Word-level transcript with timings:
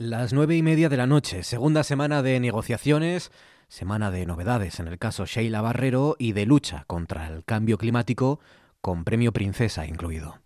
Las 0.00 0.32
nueve 0.32 0.54
y 0.54 0.62
media 0.62 0.88
de 0.88 0.96
la 0.96 1.08
noche, 1.08 1.42
segunda 1.42 1.82
semana 1.82 2.22
de 2.22 2.38
negociaciones, 2.38 3.32
semana 3.66 4.12
de 4.12 4.26
novedades 4.26 4.78
en 4.78 4.86
el 4.86 4.96
caso 4.96 5.26
Sheila 5.26 5.60
Barrero 5.60 6.14
y 6.20 6.34
de 6.34 6.46
lucha 6.46 6.84
contra 6.86 7.26
el 7.26 7.44
cambio 7.44 7.78
climático, 7.78 8.38
con 8.80 9.02
premio 9.02 9.32
Princesa 9.32 9.86
incluido. 9.86 10.38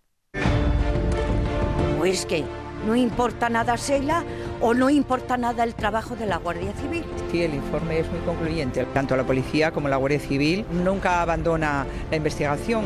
Pues 1.99 2.25
que 2.25 2.43
no 2.87 2.95
importa 2.95 3.47
nada 3.47 3.75
Sheila 3.75 4.23
o 4.59 4.73
no 4.73 4.89
importa 4.89 5.37
nada 5.37 5.63
el 5.63 5.75
trabajo 5.75 6.15
de 6.15 6.25
la 6.25 6.37
Guardia 6.37 6.73
Civil. 6.73 7.05
Sí, 7.31 7.43
el 7.43 7.53
informe 7.53 7.99
es 7.99 8.09
muy 8.11 8.21
concluyente. 8.21 8.83
Tanto 8.85 9.15
la 9.15 9.23
policía 9.23 9.69
como 9.69 9.87
la 9.87 9.97
Guardia 9.97 10.19
Civil 10.19 10.65
nunca 10.83 11.21
abandona 11.21 11.85
la 12.09 12.17
investigación. 12.17 12.85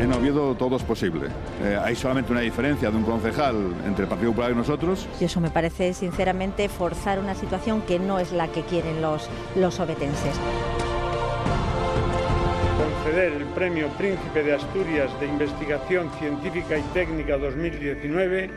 En 0.00 0.12
Oviedo 0.12 0.54
todo 0.54 0.76
es 0.76 0.82
posible. 0.84 1.26
Eh, 1.64 1.76
hay 1.82 1.96
solamente 1.96 2.30
una 2.30 2.40
diferencia 2.40 2.90
de 2.90 2.96
un 2.96 3.02
concejal 3.02 3.56
entre 3.84 4.04
el 4.04 4.08
Partido 4.08 4.30
Popular 4.30 4.52
y 4.52 4.54
nosotros. 4.54 5.08
Y 5.20 5.24
eso 5.24 5.40
me 5.40 5.50
parece, 5.50 5.92
sinceramente, 5.92 6.68
forzar 6.68 7.18
una 7.18 7.34
situación 7.34 7.82
que 7.82 7.98
no 7.98 8.20
es 8.20 8.30
la 8.30 8.46
que 8.48 8.62
quieren 8.62 9.02
los, 9.02 9.28
los 9.56 9.80
obetenses. 9.80 10.38
Conceder 12.78 13.32
el 13.32 13.44
Premio 13.46 13.88
Príncipe 13.98 14.44
de 14.44 14.54
Asturias 14.54 15.10
de 15.18 15.26
Investigación 15.26 16.10
Científica 16.18 16.78
y 16.78 16.82
Técnica 16.94 17.36
2019 17.36 18.50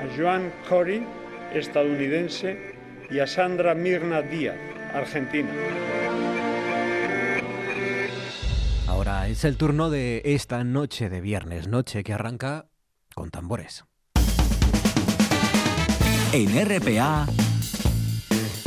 a 0.00 0.18
Joan 0.18 0.50
Corey, 0.68 1.06
estadounidense, 1.54 2.74
y 3.10 3.20
a 3.20 3.26
Sandra 3.26 3.74
Mirna 3.74 4.22
Díaz, 4.22 4.56
argentina. 4.92 5.50
Ahora 8.90 9.28
es 9.28 9.44
el 9.44 9.56
turno 9.56 9.88
de 9.88 10.20
esta 10.24 10.64
noche 10.64 11.08
de 11.08 11.20
viernes, 11.20 11.68
noche 11.68 12.02
que 12.02 12.12
arranca 12.12 12.66
con 13.14 13.30
tambores. 13.30 13.84
En 16.32 16.48
RPA, 16.66 17.24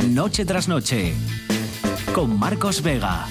Noche 0.08 0.46
tras 0.46 0.66
Noche, 0.66 1.12
con 2.14 2.38
Marcos 2.38 2.82
Vega. 2.82 3.26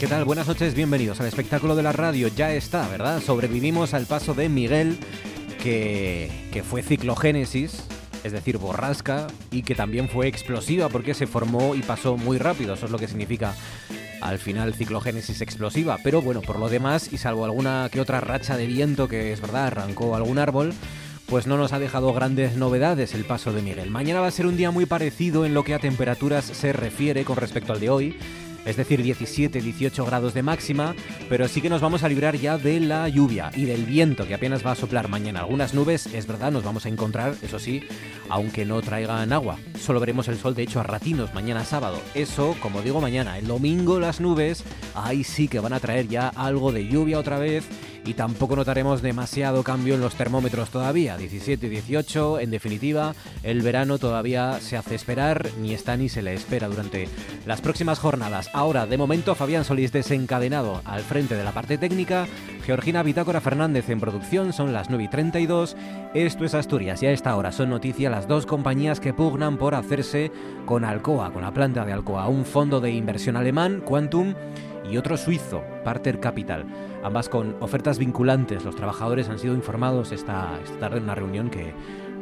¿Qué 0.00 0.06
tal? 0.06 0.24
Buenas 0.24 0.48
noches, 0.48 0.74
bienvenidos 0.74 1.20
al 1.20 1.26
espectáculo 1.26 1.76
de 1.76 1.82
la 1.82 1.92
radio. 1.92 2.28
Ya 2.28 2.54
está, 2.54 2.88
¿verdad? 2.88 3.20
Sobrevivimos 3.20 3.92
al 3.92 4.06
paso 4.06 4.32
de 4.32 4.48
Miguel 4.48 4.98
que, 5.60 6.62
fue 6.68 6.82
ciclogénesis, 6.82 7.84
es 8.24 8.32
decir, 8.32 8.58
borrasca, 8.58 9.26
y 9.50 9.62
que 9.62 9.74
también 9.74 10.08
fue 10.08 10.26
explosiva 10.26 10.88
porque 10.88 11.14
se 11.14 11.26
formó 11.26 11.74
y 11.74 11.82
pasó 11.82 12.16
muy 12.16 12.38
rápido. 12.38 12.74
Eso 12.74 12.86
es 12.86 12.92
lo 12.92 12.98
que 12.98 13.08
significa 13.08 13.54
al 14.20 14.38
final 14.38 14.74
ciclogénesis 14.74 15.40
explosiva. 15.40 15.98
Pero 16.02 16.22
bueno, 16.22 16.40
por 16.42 16.58
lo 16.58 16.68
demás, 16.68 17.12
y 17.12 17.18
salvo 17.18 17.44
alguna 17.44 17.88
que 17.92 18.00
otra 18.00 18.20
racha 18.20 18.56
de 18.56 18.66
viento 18.66 19.08
que 19.08 19.32
es 19.32 19.40
verdad, 19.40 19.68
arrancó 19.68 20.16
algún 20.16 20.38
árbol, 20.38 20.72
pues 21.26 21.46
no 21.46 21.56
nos 21.56 21.72
ha 21.72 21.78
dejado 21.78 22.12
grandes 22.12 22.56
novedades 22.56 23.14
el 23.14 23.24
paso 23.24 23.52
de 23.52 23.62
Miguel. 23.62 23.90
Mañana 23.90 24.20
va 24.20 24.26
a 24.26 24.32
ser 24.32 24.46
un 24.46 24.56
día 24.56 24.70
muy 24.70 24.86
parecido 24.86 25.46
en 25.46 25.54
lo 25.54 25.62
que 25.62 25.74
a 25.74 25.78
temperaturas 25.78 26.44
se 26.44 26.72
refiere 26.72 27.24
con 27.24 27.36
respecto 27.36 27.72
al 27.72 27.80
de 27.80 27.90
hoy 27.90 28.16
es 28.64 28.76
decir, 28.76 29.02
17-18 29.02 30.04
grados 30.04 30.34
de 30.34 30.42
máxima, 30.42 30.94
pero 31.28 31.48
sí 31.48 31.60
que 31.60 31.70
nos 31.70 31.80
vamos 31.80 32.02
a 32.02 32.08
librar 32.08 32.36
ya 32.36 32.58
de 32.58 32.80
la 32.80 33.08
lluvia 33.08 33.50
y 33.54 33.64
del 33.64 33.84
viento 33.84 34.26
que 34.26 34.34
apenas 34.34 34.64
va 34.64 34.72
a 34.72 34.76
soplar 34.76 35.08
mañana. 35.08 35.40
Algunas 35.40 35.74
nubes, 35.74 36.06
es 36.06 36.26
verdad, 36.26 36.52
nos 36.52 36.64
vamos 36.64 36.86
a 36.86 36.88
encontrar, 36.88 37.34
eso 37.42 37.58
sí, 37.58 37.82
aunque 38.28 38.64
no 38.64 38.80
traigan 38.80 39.32
agua. 39.32 39.58
Solo 39.78 40.00
veremos 40.00 40.28
el 40.28 40.38
sol, 40.38 40.54
de 40.54 40.62
hecho, 40.62 40.80
a 40.80 40.84
ratinos 40.84 41.34
mañana 41.34 41.64
sábado. 41.64 42.00
Eso, 42.14 42.56
como 42.60 42.82
digo, 42.82 43.00
mañana. 43.00 43.38
El 43.38 43.46
domingo 43.46 44.00
las 44.00 44.20
nubes, 44.20 44.64
ahí 44.94 45.24
sí 45.24 45.48
que 45.48 45.60
van 45.60 45.72
a 45.72 45.80
traer 45.80 46.08
ya 46.08 46.28
algo 46.28 46.72
de 46.72 46.86
lluvia 46.86 47.18
otra 47.18 47.38
vez 47.38 47.64
y 48.04 48.14
tampoco 48.14 48.56
notaremos 48.56 49.02
demasiado 49.02 49.62
cambio 49.62 49.94
en 49.94 50.00
los 50.00 50.14
termómetros 50.14 50.70
todavía. 50.70 51.16
17 51.16 51.66
y 51.66 51.70
18, 51.70 52.40
en 52.40 52.50
definitiva, 52.50 53.14
el 53.42 53.62
verano 53.62 53.98
todavía 53.98 54.58
se 54.60 54.76
hace 54.76 54.94
esperar, 54.94 55.48
ni 55.60 55.74
está 55.74 55.96
ni 55.96 56.08
se 56.08 56.22
le 56.22 56.34
espera 56.34 56.68
durante 56.68 57.08
las 57.46 57.60
próximas 57.60 57.98
jornadas. 57.98 58.50
Ahora, 58.52 58.86
de 58.86 58.98
momento, 58.98 59.34
Fabián 59.34 59.64
Solís 59.64 59.92
desencadenado 59.92 60.82
al 60.84 61.02
frente 61.02 61.36
de 61.36 61.44
la 61.44 61.52
parte 61.52 61.78
técnica, 61.78 62.26
Georgina 62.64 63.02
Bitácora 63.02 63.40
Fernández 63.40 63.88
en 63.88 64.00
producción, 64.00 64.52
son 64.52 64.72
las 64.72 64.90
9 64.90 65.04
y 65.04 65.08
32. 65.08 65.76
Esto 66.14 66.44
es 66.44 66.54
Asturias 66.54 67.02
y 67.02 67.06
a 67.06 67.12
esta 67.12 67.36
hora 67.36 67.52
son 67.52 67.70
noticia 67.70 68.10
las 68.10 68.28
dos 68.28 68.46
compañías 68.46 69.00
que 69.00 69.14
pugnan 69.14 69.58
por 69.58 69.74
hacerse 69.74 70.30
con 70.66 70.84
Alcoa, 70.84 71.32
con 71.32 71.42
la 71.42 71.52
planta 71.52 71.84
de 71.84 71.92
Alcoa, 71.92 72.28
un 72.28 72.44
fondo 72.44 72.80
de 72.80 72.90
inversión 72.90 73.36
alemán, 73.36 73.82
Quantum, 73.84 74.34
y 74.90 74.96
otro 74.96 75.16
suizo, 75.16 75.62
Parter 75.84 76.20
Capital 76.20 76.66
ambas 77.02 77.28
con 77.28 77.56
ofertas 77.60 77.98
vinculantes. 77.98 78.64
Los 78.64 78.76
trabajadores 78.76 79.28
han 79.28 79.38
sido 79.38 79.54
informados 79.54 80.12
esta, 80.12 80.58
tarde 80.78 80.98
en 80.98 81.04
una 81.04 81.14
reunión 81.14 81.50
que, 81.50 81.72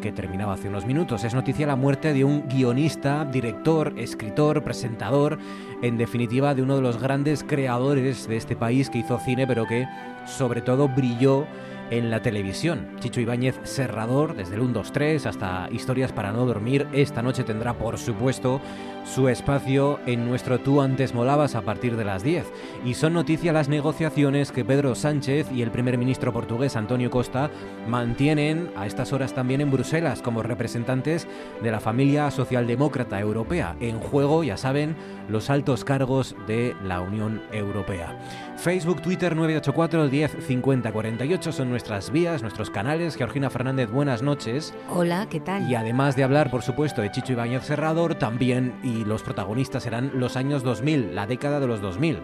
que 0.01 0.13
terminaba 0.13 0.55
hace 0.55 0.69
unos 0.69 0.87
minutos. 0.87 1.25
Es 1.25 1.35
noticia 1.35 1.67
la 1.67 1.77
muerte 1.77 2.13
de 2.13 2.25
un 2.25 2.49
guionista, 2.49 3.25
director, 3.25 3.95
escritor, 3.97 4.63
presentador, 4.63 5.39
en 5.83 5.97
definitiva 5.97 6.55
de 6.55 6.63
uno 6.63 6.77
de 6.77 6.83
los 6.83 7.01
grandes 7.01 7.45
creadores 7.45 8.29
de 8.29 8.37
este 8.37 8.57
país 8.57 8.91
que 8.91 8.99
hizo 8.99 9.19
cine, 9.19 9.47
pero 9.47 9.67
que 9.67 9.87
sobre 10.27 10.61
todo 10.61 10.89
brilló 10.89 11.47
en 11.91 12.11
la 12.11 12.23
televisión. 12.23 12.89
Chicho 13.01 13.21
Ibáñez 13.21 13.59
Serrador, 13.65 14.37
desde 14.37 14.55
el 14.55 14.61
1, 14.61 14.73
2, 14.73 14.93
3 14.93 15.27
hasta 15.27 15.69
Historias 15.71 16.13
para 16.13 16.33
no 16.33 16.47
dormir, 16.47 16.87
esta 16.93 17.23
noche 17.23 17.45
tendrá 17.45 17.75
por 17.75 17.99
supuesto 17.99 18.61
su 19.05 19.29
espacio 19.29 19.99
en 20.07 20.27
nuestro 20.27 20.61
Tú 20.61 20.81
antes 20.81 21.15
molabas 21.15 21.55
a 21.55 21.63
partir 21.63 21.97
de 21.97 22.05
las 22.05 22.23
10. 22.23 22.45
Y 22.85 22.95
son 22.95 23.15
noticia 23.15 23.53
las 23.53 23.69
negociaciones 23.69 24.53
que 24.53 24.65
Pedro 24.65 24.95
Sánchez 24.95 25.51
y 25.53 25.63
el 25.63 25.71
primer 25.71 25.97
ministro 25.99 26.33
portugués 26.33 26.77
Antonio 26.77 27.11
Costa 27.11 27.51
mantienen 27.87 28.71
a 28.77 28.87
estas 28.87 29.13
horas 29.13 29.35
también 29.35 29.61
en 29.61 29.71
Bruselas 29.71 30.21
como 30.21 30.43
representantes 30.43 31.27
de 31.63 31.71
la 31.71 31.81
familia 31.81 32.31
socialdemócrata 32.31 33.19
europea. 33.19 33.77
En 33.81 33.99
juego, 33.99 34.45
ya 34.45 34.57
saben, 34.57 34.97
los 35.29 35.51
altos 35.51 35.85
cargos 35.85 36.37
de 36.47 36.75
la 36.85 37.01
Unión 37.01 37.43
Europea. 37.53 38.17
Facebook, 38.59 39.01
Twitter 39.03 39.37
984 39.37 40.09
10 40.09 40.37
50 40.47 40.93
48 40.93 41.53
son 41.53 41.71
nuestras 41.71 42.11
vías, 42.11 42.43
nuestros 42.43 42.71
canales. 42.71 43.15
Georgina 43.15 43.51
Fernández, 43.51 43.89
buenas 43.89 44.21
noches. 44.23 44.75
Hola, 44.91 45.29
¿qué 45.31 45.39
tal? 45.39 45.71
Y 45.71 45.77
además 45.77 46.17
de 46.17 46.25
hablar, 46.25 46.51
por 46.51 46.63
supuesto, 46.63 47.01
de 47.01 47.13
Chicho 47.13 47.35
Ibáñez 47.35 47.63
Serrador, 47.63 48.17
también 48.17 48.75
y 48.83 49.05
los 49.05 49.23
protagonistas 49.23 49.85
serán 49.85 50.11
los 50.15 50.37
años 50.37 50.65
2000, 50.65 51.15
la 51.15 51.29
década 51.29 51.61
de 51.61 51.69
los 51.69 51.81
2000, 51.81 52.19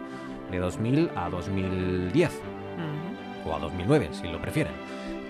de 0.50 0.58
2000 0.58 1.10
a 1.14 1.30
2010 1.30 2.30
o 3.46 3.54
a 3.54 3.58
2009, 3.60 4.08
si 4.12 4.26
lo 4.26 4.42
prefieren 4.42 4.72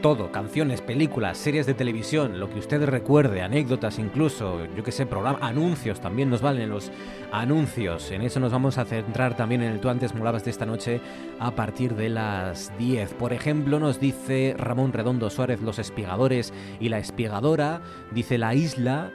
todo, 0.04 0.30
canciones, 0.30 0.82
películas, 0.82 1.38
series 1.38 1.64
de 1.64 1.72
televisión, 1.72 2.38
lo 2.38 2.50
que 2.50 2.58
usted 2.58 2.84
recuerde, 2.84 3.40
anécdotas 3.40 3.98
incluso, 3.98 4.66
yo 4.76 4.84
que 4.84 4.92
sé, 4.92 5.06
programas, 5.06 5.42
anuncios, 5.42 5.98
también 5.98 6.28
nos 6.28 6.42
valen 6.42 6.68
los 6.68 6.92
anuncios. 7.32 8.10
En 8.10 8.20
eso 8.20 8.38
nos 8.38 8.52
vamos 8.52 8.76
a 8.76 8.84
centrar 8.84 9.34
también 9.34 9.62
en 9.62 9.72
el 9.72 9.80
Tú 9.80 9.88
antes 9.88 10.14
molabas 10.14 10.44
de 10.44 10.50
esta 10.50 10.66
noche 10.66 11.00
a 11.40 11.52
partir 11.52 11.94
de 11.94 12.10
las 12.10 12.70
10. 12.76 13.14
Por 13.14 13.32
ejemplo, 13.32 13.80
nos 13.80 13.98
dice 13.98 14.54
Ramón 14.58 14.92
Redondo 14.92 15.30
Suárez, 15.30 15.62
Los 15.62 15.78
Espigadores 15.78 16.52
y 16.80 16.90
la 16.90 16.98
Espigadora, 16.98 17.80
dice 18.10 18.36
La 18.36 18.54
Isla, 18.54 19.10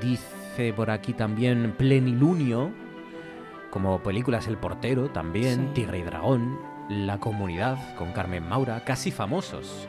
dice 0.00 0.72
por 0.72 0.92
aquí 0.92 1.14
también 1.14 1.74
Plenilunio, 1.76 2.70
como 3.72 4.04
películas 4.04 4.46
El 4.46 4.56
Portero 4.56 5.08
también, 5.08 5.74
Tigre 5.74 5.98
y 5.98 6.02
Dragón, 6.02 6.60
La 6.88 7.18
Comunidad 7.18 7.76
con 7.96 8.12
Carmen 8.12 8.48
Maura, 8.48 8.84
casi 8.84 9.10
famosos. 9.10 9.88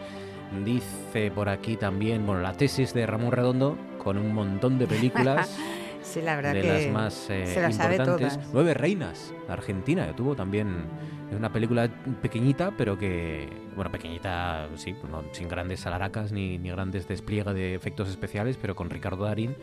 Dice 0.65 1.31
por 1.31 1.47
aquí 1.49 1.77
también, 1.77 2.25
bueno, 2.25 2.41
la 2.41 2.53
tesis 2.53 2.93
de 2.93 3.05
Ramón 3.05 3.31
Redondo, 3.31 3.77
con 3.97 4.17
un 4.17 4.33
montón 4.33 4.79
de 4.79 4.87
películas. 4.87 5.57
sí, 6.01 6.21
la 6.21 6.35
verdad 6.35 6.53
de 6.53 6.61
que 6.61 6.67
las 6.67 6.93
más 6.93 7.29
eh, 7.29 7.69
importantes. 7.71 8.39
Nueve 8.51 8.73
Reinas, 8.73 9.33
Argentina, 9.47 10.07
que 10.07 10.13
tuvo 10.13 10.35
también 10.35 10.85
una 11.35 11.53
película 11.53 11.87
pequeñita, 12.21 12.73
pero 12.75 12.97
que, 12.97 13.47
bueno, 13.75 13.91
pequeñita, 13.91 14.67
sí, 14.75 14.93
pues 14.93 15.13
sin 15.33 15.47
grandes 15.47 15.85
alaracas 15.85 16.31
ni, 16.31 16.57
ni 16.57 16.71
grandes 16.71 17.07
despliegues 17.07 17.53
de 17.53 17.75
efectos 17.75 18.09
especiales, 18.09 18.57
pero 18.59 18.75
con 18.75 18.89
Ricardo 18.89 19.25
Darín 19.25 19.55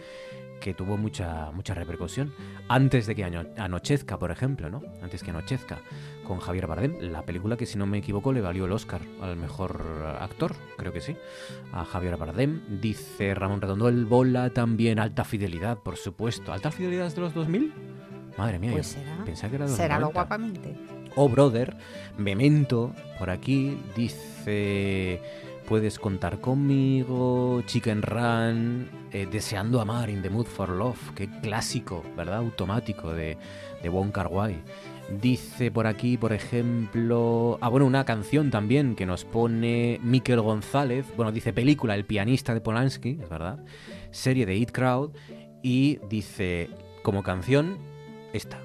que 0.60 0.74
tuvo 0.74 0.96
mucha, 0.96 1.50
mucha 1.52 1.74
repercusión. 1.74 2.32
Antes 2.68 3.06
de 3.06 3.14
que 3.14 3.24
anochezca, 3.24 4.18
por 4.18 4.30
ejemplo, 4.30 4.70
¿no? 4.70 4.82
Antes 5.02 5.22
que 5.22 5.30
anochezca, 5.30 5.78
con 6.26 6.40
Javier 6.40 6.66
Bardem, 6.66 6.96
la 7.00 7.22
película 7.22 7.56
que 7.56 7.66
si 7.66 7.78
no 7.78 7.86
me 7.86 7.98
equivoco 7.98 8.32
le 8.32 8.40
valió 8.40 8.66
el 8.66 8.72
Oscar 8.72 9.00
al 9.22 9.36
mejor 9.36 9.80
actor, 10.20 10.54
creo 10.76 10.92
que 10.92 11.00
sí, 11.00 11.16
a 11.72 11.84
Javier 11.84 12.16
Bardem. 12.16 12.80
Dice 12.80 13.34
Ramón 13.34 13.60
Redondo, 13.60 13.88
el 13.88 14.04
bola 14.04 14.50
también, 14.50 14.98
alta 14.98 15.24
fidelidad, 15.24 15.78
por 15.78 15.96
supuesto. 15.96 16.52
¿Alta 16.52 16.70
fidelidad 16.70 17.06
es 17.06 17.14
de 17.14 17.20
los 17.20 17.34
2000? 17.34 17.72
Madre 18.36 18.58
mía, 18.58 18.72
pues 18.72 18.88
será, 18.88 19.24
pensaba 19.24 19.50
que 19.50 19.56
era 19.56 19.64
de 19.64 19.70
los 19.70 19.76
será 19.78 19.98
lo 19.98 20.10
guapamente. 20.10 20.76
Oh 21.14 21.28
Brother, 21.28 21.76
Memento, 22.18 22.92
por 23.18 23.30
aquí, 23.30 23.78
dice 23.96 25.22
Puedes 25.66 25.98
contar 25.98 26.40
conmigo, 26.40 27.60
Chicken 27.66 28.02
Run, 28.02 28.88
eh, 29.10 29.26
Deseando 29.26 29.80
amar, 29.80 30.08
In 30.10 30.22
the 30.22 30.30
Mood 30.30 30.46
for 30.46 30.68
Love, 30.68 31.12
qué 31.16 31.28
clásico, 31.40 32.04
¿verdad? 32.16 32.36
Automático 32.36 33.12
de, 33.12 33.36
de 33.82 33.88
Wong 33.88 34.12
Kar 34.12 34.28
Wai. 34.28 34.62
Dice 35.08 35.70
por 35.70 35.86
aquí, 35.86 36.16
por 36.16 36.32
ejemplo, 36.32 37.58
ah 37.60 37.68
bueno, 37.68 37.86
una 37.86 38.04
canción 38.04 38.50
también 38.50 38.96
que 38.96 39.06
nos 39.06 39.24
pone 39.24 40.00
Miquel 40.02 40.40
González, 40.40 41.06
bueno, 41.16 41.30
dice 41.30 41.52
película, 41.52 41.94
el 41.94 42.04
pianista 42.04 42.54
de 42.54 42.60
Polanski, 42.60 43.18
es 43.22 43.28
verdad, 43.28 43.64
serie 44.10 44.46
de 44.46 44.56
Hit 44.56 44.72
Crowd, 44.72 45.12
y 45.62 46.00
dice 46.08 46.70
como 47.04 47.22
canción 47.22 47.78
esta. 48.32 48.58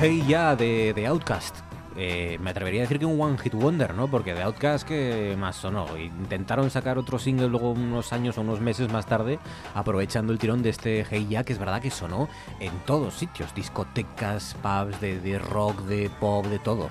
Hey 0.00 0.22
Ya 0.28 0.54
de, 0.54 0.92
de 0.94 1.08
Outcast. 1.08 1.56
Eh, 1.96 2.38
me 2.40 2.50
atrevería 2.50 2.82
a 2.82 2.82
decir 2.82 3.00
que 3.00 3.04
un 3.04 3.20
One 3.20 3.36
Hit 3.36 3.52
Wonder, 3.52 3.94
¿no? 3.94 4.06
Porque 4.06 4.32
de 4.32 4.42
Outcast 4.42 4.86
que 4.86 5.34
más 5.36 5.56
sonó. 5.56 5.86
Intentaron 5.98 6.70
sacar 6.70 6.98
otro 6.98 7.18
single 7.18 7.48
luego 7.48 7.72
unos 7.72 8.12
años 8.12 8.38
o 8.38 8.42
unos 8.42 8.60
meses 8.60 8.92
más 8.92 9.06
tarde, 9.06 9.40
aprovechando 9.74 10.32
el 10.32 10.38
tirón 10.38 10.62
de 10.62 10.70
este 10.70 11.04
Hey 11.10 11.26
Ya, 11.28 11.42
que 11.42 11.52
es 11.52 11.58
verdad 11.58 11.82
que 11.82 11.90
sonó 11.90 12.28
en 12.60 12.70
todos 12.86 13.14
sitios, 13.14 13.52
discotecas, 13.56 14.54
pubs, 14.62 15.00
de, 15.00 15.40
rock, 15.40 15.80
de 15.82 16.08
pop, 16.20 16.46
de 16.46 16.60
todo. 16.60 16.90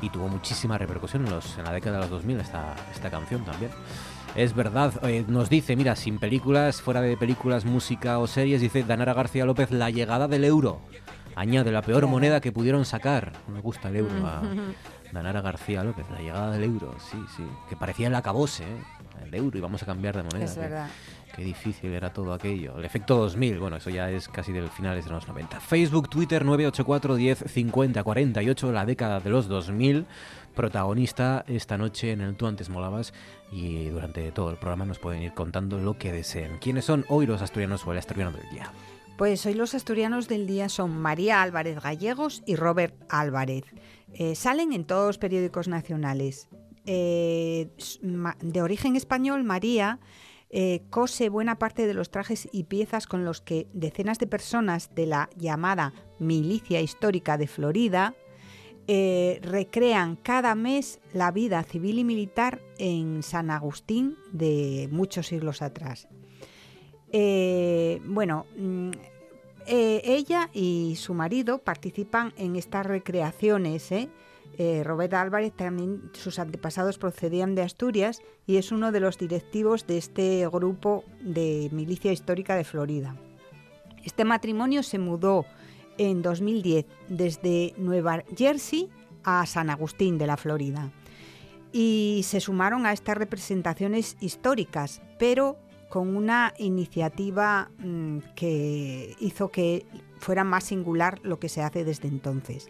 Y 0.00 0.10
tuvo 0.10 0.28
muchísima 0.28 0.78
repercusión 0.78 1.26
en, 1.26 1.32
los, 1.32 1.58
en 1.58 1.64
la 1.64 1.72
década 1.72 1.96
de 1.96 2.02
los 2.02 2.10
2000 2.10 2.38
esta, 2.38 2.76
esta 2.94 3.10
canción 3.10 3.44
también. 3.44 3.72
Es 4.36 4.54
verdad, 4.54 4.92
eh, 5.02 5.24
nos 5.26 5.50
dice, 5.50 5.74
mira, 5.74 5.96
sin 5.96 6.20
películas, 6.20 6.82
fuera 6.82 7.00
de 7.00 7.16
películas, 7.16 7.64
música 7.64 8.20
o 8.20 8.28
series, 8.28 8.60
dice 8.60 8.84
Danara 8.84 9.12
García 9.12 9.44
López, 9.44 9.72
la 9.72 9.90
llegada 9.90 10.28
del 10.28 10.44
euro. 10.44 10.80
Añade 11.36 11.72
la 11.72 11.82
peor 11.82 12.06
moneda 12.06 12.40
que 12.40 12.52
pudieron 12.52 12.84
sacar. 12.84 13.32
No 13.48 13.54
me 13.54 13.60
gusta 13.60 13.88
el 13.88 13.96
euro 13.96 14.26
a 14.26 14.42
Danara 15.12 15.40
García 15.40 15.84
López, 15.84 16.06
la 16.10 16.18
llegada 16.20 16.50
del 16.52 16.64
euro, 16.64 16.94
sí, 17.10 17.18
sí. 17.36 17.44
Que 17.68 17.76
parecía 17.76 18.06
el 18.08 18.14
acabose, 18.14 18.64
¿eh? 18.64 18.82
El 19.24 19.34
euro 19.34 19.56
y 19.56 19.60
vamos 19.60 19.82
a 19.82 19.86
cambiar 19.86 20.16
de 20.16 20.22
moneda. 20.24 20.44
Es 20.44 20.52
qué- 20.54 20.60
verdad. 20.60 20.88
Qué 21.34 21.42
difícil 21.42 21.92
era 21.92 22.12
todo 22.12 22.32
aquello. 22.32 22.78
El 22.78 22.84
efecto 22.84 23.16
2000, 23.16 23.58
bueno, 23.58 23.76
eso 23.76 23.90
ya 23.90 24.08
es 24.08 24.28
casi 24.28 24.52
del 24.52 24.68
finales 24.68 25.04
de 25.04 25.10
los 25.10 25.26
90. 25.26 25.58
Facebook, 25.58 26.08
Twitter 26.08 26.44
984 26.44 27.16
10 27.16 27.44
50 27.48 28.04
48, 28.04 28.70
la 28.72 28.86
década 28.86 29.18
de 29.18 29.30
los 29.30 29.48
2000. 29.48 30.06
Protagonista 30.54 31.44
esta 31.48 31.76
noche 31.76 32.12
en 32.12 32.20
el 32.20 32.36
Tú 32.36 32.46
antes 32.46 32.68
molabas 32.70 33.12
y 33.50 33.86
durante 33.88 34.30
todo 34.30 34.50
el 34.50 34.56
programa 34.56 34.84
nos 34.84 35.00
pueden 35.00 35.22
ir 35.22 35.34
contando 35.34 35.78
lo 35.78 35.98
que 35.98 36.12
deseen. 36.12 36.58
¿Quiénes 36.60 36.84
son 36.84 37.04
hoy 37.08 37.26
los 37.26 37.42
asturianos 37.42 37.84
o 37.84 37.90
el 37.92 37.98
asturiano 37.98 38.30
del 38.30 38.48
día? 38.50 38.70
Pues 39.16 39.46
hoy 39.46 39.54
los 39.54 39.76
asturianos 39.76 40.26
del 40.26 40.48
día 40.48 40.68
son 40.68 40.98
María 40.98 41.40
Álvarez 41.40 41.80
Gallegos 41.80 42.42
y 42.46 42.56
Robert 42.56 42.96
Álvarez. 43.08 43.64
Eh, 44.12 44.34
salen 44.34 44.72
en 44.72 44.84
todos 44.84 45.06
los 45.06 45.18
periódicos 45.18 45.68
nacionales. 45.68 46.48
Eh, 46.84 47.68
de 48.02 48.62
origen 48.62 48.96
español, 48.96 49.44
María 49.44 50.00
eh, 50.50 50.82
cose 50.90 51.28
buena 51.28 51.60
parte 51.60 51.86
de 51.86 51.94
los 51.94 52.10
trajes 52.10 52.48
y 52.50 52.64
piezas 52.64 53.06
con 53.06 53.24
los 53.24 53.40
que 53.40 53.68
decenas 53.72 54.18
de 54.18 54.26
personas 54.26 54.92
de 54.96 55.06
la 55.06 55.30
llamada 55.36 55.92
milicia 56.18 56.80
histórica 56.80 57.38
de 57.38 57.46
Florida 57.46 58.16
recrean 58.86 60.16
cada 60.16 60.54
mes 60.54 61.00
la 61.14 61.30
vida 61.30 61.62
civil 61.62 62.00
y 62.00 62.04
militar 62.04 62.60
en 62.78 63.22
San 63.22 63.50
Agustín 63.50 64.16
de 64.32 64.88
muchos 64.90 65.28
siglos 65.28 65.62
atrás. 65.62 66.06
Eh, 67.16 68.00
bueno, 68.06 68.44
mm, 68.56 68.90
eh, 69.68 70.02
ella 70.04 70.50
y 70.52 70.96
su 70.96 71.14
marido 71.14 71.58
participan 71.58 72.32
en 72.36 72.56
estas 72.56 72.84
recreaciones. 72.84 73.92
¿eh? 73.92 74.08
Eh, 74.58 74.82
Robert 74.82 75.14
Álvarez 75.14 75.52
también, 75.52 76.10
sus 76.12 76.40
antepasados 76.40 76.98
procedían 76.98 77.54
de 77.54 77.62
Asturias 77.62 78.20
y 78.48 78.56
es 78.56 78.72
uno 78.72 78.90
de 78.90 78.98
los 78.98 79.16
directivos 79.16 79.86
de 79.86 79.98
este 79.98 80.48
grupo 80.48 81.04
de 81.20 81.68
milicia 81.70 82.10
histórica 82.10 82.56
de 82.56 82.64
Florida. 82.64 83.14
Este 84.04 84.24
matrimonio 84.24 84.82
se 84.82 84.98
mudó 84.98 85.46
en 85.98 86.20
2010 86.20 86.84
desde 87.08 87.74
Nueva 87.76 88.24
Jersey 88.36 88.90
a 89.22 89.46
San 89.46 89.70
Agustín 89.70 90.18
de 90.18 90.26
la 90.26 90.36
Florida 90.36 90.90
y 91.72 92.22
se 92.24 92.40
sumaron 92.40 92.86
a 92.86 92.92
estas 92.92 93.16
representaciones 93.16 94.16
históricas, 94.20 95.00
pero 95.18 95.56
con 95.94 96.16
una 96.16 96.54
iniciativa 96.58 97.70
mm, 97.78 98.18
que 98.34 99.14
hizo 99.20 99.52
que 99.52 99.86
fuera 100.18 100.42
más 100.42 100.64
singular 100.64 101.20
lo 101.22 101.38
que 101.38 101.48
se 101.48 101.62
hace 101.62 101.84
desde 101.84 102.08
entonces. 102.08 102.66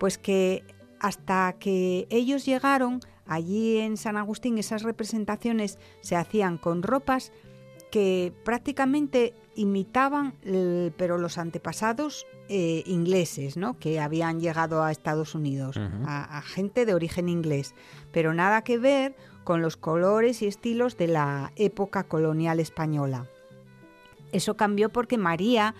Pues 0.00 0.18
que 0.18 0.64
hasta 0.98 1.54
que 1.60 2.08
ellos 2.10 2.44
llegaron 2.44 2.98
allí 3.24 3.78
en 3.78 3.96
San 3.96 4.16
Agustín, 4.16 4.58
esas 4.58 4.82
representaciones 4.82 5.78
se 6.00 6.16
hacían 6.16 6.58
con 6.58 6.82
ropas 6.82 7.30
que 7.92 8.32
prácticamente 8.44 9.32
imitaban, 9.56 10.34
el- 10.44 10.92
pero 10.96 11.18
los 11.18 11.38
antepasados 11.38 12.26
eh, 12.48 12.84
ingleses, 12.86 13.56
¿no? 13.56 13.78
que 13.78 13.98
habían 13.98 14.38
llegado 14.40 14.84
a 14.84 14.92
Estados 14.92 15.34
Unidos, 15.34 15.76
a, 16.06 16.38
a 16.38 16.42
gente 16.42 16.86
de 16.86 16.94
origen 16.94 17.28
inglés, 17.28 17.74
pero 18.12 18.32
nada 18.34 18.62
que 18.62 18.78
ver 18.78 19.16
con 19.42 19.62
los 19.62 19.76
colores 19.76 20.42
y 20.42 20.46
estilos 20.46 20.96
de 20.96 21.08
la 21.08 21.52
época 21.56 22.04
colonial 22.04 22.60
española. 22.60 23.26
Eso 24.32 24.56
cambió 24.56 24.90
porque 24.90 25.18
María 25.18 25.74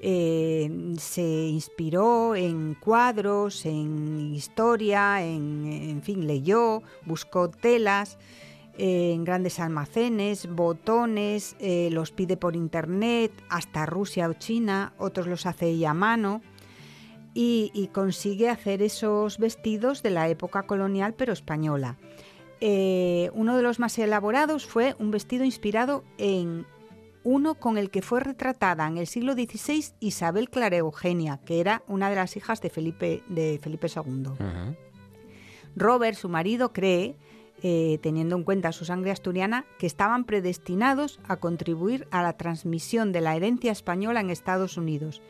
eh, 0.00 0.94
se 0.98 1.22
inspiró 1.46 2.34
en 2.34 2.74
cuadros, 2.74 3.64
en 3.66 4.34
historia, 4.34 5.22
en, 5.24 5.64
en 5.66 6.02
fin, 6.02 6.26
leyó, 6.26 6.82
buscó 7.06 7.48
telas 7.48 8.18
eh, 8.78 9.12
en 9.12 9.24
grandes 9.24 9.60
almacenes, 9.60 10.48
botones, 10.48 11.56
eh, 11.58 11.88
los 11.92 12.10
pide 12.10 12.36
por 12.36 12.56
internet, 12.56 13.32
hasta 13.48 13.86
Rusia 13.86 14.28
o 14.28 14.32
China, 14.34 14.94
otros 14.98 15.26
los 15.26 15.46
hace 15.46 15.68
ella 15.68 15.90
a 15.90 15.94
mano. 15.94 16.42
Y, 17.34 17.70
y 17.72 17.86
consigue 17.88 18.50
hacer 18.50 18.82
esos 18.82 19.38
vestidos 19.38 20.02
de 20.02 20.10
la 20.10 20.28
época 20.28 20.64
colonial 20.64 21.14
pero 21.14 21.32
española. 21.32 21.96
Eh, 22.64 23.28
uno 23.34 23.56
de 23.56 23.62
los 23.64 23.80
más 23.80 23.98
elaborados 23.98 24.66
fue 24.66 24.94
un 25.00 25.10
vestido 25.10 25.44
inspirado 25.44 26.04
en 26.16 26.64
uno 27.24 27.56
con 27.56 27.76
el 27.76 27.90
que 27.90 28.02
fue 28.02 28.20
retratada 28.20 28.86
en 28.86 28.98
el 28.98 29.08
siglo 29.08 29.32
XVI 29.32 29.86
Isabel 29.98 30.48
Clara 30.48 30.76
Eugenia, 30.76 31.40
que 31.44 31.58
era 31.58 31.82
una 31.88 32.08
de 32.08 32.14
las 32.14 32.36
hijas 32.36 32.60
de 32.60 32.70
Felipe, 32.70 33.24
de 33.28 33.58
Felipe 33.60 33.88
II. 33.88 34.76
Robert, 35.74 36.16
su 36.16 36.28
marido, 36.28 36.72
cree, 36.72 37.16
eh, 37.62 37.98
teniendo 38.02 38.36
en 38.36 38.44
cuenta 38.44 38.72
su 38.72 38.84
sangre 38.84 39.10
asturiana, 39.10 39.64
que 39.78 39.86
estaban 39.86 40.24
predestinados 40.24 41.20
a 41.24 41.36
contribuir 41.36 42.06
a 42.10 42.22
la 42.22 42.36
transmisión 42.36 43.12
de 43.12 43.20
la 43.20 43.36
herencia 43.36 43.72
española 43.72 44.20
en 44.20 44.30
Estados 44.30 44.76
Unidos 44.76 45.22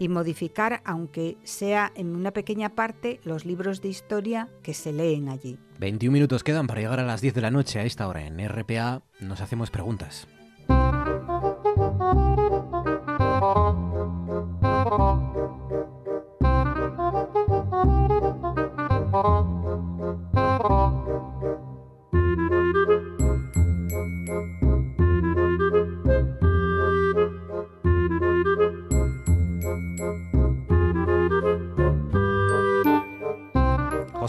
y 0.00 0.08
modificar, 0.08 0.80
aunque 0.84 1.36
sea 1.44 1.92
en 1.94 2.16
una 2.16 2.32
pequeña 2.32 2.70
parte, 2.70 3.20
los 3.22 3.44
libros 3.44 3.82
de 3.82 3.88
historia 3.88 4.48
que 4.62 4.74
se 4.74 4.92
leen 4.92 5.28
allí. 5.28 5.58
21 5.78 6.12
minutos 6.12 6.42
quedan 6.42 6.66
para 6.66 6.80
llegar 6.80 7.00
a 7.00 7.04
las 7.04 7.20
10 7.20 7.34
de 7.34 7.40
la 7.42 7.50
noche 7.50 7.78
a 7.80 7.84
esta 7.84 8.08
hora 8.08 8.26
en 8.26 8.38
RPA. 8.48 9.02
Nos 9.20 9.42
hacemos 9.42 9.70
preguntas. 9.70 10.26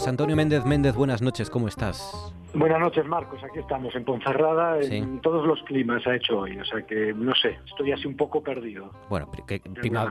José 0.02 0.10
Antonio 0.10 0.34
Méndez 0.34 0.64
Méndez, 0.64 0.96
buenas 0.96 1.22
noches, 1.22 1.48
¿cómo 1.48 1.68
estás? 1.68 2.34
Buenas 2.54 2.80
noches, 2.80 3.06
Marcos. 3.06 3.40
Aquí 3.44 3.60
estamos 3.60 3.94
en 3.94 4.04
Ponferrada. 4.04 4.80
En 4.80 5.20
todos 5.20 5.46
los 5.46 5.62
climas 5.62 6.04
ha 6.08 6.16
hecho 6.16 6.40
hoy. 6.40 6.58
O 6.58 6.64
sea 6.64 6.82
que, 6.84 7.14
no 7.14 7.32
sé, 7.36 7.60
estoy 7.64 7.92
así 7.92 8.08
un 8.08 8.16
poco 8.16 8.42
perdido. 8.42 8.90
Bueno, 9.08 9.30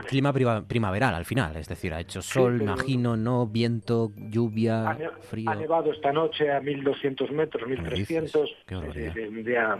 clima 0.08 0.32
primaveral 0.66 1.14
al 1.14 1.26
final. 1.26 1.56
Es 1.56 1.68
decir, 1.68 1.92
ha 1.92 2.00
hecho 2.00 2.22
sol, 2.22 2.62
imagino, 2.62 3.18
no, 3.18 3.46
viento, 3.46 4.12
lluvia, 4.16 4.96
frío. 5.20 5.50
Ha 5.50 5.56
nevado 5.56 5.92
esta 5.92 6.10
noche 6.10 6.50
a 6.50 6.58
1200 6.62 7.30
metros, 7.30 7.68
1300. 7.68 8.50
Qué 8.64 8.76
un 8.76 9.44
día 9.44 9.76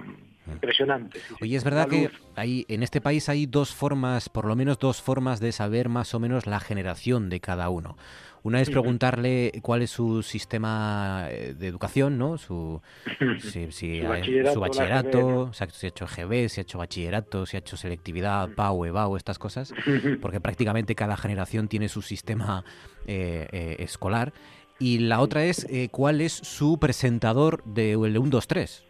impresionante. 0.46 1.20
Oye, 1.40 1.56
es 1.56 1.64
verdad 1.64 1.88
que 1.88 2.10
hay, 2.36 2.66
en 2.68 2.82
este 2.82 3.00
país 3.00 3.30
hay 3.30 3.46
dos 3.46 3.74
formas, 3.74 4.28
por 4.28 4.44
lo 4.44 4.56
menos 4.56 4.78
dos 4.78 5.00
formas 5.00 5.40
de 5.40 5.52
saber 5.52 5.88
más 5.88 6.14
o 6.14 6.20
menos 6.20 6.46
la 6.46 6.60
generación 6.60 7.30
de 7.30 7.40
cada 7.40 7.70
uno. 7.70 7.96
Una 8.44 8.60
es 8.60 8.70
preguntarle 8.70 9.52
cuál 9.62 9.82
es 9.82 9.90
su 9.90 10.22
sistema 10.22 11.26
eh, 11.30 11.54
de 11.56 11.68
educación, 11.68 12.18
¿no? 12.18 12.38
Su, 12.38 12.80
si, 13.38 13.70
su 13.70 14.60
bachillerato, 14.60 15.52
si 15.52 15.62
ha 15.62 15.88
hecho 15.88 16.06
GB, 16.06 16.48
si 16.48 16.60
ha 16.60 16.62
hecho 16.62 16.78
bachillerato, 16.78 17.46
si 17.46 17.56
ha 17.56 17.60
hecho 17.60 17.76
selectividad, 17.76 18.50
PAU, 18.50 18.86
EBAU, 18.86 19.16
estas 19.16 19.38
cosas, 19.38 19.72
porque 20.20 20.40
prácticamente 20.40 20.94
cada 20.94 21.16
generación 21.16 21.68
tiene 21.68 21.88
su 21.88 22.02
sistema 22.02 22.64
eh, 23.06 23.48
eh, 23.52 23.76
escolar. 23.78 24.32
Y 24.80 24.98
la 24.98 25.20
otra 25.20 25.44
es 25.44 25.64
cuál 25.92 26.20
es 26.20 26.32
su 26.32 26.78
presentador 26.78 27.62
de, 27.64 27.90
de 27.90 27.96
1, 27.96 28.30
2, 28.30 28.46
3. 28.48 28.84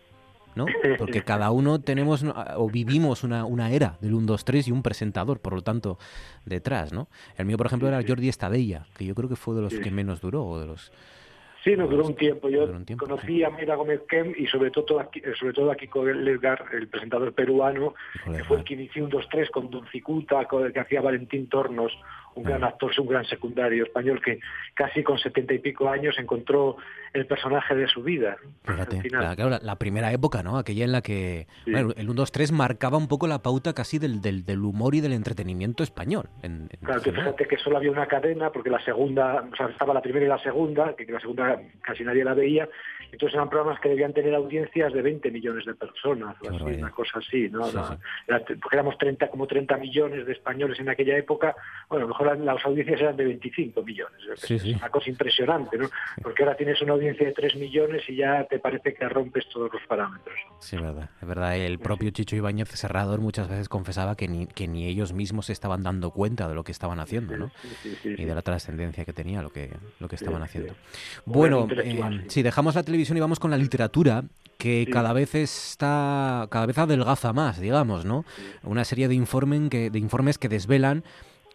¿No? 0.54 0.66
Porque 0.98 1.22
cada 1.22 1.50
uno 1.50 1.80
tenemos 1.80 2.24
o 2.56 2.70
vivimos 2.70 3.24
una, 3.24 3.44
una 3.44 3.70
era 3.70 3.96
del 4.00 4.14
1, 4.14 4.26
2, 4.26 4.44
3 4.44 4.68
y 4.68 4.72
un 4.72 4.82
presentador, 4.82 5.40
por 5.40 5.54
lo 5.54 5.62
tanto, 5.62 5.98
detrás, 6.44 6.92
¿no? 6.92 7.08
El 7.36 7.46
mío, 7.46 7.56
por 7.56 7.66
ejemplo, 7.66 7.88
era 7.88 8.02
Jordi 8.06 8.28
Estadella, 8.28 8.86
que 8.96 9.04
yo 9.04 9.14
creo 9.14 9.28
que 9.28 9.36
fue 9.36 9.54
de 9.54 9.62
los 9.62 9.74
que 9.74 9.90
menos 9.90 10.20
duró, 10.20 10.44
o 10.44 10.60
de 10.60 10.66
los... 10.66 10.92
Sí, 11.64 11.76
nos 11.76 11.88
duró 11.88 12.06
un 12.06 12.16
tiempo. 12.16 12.48
Yo 12.48 12.66
conocí 12.98 13.44
a 13.44 13.50
Mira 13.50 13.76
Gómez 13.76 14.00
Kem 14.08 14.34
y 14.36 14.46
sobre 14.48 14.72
todo 14.72 15.00
eh, 15.00 15.32
sobre 15.38 15.52
todo 15.52 15.70
aquí 15.70 15.86
con 15.86 16.08
Edgar, 16.08 16.64
el 16.72 16.88
presentador 16.88 17.32
peruano, 17.32 17.94
que 18.24 18.42
fue 18.42 18.58
el 18.58 18.64
que 18.64 18.74
inició 18.74 19.04
un 19.04 19.12
2-3 19.12 19.50
con 19.50 19.70
Don 19.70 19.86
Cicuta, 19.86 20.48
que 20.72 20.80
hacía 20.80 21.00
Valentín 21.00 21.48
Tornos, 21.48 21.92
un 22.34 22.44
gran 22.44 22.64
actor, 22.64 22.92
un 22.98 23.08
gran 23.08 23.24
secundario 23.24 23.84
español 23.84 24.20
que 24.22 24.40
casi 24.74 25.02
con 25.02 25.18
setenta 25.18 25.54
y 25.54 25.58
pico 25.58 25.88
años 25.88 26.18
encontró 26.18 26.76
el 27.12 27.26
personaje 27.26 27.74
de 27.74 27.86
su 27.88 28.02
vida. 28.02 28.36
Fíjate, 28.64 29.02
la, 29.10 29.76
primera 29.76 30.12
época, 30.12 30.42
¿no? 30.42 30.56
Aquella 30.56 30.84
en 30.84 30.92
la 30.92 31.02
que 31.02 31.46
el 31.66 32.08
1, 32.08 32.14
2, 32.14 32.32
3 32.32 32.52
marcaba 32.52 32.96
un 32.96 33.08
poco 33.08 33.26
la 33.26 33.42
pauta 33.42 33.74
casi 33.74 33.98
del, 33.98 34.20
del, 34.20 34.44
del 34.44 34.64
humor 34.64 34.94
y 34.94 35.00
del 35.00 35.12
entretenimiento 35.12 35.82
español. 35.82 36.28
claro, 36.80 37.00
fíjate 37.00 37.46
que 37.46 37.58
solo 37.58 37.76
había 37.76 37.90
una 37.90 38.06
cadena, 38.06 38.50
porque 38.50 38.70
la 38.70 38.82
segunda, 38.84 39.44
o 39.52 39.56
sea, 39.56 39.66
estaba 39.66 39.92
la 39.92 40.00
primera 40.00 40.24
y 40.24 40.28
la 40.28 40.38
segunda, 40.38 40.94
que 40.96 41.04
la 41.04 41.20
segunda 41.20 41.60
casi 41.82 42.04
nadie 42.04 42.24
la 42.24 42.34
veía, 42.34 42.68
entonces 43.12 43.34
eran 43.34 43.50
programas 43.50 43.78
que 43.80 43.90
debían 43.90 44.12
tener 44.12 44.34
audiencias 44.34 44.92
de 44.92 45.02
20 45.02 45.30
millones 45.30 45.64
de 45.66 45.74
personas, 45.74 46.36
una 46.42 46.90
cosa 46.90 47.18
así, 47.18 47.48
¿no? 47.50 47.62
porque 48.60 48.76
éramos 48.76 48.96
30, 48.98 49.28
como 49.28 49.46
30 49.46 49.76
millones 49.76 50.26
de 50.26 50.32
españoles 50.32 50.80
en 50.80 50.88
aquella 50.88 51.16
época, 51.16 51.54
bueno, 51.88 52.08
mejor 52.08 52.38
las 52.38 52.64
audiencias 52.64 53.00
eran 53.00 53.16
de 53.16 53.24
25 53.24 53.82
millones. 53.82 54.18
es 54.42 54.64
una 54.64 54.88
cosa 54.88 55.10
impresionante, 55.10 55.78
¿no? 55.78 55.88
Porque 56.22 56.42
ahora 56.42 56.56
tienes 56.56 56.80
una 56.82 56.94
audiencia 56.94 57.26
de 57.26 57.32
3 57.32 57.56
millones 57.56 58.02
y 58.08 58.16
ya 58.16 58.44
te 58.44 58.58
parece 58.58 58.94
que 58.94 59.08
rompes 59.08 59.48
todos 59.48 59.72
los 59.72 59.82
parámetros. 59.86 60.34
Sí, 60.60 60.76
es 60.76 60.82
verdad. 60.82 61.10
Es 61.20 61.28
verdad. 61.28 61.56
El 61.56 61.78
propio 61.78 62.10
Chicho 62.10 62.36
Ibáñez 62.36 62.68
Serrador 62.70 63.20
muchas 63.20 63.48
veces 63.48 63.68
confesaba 63.68 64.16
que 64.16 64.28
ni, 64.28 64.46
que 64.46 64.68
ni 64.68 64.86
ellos 64.86 65.12
mismos 65.12 65.46
se 65.46 65.52
estaban 65.52 65.82
dando 65.82 66.10
cuenta 66.10 66.48
de 66.48 66.54
lo 66.54 66.64
que 66.64 66.72
estaban 66.72 67.00
haciendo, 67.00 67.36
¿no? 67.36 67.50
y 68.04 68.24
de 68.24 68.34
la 68.34 68.42
trascendencia 68.42 69.04
que 69.04 69.12
tenía 69.12 69.42
lo 69.42 69.50
que, 69.50 69.70
lo 70.00 70.08
que 70.08 70.16
estaban 70.16 70.42
haciendo. 70.42 70.74
Bueno, 71.26 71.68
eh, 71.70 72.24
si 72.28 72.42
dejamos 72.42 72.74
la 72.74 72.82
televisión 72.82 73.01
y 73.10 73.20
vamos 73.20 73.40
con 73.40 73.50
la 73.50 73.56
literatura, 73.56 74.24
que 74.58 74.86
cada 74.90 75.12
vez 75.12 75.34
está 75.34 76.46
cada 76.50 76.66
vez 76.66 76.78
adelgaza 76.78 77.32
más, 77.32 77.58
digamos, 77.58 78.04
¿no? 78.04 78.24
Una 78.62 78.84
serie 78.84 79.08
de, 79.08 79.14
informen 79.14 79.70
que, 79.70 79.90
de 79.90 79.98
informes 79.98 80.38
que 80.38 80.48
desvelan 80.48 81.02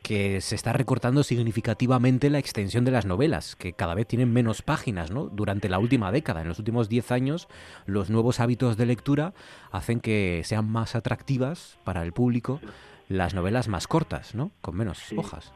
que 0.03 0.41
se 0.41 0.55
está 0.55 0.73
recortando 0.73 1.23
significativamente 1.23 2.29
la 2.29 2.37
extensión 2.37 2.85
de 2.85 2.91
las 2.91 3.05
novelas, 3.05 3.55
que 3.55 3.73
cada 3.73 3.95
vez 3.95 4.07
tienen 4.07 4.31
menos 4.31 4.61
páginas, 4.61 5.09
¿no? 5.09 5.25
Durante 5.27 5.69
la 5.69 5.79
última 5.79 6.11
década, 6.11 6.41
en 6.41 6.49
los 6.49 6.59
últimos 6.59 6.89
10 6.89 7.11
años, 7.11 7.47
los 7.85 8.09
nuevos 8.09 8.39
hábitos 8.39 8.77
de 8.77 8.85
lectura 8.85 9.33
hacen 9.71 9.99
que 9.99 10.41
sean 10.43 10.69
más 10.69 10.95
atractivas 10.95 11.77
para 11.83 12.03
el 12.03 12.13
público 12.13 12.59
las 13.07 13.33
novelas 13.33 13.69
más 13.69 13.87
cortas, 13.87 14.35
¿no? 14.35 14.51
Con 14.61 14.75
menos 14.75 15.01
hojas. 15.15 15.53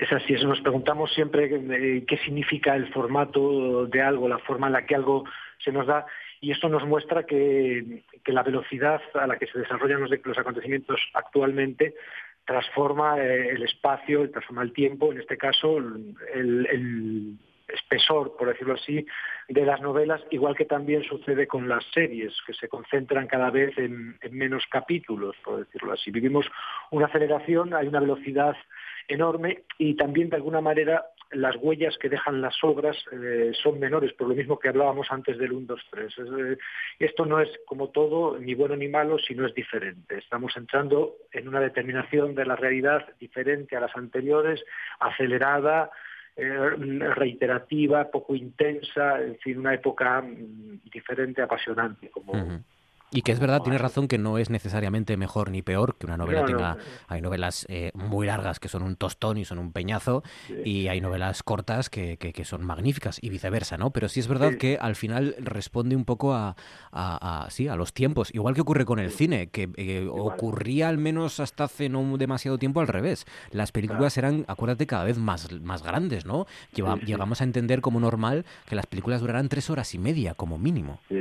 Es 0.00 0.10
así, 0.14 0.32
eso 0.32 0.48
nos 0.48 0.62
preguntamos 0.62 1.12
siempre 1.12 1.44
eh, 1.52 2.04
qué 2.08 2.16
significa 2.24 2.74
el 2.74 2.90
formato 2.90 3.84
de 3.84 4.00
algo, 4.00 4.28
la 4.28 4.38
forma 4.38 4.68
en 4.68 4.72
la 4.72 4.86
que 4.86 4.94
algo 4.94 5.24
se 5.62 5.72
nos 5.72 5.86
da, 5.86 6.06
y 6.40 6.52
esto 6.52 6.70
nos 6.70 6.86
muestra 6.86 7.24
que, 7.24 8.02
la 8.24 8.42
velocidad 8.42 9.02
a 9.12 9.26
la 9.26 9.36
que 9.36 9.46
se 9.46 9.58
desarrollan 9.58 10.00
los, 10.00 10.38
acontecimientos 10.38 10.98
actualmente 11.12 11.94
transforma 12.46 13.20
eh, 13.20 13.50
el 13.50 13.62
espacio, 13.62 14.30
transforma 14.30 14.62
el 14.62 14.72
tiempo, 14.72 15.12
en 15.12 15.20
este 15.20 15.36
caso 15.36 15.76
el, 15.76 17.36
espesor, 17.68 18.36
por 18.38 18.48
decirlo 18.48 18.74
así, 18.74 19.06
de 19.48 19.64
las 19.66 19.82
novelas, 19.82 20.20
igual 20.30 20.56
que 20.56 20.64
también 20.64 21.04
sucede 21.04 21.46
con 21.46 21.68
las 21.68 21.84
series, 21.92 22.34
que 22.44 22.54
se 22.54 22.68
concentran 22.68 23.28
cada 23.28 23.50
vez 23.50 23.76
en, 23.78 24.16
en 24.22 24.34
menos 24.34 24.64
capítulos, 24.70 25.36
por 25.44 25.58
decirlo 25.58 25.92
así. 25.92 26.10
Vivimos 26.10 26.46
una 26.90 27.06
aceleración, 27.06 27.74
hay 27.74 27.86
una 27.86 28.00
velocidad 28.00 28.56
enorme 29.10 29.64
y 29.78 29.94
también 29.94 30.30
de 30.30 30.36
alguna 30.36 30.60
manera 30.60 31.04
las 31.32 31.54
huellas 31.56 31.96
que 31.98 32.08
dejan 32.08 32.40
las 32.40 32.56
obras 32.62 32.96
eh, 33.12 33.52
son 33.62 33.78
menores, 33.78 34.12
por 34.14 34.28
lo 34.28 34.34
mismo 34.34 34.58
que 34.58 34.68
hablábamos 34.68 35.06
antes 35.10 35.38
del 35.38 35.52
1, 35.52 35.66
2, 35.66 35.80
3. 35.90 36.14
esto 36.98 37.24
no 37.24 37.40
es 37.40 37.48
como 37.66 37.90
todo, 37.90 38.38
ni 38.38 38.54
bueno 38.54 38.76
ni 38.76 38.88
malo, 38.88 39.16
sino 39.18 39.46
es 39.46 39.54
diferente. 39.54 40.18
Estamos 40.18 40.56
entrando 40.56 41.16
en 41.32 41.46
una 41.46 41.60
determinación 41.60 42.34
de 42.34 42.46
la 42.46 42.56
realidad 42.56 43.06
diferente 43.20 43.76
a 43.76 43.80
las 43.80 43.94
anteriores, 43.96 44.64
acelerada, 44.98 45.90
eh, 46.36 46.70
reiterativa, 47.14 48.10
poco 48.10 48.34
intensa, 48.34 49.20
en 49.20 49.38
fin, 49.38 49.58
una 49.58 49.74
época 49.74 50.22
mm, 50.22 50.80
diferente, 50.90 51.42
apasionante, 51.42 52.08
como, 52.08 52.32
y 53.12 53.22
que 53.22 53.32
es 53.32 53.40
verdad, 53.40 53.60
tiene 53.62 53.78
razón 53.78 54.08
que 54.08 54.18
no 54.18 54.38
es 54.38 54.50
necesariamente 54.50 55.16
mejor 55.16 55.50
ni 55.50 55.62
peor 55.62 55.96
que 55.96 56.06
una 56.06 56.16
novela 56.16 56.44
tenga. 56.44 56.76
Hay 57.08 57.20
novelas 57.20 57.66
eh, 57.68 57.90
muy 57.94 58.26
largas 58.26 58.60
que 58.60 58.68
son 58.68 58.82
un 58.82 58.96
tostón 58.96 59.38
y 59.38 59.44
son 59.44 59.58
un 59.58 59.72
peñazo, 59.72 60.22
y 60.64 60.88
hay 60.88 61.00
novelas 61.00 61.42
cortas 61.42 61.90
que, 61.90 62.16
que, 62.16 62.44
son 62.44 62.64
magníficas 62.64 63.18
y 63.20 63.28
viceversa, 63.28 63.76
¿no? 63.76 63.90
Pero 63.90 64.08
sí 64.08 64.20
es 64.20 64.28
verdad 64.28 64.54
que 64.54 64.78
al 64.80 64.96
final 64.96 65.34
responde 65.38 65.96
un 65.96 66.04
poco 66.04 66.34
a, 66.34 66.56
a, 66.92 67.46
sí, 67.50 67.68
a 67.68 67.76
los 67.76 67.92
tiempos, 67.92 68.34
igual 68.34 68.54
que 68.54 68.60
ocurre 68.60 68.84
con 68.84 68.98
el 68.98 69.10
cine, 69.10 69.48
que 69.48 69.68
eh, 69.76 70.08
ocurría 70.10 70.88
al 70.88 70.98
menos 70.98 71.40
hasta 71.40 71.64
hace 71.64 71.88
no 71.88 72.16
demasiado 72.16 72.58
tiempo 72.58 72.80
al 72.80 72.88
revés. 72.88 73.26
Las 73.50 73.72
películas 73.72 74.16
eran, 74.18 74.44
acuérdate, 74.48 74.86
cada 74.86 75.04
vez 75.04 75.18
más, 75.18 75.50
más 75.60 75.82
grandes, 75.82 76.26
¿no? 76.26 76.46
llegamos 76.72 77.40
a 77.40 77.44
entender 77.44 77.80
como 77.80 78.00
normal 78.00 78.44
que 78.66 78.76
las 78.76 78.86
películas 78.86 79.20
duraran 79.20 79.48
tres 79.48 79.70
horas 79.70 79.94
y 79.94 79.98
media 79.98 80.34
como 80.34 80.58
mínimo. 80.58 81.00
Sí. 81.08 81.16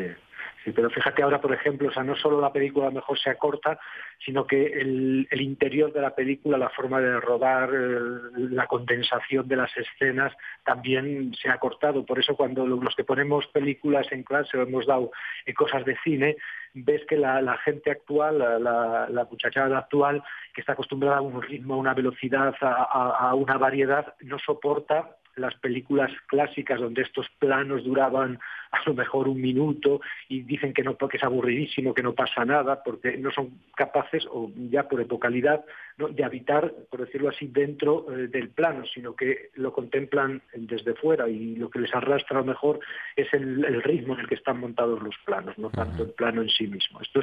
Sí, 0.64 0.74
pero 0.74 0.90
fíjate 0.90 1.24
ahora, 1.24 1.40
por 1.40 1.54
ejemplo, 1.54 1.88
o 1.88 1.92
sea, 1.92 2.04
no 2.04 2.16
solo 2.18 2.42
la 2.42 2.52
película 2.52 2.92
mejor 2.92 3.18
se 3.18 3.30
acorta, 3.30 3.80
sino 4.26 4.46
que 4.46 4.66
el, 4.66 5.28
interior 5.32 5.94
de 5.94 6.02
la 6.02 6.14
película, 6.14 6.58
la 6.58 6.70
forma 6.70 7.00
de 7.00 7.18
rodar, 7.20 7.70
la 7.72 8.68
condensación 8.68 9.48
de 9.48 9.56
las 9.56 9.72
escenas 9.78 10.34
también 10.66 11.34
se 11.42 11.50
ha 11.50 11.58
cortado. 11.60 12.06
Por 12.06 12.20
eso 12.20 12.36
cuando 12.36 12.68
los 12.68 12.94
que 12.96 13.06
ponemos 13.06 13.48
películas 13.48 14.12
en 14.12 14.24
clase 14.24 14.58
o 14.58 14.64
hemos 14.64 14.86
dado 14.86 15.12
eh, 15.46 15.54
cosas 15.54 15.86
de 15.86 15.98
cine, 16.04 16.36
ves 16.74 17.06
que 17.08 17.16
la, 17.16 17.58
gente 17.64 17.92
actual, 17.92 18.40
la, 18.40 19.08
la, 19.10 19.28
muchachada 19.32 19.78
actual, 19.78 20.22
que 20.54 20.60
está 20.60 20.74
acostumbrada 20.74 21.18
a 21.18 21.22
un 21.22 21.42
ritmo, 21.42 21.76
a 21.76 21.78
una 21.78 21.94
velocidad, 21.94 22.54
a 22.62 23.34
una 23.34 23.58
variedad, 23.58 24.14
no 24.22 24.38
soporta 24.40 25.19
las 25.36 25.56
películas 25.56 26.12
clásicas 26.28 26.80
donde 26.80 27.02
estos 27.02 27.28
planos 27.40 27.84
duraban 27.84 28.40
a 28.72 28.82
lo 28.86 28.94
mejor 28.94 29.28
un 29.28 29.42
minuto 29.42 30.02
y 30.28 30.42
dicen 30.42 30.74
que 30.74 30.84
no 30.84 30.96
porque 30.96 31.18
es 31.18 31.24
aburridísimo, 31.24 31.94
que 31.94 32.04
no 32.04 32.14
pasa 32.14 32.46
nada, 32.46 32.84
porque 32.84 33.18
no 33.18 33.32
son 33.32 33.60
capaces, 33.76 34.28
o 34.32 34.52
ya 34.70 34.88
por 34.88 35.02
epocalidad, 35.02 35.64
de 36.08 36.24
habitar, 36.24 36.74
por 36.90 37.02
decirlo 37.02 37.30
así, 37.30 37.48
dentro 37.48 38.06
eh, 38.12 38.28
del 38.28 38.50
plano, 38.50 38.86
sino 38.86 39.16
que 39.16 39.50
lo 39.56 39.74
contemplan 39.74 40.42
desde 40.54 40.96
fuera 40.96 41.28
y 41.28 41.56
lo 41.56 41.70
que 41.70 41.80
les 41.80 41.94
arrastra 41.94 42.38
a 42.38 42.42
lo 42.42 42.48
mejor 42.48 42.80
es 43.16 43.32
el, 43.34 43.82
ritmo 43.84 44.14
en 44.14 44.22
el 44.22 44.28
que 44.28 44.36
están 44.36 44.60
montados 44.60 45.02
los 45.02 45.16
planos, 45.26 45.58
no 45.58 45.70
tanto 45.70 46.04
el 46.04 46.12
plano 46.12 46.42
en 46.42 46.50
sí 46.50 46.68
mismo. 46.68 47.02
Esto 47.02 47.22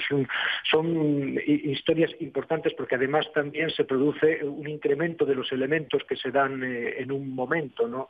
son 0.70 1.38
historias 1.46 2.10
importantes 2.20 2.74
porque 2.74 2.96
además 2.96 3.26
también 3.32 3.70
se 3.70 3.84
produce 3.84 4.44
un 4.44 4.68
incremento 4.68 5.24
de 5.24 5.34
los 5.34 5.50
elementos 5.52 6.02
que 6.04 6.16
se 6.16 6.30
dan 6.30 6.62
eh, 6.62 7.00
en 7.00 7.12
un 7.12 7.34
momento, 7.34 7.88
¿no? 7.88 8.08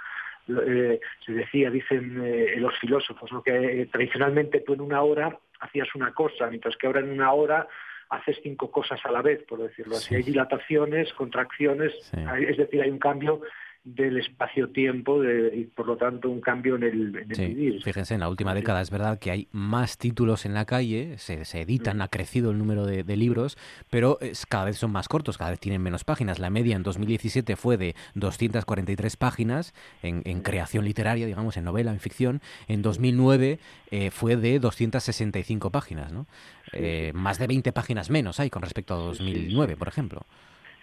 Eh, 0.49 1.01
se 1.25 1.33
decía, 1.33 1.71
dicen 1.71 2.23
eh, 2.25 2.55
los 2.59 2.79
filósofos, 2.79 3.31
que 3.45 3.83
eh, 3.83 3.87
tradicionalmente 3.87 4.61
tú 4.61 4.75
en 4.75 4.81
una 4.81 5.03
hora 5.03 5.37
hacías 5.61 5.93
una 5.95 6.13
cosa, 6.13 6.47
mientras 6.49 6.77
que 6.77 6.87
ahora 6.87 7.01
en 7.01 7.11
una 7.11 7.33
hora 7.33 7.67
haces 8.11 8.39
cinco 8.43 8.71
cosas 8.71 9.01
a 9.05 9.11
la 9.11 9.23
vez, 9.23 9.43
por 9.45 9.61
decirlo 9.61 9.97
así. 9.97 10.15
Hay 10.15 10.23
dilataciones, 10.23 11.13
contracciones, 11.15 11.93
es 12.13 12.57
decir, 12.57 12.83
hay 12.83 12.91
un 12.91 12.99
cambio 12.99 13.41
del 13.87 14.19
espacio-tiempo 14.19 15.23
y 15.23 15.65
por 15.67 15.87
lo 15.87 15.97
tanto 15.97 16.29
un 16.29 16.41
cambio 16.41 16.75
en 16.75 16.83
el, 16.83 17.17
en 17.17 17.29
vivir. 17.29 17.83
Fíjense, 17.85 18.15
en 18.15 18.21
la 18.21 18.29
última 18.29 18.53
década 18.53 18.81
es 18.81 18.91
verdad 18.91 19.21
que 19.21 19.31
hay 19.31 19.49
más 19.53 19.97
títulos 19.97 20.45
en 20.45 20.55
la 20.55 20.65
calle, 20.65 21.19
se, 21.19 21.43
editan, 21.61 21.99
mm. 21.99 22.03
ha 22.03 22.09
crecido 22.09 22.51
el 22.51 22.59
número 22.59 22.85
de, 22.85 23.17
libros, 23.17 23.57
pero 23.89 24.19
es, 24.21 24.45
cada 24.45 24.65
vez 24.65 24.77
son 24.77 24.91
más 24.91 25.07
cortos, 25.07 25.39
cada 25.39 25.51
vez 25.51 25.61
tienen 25.61 25.83
menos 25.83 26.03
páginas. 26.03 26.41
La 26.41 26.51
media 26.51 26.75
en 26.75 26.83
2017 26.83 27.55
fue 27.55 27.77
de 27.77 27.95
243 28.17 29.17
páginas 29.17 29.73
en, 30.03 30.23
en 30.25 30.43
creación 30.43 30.85
literaria, 30.85 31.25
digamos, 31.27 31.57
en 31.57 31.63
novela, 31.63 31.93
en 31.93 32.01
ficción. 32.01 32.41
En 32.67 32.83
2009 32.83 33.61
eh, 33.93 34.11
fue 34.11 34.37
de 34.37 34.59
265 34.59 35.71
páginas, 35.71 36.13
¿no? 36.13 36.27
Eh, 36.73 37.13
más 37.15 37.39
de 37.39 37.47
20 37.47 37.73
páginas 37.73 38.11
menos 38.11 38.41
hay 38.41 38.51
con 38.51 38.63
respecto 38.63 38.95
a 38.95 38.97
2009, 38.97 39.77
por 39.77 39.87
ejemplo 39.87 40.27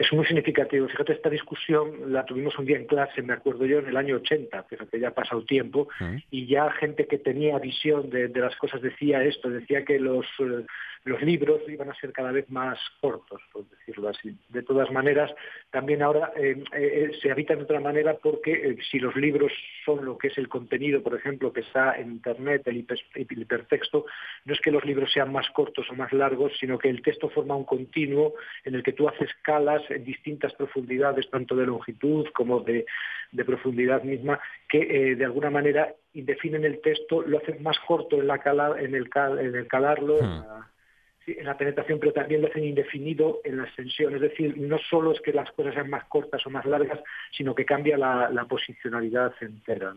es 0.04 0.14
muy 0.14 0.26
significativo. 0.26 0.88
Fíjate, 0.88 1.14
esta 1.14 1.30
discusión 1.30 2.12
la 2.12 2.26
tuvimos 2.26 2.58
un 2.58 2.66
día 2.66 2.78
en 2.78 2.86
clase, 2.86 3.22
me 3.22 3.34
acuerdo 3.34 3.66
yo, 3.66 3.80
en 3.80 3.88
el 3.88 3.98
año 3.98 4.18
80, 4.18 4.64
fíjate, 4.64 5.00
ya 5.00 5.10
ha 5.10 5.14
pasado 5.14 5.44
tiempo, 5.46 5.88
y 6.30 6.46
ya 6.48 6.70
gente 6.72 7.08
que 7.08 7.18
tenía 7.18 7.58
visión 7.60 8.10
de, 8.10 8.30
las 8.30 8.56
cosas 8.58 8.82
decía 8.82 9.24
esto, 9.24 9.50
decía 9.50 9.86
que 9.86 10.00
los, 10.00 10.26
eh, 10.40 10.66
los 11.06 11.22
libros 11.22 11.62
iban 11.68 11.90
a 11.90 11.96
ser 11.96 12.14
cada 12.14 12.32
vez 12.32 12.50
más 12.50 12.80
cortos, 13.02 13.42
por 13.52 13.68
decirlo 13.70 14.10
así. 14.10 14.38
De 14.50 14.64
todas 14.64 14.90
maneras, 14.92 15.32
también 15.70 16.02
ahora 16.02 16.32
eh, 16.38 16.64
eh, 16.74 17.12
se 17.22 17.32
habitan 17.32 17.58
de 17.58 17.64
otra 17.64 17.82
manera 17.82 18.16
porque 18.22 18.78
si 18.90 19.00
los 19.00 19.16
libros 19.16 19.52
son 19.86 20.06
lo 20.06 20.18
que 20.18 20.28
es 20.28 20.38
el 20.38 20.48
contenido, 20.48 21.04
por 21.04 21.16
ejemplo, 21.16 21.52
que 21.52 21.62
está 21.62 21.98
en 21.98 22.12
Internet, 22.12 22.64
el, 22.68 22.78
hipertexto, 22.78 24.06
no 24.46 24.54
es 24.54 24.62
que 24.62 24.72
los 24.72 24.86
libros 24.86 25.12
sean 25.12 25.32
más 25.32 25.50
cortos 25.50 25.86
o 25.90 25.96
más 25.96 26.14
largos, 26.14 26.54
sino 26.60 26.78
que 26.78 26.90
el 26.90 27.02
texto 27.02 27.30
forma 27.30 27.56
un 27.56 27.66
continuo 27.66 28.36
en 28.64 28.76
el 28.76 28.84
que 28.84 28.94
tú 28.94 29.10
haces 29.10 29.30
escalas 29.30 29.82
en 29.90 30.06
distintas 30.06 30.54
profundidades, 30.54 31.30
tanto 31.30 31.56
de 31.56 31.66
longitud 31.66 32.28
como 32.34 32.62
de, 32.62 32.86
profundidad 33.46 34.04
misma, 34.04 34.40
que 34.70 34.80
eh, 34.80 35.16
de 35.16 35.26
alguna 35.26 35.50
manera 35.50 35.94
definen 36.14 36.64
el 36.64 36.80
texto, 36.82 37.24
lo 37.24 37.40
hacen 37.40 37.62
más 37.62 37.78
corto 37.80 38.22
en, 38.22 38.28
la 38.28 38.36
en, 38.78 38.96
el, 38.96 39.10
en 39.40 39.56
el 39.56 39.68
calarlo, 39.68 40.22
hmm 40.22 40.34
en 40.34 40.48
la 40.48 40.73
penetración, 41.58 42.00
pero 42.00 42.14
también 42.14 42.42
lo 42.42 42.48
hacen 42.48 42.64
indefinido 42.64 43.42
en 43.44 43.58
la 43.58 43.64
extensión. 43.64 44.16
Es 44.16 44.22
decir, 44.22 44.58
no 44.58 44.78
solo 44.90 45.12
es 45.12 45.22
que 45.22 45.34
las 45.34 45.52
cosas 45.52 45.74
sean 45.74 45.90
más 45.90 46.06
cortas 46.06 46.46
o 46.46 46.50
más 46.50 46.66
largas, 46.66 47.00
sino 47.32 47.56
que 47.56 47.66
cambia 47.66 47.98
la, 47.98 48.46
posicionalidad 48.50 49.34
entera. 49.42 49.94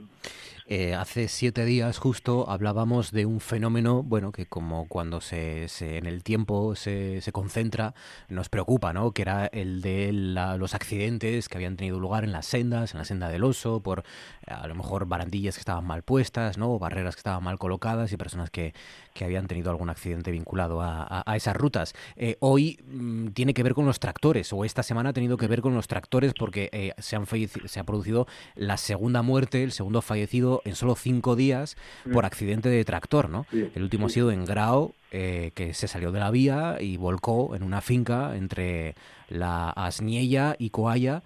Eh, 0.68 0.96
hace 0.96 1.28
siete 1.28 1.64
días 1.64 1.98
justo 1.98 2.50
hablábamos 2.50 3.12
de 3.12 3.24
un 3.24 3.38
fenómeno, 3.38 4.02
bueno, 4.02 4.32
que 4.32 4.46
como 4.46 4.88
cuando 4.88 5.20
se, 5.20 5.68
en 5.80 6.06
el 6.06 6.24
tiempo 6.24 6.74
se, 6.74 7.20
se, 7.20 7.30
concentra, 7.30 7.94
nos 8.28 8.48
preocupa, 8.48 8.92
¿no? 8.92 9.12
Que 9.12 9.22
era 9.22 9.46
el 9.46 9.80
de 9.80 10.10
los 10.12 10.74
accidentes 10.74 11.48
que 11.48 11.56
habían 11.56 11.76
tenido 11.76 12.00
lugar 12.00 12.24
en 12.24 12.32
las 12.32 12.46
sendas, 12.46 12.94
en 12.94 12.98
la 12.98 13.04
senda 13.04 13.28
del 13.28 13.44
oso, 13.44 13.80
por 13.80 14.02
a 14.48 14.66
lo 14.66 14.74
mejor 14.74 15.06
barandillas 15.06 15.54
que 15.54 15.60
estaban 15.60 15.84
mal 15.86 16.02
puestas, 16.02 16.58
¿no? 16.58 16.72
O 16.72 16.78
barreras 16.80 17.14
que 17.14 17.20
estaban 17.20 17.44
mal 17.44 17.58
colocadas 17.58 18.10
y 18.10 18.16
personas 18.16 18.50
que, 18.50 18.74
que 19.14 19.24
habían 19.24 19.46
tenido 19.46 19.70
algún 19.70 19.88
accidente 19.88 20.32
vinculado 20.32 20.80
a, 20.82 21.22
esas 21.36 21.56
rutas. 21.56 21.94
Eh, 22.16 22.38
hoy 22.40 22.80
mm, 22.86 23.28
tiene 23.28 23.54
que 23.54 23.62
ver 23.62 23.74
con 23.74 23.86
los 23.86 24.00
tractores, 24.00 24.52
o 24.52 24.64
esta 24.64 24.82
semana 24.82 25.10
ha 25.10 25.12
tenido 25.12 25.36
que 25.36 25.46
ver 25.46 25.60
con 25.60 25.76
los 25.76 25.86
tractores 25.86 26.34
porque 26.34 26.70
eh, 26.72 26.92
se, 26.98 27.14
han 27.14 27.24
se 27.26 27.78
ha 27.78 27.84
producido 27.84 28.26
la 28.56 28.76
segunda 28.78 29.22
muerte, 29.22 29.62
el 29.62 29.70
segundo 29.70 30.02
fallecido 30.02 30.55
en 30.64 30.74
solo 30.74 30.94
cinco 30.94 31.36
días 31.36 31.76
mm. 32.04 32.12
por 32.12 32.24
accidente 32.24 32.68
de 32.68 32.84
tractor, 32.84 33.28
¿no? 33.28 33.46
el 33.52 33.82
último 33.82 34.06
ha 34.06 34.10
sido 34.10 34.30
en 34.30 34.44
Grau, 34.44 34.94
eh, 35.12 35.52
que 35.54 35.74
se 35.74 35.88
salió 35.88 36.12
de 36.12 36.20
la 36.20 36.30
vía 36.30 36.76
y 36.80 36.96
volcó 36.96 37.54
en 37.54 37.62
una 37.62 37.80
finca 37.80 38.36
entre 38.36 38.94
la 39.28 39.70
Asniella 39.70 40.56
y 40.58 40.70
Coaya 40.70 41.22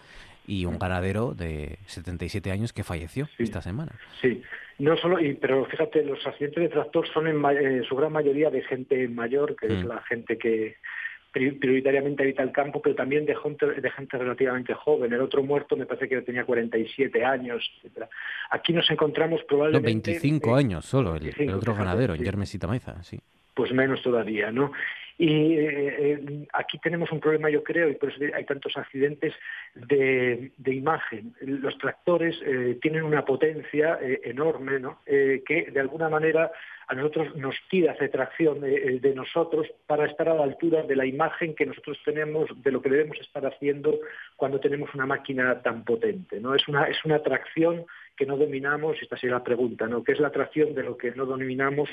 y 0.46 0.64
un 0.64 0.78
ganadero 0.78 1.34
de 1.34 1.78
77 1.86 2.50
años 2.50 2.72
que 2.72 2.84
falleció 2.84 3.28
esta 3.38 3.62
semana. 3.62 3.92
Sí, 4.20 4.42
no 4.78 4.96
solo, 4.96 5.20
y, 5.20 5.34
pero 5.34 5.64
fíjate, 5.66 6.02
los 6.04 6.26
accidentes 6.26 6.62
de 6.62 6.68
tractor 6.70 7.06
son 7.08 7.26
en, 7.28 7.84
su 7.84 7.96
gran 7.96 8.12
mayoría 8.12 8.50
de 8.50 8.62
gente 8.62 9.08
mayor, 9.08 9.54
que 9.56 9.66
es 9.66 9.84
mm. 9.84 9.88
la 9.88 10.02
gente 10.02 10.38
que 10.38 10.76
prioritariamente 11.32 12.22
habita 12.22 12.42
el 12.42 12.52
campo, 12.52 12.82
pero 12.82 12.94
también 12.94 13.24
de 13.24 13.36
gente, 13.36 13.66
de 13.66 13.90
gente 13.90 14.18
relativamente 14.18 14.74
joven. 14.74 15.12
El 15.12 15.20
otro 15.20 15.42
muerto 15.42 15.76
me 15.76 15.86
parece 15.86 16.08
que 16.08 16.22
tenía 16.22 16.44
47 16.44 17.24
años, 17.24 17.70
etcétera. 17.76 18.08
Aquí 18.50 18.72
nos 18.72 18.90
encontramos 18.90 19.42
probablemente... 19.44 20.10
No, 20.10 20.20
25 20.20 20.54
años 20.54 20.84
solo, 20.84 21.16
el, 21.16 21.54
otro 21.54 21.74
ganadero, 21.74 22.14
en 22.14 22.24
Yermesita 22.24 22.66
Maiza, 22.66 23.02
sí. 23.02 23.18
Pues 23.54 23.72
menos 23.72 24.02
todavía, 24.02 24.50
¿no? 24.50 24.72
Y 25.20 25.52
eh, 25.58 25.94
eh, 25.98 26.48
aquí 26.54 26.78
tenemos 26.78 27.12
un 27.12 27.20
problema, 27.20 27.50
yo 27.50 27.62
creo, 27.62 27.90
y 27.90 27.94
por 27.94 28.10
eso 28.10 28.24
hay 28.34 28.46
tantos 28.46 28.74
accidentes 28.78 29.34
de, 29.74 30.50
imagen. 30.64 31.34
Los 31.42 31.76
tractores 31.76 32.40
eh, 32.42 32.78
tienen 32.80 33.02
una 33.02 33.22
potencia 33.22 33.98
enorme, 34.00 34.80
¿no? 34.80 35.00
que 35.04 35.68
de 35.70 35.78
alguna 35.78 36.08
manera 36.08 36.50
a 36.88 36.94
nosotros 36.94 37.36
nos 37.36 37.54
tira 37.68 37.92
hacia 37.92 38.10
tracción 38.10 38.62
de, 38.62 39.12
nosotros 39.14 39.66
para 39.86 40.06
estar 40.06 40.26
a 40.30 40.34
la 40.34 40.44
altura 40.44 40.84
de 40.84 40.96
la 40.96 41.04
imagen 41.04 41.54
que 41.54 41.66
nosotros 41.66 41.98
tenemos 42.02 42.48
de 42.62 42.72
lo 42.72 42.80
que 42.80 42.88
debemos 42.88 43.20
estar 43.20 43.44
haciendo 43.44 43.98
cuando 44.36 44.58
tenemos 44.58 44.94
una 44.94 45.04
máquina 45.04 45.60
tan 45.60 45.84
potente. 45.84 46.40
¿no? 46.40 46.54
Es, 46.54 46.66
una, 46.66 46.84
es 46.84 47.04
una 47.04 47.16
atracción 47.16 47.84
que 48.16 48.24
no 48.24 48.38
dominamos, 48.38 48.96
esta 49.02 49.18
sería 49.18 49.36
la 49.36 49.44
pregunta, 49.44 49.86
¿no? 49.86 50.02
¿Qué 50.02 50.12
es 50.12 50.20
la 50.20 50.28
atracción 50.28 50.74
de 50.74 50.82
lo 50.82 50.96
que 50.96 51.10
no 51.10 51.26
dominamos, 51.26 51.90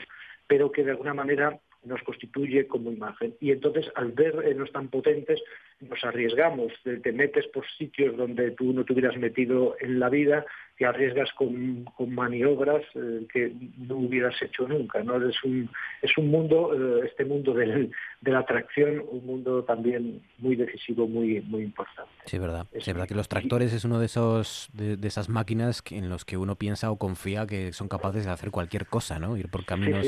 pero 0.48 0.72
que 0.72 0.84
de 0.84 0.92
alguna 0.92 1.14
manera 1.14 1.60
nos 1.86 2.02
constituye 2.04 2.68
como 2.68 2.92
imagen. 2.92 3.36
Y 3.40 3.52
entonces, 3.52 3.86
al 3.96 4.12
ver 4.12 4.36
eh, 4.46 4.56
tan 4.72 4.90
potentes, 4.90 5.42
nos 5.80 6.04
arriesgamos, 6.04 6.74
te, 6.84 7.12
metes 7.12 7.48
por 7.48 7.66
sitios 7.78 8.18
donde 8.18 8.52
tú 8.52 8.74
no 8.74 8.84
te 8.84 8.94
hubieras 8.94 9.16
metido 9.18 9.76
en 9.80 10.00
la 10.00 10.10
vida, 10.10 10.46
te 10.78 10.86
arriesgas 10.86 11.32
con, 11.34 11.86
maniobras 12.00 12.84
eh, 12.96 13.26
que 13.32 13.54
no 13.78 13.98
hubieras 13.98 14.36
hecho 14.42 14.68
nunca. 14.68 15.04
¿no? 15.04 15.16
Es, 15.28 15.44
un, 15.44 15.70
es 16.02 16.18
un 16.18 16.30
mundo, 16.30 16.74
eh, 16.74 17.06
este 17.06 17.26
mundo 17.26 17.54
de 17.54 17.92
la 18.24 18.40
atracción, 18.40 19.04
un 19.08 19.26
mundo 19.26 19.64
también 19.64 20.22
muy 20.40 20.56
decisivo, 20.56 21.08
muy, 21.08 21.42
muy 21.42 21.64
importante. 21.64 22.12
Sí, 22.26 22.40
verdad. 22.40 22.66
Es, 22.72 22.86
verdad 22.88 23.08
que 23.08 23.16
los 23.16 23.30
tractores 23.30 23.72
es 23.72 23.86
uno 23.86 24.00
de, 24.00 24.08
esos, 24.08 24.70
de, 24.74 24.98
esas 25.08 25.30
máquinas 25.30 25.84
en 25.92 26.10
los 26.10 26.26
que 26.26 26.38
uno 26.38 26.56
piensa 26.56 26.92
o 26.92 26.98
confía 26.98 27.46
que 27.46 27.72
son 27.72 27.88
capaces 27.88 28.26
de 28.26 28.32
hacer 28.32 28.50
cualquier 28.50 28.88
cosa, 28.88 29.20
¿no? 29.20 29.38
Ir 29.38 29.50
por 29.50 29.64
caminos... 29.64 30.08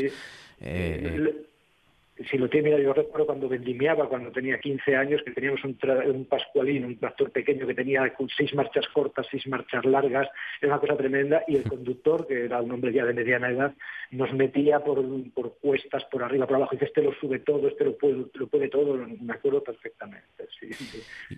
si 2.29 2.37
lo 2.37 2.49
tiene, 2.49 2.69
yo 2.81 2.93
recuerdo 2.93 3.25
cuando 3.25 3.47
vendimiaba, 3.47 4.09
cuando 4.09 4.31
tenía 4.31 4.59
15 4.59 4.95
años, 4.95 5.21
que 5.23 5.31
teníamos 5.31 5.63
un, 5.63 5.77
un 6.13 6.25
Pascualín, 6.25 6.85
un 6.85 6.97
tractor 6.97 7.31
pequeño 7.31 7.65
que 7.65 7.73
tenía 7.73 8.13
seis 8.35 8.53
marchas 8.53 8.87
cortas, 8.89 9.27
seis 9.31 9.47
marchas 9.47 9.85
largas, 9.85 10.27
era 10.61 10.73
una 10.73 10.81
cosa 10.81 10.97
tremenda, 10.97 11.43
y 11.47 11.55
el 11.55 11.63
conductor, 11.63 12.27
que 12.27 12.45
era 12.45 12.61
un 12.61 12.71
hombre 12.71 12.91
ya 12.91 13.05
de 13.05 13.13
mediana 13.13 13.49
edad, 13.49 13.73
nos 14.11 14.33
metía 14.33 14.79
por, 14.79 15.01
por 15.33 15.57
cuestas, 15.59 16.03
por 16.05 16.23
arriba, 16.23 16.45
por 16.45 16.57
abajo, 16.57 16.73
y 16.73 16.77
dice, 16.77 16.85
este 16.85 17.01
lo 17.01 17.13
sube 17.13 17.39
todo, 17.39 17.67
este 17.67 17.85
lo 17.85 17.97
puede, 17.97 18.25
lo 18.33 18.47
puede 18.47 18.67
todo, 18.69 18.97
me 18.97 19.33
acuerdo 19.33 19.63
perfectamente 19.63 20.27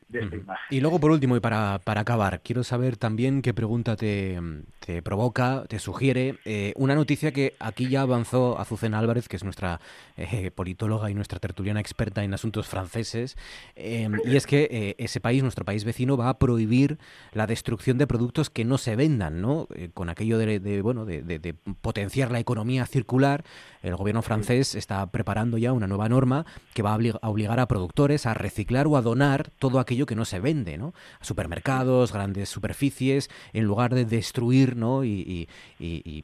de, 0.10 0.20
esta 0.20 0.36
imagen. 0.36 0.66
Y 0.70 0.80
luego, 0.82 1.00
por 1.00 1.12
último, 1.12 1.36
y 1.36 1.40
para, 1.40 1.80
para 1.84 2.02
acabar, 2.02 2.42
quiero 2.42 2.64
saber 2.64 2.98
también 2.98 3.42
qué 3.42 3.54
pregunta 3.54 3.96
te, 3.96 4.40
te 4.86 5.02
provoca, 5.02 5.66
te 5.68 5.80
sugiere, 5.80 6.36
eh, 6.46 6.74
una 6.76 6.96
noticia 6.96 7.32
que 7.32 7.54
aquí 7.60 7.90
ya 7.90 8.02
avanzó 8.02 8.60
Azucena 8.60 9.00
Álvarez, 9.00 9.28
que 9.28 9.36
es 9.36 9.44
nuestra 9.44 9.80
eh, 10.18 10.52
y 11.10 11.14
nuestra 11.14 11.40
tertuliana 11.40 11.80
experta 11.80 12.24
en 12.24 12.34
asuntos 12.34 12.68
franceses, 12.68 13.38
em, 13.76 14.20
y 14.26 14.36
es 14.36 14.48
que 14.48 14.68
eh, 14.72 14.96
ese 14.98 15.20
país, 15.20 15.44
nuestro 15.44 15.66
país 15.66 15.84
vecino, 15.84 16.18
va 16.18 16.30
a 16.30 16.40
prohibir 16.40 16.98
la 17.34 17.48
destrucción 17.48 17.98
de 17.98 18.08
productos 18.08 18.50
que 18.50 18.66
no 18.66 18.78
se 18.78 18.96
vendan, 18.96 19.42
¿no? 19.42 19.68
Eh, 19.76 19.90
con 19.94 20.10
aquello 20.10 20.38
de, 20.38 20.82
bueno, 20.82 21.06
de, 21.06 21.56
potenciar 21.82 22.32
la 22.32 22.40
economía 22.40 22.86
circular, 22.86 23.44
el 23.84 23.96
gobierno 23.96 24.22
francés 24.22 24.76
está 24.76 25.06
preparando 25.12 25.58
ya 25.58 25.74
una 25.74 25.88
nueva 25.88 26.10
norma 26.10 26.46
que 26.74 26.82
va 26.82 26.94
a, 26.94 27.30
obligar 27.30 27.60
a 27.60 27.68
productores 27.68 28.26
a 28.26 28.34
reciclar 28.34 28.88
o 28.88 28.98
a 28.98 29.02
donar 29.02 29.50
todo 29.60 29.80
aquello 29.80 30.06
que 30.06 30.16
no 30.16 30.26
se 30.26 30.40
vende, 30.40 30.78
¿no? 30.78 30.94
A 31.20 31.26
supermercados, 31.26 32.14
grandes 32.14 32.50
superficies, 32.50 33.30
en 33.54 33.66
lugar 33.66 33.94
de 33.94 34.06
destruir, 34.06 34.76
¿no? 34.76 35.04
Y, 35.04 35.48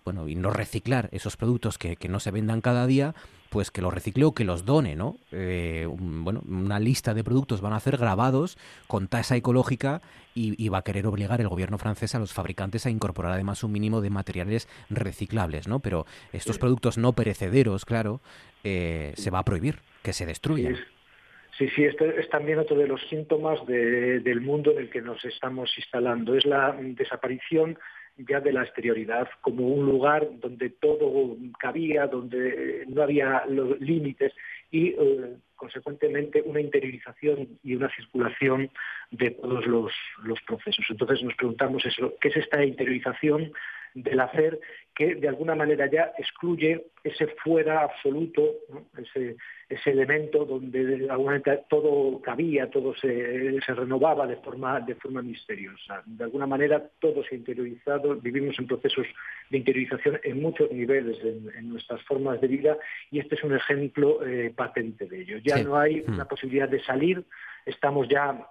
bueno, 0.04 0.28
y 0.28 0.36
no 0.36 0.52
reciclar 0.52 1.10
esos 1.12 1.38
productos 1.38 1.78
que, 1.78 1.96
que 1.96 2.10
no 2.10 2.20
se 2.20 2.32
vendan 2.32 2.62
cada 2.62 2.88
día, 2.88 3.16
pues 3.50 3.72
que 3.72 3.82
los 3.82 3.94
recicle 3.94 4.26
o 4.26 4.34
que 4.34 4.44
los 4.44 4.66
done, 4.66 4.96
¿no? 4.96 5.18
Eh, 5.32 5.88
bueno, 5.90 6.42
una 6.48 6.80
lista 6.80 7.14
de 7.14 7.24
productos 7.24 7.62
van 7.62 7.74
a 7.74 7.78
hacer 7.78 7.98
grabados 7.98 8.58
con 8.88 9.08
tasa 9.08 9.36
ecológica 9.36 10.02
y, 10.36 10.70
va 10.70 10.80
a 10.80 10.84
querer 10.84 11.08
obligar 11.08 11.42
el 11.42 11.48
gobierno 11.48 11.80
francés 11.80 12.14
a 12.14 12.20
los 12.20 12.32
fabricantes 12.32 12.86
a 12.86 12.92
incorporar 12.92 13.32
además 13.32 13.64
un 13.64 13.72
mínimo 13.72 14.02
de 14.02 14.12
materiales 14.12 14.70
reciclables, 14.90 15.68
¿no? 15.68 15.80
Pero 15.80 16.06
estos 16.32 16.60
productos 16.60 17.00
no 17.00 17.14
perecederos, 17.14 17.86
claro, 17.86 18.22
eh, 18.64 19.14
se 19.16 19.32
va 19.32 19.40
a 19.40 19.44
prohibir 19.44 19.80
que 20.04 20.14
se 20.14 20.28
destruyan. 20.28 20.78
Sí, 21.58 21.68
sí, 21.70 21.86
este 21.86 22.20
es 22.20 22.30
también 22.30 22.60
otro 22.60 22.78
de 22.78 22.88
los 22.88 23.02
síntomas 23.10 23.66
del 23.66 24.42
mundo 24.42 24.72
en 24.74 24.78
el 24.78 24.90
que 24.92 25.02
nos 25.02 25.26
estamos 25.26 25.76
instalando. 25.76 26.36
Es 26.36 26.46
la 26.46 26.78
desaparición 26.80 27.80
ya 28.18 28.40
de 28.40 28.52
la 28.52 28.64
exterioridad 28.64 29.28
como 29.42 29.68
un 29.68 29.86
lugar 29.86 30.28
donde 30.40 30.70
todo 30.70 31.38
cabía, 31.60 32.08
donde 32.08 32.86
no 32.88 33.04
había 33.04 33.46
los 33.48 33.80
límites 33.80 34.34
y 34.72 34.90
eh, 34.90 35.38
consecuentemente 35.56 36.42
una 36.42 36.62
interiorización 36.62 37.60
y 37.64 37.76
una 37.76 37.90
circulación 37.96 38.70
de 39.12 39.32
todos 39.32 39.66
los, 39.66 39.92
los 40.24 40.42
procesos. 40.42 40.86
Entonces 40.90 41.24
nos 41.24 41.36
preguntamos 41.36 41.86
eso, 41.86 42.14
¿qué 42.20 42.30
es 42.30 42.38
esta 42.38 42.64
interiorización 42.64 43.52
del 43.94 44.20
hacer 44.20 44.60
que 44.98 45.14
de 45.14 45.28
alguna 45.28 45.54
manera 45.54 45.88
ya 45.92 46.12
excluye 46.18 46.88
ese 47.04 47.28
fuera 47.44 47.84
absoluto, 47.84 48.42
ese, 48.98 49.38
ese 49.70 49.92
elemento 49.92 50.44
donde 50.44 50.84
de 50.84 51.10
alguna 51.10 51.34
manera 51.34 51.62
todo 51.70 52.20
cabía, 52.20 52.68
todo 52.72 52.96
se, 52.96 53.62
se, 53.62 53.74
renovaba 53.76 54.26
de 54.26 54.38
forma, 54.38 54.80
de 54.80 54.96
forma 54.96 55.22
misteriosa. 55.22 56.02
De 56.04 56.24
alguna 56.24 56.48
manera 56.48 56.84
todo 57.00 57.24
se 57.24 57.36
ha 57.36 57.38
interiorizado, 57.38 58.16
vivimos 58.16 58.58
en 58.58 58.66
procesos 58.66 59.06
de 59.52 59.58
interiorización 59.60 60.20
en 60.24 60.42
muchos 60.42 60.72
niveles 60.72 61.18
en, 61.24 61.70
nuestras 61.70 62.02
formas 62.04 62.42
de 62.42 62.48
vida 62.48 62.78
y 63.12 63.20
este 63.20 63.36
es 63.36 63.44
un 63.44 63.56
ejemplo 63.56 64.26
eh, 64.26 64.52
patente 64.56 65.06
de 65.06 65.22
ello. 65.22 65.38
Ya 65.44 65.62
no 65.62 65.78
hay 65.78 66.04
una 66.08 66.24
hmm. 66.24 66.28
posibilidad 66.28 66.70
de 66.70 66.84
salir, 66.84 67.24
estamos 67.68 68.10
ya 68.10 68.48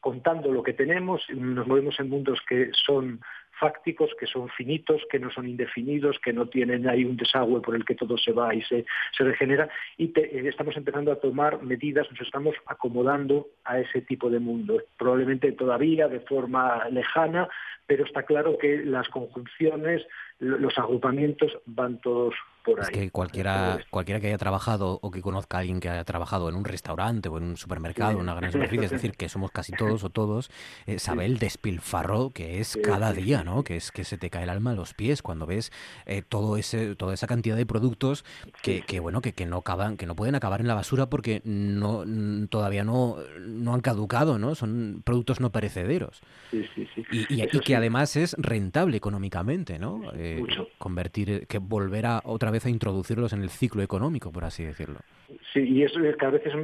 contando 0.00 0.52
lo 0.52 0.62
que 0.62 0.74
tenemos, 0.74 1.22
nos 1.30 1.66
movemos 1.66 1.98
en 1.98 2.10
mundos 2.10 2.38
que 2.46 2.70
son 2.84 3.20
fácticos, 3.58 4.10
que 4.18 4.26
son 4.26 4.48
finitos, 4.50 5.02
que 5.10 5.18
no 5.18 5.30
son 5.30 5.48
indefinidos, 5.48 6.18
que 6.18 6.32
no 6.32 6.48
tienen 6.48 6.88
ahí 6.88 7.04
un 7.04 7.16
desagüe 7.16 7.60
por 7.60 7.74
el 7.74 7.84
que 7.84 7.94
todo 7.94 8.18
se 8.18 8.32
va 8.32 8.54
y 8.54 8.62
se, 8.62 8.84
regenera, 9.18 9.68
y 9.96 10.12
eh, 10.18 10.48
estamos 10.48 10.76
empezando 10.76 11.12
a 11.12 11.20
tomar 11.20 11.62
medidas, 11.62 12.10
nos 12.10 12.20
estamos 12.20 12.54
acomodando 12.66 13.48
a 13.64 13.80
ese 13.80 14.00
tipo 14.02 14.30
de 14.30 14.40
mundo, 14.40 14.82
probablemente 14.98 15.52
todavía 15.52 16.08
de 16.08 16.20
forma 16.20 16.88
lejana, 16.90 17.48
pero 17.86 18.04
está 18.04 18.22
claro 18.22 18.56
que 18.58 18.84
las 18.84 19.08
conjunciones, 19.08 20.06
los 20.38 20.76
agrupamientos 20.76 21.52
van 21.66 22.00
todos 22.00 22.34
por 22.64 22.80
ahí. 22.80 22.86
Es 22.90 22.90
que 22.90 23.10
cualquiera, 23.10 23.78
cualquiera 23.90 24.20
que 24.20 24.28
haya 24.28 24.38
trabajado 24.38 24.98
o 25.00 25.10
que 25.10 25.20
conozca 25.20 25.58
a 25.58 25.60
alguien 25.60 25.80
que 25.80 25.88
haya 25.88 26.04
trabajado 26.04 26.48
en 26.48 26.56
un 26.56 26.64
restaurante 26.64 27.28
o 27.28 27.38
en 27.38 27.44
un 27.44 27.56
supermercado, 27.56 28.12
en 28.12 28.18
una 28.18 28.34
gran 28.34 28.50
superficie, 28.50 28.86
es 28.86 28.90
decir, 28.90 29.12
que 29.12 29.28
somos 29.28 29.50
casi 29.52 29.72
todos 29.72 30.02
o 30.02 30.10
todos, 30.10 30.50
eh, 30.86 30.98
sabe 30.98 31.26
el 31.26 31.38
despilfarro 31.38 32.30
que 32.30 32.60
es 32.60 32.78
cada 32.82 33.12
día, 33.12 33.44
¿no? 33.44 33.62
Que 33.62 33.76
es 33.76 33.92
que 33.92 34.04
se 34.04 34.18
te 34.18 34.30
cae 34.30 34.44
el 34.44 34.50
alma 34.50 34.72
a 34.72 34.74
los 34.74 34.94
pies 34.94 35.22
cuando 35.22 35.46
ves 35.46 35.72
eh, 36.06 36.22
todo 36.22 36.56
ese, 36.56 36.96
toda 36.96 37.14
esa 37.14 37.26
cantidad 37.26 37.56
de 37.56 37.66
productos 37.66 38.24
que, 38.62 38.82
que 38.82 38.98
bueno, 39.00 39.20
que, 39.20 39.32
que, 39.32 39.46
no 39.46 39.58
acaban, 39.58 39.96
que 39.96 40.06
no 40.06 40.16
pueden 40.16 40.34
acabar 40.34 40.60
en 40.60 40.66
la 40.66 40.74
basura 40.74 41.08
porque 41.08 41.42
no 41.44 42.04
todavía 42.48 42.82
no, 42.82 43.18
no 43.38 43.74
han 43.74 43.80
caducado, 43.80 44.38
¿no? 44.38 44.54
Son 44.54 45.02
productos 45.04 45.40
no 45.40 45.52
perecederos. 45.52 46.22
Sí, 46.50 46.64
sí, 46.74 46.88
sí. 46.94 47.04
Y, 47.12 47.42
y, 47.42 47.60
que 47.60 47.76
además 47.76 48.16
es 48.16 48.34
rentable 48.38 48.96
económicamente, 48.96 49.78
¿no? 49.78 50.12
Eh, 50.14 50.23
convertir, 50.78 51.46
que 51.46 51.58
volver 51.58 52.06
a 52.06 52.20
otra 52.24 52.50
vez 52.50 52.66
a 52.66 52.70
introducirlos 52.70 53.32
en 53.32 53.42
el 53.42 53.50
ciclo 53.50 53.82
económico, 53.82 54.32
por 54.32 54.44
así 54.44 54.64
decirlo. 54.64 55.00
Sí, 55.52 55.60
y 55.60 55.82
eso 55.82 56.00
cada 56.18 56.32
vez 56.32 56.46
es 56.46 56.54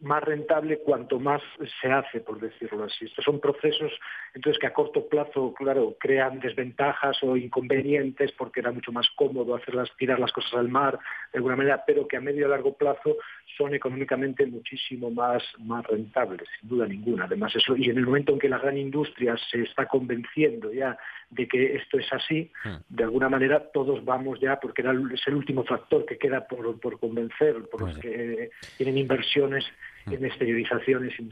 más 0.00 0.22
rentable 0.22 0.78
cuanto 0.78 1.20
más 1.20 1.40
se 1.80 1.90
hace, 1.90 2.20
por 2.20 2.40
decirlo 2.40 2.84
así. 2.84 3.04
Estos 3.04 3.24
son 3.24 3.40
procesos 3.40 3.92
entonces 4.34 4.60
que 4.60 4.66
a 4.66 4.72
corto 4.72 5.08
plazo, 5.08 5.54
claro, 5.54 5.96
crean 5.98 6.40
desventajas 6.40 7.16
o 7.22 7.36
inconvenientes 7.36 8.32
porque 8.32 8.60
era 8.60 8.72
mucho 8.72 8.92
más 8.92 9.08
cómodo 9.16 9.54
hacerlas, 9.54 9.90
tirar 9.96 10.20
las 10.20 10.32
cosas 10.32 10.54
al 10.54 10.68
mar 10.68 10.98
de 11.32 11.38
alguna 11.38 11.56
manera, 11.56 11.82
pero 11.86 12.06
que 12.06 12.16
a 12.16 12.20
medio 12.20 12.46
y 12.46 12.50
largo 12.50 12.74
plazo 12.74 13.16
son 13.56 13.74
económicamente 13.74 14.46
muchísimo 14.46 15.10
más, 15.10 15.42
más 15.58 15.84
rentables, 15.86 16.48
sin 16.60 16.68
duda 16.68 16.86
ninguna. 16.86 17.24
Además, 17.24 17.54
eso, 17.56 17.76
y 17.76 17.90
en 17.90 17.98
el 17.98 18.06
momento 18.06 18.32
en 18.32 18.38
que 18.38 18.48
la 18.48 18.58
gran 18.58 18.76
industria 18.76 19.36
se 19.50 19.62
está 19.62 19.86
convenciendo 19.86 20.72
ya 20.72 20.96
de 21.30 21.46
que 21.46 21.76
esto 21.76 21.98
es 21.98 22.10
así, 22.12 22.50
hmm. 22.64 22.76
de 22.88 23.04
alguna 23.04 23.28
manera 23.28 23.70
todos 23.72 24.04
vamos 24.04 24.40
ya, 24.40 24.58
porque 24.58 24.82
es 24.82 25.26
el 25.26 25.34
último 25.34 25.64
factor 25.64 26.06
que 26.06 26.18
queda 26.18 26.46
por, 26.46 26.78
por 26.80 26.98
convencer, 26.98 27.68
por 27.70 27.82
los 27.82 27.98
que 27.98 28.50
tienen 28.76 28.98
inversiones 28.98 29.64
hmm. 30.06 30.14
en 30.14 30.24
exteriorizaciones 30.24 31.14
y 31.18 31.22
en 31.22 31.30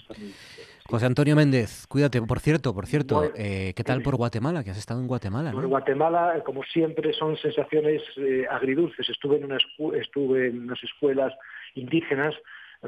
José 0.89 1.07
Antonio 1.07 1.35
Méndez, 1.35 1.87
cuídate. 1.89 2.21
Por 2.23 2.41
cierto, 2.41 2.75
por 2.75 2.87
cierto, 2.87 3.25
eh, 3.35 3.73
¿qué 3.75 3.85
tal 3.85 4.03
por 4.03 4.17
Guatemala? 4.17 4.63
Que 4.63 4.71
has 4.71 4.79
estado 4.79 5.01
en 5.01 5.07
Guatemala. 5.07 5.51
Por 5.51 5.67
Guatemala, 5.67 6.43
como 6.45 6.63
siempre, 6.63 7.13
son 7.13 7.37
sensaciones 7.39 8.03
eh, 8.17 8.45
agridulces. 8.51 9.09
Estuve 9.09 9.37
en, 9.37 9.45
una 9.45 9.59
estuve 9.99 10.49
en 10.49 10.63
unas 10.63 10.83
escuelas 10.85 11.33
indígenas 11.75 12.35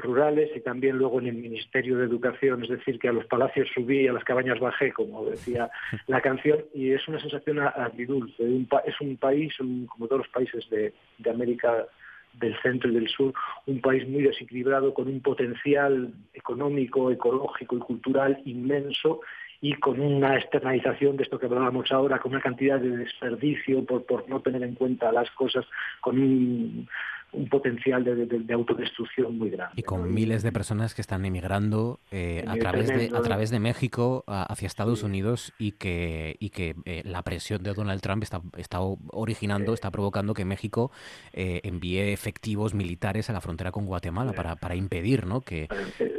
rurales 0.01 0.49
y 0.55 0.61
también 0.61 0.97
luego 0.97 1.19
en 1.19 1.27
el 1.27 1.35
Ministerio 1.35 1.97
de 1.97 2.05
Educación, 2.05 2.63
es 2.63 2.69
decir, 2.69 2.99
que 2.99 3.09
a 3.09 3.13
los 3.13 3.25
palacios 3.25 3.69
subí 3.73 4.01
y 4.01 4.07
a 4.07 4.13
las 4.13 4.23
cabañas 4.23 4.59
bajé, 4.59 4.91
como 4.91 5.25
decía 5.25 5.69
la 6.07 6.21
canción, 6.21 6.59
y 6.73 6.91
es 6.91 7.07
una 7.07 7.19
sensación 7.19 7.59
agridulce. 7.59 8.43
es 8.85 9.01
un 9.01 9.17
país, 9.17 9.53
como 9.57 10.07
todos 10.07 10.19
los 10.19 10.29
países 10.29 10.69
de, 10.69 10.93
de 11.17 11.29
América 11.29 11.85
del 12.33 12.55
centro 12.61 12.89
y 12.89 12.93
del 12.93 13.09
sur, 13.09 13.33
un 13.65 13.81
país 13.81 14.07
muy 14.07 14.23
desequilibrado, 14.23 14.93
con 14.93 15.07
un 15.07 15.21
potencial 15.21 16.13
económico, 16.33 17.11
ecológico 17.11 17.77
y 17.77 17.79
cultural 17.79 18.41
inmenso 18.45 19.21
y 19.61 19.73
con 19.73 19.99
una 19.99 20.37
externalización 20.37 21.17
de 21.17 21.23
esto 21.23 21.37
que 21.37 21.47
hablábamos 21.47 21.91
ahora, 21.91 22.19
con 22.19 22.31
una 22.31 22.41
cantidad 22.41 22.79
de 22.79 22.95
desperdicio 22.95 23.83
por, 23.85 24.05
por 24.05 24.29
no 24.29 24.39
tener 24.41 24.63
en 24.63 24.75
cuenta 24.75 25.11
las 25.11 25.29
cosas, 25.31 25.65
con 25.99 26.17
un, 26.17 26.87
un 27.31 27.47
potencial 27.47 28.03
de, 28.03 28.53
autodestrucción 28.53 29.37
muy 29.37 29.49
grande. 29.49 29.73
Y 29.75 29.83
con 29.83 30.13
miles 30.13 30.43
de 30.43 30.51
personas 30.51 30.95
que 30.95 31.01
están 31.01 31.25
emigrando 31.25 31.99
eh, 32.11 32.43
a, 32.47 32.55
través 32.55 32.87
de, 32.87 33.15
a 33.15 33.21
través 33.21 33.51
de 33.51 33.59
México 33.59 34.23
hacia 34.27 34.65
Estados 34.65 35.03
Unidos 35.03 35.53
y 35.59 35.73
que, 35.73 36.37
y 36.39 36.49
que 36.49 36.75
eh, 36.85 37.01
la 37.05 37.23
presión 37.23 37.61
de 37.61 37.73
Donald 37.73 38.01
Trump 38.01 38.23
está, 38.23 38.41
está 38.57 38.79
originando, 38.81 39.73
está 39.73 39.91
provocando 39.91 40.33
que 40.33 40.45
México 40.45 40.91
eh, 41.33 41.61
envíe 41.63 42.11
efectivos 42.11 42.73
militares 42.73 43.29
a 43.29 43.33
la 43.33 43.41
frontera 43.41 43.71
con 43.71 43.85
Guatemala 43.85 44.33
para, 44.33 44.55
para 44.55 44.75
impedir 44.75 45.25
¿no? 45.25 45.41
que, 45.41 45.67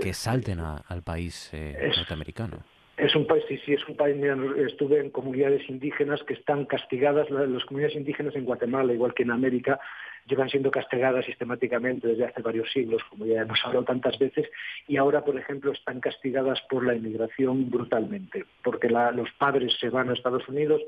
que 0.01 0.15
salten 0.15 0.61
al 0.61 1.03
país 1.03 1.51
norteamericano. 1.97 2.59
Es 3.01 3.17
un 3.17 3.27
país, 3.27 3.43
sí, 3.49 3.59
sí, 3.65 3.73
es 3.73 3.89
un 3.89 3.97
país, 3.97 4.15
estuve 4.59 5.01
en 5.01 5.09
comunidades 5.09 5.67
indígenas 5.71 6.23
que 6.25 6.35
están 6.35 6.67
castigadas, 6.67 7.31
las 7.31 7.65
comunidades 7.65 7.97
indígenas 7.97 8.37
en 8.37 8.45
Guatemala, 8.45 8.93
igual 8.93 9.15
que 9.15 9.23
en 9.23 9.31
América, 9.31 9.81
llevan 10.27 10.49
siendo 10.49 10.71
castigadas 10.71 11.25
sistemáticamente 11.25 12.09
desde 12.09 12.27
hace 12.27 12.43
varios 12.43 12.71
siglos, 12.73 13.03
como 13.09 13.27
ya 13.27 13.43
hemos 13.43 13.59
hablado 13.65 13.85
tantas 13.85 14.19
veces, 14.19 14.49
y 14.87 14.97
ahora, 14.97 15.25
por 15.25 15.37
ejemplo, 15.37 15.73
están 15.73 16.01
castigadas 16.01 16.61
por 16.69 16.85
la 16.85 16.95
inmigración 16.95 17.71
brutalmente, 17.71 18.45
porque 18.63 18.89
los 18.89 19.31
padres 19.39 19.77
se 19.81 19.91
van 19.91 20.11
a 20.11 20.15
Estados 20.15 20.49
Unidos, 20.49 20.83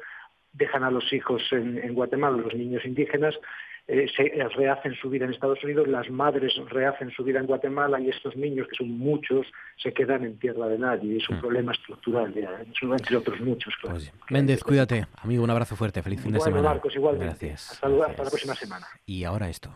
dejan 0.53 0.85
a 0.85 0.90
los 0.90 1.12
hijos 1.12 1.42
en 1.53 1.95
Guatemala, 1.95 2.37
los 2.37 2.55
niños 2.55 2.85
indígenas, 2.85 3.35
eh, 3.88 4.07
se 4.16 4.25
rehacen 4.57 4.95
su 4.95 5.11
vida 5.11 5.25
en 5.25 5.33
Estados 5.33 5.62
Unidos, 5.64 5.88
las 5.88 6.09
madres 6.09 6.55
rehacen 6.68 7.11
su 7.11 7.25
vida 7.25 7.40
en 7.40 7.47
Guatemala 7.47 8.01
y 8.01 8.11
estos 8.11 8.37
niños, 8.37 8.68
que 8.68 8.77
son 8.77 8.90
muchos, 8.97 9.47
se 9.83 9.92
quedan 9.92 10.25
en 10.25 10.38
tierra 10.38 10.68
de 10.68 10.79
nadie. 10.79 11.16
Es 11.16 11.29
un 11.29 11.38
mm. 11.38 11.40
problema 11.40 11.73
estructural, 11.73 12.33
entre 12.37 13.16
otros 13.16 13.40
muchos. 13.40 13.75
Pues 13.83 14.12
Méndez, 14.31 14.62
cuídate. 14.62 15.07
Amigo, 15.23 15.42
un 15.42 15.51
abrazo 15.51 15.77
fuerte. 15.77 16.03
Feliz 16.03 16.23
fin 16.23 16.33
de 16.33 16.40
semana. 16.40 16.71
Marcos, 16.71 16.95
igualmente. 16.95 17.49
Gracias. 17.49 17.73
hasta 17.73 17.88
la 17.88 18.14
próxima 18.14 18.55
semana. 18.55 18.87
Y 19.05 19.25
ahora 19.25 19.49
esto. 19.49 19.71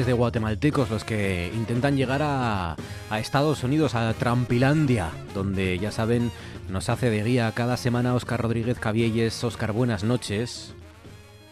Miles 0.00 0.06
de 0.06 0.12
guatemaltecos 0.14 0.90
los 0.90 1.04
que 1.04 1.50
intentan 1.52 1.94
llegar 1.94 2.22
a, 2.22 2.74
Estados 3.18 3.62
Unidos, 3.64 3.94
a 3.94 4.14
Trampilandia, 4.14 5.10
donde 5.34 5.78
ya 5.78 5.90
saben, 5.90 6.30
nos 6.70 6.88
hace 6.88 7.10
de 7.10 7.22
guía 7.22 7.52
cada 7.54 7.76
semana 7.76 8.14
Oscar 8.14 8.40
Rodríguez 8.40 8.78
Cabielles. 8.78 9.44
Oscar, 9.44 9.72
buenas 9.72 10.02
noches. 10.02 10.74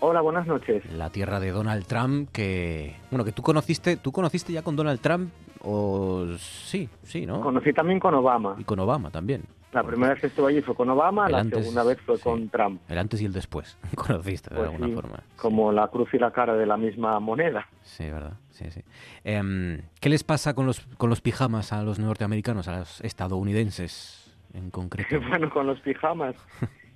Hola, 0.00 0.22
buenas 0.22 0.46
noches. 0.46 0.82
La 0.94 1.10
tierra 1.10 1.40
de 1.40 1.50
Donald 1.50 1.84
Trump, 1.86 2.30
que 2.32 2.96
bueno, 3.10 3.22
que 3.22 3.32
tú 3.32 3.42
conociste, 3.42 3.98
tú 3.98 4.12
conociste 4.12 4.54
ya 4.54 4.62
con 4.62 4.76
Donald 4.76 5.00
Trump 5.00 5.30
o 5.60 6.24
sí, 6.38 6.88
sí, 7.02 7.26
¿no? 7.26 7.42
Conocí 7.42 7.74
también 7.74 8.00
con 8.00 8.14
Obama. 8.14 8.56
Y 8.58 8.64
con 8.64 8.78
Obama 8.78 9.10
también. 9.10 9.42
La 9.72 9.82
primera 9.82 10.12
vez 10.12 10.20
que 10.20 10.28
estuve 10.28 10.50
allí 10.50 10.62
fue 10.62 10.74
con 10.74 10.88
Obama, 10.88 11.28
la 11.28 11.44
segunda 11.44 11.84
vez 11.84 12.00
fue 12.00 12.18
con 12.18 12.48
Trump. 12.48 12.80
El 12.88 12.98
antes 12.98 13.20
y 13.20 13.26
el 13.26 13.32
después, 13.32 13.76
conociste 13.94 14.50
de 14.50 14.56
pues 14.56 14.70
alguna 14.70 14.94
forma. 14.94 15.22
Como 15.36 15.72
la 15.72 15.88
cruz 15.88 16.08
y 16.14 16.18
la 16.18 16.30
cara 16.30 16.54
de 16.54 16.64
la 16.64 16.76
misma 16.76 17.20
moneda. 17.20 17.68
Sí, 17.82 18.08
verdad. 18.08 18.34
Sí, 18.50 18.70
sí. 18.70 18.82
Em, 19.24 19.82
¿Qué 20.00 20.08
les 20.08 20.24
pasa 20.24 20.54
con 20.54 20.66
los, 20.66 20.80
con 20.96 21.10
los 21.10 21.20
pijamas 21.20 21.72
a 21.72 21.82
los 21.82 21.98
norteamericanos, 21.98 22.66
a 22.68 22.78
los 22.78 23.00
estadounidenses 23.02 24.34
en 24.54 24.70
concreto? 24.70 25.20
bueno, 25.28 25.50
con 25.50 25.66
los 25.66 25.80
pijamas. 25.80 26.34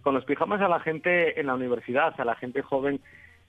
con 0.03 0.15
los 0.15 0.25
pijamas 0.25 0.61
a 0.63 0.69
la 0.69 0.81
gente 0.81 1.39
en 1.39 1.47
la 1.47 1.55
universidad, 1.55 2.19
a 2.19 2.25
la 2.25 2.37
gente 2.37 2.63
joven 2.63 3.01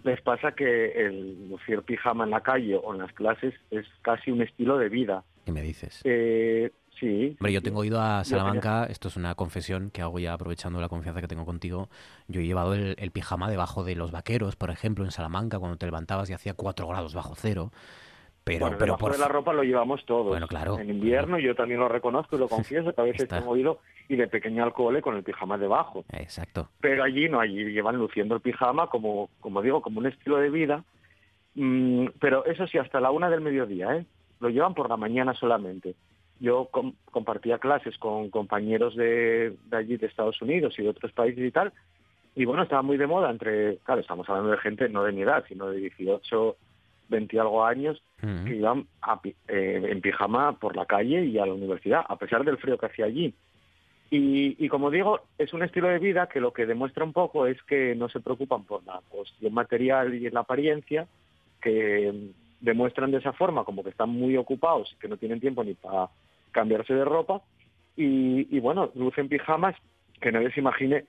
les 0.03 0.21
pasa 0.21 0.51
que 0.51 0.91
el 1.05 1.49
lucir 1.49 1.81
pijama 1.83 2.25
en 2.25 2.31
la 2.31 2.41
calle 2.41 2.75
o 2.75 2.93
en 2.93 2.99
las 2.99 3.13
clases 3.13 3.53
es 3.71 3.85
casi 4.01 4.31
un 4.31 4.41
estilo 4.41 4.77
de 4.77 4.89
vida. 4.89 5.23
¿Qué 5.45 5.51
me 5.51 5.61
dices? 5.61 6.01
Eh, 6.03 6.71
sí. 7.03 7.35
Hombre, 7.39 7.53
yo 7.53 7.61
tengo 7.61 7.83
ido 7.83 8.01
a 8.01 8.23
Salamanca, 8.23 8.85
esto 8.85 9.07
es 9.07 9.15
una 9.15 9.35
confesión 9.35 9.91
que 9.91 10.01
hago 10.01 10.19
ya 10.19 10.33
aprovechando 10.33 10.79
la 10.81 10.89
confianza 10.89 11.21
que 11.21 11.27
tengo 11.27 11.45
contigo. 11.45 11.89
Yo 12.27 12.41
he 12.41 12.45
llevado 12.45 12.73
el, 12.73 12.95
el 12.97 13.11
pijama 13.11 13.49
debajo 13.49 13.83
de 13.83 13.95
los 13.95 14.11
vaqueros, 14.11 14.55
por 14.55 14.69
ejemplo, 14.69 15.03
en 15.05 15.11
Salamanca, 15.11 15.59
cuando 15.59 15.77
te 15.77 15.85
levantabas 15.85 16.29
y 16.29 16.33
hacía 16.33 16.53
4 16.53 16.87
grados 16.87 17.13
bajo 17.13 17.35
cero. 17.35 17.71
Pero, 18.43 18.59
bueno, 18.59 18.77
pero 18.77 18.97
por 18.97 19.13
de 19.13 19.19
la 19.19 19.29
ropa 19.29 19.53
lo 19.53 19.63
llevamos 19.63 20.05
todos. 20.05 20.27
Bueno, 20.27 20.47
claro. 20.47 20.77
En 20.77 20.89
invierno 20.89 21.39
yo 21.39 21.55
también 21.55 21.79
lo 21.79 21.87
reconozco 21.87 22.35
y 22.35 22.39
lo 22.39 22.47
confieso, 22.49 22.93
que 22.93 23.01
a 23.01 23.05
veces 23.05 23.23
Está. 23.23 23.39
tengo 23.39 23.55
ido 23.55 23.79
y 24.09 24.17
de 24.17 24.27
pequeño 24.27 24.63
al 24.63 24.73
cole 24.73 25.01
con 25.01 25.15
el 25.15 25.23
pijama 25.23 25.57
debajo. 25.57 26.03
Exacto. 26.11 26.69
Pero 26.81 27.03
allí 27.03 27.29
no, 27.29 27.39
allí 27.39 27.71
llevan 27.71 27.95
luciendo 27.95 28.35
el 28.35 28.41
pijama 28.41 28.87
como, 28.87 29.29
como 29.39 29.61
digo, 29.61 29.81
como 29.81 29.99
un 29.99 30.07
estilo 30.07 30.37
de 30.37 30.49
vida. 30.49 30.83
Mm, 31.55 32.07
pero 32.19 32.45
eso 32.45 32.67
sí, 32.67 32.77
hasta 32.77 32.99
la 32.99 33.11
una 33.11 33.29
del 33.29 33.41
mediodía, 33.41 33.95
¿eh? 33.95 34.05
Lo 34.41 34.49
llevan 34.49 34.73
por 34.73 34.89
la 34.89 34.97
mañana 34.97 35.33
solamente. 35.33 35.95
Yo 36.39 36.65
com- 36.71 36.93
compartía 37.11 37.57
clases 37.59 37.97
con 37.97 38.29
compañeros 38.29 38.95
de, 38.95 39.55
de 39.65 39.77
allí, 39.77 39.97
de 39.97 40.07
Estados 40.07 40.41
Unidos 40.41 40.73
y 40.77 40.83
de 40.83 40.89
otros 40.89 41.11
países 41.13 41.43
y 41.43 41.51
tal, 41.51 41.71
y 42.35 42.45
bueno, 42.45 42.63
estaba 42.63 42.81
muy 42.81 42.97
de 42.97 43.07
moda 43.07 43.29
entre, 43.29 43.77
claro, 43.77 44.01
estamos 44.01 44.27
hablando 44.27 44.51
de 44.51 44.57
gente 44.57 44.89
no 44.89 45.03
de 45.03 45.11
mi 45.11 45.21
edad, 45.21 45.43
sino 45.47 45.69
de 45.69 45.77
18, 45.77 46.55
20 47.09 47.35
y 47.35 47.39
algo 47.39 47.63
años, 47.63 48.01
que 48.45 48.55
iban 48.55 48.87
a 49.01 49.19
eh, 49.47 49.81
en 49.89 50.01
pijama 50.01 50.57
por 50.57 50.75
la 50.75 50.85
calle 50.85 51.25
y 51.25 51.37
a 51.37 51.45
la 51.45 51.53
universidad, 51.53 52.03
a 52.07 52.15
pesar 52.17 52.43
del 52.43 52.57
frío 52.57 52.77
que 52.77 52.87
hacía 52.87 53.05
allí. 53.05 53.33
Y, 54.09 54.55
y 54.63 54.69
como 54.69 54.89
digo, 54.91 55.21
es 55.37 55.53
un 55.53 55.63
estilo 55.63 55.89
de 55.89 55.99
vida 55.99 56.27
que 56.27 56.39
lo 56.39 56.53
que 56.53 56.65
demuestra 56.65 57.03
un 57.03 57.13
poco 57.13 57.45
es 57.47 57.61
que 57.63 57.95
no 57.95 58.09
se 58.09 58.19
preocupan 58.19 58.63
por 58.63 58.83
la 58.85 59.01
cuestión 59.09 59.53
material 59.53 60.13
y 60.13 60.29
la 60.29 60.41
apariencia, 60.41 61.07
que 61.61 62.11
demuestran 62.63 63.11
de 63.11 63.17
esa 63.17 63.33
forma 63.33 63.63
como 63.65 63.83
que 63.83 63.89
están 63.91 64.09
muy 64.09 64.35
ocupados, 64.37 64.95
que 64.99 65.07
no 65.09 65.17
tienen 65.17 65.39
tiempo 65.39 65.63
ni 65.63 65.73
para 65.75 66.09
cambiarse 66.51 66.93
de 66.93 67.03
ropa, 67.05 67.41
y, 67.95 68.47
y 68.55 68.59
bueno, 68.59 68.89
lucen 68.95 69.27
pijamas 69.29 69.75
que 70.19 70.31
nadie 70.31 70.51
se 70.51 70.61
imagine 70.61 71.05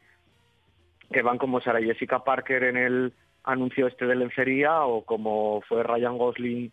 que 1.13 1.23
van 1.23 1.39
como 1.39 1.61
Sara 1.61 1.81
Jessica 1.81 2.25
Parker 2.25 2.65
en 2.65 2.77
el 2.77 3.13
anuncio 3.45 3.87
este 3.87 4.07
de 4.07 4.17
lencería 4.17 4.83
o 4.83 5.03
como 5.05 5.61
fue 5.69 5.83
Ryan 5.83 6.19
Gosling, 6.19 6.73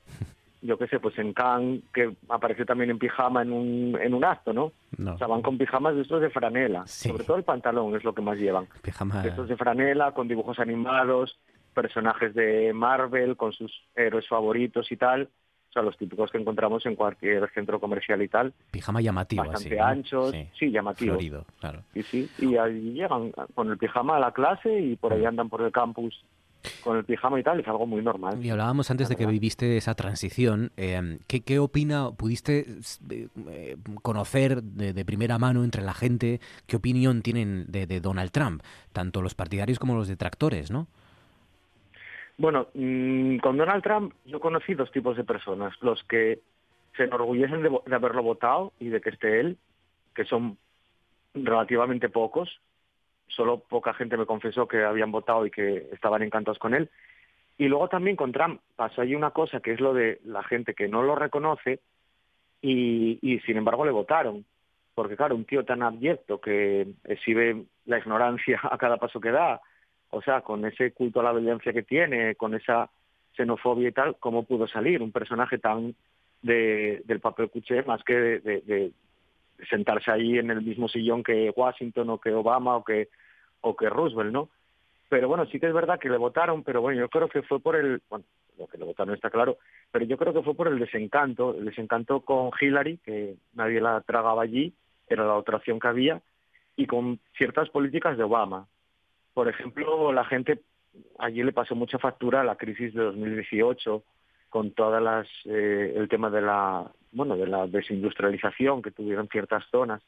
yo 0.64 0.78
qué 0.78 0.88
sé, 0.88 1.00
pues 1.00 1.18
en 1.20 1.34
Cannes, 1.34 1.82
que 1.94 2.14
apareció 2.30 2.66
también 2.66 2.90
en 2.92 3.00
pijama 3.00 3.42
en 3.42 3.52
un, 3.52 3.98
en 4.02 4.14
un 4.14 4.24
acto, 4.24 4.54
¿no? 4.54 4.72
No. 4.98 5.14
O 5.16 5.18
sea, 5.18 5.28
van 5.28 5.42
con 5.42 5.58
pijamas 5.58 5.96
de 5.96 6.02
estos 6.04 6.22
de 6.22 6.30
franela, 6.30 6.86
Sí. 6.88 7.10
sobre 7.10 7.24
todo 7.24 7.38
el 7.38 7.44
pantalón 7.44 7.96
es 7.96 8.04
lo 8.04 8.14
que 8.14 8.22
más 8.22 8.38
llevan. 8.38 8.68
Pijama. 8.82 9.24
Estos 9.26 9.48
de 9.50 9.58
franela, 9.58 10.12
con 10.14 10.28
dibujos 10.28 10.60
animados, 10.60 11.38
personajes 11.74 12.34
de 12.34 12.72
Marvel, 12.74 13.36
con 13.38 13.54
sus 13.54 13.72
héroes 13.96 14.28
favoritos 14.28 14.92
y 14.92 14.98
tal. 14.98 15.30
O 15.70 15.74
sea, 15.74 15.82
los 15.84 15.98
típicos 15.98 16.30
que 16.32 16.38
encontramos 16.38 16.86
en 16.86 16.96
cualquier 16.96 17.50
centro 17.54 17.80
comercial 17.80 18.22
y 18.22 18.28
tal. 18.28 18.54
Pijama 18.72 19.00
llamativo, 19.00 19.44
Bastante 19.46 19.70
así. 19.70 19.78
¿no? 19.78 19.86
anchos, 19.86 20.32
Sí. 20.32 20.48
sí, 20.60 20.72
llamativos. 20.72 21.14
Florido, 21.16 21.46
claro. 21.62 21.84
Y 21.96 22.04
sí, 22.04 22.30
y 22.40 22.58
ahí 22.58 22.92
llegan 22.94 23.32
con 23.56 23.70
el 23.72 23.78
pijama 23.78 24.18
a 24.18 24.20
la 24.20 24.32
clase 24.34 24.80
y 24.82 24.98
por 24.98 25.14
Mm. 25.14 25.16
ahí 25.16 25.26
andan 25.26 25.48
por 25.50 25.62
el 25.62 25.72
campus 25.72 26.26
con 26.84 26.96
el 26.98 27.06
pijama 27.06 27.40
y 27.40 27.44
tal, 27.44 27.60
es 27.62 27.68
algo 27.68 27.88
muy 27.88 28.04
normal. 28.04 28.46
Y 28.46 28.50
hablábamos 28.52 28.92
antes 28.92 29.08
de 29.10 29.16
que 29.16 29.26
viviste 29.26 29.78
esa 29.78 29.96
transición. 29.96 30.72
eh, 30.78 31.18
¿qué, 31.26 31.40
¿Qué 31.42 31.58
opina, 31.58 32.12
pudiste 32.12 32.66
eh, 33.10 33.28
eh, 33.48 33.78
conocer 34.04 34.62
de, 34.62 34.94
de 34.94 35.06
primera 35.06 35.40
mano 35.40 35.64
entre 35.64 35.82
la 35.84 35.94
gente 35.94 36.40
qué 36.68 36.76
opinión 36.76 37.22
tienen 37.24 37.66
de, 37.70 37.88
de 37.88 38.00
Donald 38.02 38.30
Trump? 38.32 38.62
Tanto 38.94 39.22
los 39.22 39.34
partidarios 39.36 39.80
como 39.80 39.96
los 39.96 40.08
detractores, 40.08 40.70
¿no? 40.70 40.86
Bueno, 42.42 42.70
mm, 42.74 43.38
con 43.38 43.56
Donald 43.56 43.84
Trump 43.84 44.16
yo 44.26 44.40
conocí 44.40 44.74
dos 44.74 44.92
tipos 44.92 45.16
de 45.16 45.24
personas, 45.24 45.76
los 45.80 46.04
que 46.06 46.40
se 46.98 47.04
enorgullecen 47.04 47.62
de, 47.62 47.70
de 47.86 47.96
haberlo 47.96 48.24
votado 48.24 48.74
y 48.80 48.90
de 48.90 49.00
que 49.00 49.12
esté 49.12 49.40
él, 49.40 49.60
que 50.16 50.26
son 50.26 50.58
relativamente 51.36 52.10
pocos, 52.10 52.60
solo 53.28 53.60
poca 53.60 53.94
gente 53.94 54.18
me 54.18 54.26
confesó 54.26 54.68
que 54.68 54.84
habían 54.84 55.12
votado 55.12 55.46
y 55.46 55.52
que 55.52 55.88
estaban 55.92 56.24
encantados 56.24 56.58
con 56.58 56.74
él. 56.74 56.90
Y 57.60 57.68
luego 57.68 57.90
también 57.90 58.16
con 58.16 58.32
Trump 58.32 58.60
pasó 58.76 59.02
ahí 59.02 59.14
una 59.14 59.30
cosa 59.30 59.60
que 59.60 59.74
es 59.74 59.80
lo 59.80 59.94
de 59.94 60.20
la 60.26 60.42
gente 60.42 60.74
que 60.74 60.88
no 60.88 61.04
lo 61.04 61.14
reconoce 61.14 61.80
y, 62.60 63.20
y 63.22 63.40
sin 63.42 63.58
embargo 63.58 63.86
le 63.86 63.92
votaron. 63.92 64.46
Porque 64.96 65.16
claro, 65.16 65.36
un 65.36 65.46
tío 65.46 65.64
tan 65.64 65.84
abyecto 65.84 66.42
que 66.42 66.88
exhibe 67.04 67.66
la 67.86 68.00
ignorancia 68.00 68.60
a 68.72 68.80
cada 68.80 68.98
paso 68.98 69.22
que 69.22 69.30
da, 69.30 69.62
o 70.12 70.22
sea, 70.22 70.42
con 70.42 70.66
ese 70.66 70.92
culto 70.92 71.20
a 71.20 71.24
la 71.24 71.34
violencia 71.34 71.74
que 71.74 71.84
tiene, 71.84 72.36
con 72.36 72.54
esa 72.54 72.90
xenofobia 73.36 73.90
y 73.90 73.92
tal, 73.92 74.18
¿cómo 74.20 74.44
pudo 74.44 74.68
salir 74.68 75.02
un 75.02 75.12
personaje 75.12 75.58
tan 75.58 75.96
de, 76.42 77.02
del 77.06 77.20
papel 77.20 77.50
cuché 77.50 77.84
más 77.84 78.04
que 78.04 78.14
de, 78.14 78.92
sentarse 79.70 80.12
ahí 80.12 80.38
en 80.38 80.50
el 80.50 80.62
mismo 80.62 80.88
sillón 80.88 81.24
que 81.24 81.54
Washington 81.56 82.10
o 82.10 82.20
que 82.20 82.34
Obama 82.34 82.78
o 82.78 82.84
que, 82.84 83.10
o 83.62 83.76
que 83.76 83.90
Roosevelt, 83.90 84.32
¿no? 84.32 84.50
Pero 85.08 85.28
bueno, 85.28 85.46
sí 85.46 85.60
que 85.60 85.68
es 85.68 85.74
verdad 85.74 86.00
que 86.00 86.10
le 86.10 86.18
votaron, 86.18 86.64
pero 86.64 86.82
bueno, 86.82 87.00
yo 87.00 87.10
creo 87.10 87.30
que 87.30 87.44
fue 87.44 87.60
por 87.60 87.76
el, 87.76 88.02
bueno, 88.10 88.26
lo 88.58 88.68
que 88.68 88.78
le 88.78 88.86
votaron 88.86 89.14
está 89.14 89.30
claro, 89.30 89.58
pero 89.92 90.06
yo 90.06 90.18
creo 90.18 90.34
que 90.34 90.42
fue 90.42 90.56
por 90.56 90.68
el 90.68 90.80
desencanto, 90.80 91.56
el 91.56 91.66
desencanto 91.66 92.22
con 92.22 92.50
Hillary, 92.60 92.98
que 92.98 93.36
nadie 93.54 93.82
la 93.82 94.02
tragaba 94.02 94.42
allí, 94.42 94.74
era 95.08 95.26
la 95.26 95.36
otra 95.36 95.58
opción 95.58 95.80
que 95.80 95.88
había, 95.88 96.22
y 96.76 96.88
con 96.88 97.20
ciertas 97.38 97.70
políticas 97.70 98.18
de 98.18 98.24
Obama. 98.24 98.68
Por 99.34 99.48
ejemplo, 99.48 100.12
la 100.12 100.26
gente 100.26 100.62
allí 101.20 101.44
le 101.44 101.54
pasó 101.54 101.76
mucha 101.76 101.98
factura 102.00 102.42
a 102.42 102.44
la 102.44 102.56
crisis 102.56 102.94
de 102.94 103.04
2018 103.04 104.04
con 104.50 104.72
todas 104.72 105.02
las 105.02 105.28
eh, 105.46 105.94
el 105.96 106.10
tema 106.10 106.30
de 106.30 106.42
la 106.42 106.92
bueno 107.12 107.38
de 107.38 107.48
la 107.48 107.68
desindustrialización 107.68 108.82
que 108.82 108.92
tuvieron 108.92 109.28
ciertas 109.30 109.64
zonas. 109.72 110.02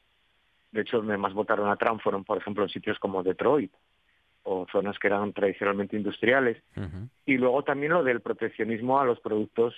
De 0.72 0.82
hecho, 0.82 0.98
donde 0.98 1.16
más 1.16 1.32
votaron 1.32 1.70
a 1.70 1.76
Trump 1.76 2.02
fueron, 2.02 2.24
por 2.24 2.36
ejemplo, 2.36 2.64
en 2.64 2.68
sitios 2.68 2.98
como 2.98 3.22
Detroit 3.22 3.72
o 4.42 4.66
zonas 4.70 4.98
que 4.98 5.06
eran 5.06 5.32
tradicionalmente 5.32 5.96
industriales. 5.96 6.62
Y 7.24 7.38
luego 7.38 7.62
también 7.62 7.92
lo 7.92 8.04
del 8.04 8.20
proteccionismo 8.20 9.00
a 9.00 9.04
los 9.04 9.20
productos 9.20 9.74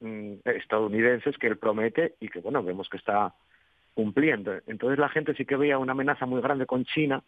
mm, 0.00 0.34
estadounidenses 0.44 1.38
que 1.38 1.46
él 1.46 1.56
promete 1.56 2.16
y 2.20 2.28
que, 2.28 2.40
bueno, 2.40 2.62
vemos 2.62 2.88
que 2.88 2.98
está 2.98 3.34
cumpliendo. 3.94 4.52
Entonces 4.66 4.98
la 4.98 5.08
gente 5.08 5.34
sí 5.34 5.46
que 5.46 5.56
veía 5.56 5.78
una 5.78 5.92
amenaza 5.92 6.26
muy 6.26 6.42
grande 6.42 6.66
con 6.66 6.84
China 6.84 7.22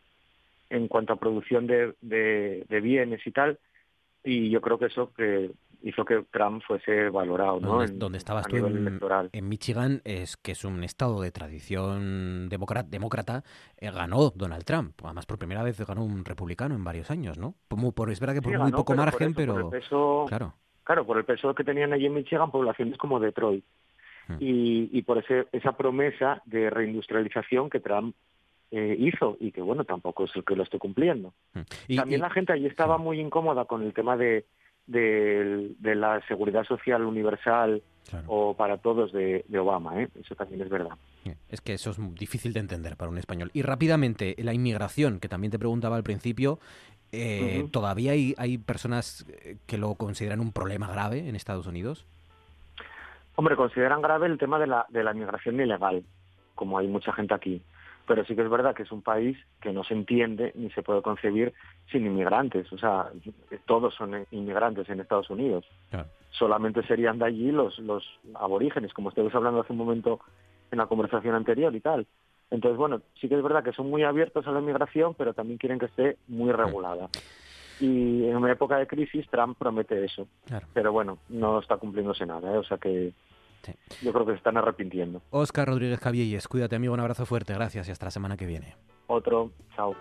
en 0.73 0.89
cuanto 0.89 1.13
a 1.13 1.17
producción 1.21 1.67
de, 1.67 1.95
de, 2.01 2.65
de 2.69 2.81
bienes 2.81 3.27
y 3.27 3.31
tal, 3.31 3.59
y 4.25 4.51
yo 4.51 4.61
creo 4.61 4.79
que 4.79 4.87
eso 4.87 5.13
que 5.13 5.51
hizo 5.85 6.05
que 6.05 6.25
Trump 6.31 6.63
fuese 6.65 7.09
valorado, 7.11 7.59
¿no? 7.61 7.69
Donde, 7.71 7.87
En- 7.93 7.99
donde 7.99 8.19
estabas 8.19 8.47
tú 8.47 8.57
en, 8.57 9.01
en 9.33 9.49
Michigan, 9.49 10.01
es 10.05 10.37
que 10.37 10.53
es 10.53 10.65
un 10.65 10.85
estado 10.85 11.21
de 11.21 11.33
tradición 11.33 12.49
demócrata, 12.49 13.43
eh, 13.79 13.91
ganó 13.91 14.31
Donald 14.35 14.65
Trump. 14.65 14.95
Además, 15.03 15.27
por 15.27 15.39
primera 15.39 15.63
vez 15.65 15.81
ganó 15.85 16.05
un 16.05 16.25
republicano 16.25 16.75
en 16.77 16.85
varios 16.85 17.11
años, 17.11 17.37
¿no? 17.39 17.55
Como 17.69 17.93
por, 17.93 18.11
es 18.11 18.21
verdad 18.21 18.35
que 18.35 18.43
por 18.43 18.53
Sí, 18.53 18.59
muy 18.59 18.67
ganó, 18.71 18.77
poco 18.79 18.93
pero 18.93 19.03
por 19.03 19.13
margen, 19.13 19.29
eso, 19.31 19.37
pero... 19.37 19.71
peso- 19.71 20.25
Claro. 20.29 20.55
Claro, 20.85 21.07
por 21.07 21.19
el 21.19 21.25
peso 21.25 21.55
que 21.55 21.65
tenían 21.65 21.93
allí 21.93 22.07
en 22.07 22.15
Michigan 22.15 22.51
poblaciones 22.51 22.97
como 22.99 23.21
Detroit. 23.21 23.65
Hmm. 24.29 24.37
Y, 24.39 24.89
y 24.93 25.03
por 25.03 25.19
ese, 25.19 25.47
esa 25.53 25.73
promesa 25.77 26.43
de 26.45 26.71
reindustrialización 26.71 27.71
que 27.71 27.81
Trump 27.81 28.15
eh, 28.73 28.97
hizo 28.99 29.37
y 29.39 29.53
que, 29.53 29.61
bueno, 29.63 29.85
tampoco 29.85 30.25
es 30.25 30.35
el 30.35 30.45
que 30.45 30.57
lo 30.57 30.65
esté 30.65 30.79
cumpliendo. 30.79 31.33
Mm. 31.55 31.61
Y- 31.89 31.97
También 31.97 32.19
y- 32.21 32.23
la 32.23 32.31
gente 32.31 32.53
allí 32.53 32.67
estaba 32.67 32.99
muy 32.99 33.21
incómoda 33.21 33.67
con 33.67 33.83
el 33.83 33.93
tema 33.93 34.17
de, 34.17 34.45
de, 34.87 35.75
de 35.79 35.95
la 35.95 36.21
seguridad 36.27 36.65
social 36.65 37.05
universal 37.05 37.83
Claro. 38.11 38.25
o 38.29 38.55
para 38.55 38.79
todos 38.79 39.13
de, 39.13 39.45
de 39.47 39.59
Obama, 39.61 40.03
¿eh? 40.03 40.09
Eso 40.21 40.35
también 40.35 40.61
es 40.63 40.69
verdad. 40.69 40.91
Es 41.49 41.61
que 41.61 41.75
eso 41.75 41.91
es 41.93 41.99
difícil 42.17 42.53
de 42.53 42.59
entender 42.59 42.97
para 42.97 43.09
un 43.13 43.17
español. 43.17 43.51
Y 43.55 43.63
rápidamente, 43.63 44.35
la 44.39 44.53
inmigración, 44.53 45.21
que 45.21 45.29
también 45.29 45.53
te 45.53 45.59
preguntaba 45.59 45.95
al 45.97 46.03
principio, 46.03 46.59
eh. 47.13 47.65
¿todavía 47.71 48.11
hay, 48.13 48.35
hay 48.39 48.59
personas 48.59 49.25
eh, 49.45 49.57
que 49.67 49.79
lo 49.79 49.95
consideran 49.95 50.41
un 50.41 50.51
problema 50.51 50.89
grave 50.91 51.29
en 51.29 51.37
Estados 51.37 51.69
Unidos? 51.69 52.05
Hombre, 53.37 53.55
consideran 53.55 54.03
grave 54.03 54.27
el 54.27 54.37
tema 54.37 54.59
de 54.59 54.67
la, 54.67 54.85
de 54.89 55.05
la 55.05 55.15
migración 55.15 55.61
ilegal, 55.61 56.03
como 56.57 56.79
hay 56.79 56.89
mucha 56.89 57.13
gente 57.13 57.35
aquí. 57.35 57.63
Pero 58.07 58.25
sí 58.25 58.35
que 58.35 58.43
es 58.43 58.51
verdad 58.51 58.75
que 58.75 58.83
es 58.83 58.93
un 58.93 59.03
país 59.03 59.39
que 59.61 59.73
no 59.73 59.85
se 59.85 59.95
entiende 59.95 60.53
ni 60.55 60.71
se 60.71 60.83
puede 60.83 61.03
concebir 61.03 61.53
sin 61.91 62.07
inmigrantes. 62.07 62.73
O 62.73 62.79
sea, 62.79 63.11
todos 63.67 63.95
son 63.95 64.27
inmigrantes 64.31 64.89
en 64.89 65.01
Estados 65.01 65.31
Unidos. 65.31 65.65
Claro. 65.91 66.09
Solamente 66.31 66.83
serían 66.87 67.19
de 67.19 67.27
allí 67.27 67.53
los, 67.53 67.79
los 67.79 68.05
aborígenes, 68.35 68.93
como 68.93 69.11
estuvimos 69.11 69.35
hablando 69.35 69.61
hace 69.61 69.73
un 69.73 69.79
momento 69.79 70.21
en 70.71 70.79
la 70.79 70.87
conversación 70.87 71.35
anterior 71.35 71.75
y 71.75 71.81
tal. 71.81 72.07
Entonces, 72.51 72.77
bueno, 72.77 73.01
sí 73.21 73.29
que 73.29 73.37
es 73.37 73.43
verdad 73.43 73.65
que 73.65 73.73
son 73.73 73.89
muy 73.89 74.03
abiertos 74.03 74.47
a 74.47 74.53
la 74.53 74.61
inmigración, 74.61 75.15
pero 75.15 75.33
también 75.33 75.59
quieren 75.59 75.79
que 75.79 75.87
esté 75.87 76.19
muy 76.29 76.53
regulada. 76.53 77.09
Y 77.81 78.27
en 78.27 78.37
una 78.37 78.53
época 78.53 78.77
de 78.77 78.87
crisis, 78.87 79.27
Trump 79.31 79.57
promete 79.59 80.05
eso. 80.05 80.29
Claro. 80.47 80.67
Pero 80.75 80.93
bueno, 80.93 81.19
no 81.29 81.61
está 81.61 81.79
cumpliéndose 81.79 82.27
nada, 82.27 82.55
¿eh? 82.55 82.59
o 82.59 82.65
sea 82.65 82.77
que 82.77 83.13
Sí. 83.63 83.73
yo 84.03 84.13
creo 84.13 84.27
que 84.27 84.33
se 84.33 84.39
están 84.39 84.57
arrepintiendo. 84.57 85.23
Óscar 85.31 85.69
Rodríguez 85.69 86.01
Cabielles, 86.01 86.49
cuídate 86.49 86.77
amigo, 86.77 86.95
un 86.95 87.01
abrazo 87.01 87.27
fuerte, 87.27 87.55
gracias 87.55 87.89
y 87.89 87.91
hasta 87.93 88.07
la 88.07 88.11
semana 88.11 88.37
que 88.37 88.47
viene. 88.47 88.77
Otro, 89.07 89.51
chao. 89.77 89.95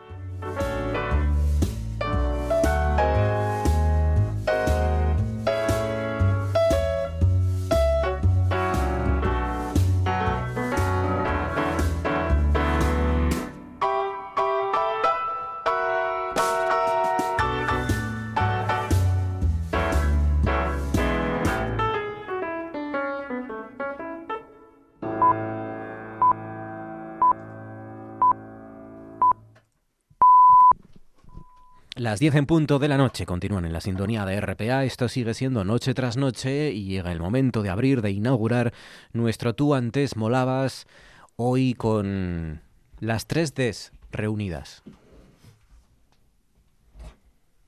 Las 32.01 32.19
10 32.19 32.33
en 32.33 32.45
punto 32.47 32.79
de 32.79 32.87
la 32.87 32.97
noche 32.97 33.27
continúan 33.27 33.63
en 33.65 33.73
la 33.73 33.79
sintonía 33.79 34.25
de 34.25 34.41
RPA. 34.41 34.85
Esto 34.85 35.07
sigue 35.07 35.35
siendo 35.35 35.63
noche 35.63 35.93
tras 35.93 36.17
noche 36.17 36.71
y 36.71 36.85
llega 36.85 37.11
el 37.11 37.19
momento 37.19 37.61
de 37.61 37.69
abrir, 37.69 38.01
de 38.01 38.09
inaugurar 38.09 38.73
nuestro 39.13 39.53
Tú 39.53 39.75
antes 39.75 40.15
molabas 40.15 40.87
hoy 41.35 41.75
con 41.75 42.59
las 42.99 43.27
3 43.27 43.53
Ds 43.53 43.91
reunidas. 44.09 44.81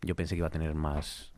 Yo 0.02 0.16
pensé 0.16 0.34
que 0.34 0.40
iba 0.40 0.48
a 0.48 0.50
tener 0.50 0.74
más, 0.74 1.32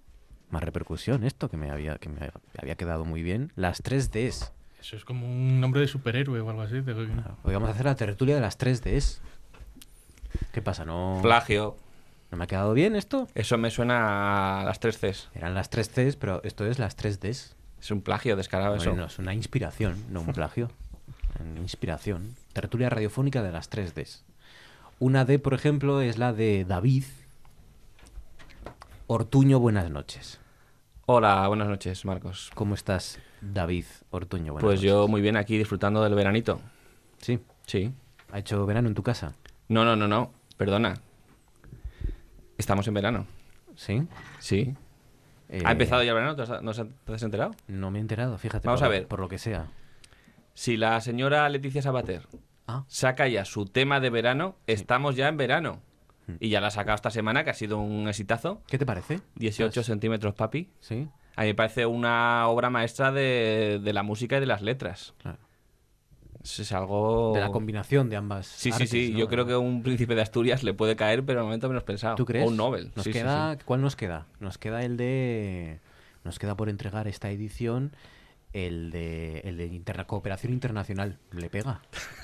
más 0.49 0.63
repercusión 0.63 1.25
esto, 1.25 1.49
que 1.49 1.57
me 1.57 1.71
había, 1.71 1.97
que 1.97 2.07
me 2.07 2.31
había 2.57 2.75
quedado 2.75 3.03
muy 3.03 3.23
bien. 3.23 3.51
Las 3.57 3.81
3 3.81 4.09
Ds. 4.09 4.53
Eso 4.79 4.95
es 4.95 5.03
como 5.03 5.27
un 5.27 5.59
nombre 5.59 5.81
de 5.81 5.87
superhéroe 5.89 6.39
o 6.39 6.49
algo 6.49 6.61
así. 6.61 6.75
Hoy 7.43 7.53
vamos 7.53 7.67
a 7.67 7.73
hacer 7.73 7.87
la 7.87 7.95
tertulia 7.95 8.35
de 8.35 8.41
las 8.41 8.57
3 8.57 8.81
Ds. 8.81 9.21
¿Qué 10.53 10.61
pasa? 10.61 10.85
¿No, 10.85 11.19
Plagio. 11.21 11.83
¿No 12.31 12.37
me 12.37 12.43
ha 12.45 12.47
quedado 12.47 12.73
bien 12.73 12.95
esto? 12.95 13.27
Eso 13.35 13.57
me 13.57 13.69
suena 13.71 14.61
a 14.61 14.65
las 14.65 14.79
tres 14.79 14.97
Cs. 14.97 15.29
Eran 15.35 15.53
las 15.53 15.69
3 15.69 15.89
Cs, 15.89 16.15
pero 16.15 16.41
esto 16.43 16.65
es 16.65 16.79
las 16.79 16.95
3 16.95 17.19
Ds. 17.19 17.55
Es 17.79 17.91
un 17.91 18.01
plagio 18.01 18.35
descarado 18.35 18.75
eso. 18.75 18.89
Bueno, 18.89 19.05
es 19.05 19.19
una 19.19 19.33
inspiración, 19.33 19.95
no 20.09 20.21
un 20.21 20.33
plagio. 20.33 20.69
Una 21.39 21.59
inspiración. 21.59 22.33
Tertulia 22.53 22.89
radiofónica 22.89 23.43
de 23.43 23.51
las 23.51 23.69
3 23.69 23.93
Ds. 23.93 24.23
Una 24.99 25.25
D, 25.25 25.37
por 25.39 25.53
ejemplo, 25.53 25.99
es 26.01 26.17
la 26.17 26.31
de 26.33 26.63
David 26.65 27.03
Ortuño. 29.07 29.59
Buenas 29.59 29.89
noches. 29.91 30.39
Hola, 31.05 31.47
buenas 31.47 31.67
noches, 31.67 32.05
Marcos. 32.05 32.49
¿Cómo 32.55 32.73
estás, 32.73 33.19
David 33.41 33.85
Ortuño? 34.09 34.53
Buenas 34.53 34.63
Pues 34.65 34.79
noches. 34.79 34.89
yo 34.89 35.07
muy 35.07 35.21
bien 35.21 35.37
aquí 35.37 35.57
disfrutando 35.57 36.01
del 36.03 36.15
veranito. 36.15 36.59
Sí. 37.19 37.39
Sí. 37.67 37.91
¿Ha 38.31 38.39
hecho 38.39 38.65
verano 38.65 38.87
en 38.87 38.95
tu 38.95 39.03
casa? 39.03 39.33
No, 39.67 39.85
no, 39.85 39.95
no, 39.95 40.07
no. 40.07 40.31
Perdona. 40.57 40.95
Estamos 42.57 42.87
en 42.87 42.93
verano. 42.93 43.27
¿Sí? 43.75 44.07
Sí. 44.39 44.73
Eh, 45.49 45.61
¿Ha 45.65 45.71
empezado 45.73 46.01
ya 46.03 46.09
el 46.11 46.15
verano? 46.15 46.35
¿Te 46.35 46.41
has, 46.43 46.61
¿No 46.61 46.71
te 46.73 47.13
has 47.13 47.23
enterado? 47.23 47.51
No 47.67 47.91
me 47.91 47.99
he 47.99 48.01
enterado, 48.01 48.37
fíjate. 48.37 48.67
Vamos 48.67 48.81
por 48.81 48.87
a 48.87 48.89
ver. 48.89 49.07
Por 49.07 49.19
lo 49.19 49.27
que 49.27 49.37
sea. 49.37 49.67
Si 50.53 50.77
la 50.77 50.99
señora 51.01 51.47
Leticia 51.49 51.81
Sabater 51.81 52.27
Ah. 52.67 52.83
saca 52.87 53.27
ya 53.27 53.45
su 53.45 53.65
tema 53.65 53.99
de 53.99 54.09
verano, 54.09 54.55
estamos 54.65 55.15
ya 55.15 55.27
en 55.27 55.37
verano. 55.37 55.81
Hmm. 56.27 56.35
Y 56.39 56.49
ya 56.49 56.61
la 56.61 56.67
ha 56.67 56.71
sacado 56.71 56.95
esta 56.95 57.11
semana, 57.11 57.43
que 57.43 57.51
ha 57.51 57.53
sido 57.53 57.77
un 57.77 58.07
exitazo. 58.07 58.63
¿Qué 58.67 58.79
te 58.79 58.85
parece? 58.85 59.19
18 59.35 59.83
centímetros, 59.83 60.33
papi. 60.33 60.71
Sí. 60.79 61.07
A 61.35 61.41
mí 61.41 61.47
me 61.49 61.55
parece 61.55 61.85
una 61.85 62.47
obra 62.47 62.69
maestra 62.71 63.11
de, 63.11 63.79
de 63.83 63.93
la 63.93 64.01
música 64.01 64.37
y 64.37 64.39
de 64.39 64.45
las 64.47 64.61
letras. 64.61 65.13
Claro. 65.19 65.37
Es, 66.59 66.71
algo... 66.71 67.31
De 67.33 67.41
la 67.41 67.49
combinación 67.49 68.09
de 68.09 68.15
ambas. 68.15 68.45
Sí, 68.47 68.71
artes, 68.71 68.89
sí, 68.89 69.07
sí. 69.07 69.13
¿no? 69.13 69.19
Yo 69.19 69.27
creo 69.27 69.45
que 69.45 69.55
un 69.55 69.81
príncipe 69.83 70.15
de 70.15 70.21
Asturias 70.21 70.63
le 70.63 70.73
puede 70.73 70.95
caer, 70.95 71.25
pero 71.25 71.39
de 71.39 71.43
momento 71.45 71.67
menos 71.67 71.83
pensado. 71.83 72.15
¿Tú 72.15 72.25
crees? 72.25 72.45
O 72.45 72.49
un 72.49 72.57
Nobel. 72.57 72.91
Nos 72.95 73.03
Sí, 73.03 73.11
queda, 73.11 73.53
sí. 73.55 73.59
¿Cuál 73.65 73.81
nos 73.81 73.95
queda? 73.95 74.27
Nos 74.39 74.57
queda 74.57 74.83
el 74.83 74.95
de. 74.97 75.79
Nos 76.23 76.39
queda 76.39 76.55
por 76.55 76.69
entregar 76.69 77.07
esta 77.07 77.29
edición 77.31 77.95
el 78.53 78.89
de, 78.91 79.39
el 79.39 79.57
de 79.57 79.65
interna- 79.67 80.05
cooperación 80.07 80.53
internacional. 80.53 81.17
Le 81.31 81.49
pega. 81.49 81.81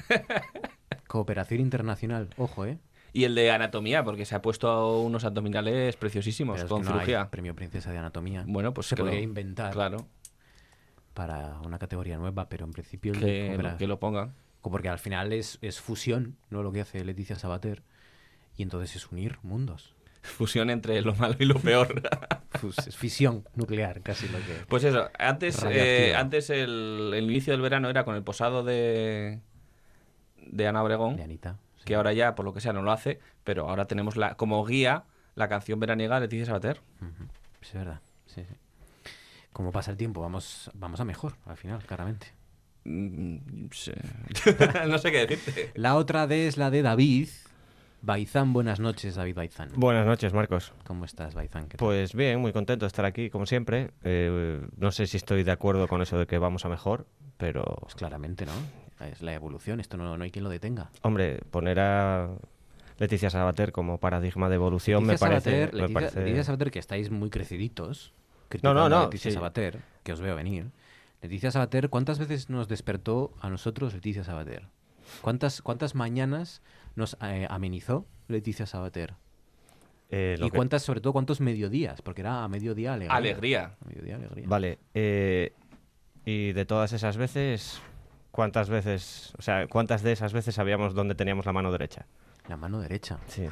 cooperación 1.08 1.60
internacional. 1.62 2.30
Ojo, 2.38 2.66
¿eh? 2.66 2.78
Y 3.14 3.26
el 3.26 3.36
de 3.36 3.52
anatomía, 3.52 4.04
porque 4.06 4.24
se 4.26 4.36
ha 4.36 4.42
puesto 4.42 5.02
unos 5.02 5.26
abdominales 5.26 5.98
preciosísimos 5.98 6.56
Pero 6.56 6.66
es 6.66 6.70
con 6.70 6.82
que 6.84 6.88
no 6.88 6.94
hay 6.94 7.00
cirugía. 7.02 7.30
premio 7.30 7.54
Princesa 7.56 7.92
de 7.92 7.98
Anatomía. 7.98 8.46
Bueno, 8.48 8.74
pues 8.74 8.88
se 8.88 8.96
podría 8.96 9.18
lo- 9.18 9.24
inventar 9.24 9.74
Claro, 9.74 10.08
para 11.14 11.60
una 11.62 11.78
categoría 11.80 12.18
nueva, 12.18 12.48
pero 12.50 12.66
en 12.66 12.72
principio 12.72 13.14
que, 13.14 13.58
lo, 13.58 13.78
que 13.78 13.88
lo 13.88 14.00
pongan. 14.00 14.34
porque 14.62 14.90
al 14.90 15.00
final 15.00 15.34
es, 15.34 15.58
es 15.62 15.80
fusión, 15.82 16.38
no 16.50 16.64
lo 16.64 16.72
que 16.72 16.82
hace 16.82 17.04
Leticia 17.04 17.38
Sabater, 17.38 17.84
y 18.58 18.64
entonces 18.64 18.96
es 18.96 19.12
unir 19.12 19.38
mundos. 19.44 19.94
Fusión 20.24 20.70
entre 20.70 21.02
lo 21.02 21.16
malo 21.16 21.36
y 21.40 21.46
lo 21.46 21.56
peor. 21.56 22.02
Fisión 22.92 23.44
nuclear, 23.56 24.02
casi 24.02 24.28
lo 24.28 24.38
que. 24.38 24.66
Pues 24.68 24.84
eso, 24.84 25.10
antes, 25.18 25.66
eh, 25.68 26.14
antes 26.16 26.50
el, 26.52 27.12
el 27.16 27.24
inicio 27.24 27.54
del 27.54 27.62
verano 27.62 27.90
era 27.90 28.04
con 28.06 28.16
el 28.16 28.22
posado 28.24 28.64
de, 28.64 29.40
de 30.46 30.68
Ana 30.68 30.84
Obregón, 30.84 31.18
De 31.18 31.24
Anita. 31.24 31.58
sí. 31.78 31.86
que 31.86 31.96
ahora 31.96 32.14
ya, 32.14 32.36
por 32.36 32.46
lo 32.46 32.54
que 32.54 32.62
sea, 32.62 32.72
no 32.72 32.84
lo 32.84 32.92
hace, 32.92 33.20
pero 33.44 33.68
ahora 33.68 33.86
tenemos 33.86 34.16
la, 34.16 34.36
como 34.36 34.64
guía 34.64 35.06
la 35.34 35.48
canción 35.50 35.80
veraniega 35.80 36.16
de 36.16 36.22
Leticia 36.28 36.46
Sabater. 36.46 36.82
Es 37.62 37.74
verdad, 37.74 38.02
sí, 38.28 38.44
sí. 38.48 38.56
Como 39.54 39.72
pasa 39.72 39.92
el 39.92 39.98
tiempo, 39.98 40.22
vamos, 40.22 40.72
vamos 40.74 41.00
a 41.00 41.06
mejor, 41.06 41.34
al 41.46 41.58
final, 41.58 41.84
claramente. 41.86 42.28
Mm, 42.86 43.38
sí. 43.72 43.92
no 44.88 44.98
sé 44.98 45.12
qué 45.12 45.28
decirte. 45.28 45.72
La 45.76 45.96
otra 45.96 46.26
D 46.28 46.48
es 46.48 46.58
la 46.58 46.72
de 46.72 46.82
David. 46.82 47.28
Baizán, 48.04 48.52
buenas 48.54 48.80
noches, 48.80 49.14
David 49.16 49.36
Baizán. 49.36 49.70
Buenas 49.76 50.08
noches, 50.08 50.34
Marcos. 50.34 50.74
¿Cómo 50.86 51.06
estás, 51.06 51.36
Baizán? 51.36 51.68
Pues 51.78 52.16
bien, 52.16 52.40
muy 52.40 52.52
contento 52.52 52.86
de 52.86 52.88
estar 52.88 53.06
aquí, 53.06 53.30
como 53.30 53.46
siempre. 53.46 53.92
Eh, 54.04 54.60
no 54.78 54.92
sé 54.92 55.06
si 55.06 55.18
estoy 55.18 55.44
de 55.44 55.52
acuerdo 55.52 55.88
con 55.88 56.02
eso 56.02 56.18
de 56.18 56.26
que 56.26 56.40
vamos 56.40 56.66
a 56.66 56.70
mejor, 56.70 57.06
pero, 57.38 57.64
Pues 57.82 57.94
claramente, 57.94 58.46
¿no? 58.48 58.54
Es 59.06 59.22
la 59.22 59.34
evolución, 59.34 59.80
esto 59.80 59.98
no, 59.98 60.18
no 60.18 60.24
hay 60.24 60.32
quien 60.32 60.44
lo 60.44 60.50
detenga. 60.50 60.90
hombre, 61.04 61.42
poner 61.52 61.80
a 61.80 62.30
Leticia 62.98 63.30
Sabater 63.30 63.72
como 63.72 64.00
paradigma 64.00 64.48
de 64.50 64.56
evolución 64.56 65.06
Leticia 65.06 65.28
me 65.28 65.32
parece... 65.34 65.50
Sabater, 65.52 65.74
me 65.74 65.82
Leticia, 65.82 65.94
parece- 66.00 66.20
Leticia 66.22 66.44
Sabater, 66.44 66.72
que 66.72 66.80
estáis 66.80 67.12
muy 67.12 67.30
creciditos. 67.30 68.14
No, 68.62 68.74
no, 68.74 68.82
criticando 68.82 68.86
a 68.86 68.90
no, 68.90 69.04
Leticia 69.06 69.32
sí. 69.32 69.36
Sabater, 69.36 69.82
que 70.04 70.14
os 70.14 70.22
veo 70.22 70.36
venir. 70.36 70.72
Leticia 71.22 71.52
Sabater, 71.52 71.90
¿cuántas 71.90 72.18
veces 72.20 72.50
nos 72.50 72.68
despertó 72.68 73.34
a 73.42 73.50
nosotros 73.50 73.94
Leticia 73.94 74.24
Sabater? 74.24 74.68
¿Cuántas, 75.22 75.62
cuántas 75.62 75.94
mañanas 75.96 76.62
nos 76.96 77.18
eh, 77.22 77.48
amenizó 77.50 78.06
Leticia 78.28 78.66
Sabater? 78.66 79.14
eh, 80.10 80.36
¿Y 80.40 80.44
que- 80.50 80.58
cuántas, 80.58 80.84
sobre 80.84 81.00
todo, 81.02 81.14
cuántos 81.14 81.40
mediodías? 81.42 82.02
Porque 82.02 82.22
era 82.22 82.44
a 82.44 82.48
mediodía 82.48 82.94
alegría. 82.94 83.16
Alegría. 83.18 83.76
A 83.82 83.86
mediodía 83.88 84.16
alegría. 84.18 84.46
Vale, 84.48 84.80
eh, 84.94 85.54
y 86.26 86.52
de 86.54 86.66
todas 86.66 86.92
esas 86.94 87.18
veces, 87.18 87.82
¿cuántas 88.32 88.70
veces, 88.70 89.34
o 89.38 89.42
sea, 89.42 89.68
cuántas 89.68 90.02
de 90.04 90.12
esas 90.12 90.34
veces 90.34 90.56
sabíamos 90.56 90.94
dónde 90.96 91.16
teníamos 91.16 91.46
la 91.46 91.54
mano 91.54 91.72
derecha? 91.72 92.08
La 92.50 92.58
mano 92.58 92.80
derecha. 92.80 93.20
Sí. 93.28 93.48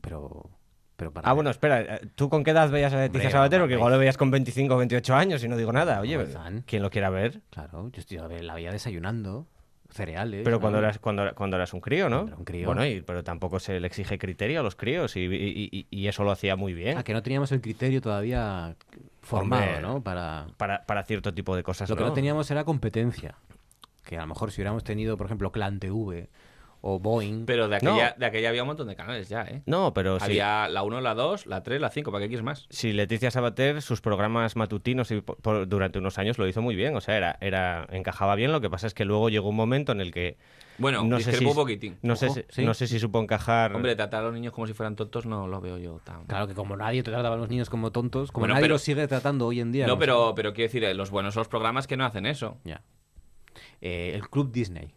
Pero, 0.00 0.50
pero 0.96 1.12
para 1.12 1.28
Ah, 1.28 1.32
bueno, 1.34 1.50
espera, 1.50 1.80
eh, 1.80 2.00
¿tú 2.14 2.28
con 2.28 2.42
qué 2.42 2.50
edad 2.52 2.70
veías 2.70 2.92
a 2.92 2.96
Leticia 3.00 3.30
Sabater? 3.30 3.60
Porque 3.60 3.74
igual 3.74 3.92
lo 3.92 3.98
veías 3.98 4.16
con 4.16 4.30
25 4.30 4.74
o 4.74 4.78
28 4.78 5.14
años 5.14 5.44
y 5.44 5.48
no 5.48 5.56
digo 5.56 5.72
nada. 5.72 6.00
Oye. 6.00 6.18
¿quién 6.66 6.82
lo 6.82 6.90
quiera 6.90 7.10
ver? 7.10 7.40
Claro, 7.50 7.90
yo 7.92 8.00
estoy, 8.00 8.18
a 8.18 8.26
la 8.28 8.54
veía 8.54 8.72
desayunando, 8.72 9.46
cereales. 9.90 10.42
Pero 10.44 10.56
¿no? 10.56 10.60
cuando 10.60 10.78
eras, 10.78 10.98
cuando, 10.98 11.34
cuando 11.34 11.56
eras 11.56 11.72
un 11.74 11.80
crío, 11.80 12.08
¿no? 12.08 12.26
Era 12.26 12.36
un 12.36 12.44
crío. 12.44 12.66
Bueno, 12.66 12.84
y, 12.86 13.02
pero 13.02 13.22
tampoco 13.24 13.60
se 13.60 13.78
le 13.78 13.86
exige 13.86 14.18
criterio 14.18 14.60
a 14.60 14.62
los 14.62 14.74
críos 14.74 15.16
y, 15.16 15.20
y- 15.24 15.86
y- 15.90 16.06
eso 16.08 16.24
lo 16.24 16.30
hacía 16.30 16.56
muy 16.56 16.72
bien. 16.74 16.98
Ah, 16.98 17.02
que 17.04 17.12
no 17.12 17.22
teníamos 17.22 17.52
el 17.52 17.60
criterio 17.60 18.00
todavía 18.00 18.74
formado, 19.22 19.62
Hombre, 19.64 19.82
¿no? 19.82 20.02
Para... 20.02 20.46
Para, 20.56 20.84
para 20.86 21.02
cierto 21.04 21.32
tipo 21.34 21.54
de 21.56 21.62
cosas. 21.62 21.88
Lo 21.90 21.96
que 21.96 22.04
no 22.04 22.12
teníamos 22.12 22.50
era 22.50 22.64
competencia. 22.64 23.34
Que 24.04 24.16
a 24.16 24.20
lo 24.22 24.28
mejor 24.28 24.50
si 24.52 24.60
hubiéramos 24.60 24.84
tenido, 24.84 25.16
por 25.16 25.26
ejemplo, 25.26 25.50
Clan 25.50 25.78
TV 25.80 26.28
o 26.80 26.98
Boeing... 26.98 27.44
Pero 27.46 27.68
de 27.68 27.78
No. 27.82 27.92
aquella, 27.92 28.14
de 28.18 28.26
aquella 28.26 28.48
había 28.50 28.62
un 28.62 28.68
montón 28.68 28.86
de 28.88 28.96
canales 28.96 29.28
ya, 29.28 29.42
¿eh? 29.42 29.62
No, 29.66 29.92
pero 29.94 30.18
sí. 30.18 30.24
Había 30.26 30.68
la 30.68 30.82
1, 30.82 31.00
la 31.00 31.14
2, 31.14 31.46
la 31.46 31.62
3, 31.62 31.80
la 31.80 31.90
5, 31.90 32.12
¿para 32.12 32.22
qué 32.24 32.28
quieres 32.28 32.44
más? 32.44 32.66
Si 32.70 32.92
Leticia 32.92 33.30
Sabater, 33.30 33.82
sus 33.82 34.00
programas 34.00 34.56
matutinos 34.56 35.10
y 35.10 35.20
por- 35.20 35.36
por- 35.38 35.66
durante 35.68 35.98
unos 35.98 36.18
años 36.18 36.38
lo 36.38 36.46
hizo 36.46 36.62
muy 36.62 36.76
bien. 36.76 36.94
O 36.96 37.00
sea, 37.00 37.16
era, 37.16 37.38
era, 37.40 37.86
encajaba 37.90 38.34
bien. 38.36 38.52
Lo 38.52 38.60
que 38.60 38.70
pasa 38.70 38.86
es 38.86 38.94
que 38.94 39.04
luego 39.04 39.28
llegó 39.28 39.48
un 39.48 39.56
momento 39.56 39.92
en 39.92 40.00
el 40.00 40.12
que. 40.12 40.36
Bueno, 40.78 41.02
no 41.04 41.18
sé 41.20 41.32
si, 41.32 41.44
un 41.46 41.54
poquitín. 41.54 41.96
No, 42.02 42.16
sé, 42.16 42.26
Ojo, 42.26 42.34
si- 42.34 42.44
sí. 42.50 42.64
no 42.64 42.74
sé 42.74 42.86
si 42.86 42.98
supo 42.98 43.18
encajar. 43.20 43.74
Hombre, 43.74 43.96
tratar 43.96 44.20
a 44.22 44.26
los 44.26 44.34
niños 44.34 44.52
como 44.52 44.66
si 44.66 44.74
fueran 44.74 44.94
tontos 44.94 45.24
no 45.24 45.46
lo 45.48 45.60
veo 45.62 45.78
yo 45.78 46.00
tan... 46.04 46.26
Claro 46.26 46.46
que 46.46 46.52
como 46.54 46.76
nadie 46.76 47.02
trataba 47.02 47.34
a 47.34 47.38
los 47.38 47.48
niños 47.48 47.70
como 47.70 47.92
tontos, 47.92 48.30
como 48.30 48.42
Bueno, 48.42 48.54
nadie 48.54 48.64
pero- 48.64 48.74
los 48.74 48.82
sigue 48.82 49.08
tratando 49.08 49.46
hoy 49.46 49.60
en 49.60 49.72
día. 49.72 49.86
No, 49.86 49.98
pero, 49.98 50.34
pero 50.36 50.52
quiero 50.52 50.68
decir, 50.68 50.84
eh, 50.84 50.92
los 50.92 51.10
buenos 51.10 51.32
son 51.32 51.40
los 51.40 51.48
programas 51.48 51.86
que 51.86 51.96
no 51.96 52.04
hacen 52.04 52.26
eso. 52.26 52.58
Ya. 52.64 52.82
Eh, 53.80 54.12
el 54.14 54.28
Club 54.28 54.52
Disney. 54.52 54.94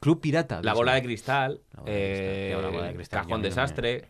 Club 0.00 0.20
Pirata. 0.20 0.60
La 0.62 0.74
bola 0.74 0.94
de 0.94 1.02
cristal, 1.02 1.60
La 1.72 1.80
bola 1.82 1.92
de 1.92 1.98
cristal. 1.98 2.34
eh, 2.34 2.48
Tío, 2.52 2.62
la 2.62 2.68
bola 2.68 2.86
de 2.88 2.94
cristal, 2.94 3.16
yo 3.16 3.20
a 3.20 3.22
Cajón 3.22 3.28
mí 3.28 3.32
no 3.32 3.42
me- 3.42 3.48
Desastre, 3.48 4.08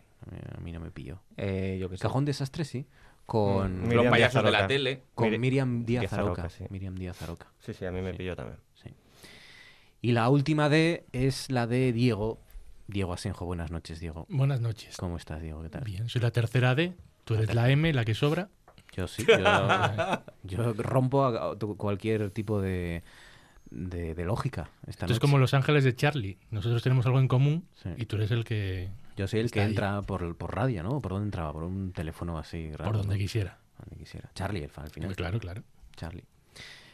A 0.55 0.59
mí- 0.61 0.71
no 0.71 0.79
me 0.79 0.91
pilló. 0.91 1.21
eh, 1.37 1.77
yo 1.79 1.89
qué 1.89 1.97
sé. 1.97 2.01
Cajón 2.03 2.25
Desastre, 2.25 2.65
sí. 2.65 2.85
Con, 3.25 3.73
Mm, 3.73 3.79
Los 3.81 3.87
Miriam 3.89 4.09
payasos 4.11 4.43
de 4.43 4.49
Díaz 4.49 4.61
la 4.61 4.67
tele. 4.67 5.03
con 5.13 5.27
Miri- 5.29 5.39
Miriam 5.39 5.85
Díaz 5.85 6.01
Díaz 6.01 6.13
Aroca. 6.13 6.41
Aroca, 6.43 6.49
sí. 6.49 6.65
Miriam 6.69 6.95
Díaz 6.95 7.21
Aroca. 7.21 7.47
Sí, 7.59 7.73
sí, 7.73 7.85
a 7.85 7.91
mí 7.91 8.01
me 8.01 8.13
pilló 8.13 8.35
también. 8.35 8.57
Sí. 8.73 8.89
Y 10.01 10.13
la 10.13 10.29
última 10.29 10.67
D 10.69 11.05
es 11.11 11.51
la 11.51 11.67
de 11.67 11.91
Diego. 11.93 12.39
Diego 12.87 13.13
Asenjo, 13.13 13.45
buenas 13.45 13.69
noches, 13.69 13.99
Diego. 13.99 14.25
Buenas 14.29 14.61
noches. 14.61 14.97
¿Cómo 14.97 15.17
estás, 15.17 15.41
Diego? 15.43 15.61
¿Qué 15.61 15.69
tal? 15.69 15.83
Bien, 15.83 16.09
soy 16.09 16.21
la 16.21 16.31
tercera 16.31 16.73
D, 16.73 16.95
tú 17.23 17.35
eres 17.35 17.53
la 17.53 17.69
M, 17.69 17.93
la 17.93 18.03
que 18.03 18.15
sobra. 18.15 18.49
Yo 18.95 19.07
sí. 19.07 19.23
Yo, 19.27 19.37
yo 20.43 20.73
rompo 20.73 21.23
a- 21.25 21.51
a 21.51 21.55
tu- 21.55 21.77
cualquier 21.77 22.31
tipo 22.31 22.59
de, 22.59 23.03
de, 23.71 24.15
de 24.15 24.25
lógica 24.25 24.69
esta 24.87 25.05
Esto 25.05 25.13
es 25.13 25.19
como 25.19 25.37
Los 25.37 25.53
Ángeles 25.53 25.83
de 25.83 25.95
Charlie. 25.95 26.37
Nosotros 26.51 26.81
tenemos 26.83 27.05
algo 27.05 27.19
en 27.19 27.27
común 27.27 27.65
Sí. 27.75 27.89
y 27.97 28.05
tú 28.05 28.15
eres 28.17 28.31
el 28.31 28.43
que... 28.43 28.89
Yo 29.17 29.27
soy 29.27 29.41
el 29.41 29.51
que 29.51 29.59
ahí, 29.61 29.69
entra 29.69 30.01
por, 30.01 30.35
por 30.37 30.55
radio, 30.55 30.81
¿no? 30.83 31.01
¿Por 31.01 31.11
dónde 31.11 31.25
entraba? 31.25 31.51
Por 31.53 31.63
un 31.63 31.91
teléfono 31.91 32.37
así 32.37 32.71
raro. 32.71 32.91
Por 32.91 32.97
donde 32.97 33.15
¿no? 33.15 33.19
quisiera. 33.19 33.57
Donde 33.77 33.97
quisiera. 33.97 34.29
Charlie, 34.33 34.63
el, 34.63 34.69
fa- 34.69 34.83
al 34.83 34.89
final. 34.91 35.15
Claro, 35.15 35.39
claro. 35.39 35.63
Charlie. 35.95 36.23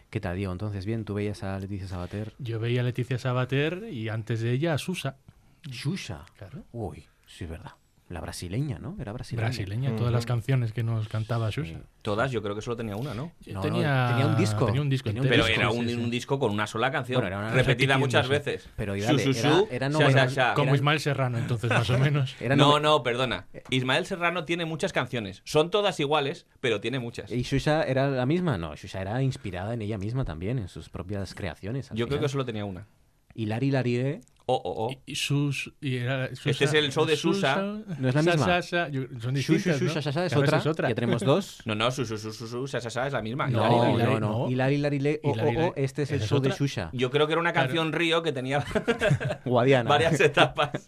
¿Qué 0.09 0.19
tal, 0.19 0.35
Diego? 0.35 0.51
Entonces, 0.51 0.85
bien, 0.85 1.05
tú 1.05 1.13
veías 1.13 1.43
a 1.43 1.59
Leticia 1.59 1.87
Sabater. 1.87 2.33
Yo 2.39 2.59
veía 2.59 2.81
a 2.81 2.83
Leticia 2.83 3.17
Sabater 3.19 3.87
y 3.91 4.09
antes 4.09 4.41
de 4.41 4.51
ella 4.51 4.73
a 4.73 4.77
Susa. 4.77 5.17
Shusha. 5.67 6.25
Claro. 6.37 6.63
Uy, 6.71 7.05
sí, 7.27 7.43
es 7.43 7.49
verdad. 7.49 7.71
La 8.07 8.21
brasileña, 8.21 8.77
¿no? 8.77 8.95
Era 8.99 9.13
brasileña. 9.13 9.47
Brasileña, 9.47 9.95
todas 9.95 10.13
las 10.13 10.27
canciones 10.27 10.73
que 10.73 10.83
nos 10.83 11.07
cantaba 11.07 11.51
Xuxa. 11.51 11.79
Todas, 12.03 12.29
yo 12.29 12.43
creo 12.43 12.53
que 12.53 12.61
solo 12.61 12.75
tenía 12.75 12.95
una, 12.95 13.15
¿no? 13.15 13.31
No, 13.47 13.61
tenía, 13.61 14.09
tenía 14.11 14.27
un 14.27 14.35
disco. 14.37 14.67
Tenía 14.67 14.81
un 14.81 14.89
disco. 14.91 15.09
Tenía 15.09 15.21
un 15.23 15.27
entero. 15.27 15.43
Pero 15.47 15.55
era 15.59 15.71
un, 15.71 15.87
sí, 15.87 15.95
sí. 15.95 15.99
un 16.03 16.11
disco 16.11 16.37
con 16.37 16.51
una 16.51 16.67
sola 16.67 16.91
canción, 16.91 17.19
Bueno, 17.21 17.35
era 17.35 17.39
una- 17.47 17.51
repetida 17.55 17.97
muchas 17.97 18.27
veces. 18.27 18.69
Pero, 18.75 18.93
Su, 18.95 19.01
dale, 19.01 19.23
su, 19.23 19.29
era- 19.31 19.55
su, 19.57 19.67
era 19.71 19.89
novela-. 19.89 20.53
Como 20.53 20.67
Era- 20.67 20.75
Ismael 20.75 20.99
Serrano, 20.99 21.39
entonces, 21.39 21.67
más 21.71 21.89
o 21.89 21.97
menos. 21.97 22.35
Era 22.39 22.55
No, 22.55 22.79
no, 22.79 23.01
perdona. 23.01 23.47
Ismael 23.71 24.05
Serrano 24.05 24.45
tiene 24.45 24.65
muchas 24.65 24.93
canciones. 24.93 25.41
Son 25.43 25.71
todas 25.71 25.99
iguales, 25.99 26.45
pero 26.59 26.79
tiene 26.79 26.99
muchas. 26.99 27.31
¿Y 27.31 27.43
Xuxa 27.43 27.81
era 27.85 28.07
la 28.07 28.27
misma? 28.27 28.59
No, 28.59 28.75
Xuxa 28.77 29.01
era 29.01 29.19
inspirada 29.23 29.73
en 29.73 29.81
ella 29.81 29.97
misma 29.97 30.25
también, 30.25 30.59
en 30.59 30.67
sus 30.67 30.89
propias 30.89 31.33
creaciones. 31.33 31.89
Yo 31.95 32.07
creo 32.07 32.19
que 32.19 32.29
solo 32.29 32.45
tenía 32.45 32.65
una. 32.65 32.85
Y 33.33 33.47
Lari 33.47 33.71
Larie 33.71 34.21
Oh, 34.47 34.61
oh, 34.63 34.85
oh. 34.85 34.91
Y, 34.91 35.13
y 35.13 35.15
sus, 35.15 35.73
y 35.81 35.95
era 35.97 36.27
Susa- 36.35 36.49
Este 36.51 36.65
es 36.65 36.73
el 36.75 36.91
show 36.91 37.03
de 37.05 37.15
Susa. 37.15 37.55
¿No 37.97 38.09
es 38.09 38.13
la 38.13 38.21
misma? 38.21 38.37
Sa, 38.37 38.61
sa, 38.61 38.61
sa, 38.61 38.89
yo- 38.89 39.05
son 39.19 39.33
distintas, 39.33 39.81
¿no? 39.81 39.87
Xuxa, 39.89 40.01
Xuxa 40.03 40.25
es 40.25 40.33
Claro, 40.33 40.57
esa 40.57 40.69
otra. 40.69 40.89
Ya 40.89 40.95
tenemos 40.95 41.23
dos. 41.23 41.61
No, 41.65 41.73
no, 41.73 41.89
su, 41.89 42.05
su, 42.05 42.17
su, 42.19 42.31
su, 42.31 42.47
su, 42.47 42.67
sa, 42.67 42.79
sa, 42.79 42.89
sa 42.91 43.07
es 43.07 43.13
la 43.13 43.23
misma. 43.23 43.47
No, 43.47 43.59
Hilari, 43.59 43.75
No, 43.75 43.95
Hilari. 43.95 44.13
no, 44.13 44.19
no. 44.19 44.29
no. 44.45 44.49
Y 44.51 44.55
Lari 44.55 44.77
Larile, 44.77 45.19
oh, 45.23 45.33
Hilari, 45.33 45.57
oh, 45.57 45.67
oh, 45.69 45.73
este 45.75 46.03
es 46.03 46.11
el 46.11 46.17
¿esa 46.17 46.25
es 46.25 46.29
show 46.29 46.39
de 46.41 46.49
otra? 46.49 46.57
Xuxa. 46.57 46.89
Yo 46.93 47.09
creo 47.09 47.25
que 47.25 47.33
era 47.33 47.41
una 47.41 47.53
Claro. 47.53 47.67
canción 47.69 47.91
Río 47.91 48.21
que 48.21 48.31
tenía 48.31 48.63
Guadiana. 49.45 49.89
varias 49.89 50.19
etapas. 50.19 50.87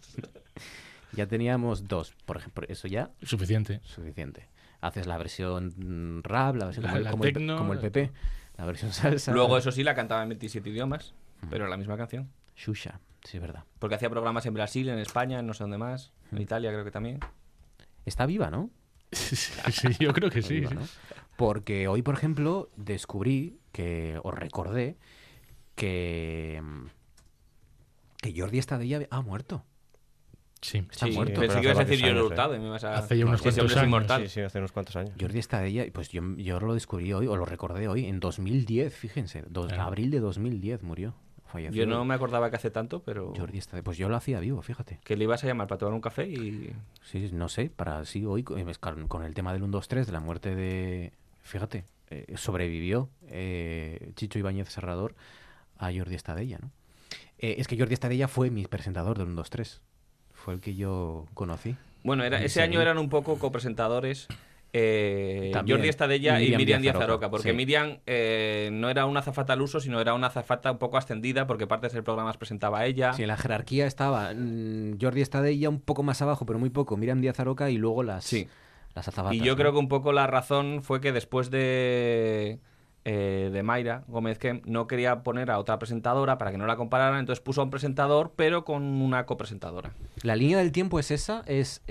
Ya 1.14 1.26
teníamos 1.26 1.88
dos, 1.88 2.14
por 2.26 2.38
ejemplo. 2.38 2.66
Eso 2.70 2.88
ya 2.88 3.10
Suficiente. 3.24 3.80
suficiente. 3.84 4.48
Haces 4.82 5.08
la 5.08 5.18
versión 5.18 6.22
rap, 6.24 6.56
la 6.58 6.66
versión 6.66 6.84
La- 6.86 6.90
como, 6.92 6.98
el- 7.00 7.04
la 7.06 7.12
como 7.12 7.24
el, 7.26 7.34
tecno, 7.34 7.58
como 7.58 7.74
el 7.74 7.80
PP, 7.80 8.12
la 8.58 8.66
versión 8.66 8.94
salsa. 8.94 9.32
Luego, 9.32 9.58
eso 9.58 9.72
sí, 9.72 9.84
la 9.84 9.96
cantaba 9.96 10.22
en 10.22 10.30
27 10.30 10.70
idiomas, 10.70 11.16
pero 11.50 11.64
era 11.64 11.70
la 11.72 11.78
misma 11.78 11.98
canción. 11.98 12.30
Xuxa, 12.56 13.00
sí, 13.28 13.38
es 13.38 13.42
verdad. 13.42 13.64
Porque 13.80 13.96
hacía 13.96 14.10
programas 14.10 14.46
en 14.46 14.54
Brasil, 14.54 14.90
en 14.90 15.00
España, 15.00 15.40
en 15.40 15.48
no 15.48 15.54
sé 15.54 15.64
dónde 15.64 15.78
más. 15.78 16.12
En 16.32 16.42
Italia 16.42 16.72
creo 16.72 16.84
que 16.84 16.92
también. 16.92 17.20
Está 18.06 18.26
viva, 18.26 18.50
¿no? 18.50 18.70
Sí, 19.12 19.36
sí, 19.72 19.88
yo 20.00 20.14
creo 20.14 20.30
que 20.30 20.42
sí. 20.42 20.56
viva, 20.56 20.70
sí. 20.70 20.76
¿no? 20.76 20.82
Porque 21.36 21.88
hoy, 21.88 22.02
por 22.02 22.16
ejemplo, 22.16 22.70
descubrí 22.78 23.60
que, 23.72 24.20
os 24.24 24.34
recordé 24.34 24.98
que, 25.76 26.60
mm, 26.64 26.86
que 28.22 28.34
Jordi 28.40 28.58
Estadella 28.60 29.08
ha 29.10 29.22
muerto. 29.22 29.64
Sí. 30.62 30.80
Está 30.90 31.06
Sí, 31.06 31.12
muerto. 31.12 31.40
pensé 31.40 31.60
que 31.62 31.66
ibas 31.68 31.78
a 31.80 31.84
decir 31.86 32.04
años, 32.06 32.26
Hurtado 32.26 32.56
y 32.56 32.60
me 32.60 32.66
ibas 32.68 32.84
a... 32.84 32.96
Hace 32.98 33.16
ya 33.18 33.26
unos 33.26 33.42
cuantos 33.44 33.72
años, 33.76 33.84
inmortal. 33.84 34.24
Sí, 34.24 34.30
sí, 34.30 34.42
hace 34.42 34.58
unos 34.58 34.72
cuantos 34.72 34.96
años. 34.96 35.14
Jordi 35.20 35.38
Estadella, 35.38 35.86
pues 35.94 36.10
yo, 36.10 36.22
yo 36.38 36.60
lo 36.60 36.74
descubrí 36.74 37.14
hoy, 37.14 37.28
o 37.28 37.36
lo 37.36 37.46
recordé 37.46 37.88
hoy, 37.88 38.06
en 38.06 38.20
2010, 38.20 38.96
fíjense. 38.96 39.44
dos- 39.48 39.68
Claro. 39.68 39.84
Abril 39.84 40.10
de 40.10 40.20
2010 40.20 40.82
murió. 40.82 41.14
Falleció. 41.48 41.84
Yo 41.84 41.90
no 41.90 42.04
me 42.04 42.14
acordaba 42.14 42.50
que 42.50 42.58
hace 42.58 42.70
tanto, 42.70 43.02
pero... 43.02 43.34
Jordi 43.36 43.58
Estadella. 43.58 43.84
Pues 43.84 43.98
yo 43.98 44.10
lo 44.10 44.16
hacía 44.16 44.40
vivo, 44.40 44.62
fíjate. 44.62 45.00
Que 45.04 45.16
le 45.16 45.24
ibas 45.24 45.44
a 45.44 45.48
llamar 45.48 45.68
para 45.68 45.80
tomar 45.80 45.94
un 45.94 46.02
café 46.02 46.28
y... 46.28 46.74
Sí, 47.04 47.30
no 47.32 47.48
sé, 47.48 47.70
para 47.70 48.04
sí, 48.06 48.26
hoy 48.26 48.44
con, 48.44 49.24
el 49.24 49.34
tema 49.34 49.54
del 49.54 49.64
1, 49.64 49.72
2, 49.72 49.88
3, 49.88 50.06
de 50.08 50.12
la 50.12 50.20
muerte 50.20 50.56
de... 50.56 51.14
Fíjate, 51.44 51.86
eh, 52.10 52.34
sobrevivió 52.36 53.10
eh, 53.30 54.12
Chicho 54.16 54.40
Ibáñez 54.40 54.70
Serrador 54.70 55.16
a 55.78 55.92
Jordi 55.94 56.16
Estadella, 56.16 56.60
¿no? 56.62 56.72
Eh, 57.40 57.56
es 57.60 57.68
que 57.68 57.78
Jordi 57.78 57.94
Estadella 57.94 58.28
fue 58.28 58.50
mi 58.50 58.66
presentador 58.66 59.18
del 59.18 59.28
1, 59.28 59.36
2, 59.36 59.50
3. 59.50 59.82
Fue 60.34 60.54
el 60.56 60.60
que 60.60 60.76
yo 60.76 61.28
conocí. 61.34 61.76
Bueno, 62.04 62.24
era, 62.24 62.44
ese 62.44 62.62
año 62.62 62.82
eran 62.82 62.98
un 62.98 63.10
poco 63.10 63.38
copresentadores 63.40 64.28
eh. 64.78 65.52
Jordi 65.68 65.88
Estadella 65.90 66.42
Y 66.42 66.54
y 66.54 66.58
Miriam 66.58 66.82
Díaz 66.82 66.96
Aroca, 66.96 67.30
porque 67.30 67.50
sí. 67.52 67.56
Miriam 67.56 67.98
eh, 68.06 68.70
no 68.72 68.90
era 68.90 69.06
una 69.06 69.22
azafata 69.22 69.54
al 69.54 69.62
uso, 69.62 69.80
sino 69.80 70.00
era 70.00 70.14
una 70.14 70.28
azafata 70.28 70.72
un 70.72 70.78
poco 70.78 70.98
ascendida, 70.98 71.48
porque 71.48 71.68
partes 71.68 71.94
del 71.94 72.04
programa 72.04 72.30
las 72.30 72.38
presentaba 72.38 72.86
ella. 72.86 73.14
Sí, 73.14 73.24
en 73.24 73.28
la 73.30 73.38
jerarquía 73.38 73.88
estaba 73.88 74.32
mm, 74.34 74.98
Jordi 75.02 75.22
Estadella 75.22 75.70
un 75.70 75.80
poco 75.82 76.04
más 76.04 76.22
abajo, 76.22 76.46
pero 76.46 76.60
muy 76.60 76.70
poco. 76.70 76.98
Miriam 76.98 77.22
Díaz 77.22 77.40
Aroca 77.40 77.70
y 77.70 77.78
luego 77.78 78.04
las, 78.04 78.24
Sí. 78.24 78.48
las 78.96 79.08
azafatas. 79.08 79.36
y 79.36 79.40
yo 79.40 79.54
¿no? 79.54 79.58
creo 79.58 79.72
que 79.72 79.80
un 79.80 79.88
poco 79.88 80.12
la 80.14 80.28
razón 80.28 80.82
fue 80.84 81.02
que 81.02 81.12
después 81.12 81.50
de, 81.50 82.60
eh, 83.06 83.50
de 83.52 83.64
Mayra 83.64 84.04
Gómez 84.08 84.38
Kem 84.38 84.62
no 84.66 84.88
quería 84.88 85.24
poner 85.24 85.50
a 85.52 85.60
otra 85.60 85.80
presentadora 85.80 86.38
para 86.38 86.52
que 86.52 86.58
no 86.58 86.68
la 86.68 86.76
compararan, 86.76 87.20
entonces 87.20 87.42
puso 87.42 87.62
a 87.62 87.64
un 87.64 87.70
presentador, 87.70 88.34
pero 88.36 88.66
con 88.66 88.84
una 88.84 89.26
copresentadora. 89.26 89.92
La 90.24 90.36
línea 90.36 90.58
del 90.58 90.72
tiempo 90.72 91.00
es 91.00 91.12
esa, 91.12 91.44
es 91.48 91.82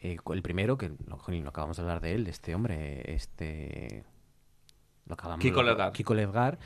eh, 0.00 0.16
el 0.32 0.42
primero, 0.42 0.76
que 0.78 0.90
no, 1.06 1.16
jolín, 1.18 1.44
no 1.44 1.50
acabamos 1.50 1.76
de 1.76 1.82
hablar 1.82 2.00
de 2.00 2.14
él, 2.14 2.24
de 2.24 2.30
este 2.30 2.54
hombre, 2.54 3.14
este... 3.14 4.04
Lo 5.06 5.14
acabamos, 5.14 5.42
Kiko 5.42 5.62
lo- 5.62 5.70
Ledgar. 5.70 5.92
Kiko 5.92 6.14
Ledgar. 6.14 6.58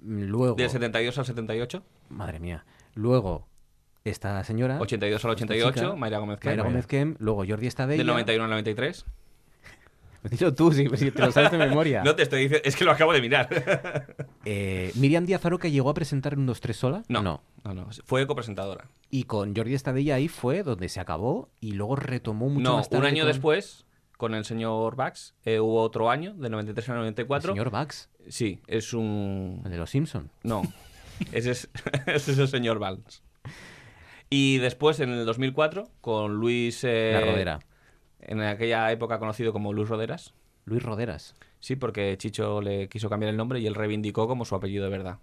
Mm, 0.00 0.22
Luego... 0.24 0.54
Del 0.54 0.70
72 0.70 1.16
al 1.18 1.26
78, 1.26 1.82
Madre 2.10 2.40
mía. 2.40 2.64
Luego, 2.94 3.46
esta 4.04 4.42
señora... 4.44 4.78
82 4.80 5.24
al 5.24 5.30
esta 5.32 5.44
88, 5.44 5.72
chica, 5.80 5.96
Mayra 5.96 6.18
Gómez 6.18 6.38
Kem. 6.40 6.50
Mayra 6.50 6.62
Gómez 6.64 6.86
Kem, 6.86 7.16
luego 7.18 7.44
Jordi 7.46 7.66
Estadella... 7.66 7.98
Del 7.98 8.06
91 8.06 8.44
al 8.44 8.50
93. 8.50 9.04
Dilo 10.30 10.54
tú, 10.54 10.72
si, 10.72 10.88
si 10.96 11.10
te 11.10 11.22
lo 11.22 11.30
sabes 11.32 11.50
de 11.50 11.58
memoria. 11.58 12.02
No 12.02 12.14
te 12.16 12.22
estoy 12.22 12.42
diciendo, 12.42 12.62
es 12.66 12.76
que 12.76 12.84
lo 12.84 12.90
acabo 12.92 13.12
de 13.12 13.20
mirar. 13.20 13.48
Eh, 14.46 14.92
Miriam 14.96 15.24
Díaz 15.24 15.42
Aroca 15.46 15.68
llegó 15.68 15.88
a 15.88 15.94
presentar 15.94 16.36
un 16.36 16.44
2 16.44 16.60
3 16.60 16.76
sola. 16.76 17.02
No, 17.08 17.22
no. 17.22 17.40
no, 17.64 17.72
no, 17.72 17.88
fue 18.04 18.26
copresentadora. 18.26 18.90
Y 19.08 19.24
con 19.24 19.56
Jordi 19.56 19.72
Estadella 19.72 20.16
ahí 20.16 20.28
fue 20.28 20.62
donde 20.62 20.90
se 20.90 21.00
acabó 21.00 21.48
y 21.60 21.72
luego 21.72 21.96
retomó 21.96 22.50
mucho 22.50 22.60
No, 22.62 22.76
más 22.76 22.86
un 22.88 22.90
tarde 22.90 23.06
año 23.08 23.22
con- 23.22 23.28
después, 23.32 23.86
con 24.18 24.34
el 24.34 24.44
señor 24.44 24.96
Bax, 24.96 25.34
eh, 25.46 25.60
hubo 25.60 25.80
otro 25.80 26.10
año, 26.10 26.34
del 26.34 26.52
93 26.52 26.88
al 26.90 26.94
El 26.96 27.00
94. 27.04 27.52
señor 27.54 27.70
Bax, 27.70 28.10
Sí, 28.28 28.60
es 28.66 28.92
un... 28.92 29.62
el 29.64 29.70
de 29.70 29.78
los 29.78 29.88
Simpson. 29.88 30.30
No, 30.42 30.60
ese 31.32 31.52
es, 31.52 31.70
ese 32.06 32.32
es 32.32 32.38
el 32.38 32.48
señor 32.48 32.78
Valls. 32.78 33.22
Y 34.28 34.58
después, 34.58 35.00
en 35.00 35.08
el 35.10 35.24
2004, 35.24 35.88
con 36.02 36.34
Luis... 36.34 36.84
eh, 36.84 37.12
La 37.14 37.20
Rodera. 37.20 37.60
En 38.26 38.40
aquella 38.40 38.90
época 38.92 39.18
conocido 39.18 39.52
como 39.52 39.72
Luis 39.72 39.88
Roderas. 39.88 40.34
Luis 40.64 40.82
Roderas. 40.82 41.34
Sí, 41.60 41.76
porque 41.76 42.16
Chicho 42.18 42.60
le 42.60 42.88
quiso 42.88 43.10
cambiar 43.10 43.30
el 43.30 43.36
nombre 43.36 43.60
y 43.60 43.66
él 43.66 43.74
reivindicó 43.74 44.26
como 44.26 44.44
su 44.44 44.54
apellido 44.54 44.84
de 44.84 44.90
verdad. 44.90 45.18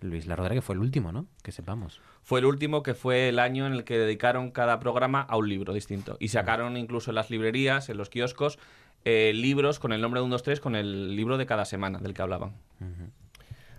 Luis 0.00 0.26
La 0.26 0.36
Rodera, 0.36 0.54
que 0.54 0.62
fue 0.62 0.74
el 0.74 0.80
último, 0.80 1.12
¿no? 1.12 1.26
Que 1.42 1.52
sepamos. 1.52 2.00
Fue 2.22 2.40
el 2.40 2.46
último 2.46 2.82
que 2.82 2.94
fue 2.94 3.28
el 3.28 3.38
año 3.38 3.66
en 3.66 3.72
el 3.72 3.84
que 3.84 3.98
dedicaron 3.98 4.50
cada 4.50 4.78
programa 4.78 5.22
a 5.22 5.36
un 5.36 5.48
libro 5.48 5.72
distinto. 5.72 6.16
Y 6.20 6.28
sacaron 6.28 6.76
incluso 6.76 7.10
en 7.10 7.14
las 7.14 7.30
librerías, 7.30 7.88
en 7.88 7.96
los 7.96 8.10
kioscos, 8.10 8.58
eh, 9.04 9.32
libros 9.34 9.78
con 9.78 9.92
el 9.92 10.00
nombre 10.00 10.20
de 10.20 10.26
1, 10.26 10.34
2, 10.34 10.42
3, 10.42 10.60
con 10.60 10.76
el 10.76 11.16
libro 11.16 11.38
de 11.38 11.46
cada 11.46 11.64
semana 11.64 11.98
del 11.98 12.14
que 12.14 12.22
hablaban. 12.22 12.52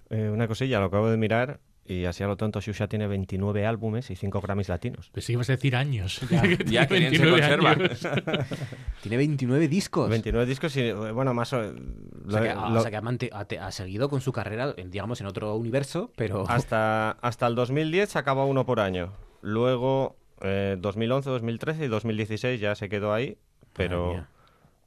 Eh, 0.10 0.30
una 0.32 0.48
cosilla, 0.48 0.80
lo 0.80 0.86
acabo 0.86 1.10
de 1.10 1.18
mirar 1.18 1.60
y 1.88 2.06
así 2.06 2.24
a 2.24 2.28
lo 2.28 2.36
tonto 2.36 2.60
Xuxa 2.62 2.88
tiene 2.88 3.06
29 3.08 3.66
álbumes 3.66 4.10
y 4.10 4.16
5 4.16 4.42
Grammys 4.42 4.70
latinos. 4.70 5.10
Pues 5.12 5.26
sí, 5.26 5.34
ibas 5.34 5.50
a 5.50 5.54
decir 5.54 5.76
años. 5.76 6.20
Ya, 6.66 6.88
que 6.88 6.98
bien 7.00 7.16
se 7.16 7.24
29 7.26 7.58
conserva. 7.60 7.76
Tiene 9.02 9.18
29 9.18 9.68
discos. 9.68 10.10
29 10.10 10.46
discos 10.48 10.76
y, 10.78 10.92
bueno, 10.92 11.34
más... 11.34 11.54
o- 11.54 11.60
O 11.60 12.32
sea, 12.32 12.42
que, 12.42 12.54
lo- 12.56 12.80
o 12.80 12.82
sea 12.82 12.90
que 12.90 12.98
ha, 12.98 13.38
ha 13.40 13.68
ha 13.68 13.72
seguido 13.72 14.10
con 14.10 14.22
su 14.22 14.32
carrera, 14.32 14.74
en- 14.78 14.90
digamos, 14.90 15.22
en 15.22 15.28
otro 15.28 15.56
universo, 15.56 16.12
pero... 16.16 16.44
hasta, 16.50 17.12
hasta 17.12 17.48
el 17.48 17.56
2010 17.56 18.10
sacaba 18.10 18.46
uno 18.46 18.66
por 18.66 18.80
año. 18.80 19.14
Luego, 19.42 20.16
eh, 20.42 20.78
2011, 20.80 21.30
2013 21.30 21.86
y 21.86 21.88
2016 21.88 22.60
ya 22.60 22.74
se 22.76 22.90
quedó 22.90 23.14
ahí, 23.14 23.38
pero... 23.74 24.26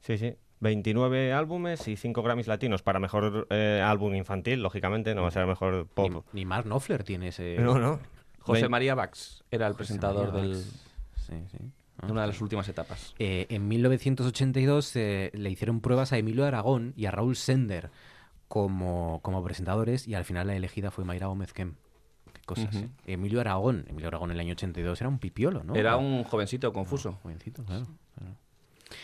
Sí, 0.01 0.17
sí. 0.17 0.35
29 0.59 1.33
álbumes 1.33 1.87
y 1.87 1.95
5 1.95 2.21
Grammys 2.21 2.47
latinos 2.47 2.81
para 2.83 2.99
mejor 2.99 3.47
eh, 3.49 3.81
álbum 3.83 4.13
infantil, 4.15 4.61
lógicamente, 4.61 5.15
no 5.15 5.21
va 5.23 5.29
a 5.29 5.31
ser 5.31 5.45
mejor 5.47 5.87
Ni, 5.97 6.09
pop. 6.11 6.25
ni 6.33 6.45
Mark 6.45 6.65
Knopfler 6.65 7.03
tiene 7.03 7.29
ese... 7.29 7.57
No, 7.59 7.77
no. 7.79 7.99
José 8.39 8.63
Ve- 8.63 8.69
María 8.69 8.95
Bax 8.95 9.43
era 9.51 9.67
el 9.67 9.73
José 9.73 9.77
presentador 9.79 10.33
María 10.33 10.41
del, 10.41 10.51
Bax. 10.55 10.85
Sí, 11.27 11.33
sí. 11.51 11.57
Ah, 12.01 12.05
de 12.07 12.11
una 12.13 12.21
de 12.21 12.27
las 12.27 12.41
últimas 12.41 12.67
etapas. 12.69 13.13
Eh, 13.19 13.45
en 13.49 13.67
1982 13.67 14.95
eh, 14.95 15.31
le 15.33 15.49
hicieron 15.49 15.81
pruebas 15.81 16.13
a 16.13 16.17
Emilio 16.17 16.45
Aragón 16.45 16.93
y 16.95 17.05
a 17.05 17.11
Raúl 17.11 17.35
Sender 17.35 17.89
como, 18.47 19.19
como 19.21 19.43
presentadores 19.43 20.07
y 20.07 20.15
al 20.15 20.23
final 20.25 20.47
la 20.47 20.55
elegida 20.55 20.91
fue 20.91 21.03
Mayra 21.05 21.27
Gómez 21.27 21.53
Kem. 21.53 21.75
Qué 22.33 22.41
cosas. 22.45 22.73
¿eh? 22.75 22.87
Emilio 23.05 23.41
Aragón, 23.41 23.85
Emilio 23.89 24.07
Aragón 24.07 24.31
en 24.31 24.35
el 24.35 24.39
año 24.41 24.53
82 24.53 24.99
era 25.01 25.09
un 25.09 25.19
pipiolo, 25.19 25.63
¿no? 25.63 25.75
Era 25.75 25.97
un 25.97 26.23
jovencito 26.23 26.71
confuso. 26.73 27.19
jovencito, 27.21 27.63
claro. 27.65 27.85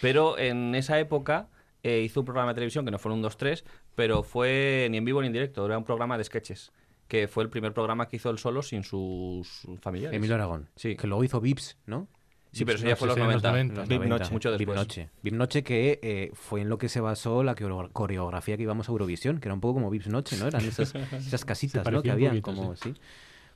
Pero 0.02 0.38
en 0.38 0.76
esa 0.76 1.00
época 1.00 1.48
eh, 1.84 2.02
hizo 2.02 2.22
un 2.22 2.26
programa 2.26 2.52
de 2.52 2.56
televisión 2.56 2.86
que 2.86 2.92
no 2.92 3.00
fue 3.00 3.12
un 3.14 3.24
2-3, 3.24 3.64
pero 3.96 4.24
fue 4.24 4.88
ni 4.92 4.98
en 4.98 5.06
vivo 5.06 5.22
ni 5.22 5.28
en 5.28 5.34
directo, 5.34 5.66
era 5.66 5.78
un 5.78 5.84
programa 5.84 6.18
de 6.18 6.24
sketches, 6.24 6.72
que 7.08 7.28
fue 7.28 7.44
el 7.44 7.50
primer 7.50 7.74
programa 7.74 8.08
que 8.08 8.16
hizo 8.18 8.30
él 8.30 8.38
solo 8.40 8.62
sin 8.64 8.84
sus 8.84 9.68
familiares. 9.82 10.16
Emilio 10.18 10.36
Aragón. 10.36 10.70
Sí. 10.76 10.96
Que 10.96 11.08
luego 11.08 11.24
hizo 11.24 11.40
Vips, 11.40 11.78
¿no? 11.86 12.08
Sí, 12.52 12.64
pero 12.64 12.78
eso 12.78 12.88
ya 12.88 12.96
fue 12.96 13.08
los 13.10 13.16
si 13.16 13.22
en 13.22 13.28
90. 13.28 13.48
los 13.50 13.54
90. 13.54 13.76
Los 13.82 13.90
Vip 13.90 13.98
90. 13.98 14.18
Noche. 14.18 14.32
Mucho 14.34 14.50
Vip 14.52 14.58
después. 14.60 14.78
Noche. 14.78 15.10
Vip 15.22 15.34
Noche 15.34 15.64
que 15.64 16.00
eh, 16.02 16.32
fue 16.34 16.62
en 16.62 16.70
lo 16.70 16.78
que 16.78 16.88
se 16.88 17.02
basó 17.02 17.44
la 17.44 17.54
coreo- 17.54 17.90
coreografía 17.92 18.56
que 18.56 18.64
íbamos 18.64 18.88
a 18.88 18.94
Eurovisión, 18.94 19.40
que 19.42 19.50
era 19.50 19.54
un 19.54 19.60
poco 19.60 19.74
como 19.74 19.90
Vips 19.90 20.08
Noche, 20.08 20.38
¿no? 20.38 20.48
Eran 20.48 20.64
esas, 20.66 20.96
esas 21.14 21.44
casitas, 21.44 21.86
¿no? 21.92 22.02
Que 22.02 22.12
habían 22.12 22.32
poquito, 22.42 22.46
como, 22.62 22.76
sí. 22.78 22.94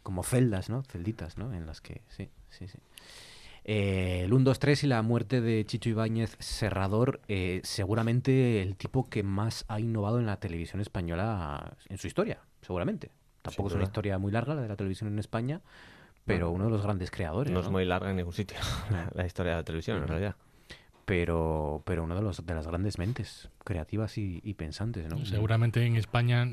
como 0.03 0.21
celdas, 0.23 0.69
¿no? 0.69 0.83
Celditas, 0.83 1.37
¿no? 1.37 1.53
En 1.53 1.65
las 1.65 1.79
que, 1.79 2.01
sí, 2.09 2.29
sí, 2.49 2.67
sí. 2.67 2.77
Eh, 3.71 4.23
el 4.23 4.33
1, 4.33 4.45
2, 4.45 4.57
3 4.57 4.83
y 4.85 4.87
la 4.87 5.03
muerte 5.03 5.41
de 5.41 5.63
Chicho 5.63 5.91
Ibáñez 5.91 6.35
Serrador, 6.39 7.21
eh, 7.27 7.61
seguramente 7.63 8.63
el 8.63 8.75
tipo 8.75 9.07
que 9.07 9.21
más 9.21 9.63
ha 9.67 9.79
innovado 9.79 10.17
en 10.17 10.25
la 10.25 10.39
televisión 10.39 10.81
española 10.81 11.77
en 11.87 11.99
su 11.99 12.07
historia, 12.07 12.39
seguramente. 12.63 13.11
Tampoco 13.43 13.69
es 13.69 13.75
una 13.75 13.83
historia 13.83 14.17
muy 14.17 14.31
larga 14.31 14.55
la 14.55 14.63
de 14.63 14.69
la 14.69 14.75
televisión 14.75 15.13
en 15.13 15.19
España, 15.19 15.61
pero 16.25 16.49
uno 16.49 16.63
de 16.65 16.71
los 16.71 16.81
grandes 16.81 17.11
creadores. 17.11 17.53
No 17.53 17.59
es 17.59 17.69
muy 17.69 17.85
larga 17.85 18.09
en 18.09 18.15
ningún 18.15 18.33
sitio 18.33 18.57
la, 18.89 19.11
la 19.13 19.27
historia 19.27 19.51
de 19.51 19.57
la 19.57 19.63
televisión, 19.63 19.97
en 19.97 20.07
realidad. 20.07 20.35
Pero, 21.05 21.83
pero 21.85 22.03
uno 22.03 22.15
de, 22.15 22.23
los, 22.23 22.43
de 22.43 22.55
las 22.55 22.65
grandes 22.65 22.97
mentes 22.97 23.49
creativas 23.63 24.17
y, 24.17 24.41
y 24.43 24.55
pensantes, 24.55 25.07
¿no? 25.09 25.23
Seguramente 25.27 25.85
en 25.85 25.95
España 25.95 26.47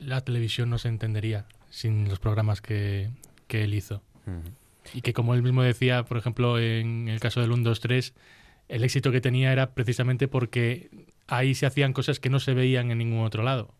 la 0.00 0.22
televisión 0.22 0.70
no 0.70 0.78
se 0.78 0.88
entendería 0.88 1.44
sin 1.68 2.08
los 2.08 2.20
programas 2.20 2.62
que, 2.62 3.10
que 3.48 3.64
él 3.64 3.74
hizo. 3.74 4.00
Ujú. 4.26 4.63
Y 4.92 5.02
que 5.02 5.12
como 5.12 5.34
él 5.34 5.42
mismo 5.42 5.62
decía, 5.62 6.04
por 6.04 6.16
ejemplo, 6.18 6.58
en 6.58 7.08
el 7.08 7.20
caso 7.20 7.40
del 7.40 7.52
1, 7.52 7.62
2, 7.64 7.80
3, 7.80 8.14
el 8.68 8.84
éxito 8.84 9.12
que 9.12 9.20
tenía 9.20 9.52
era 9.52 9.74
precisamente 9.74 10.28
porque 10.28 10.90
ahí 11.26 11.54
se 11.54 11.66
hacían 11.66 11.92
cosas 11.92 12.20
que 12.20 12.30
no 12.30 12.40
se 12.40 12.54
veían 12.54 12.90
en 12.90 12.98
ningún 12.98 13.24
otro 13.24 13.42
lado. 13.42 13.74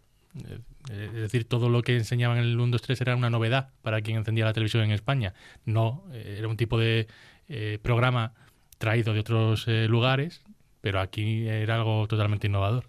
Eh, 0.44 0.60
Es 0.90 1.12
decir, 1.12 1.44
todo 1.48 1.68
lo 1.68 1.82
que 1.82 1.96
enseñaban 1.96 2.38
en 2.38 2.44
el 2.44 2.60
1, 2.60 2.72
2, 2.72 2.82
3 2.82 3.00
era 3.00 3.16
una 3.16 3.30
novedad 3.30 3.72
para 3.82 4.00
quien 4.02 4.18
encendía 4.18 4.44
la 4.44 4.52
televisión 4.52 4.84
en 4.84 4.90
España. 4.92 5.34
No, 5.64 6.04
eh, 6.12 6.36
era 6.38 6.48
un 6.48 6.56
tipo 6.56 6.78
de 6.78 7.06
eh, 7.48 7.78
programa 7.82 8.34
traído 8.78 9.14
de 9.14 9.20
otros 9.20 9.66
eh, 9.68 9.86
lugares, 9.88 10.42
pero 10.80 11.00
aquí 11.00 11.46
era 11.48 11.76
algo 11.76 12.06
totalmente 12.08 12.46
innovador. 12.48 12.84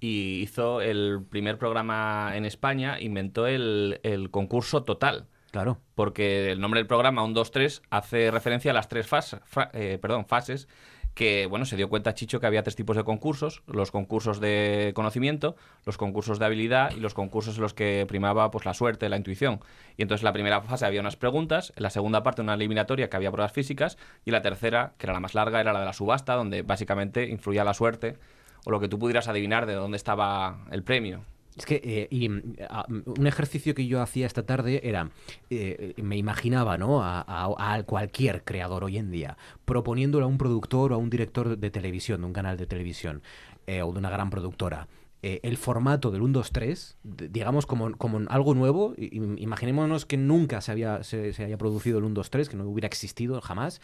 y 0.00 0.42
hizo 0.42 0.80
el 0.80 1.24
primer 1.28 1.58
programa 1.58 2.32
en 2.36 2.44
España, 2.44 3.00
inventó 3.00 3.46
el, 3.46 4.00
el 4.04 4.30
concurso 4.30 4.84
total. 4.84 5.28
Claro. 5.58 5.78
Porque 5.96 6.52
el 6.52 6.60
nombre 6.60 6.78
del 6.78 6.86
programa, 6.86 7.24
1, 7.24 7.34
2, 7.34 7.50
3, 7.50 7.82
hace 7.90 8.30
referencia 8.30 8.70
a 8.70 8.74
las 8.74 8.86
tres 8.88 9.08
fas- 9.08 9.40
fra- 9.44 9.70
eh, 9.72 9.98
perdón, 10.00 10.24
fases 10.24 10.68
que, 11.16 11.46
bueno, 11.46 11.64
se 11.64 11.74
dio 11.74 11.88
cuenta 11.88 12.14
Chicho 12.14 12.38
que 12.38 12.46
había 12.46 12.62
tres 12.62 12.76
tipos 12.76 12.96
de 12.96 13.02
concursos, 13.02 13.64
los 13.66 13.90
concursos 13.90 14.38
de 14.38 14.92
conocimiento, 14.94 15.56
los 15.84 15.96
concursos 15.96 16.38
de 16.38 16.44
habilidad 16.44 16.92
y 16.96 17.00
los 17.00 17.12
concursos 17.12 17.56
en 17.56 17.62
los 17.62 17.74
que 17.74 18.04
primaba 18.06 18.52
pues 18.52 18.66
la 18.66 18.72
suerte, 18.72 19.08
la 19.08 19.16
intuición. 19.16 19.58
Y 19.96 20.02
entonces 20.02 20.22
en 20.22 20.26
la 20.26 20.32
primera 20.32 20.60
fase 20.60 20.86
había 20.86 21.00
unas 21.00 21.16
preguntas, 21.16 21.72
en 21.74 21.82
la 21.82 21.90
segunda 21.90 22.22
parte 22.22 22.40
una 22.40 22.54
eliminatoria 22.54 23.10
que 23.10 23.16
había 23.16 23.32
pruebas 23.32 23.50
físicas 23.50 23.98
y 24.24 24.30
la 24.30 24.42
tercera, 24.42 24.92
que 24.96 25.06
era 25.06 25.12
la 25.12 25.18
más 25.18 25.34
larga, 25.34 25.60
era 25.60 25.72
la 25.72 25.80
de 25.80 25.86
la 25.86 25.92
subasta, 25.92 26.34
donde 26.34 26.62
básicamente 26.62 27.26
influía 27.28 27.64
la 27.64 27.74
suerte 27.74 28.16
o 28.64 28.70
lo 28.70 28.78
que 28.78 28.86
tú 28.86 29.00
pudieras 29.00 29.26
adivinar 29.26 29.66
de 29.66 29.74
dónde 29.74 29.96
estaba 29.96 30.60
el 30.70 30.84
premio. 30.84 31.24
Es 31.58 31.66
que 31.66 31.80
eh, 31.84 32.08
y, 32.10 32.28
mm, 32.28 32.42
a- 32.70 32.86
un 32.88 33.26
ejercicio 33.26 33.74
que 33.74 33.86
yo 33.86 34.00
hacía 34.00 34.26
esta 34.26 34.44
tarde 34.46 34.80
era, 34.84 35.10
eh, 35.50 35.94
me 36.02 36.16
imaginaba, 36.16 36.78
¿no? 36.78 37.00
A, 37.02 37.82
cualquier 37.86 38.44
creador 38.44 38.84
hoy 38.84 38.98
en 38.98 39.10
día, 39.10 39.36
proponiéndole 39.64 40.24
a 40.24 40.28
un 40.28 40.38
productor 40.38 40.92
o 40.92 40.94
a 40.96 40.98
un 40.98 41.10
director 41.10 41.56
de 41.58 41.70
televisión, 41.70 42.20
de 42.20 42.26
un 42.26 42.32
canal 42.32 42.56
de 42.56 42.66
televisión, 42.66 43.22
eh, 43.66 43.82
o 43.82 43.92
de 43.92 43.98
una 43.98 44.10
gran 44.10 44.30
productora, 44.30 44.88
eh, 45.22 45.40
el 45.42 45.56
formato 45.56 46.10
del 46.12 46.22
1, 46.22 46.32
2, 46.32 46.52
3, 46.52 46.96
d- 47.02 47.28
digamos 47.28 47.66
como, 47.66 47.90
como 47.96 48.20
algo 48.28 48.54
nuevo, 48.54 48.94
imaginémonos 48.96 50.06
que 50.06 50.16
nunca 50.16 50.60
se, 50.60 50.70
había, 50.72 51.02
se, 51.02 51.32
se 51.32 51.44
haya 51.44 51.58
producido 51.58 51.98
el 51.98 52.04
1, 52.04 52.14
2, 52.14 52.30
3, 52.30 52.48
que 52.48 52.56
no 52.56 52.64
hubiera 52.68 52.86
existido 52.86 53.40
jamás, 53.40 53.80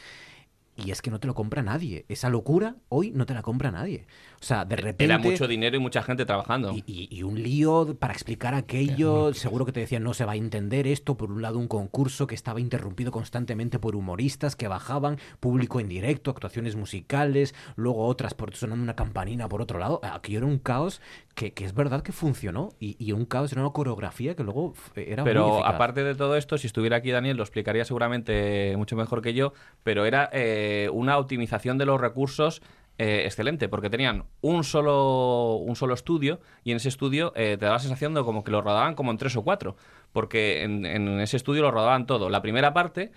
y 0.77 0.91
es 0.91 1.03
que 1.03 1.11
no 1.11 1.21
te 1.21 1.27
lo 1.27 1.35
compra 1.35 1.63
nadie. 1.63 2.05
Esa 2.09 2.29
locura 2.29 2.77
hoy 2.89 3.11
no 3.11 3.27
te 3.27 3.35
la 3.35 3.43
compra 3.43 3.71
nadie. 3.71 4.07
O 4.41 4.45
sea, 4.45 4.65
de 4.65 4.77
repente... 4.77 5.05
Era 5.05 5.19
mucho 5.19 5.47
dinero 5.47 5.77
y 5.77 5.81
mucha 5.81 6.03
gente 6.03 6.27
trabajando. 6.27 6.73
Y, 6.73 7.09
y 7.11 7.23
un 7.23 7.43
lío 7.43 7.97
para 7.99 8.13
explicar 8.13 8.55
aquello. 8.55 9.33
Seguro 9.35 9.65
que 9.65 9.73
te 9.73 9.81
decían, 9.81 10.03
no 10.03 10.15
se 10.15 10.25
va 10.25 10.33
a 10.33 10.37
entender 10.37 10.87
esto. 10.87 11.17
Por 11.17 11.31
un 11.31 11.43
lado, 11.43 11.59
un 11.59 11.69
concurso 11.69 12.27
que 12.27 12.35
estaba 12.35 12.61
interrumpido 12.61 13.13
constantemente 13.13 13.79
por 13.79 13.97
humoristas 13.97 14.57
que 14.57 14.69
bajaban, 14.69 15.19
público 15.41 15.81
en 15.81 15.89
directo, 15.89 16.31
actuaciones 16.31 16.77
musicales, 16.77 17.55
luego 17.77 18.07
otras 18.07 18.35
por 18.35 18.55
sonando 18.55 18.83
una 18.83 18.97
campanina 18.97 19.49
por 19.49 19.63
otro 19.63 19.79
lado. 19.79 20.01
Aquello 20.03 20.39
era 20.39 20.47
un 20.47 20.59
caos 20.59 21.01
que, 21.35 21.53
que 21.53 21.65
es 21.65 21.75
verdad 21.75 22.03
que 22.03 22.13
funcionó. 22.13 22.71
Y, 22.79 22.97
y 22.99 23.13
un 23.13 23.25
caos 23.25 23.53
era 23.53 23.61
una 23.63 23.73
coreografía 23.73 24.35
que 24.37 24.43
luego 24.45 24.73
f- 24.75 25.13
era 25.13 25.25
Pero 25.25 25.65
aparte 25.65 26.05
de 26.05 26.15
todo 26.15 26.37
esto, 26.37 26.59
si 26.59 26.67
estuviera 26.67 26.97
aquí 26.97 27.11
Daniel 27.11 27.37
lo 27.37 27.43
explicaría 27.43 27.85
seguramente 27.85 28.75
mucho 28.77 28.97
mejor 28.97 29.21
que 29.23 29.35
yo, 29.35 29.53
pero 29.83 30.05
era 30.05 30.31
eh, 30.33 30.89
una 30.93 31.19
optimización 31.19 31.79
de 31.79 31.87
los 31.87 32.01
recursos 32.01 32.63
eh, 32.97 33.23
excelente, 33.25 33.69
porque 33.69 33.91
tenían 33.91 34.25
un 34.41 34.63
solo, 34.63 35.57
un 35.57 35.75
solo 35.75 35.95
estudio 35.95 36.39
y 36.63 36.71
en 36.71 36.77
ese 36.77 36.89
estudio 36.89 37.33
eh, 37.35 37.57
te 37.59 37.67
da 37.67 37.73
la 37.73 37.79
sensación 37.81 38.15
de 38.15 38.23
como 38.23 38.45
que 38.45 38.53
lo 38.53 38.63
rodaban 38.63 38.95
como 38.95 39.11
en 39.11 39.19
tres 39.19 39.35
o 39.37 39.43
cuatro, 39.43 39.75
porque 40.13 40.63
en, 40.63 40.87
en 40.87 41.19
ese 41.21 41.37
estudio 41.37 41.63
lo 41.63 41.73
rodaban 41.73 42.07
todo. 42.07 42.31
La 42.31 42.41
primera 42.41 42.73
parte, 42.73 43.11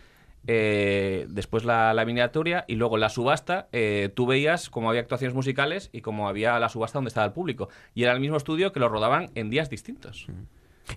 eh, 0.48 1.26
después 1.30 1.66
la, 1.66 1.94
miniatura 2.06 2.66
y 2.68 2.76
luego 2.76 2.98
la 2.98 3.10
subasta, 3.10 3.68
eh, 3.72 4.10
tú 4.16 4.26
veías 4.26 4.70
cómo 4.70 4.90
había 4.90 5.02
actuaciones 5.02 5.36
musicales 5.36 5.90
y 5.92 6.02
cómo 6.02 6.28
había 6.30 6.58
la 6.60 6.70
subasta 6.70 6.98
donde 6.98 7.10
estaba 7.10 7.28
el 7.28 7.34
público. 7.34 7.70
Y 7.94 8.04
era 8.04 8.14
el 8.14 8.20
mismo 8.20 8.38
estudio 8.38 8.72
que 8.72 8.80
lo 8.80 8.90
rodaban 8.90 9.30
en 9.36 9.50
días 9.50 9.70
distintos. 9.70 10.28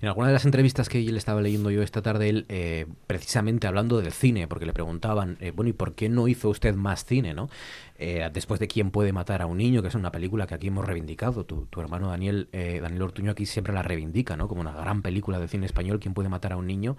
En 0.01 0.09
alguna 0.09 0.29
de 0.29 0.33
las 0.33 0.45
entrevistas 0.45 0.89
que 0.89 1.01
le 1.01 1.19
estaba 1.19 1.41
leyendo 1.41 1.71
yo 1.71 1.83
esta 1.83 2.01
tarde, 2.01 2.29
él, 2.29 2.47
eh, 2.49 2.87
precisamente 3.07 3.67
hablando 3.67 4.01
del 4.01 4.13
cine, 4.13 4.47
porque 4.47 4.65
le 4.65 4.73
preguntaban, 4.73 5.37
eh, 5.41 5.51
bueno, 5.51 5.69
¿y 5.69 5.73
por 5.73 5.95
qué 5.95 6.09
no 6.09 6.29
hizo 6.29 6.49
usted 6.49 6.75
más 6.75 7.05
cine, 7.05 7.35
no? 7.35 7.51
Eh, 8.03 8.29
después 8.33 8.59
de 8.59 8.67
¿Quién 8.67 8.91
puede 8.91 9.13
matar 9.13 9.43
a 9.43 9.47
un 9.47 9.59
niño?, 9.59 9.83
que 9.83 9.89
es 9.89 9.95
una 9.95 10.11
película 10.11 10.47
que 10.47 10.55
aquí 10.55 10.69
hemos 10.69 10.87
reivindicado. 10.87 11.45
Tu, 11.45 11.67
tu 11.67 11.81
hermano 11.83 12.09
Daniel, 12.09 12.49
eh, 12.53 12.81
Daniel 12.83 13.03
Ortuño 13.03 13.31
aquí 13.33 13.45
siempre 13.45 13.75
la 13.75 13.83
reivindica, 13.83 14.37
¿no? 14.37 14.49
Como 14.49 14.63
una 14.63 14.73
gran 14.73 15.03
película 15.03 15.39
de 15.39 15.49
cine 15.49 15.67
español, 15.67 16.01
¿Quién 16.01 16.15
puede 16.15 16.31
matar 16.31 16.53
a 16.55 16.57
un 16.57 16.67
niño? 16.67 16.97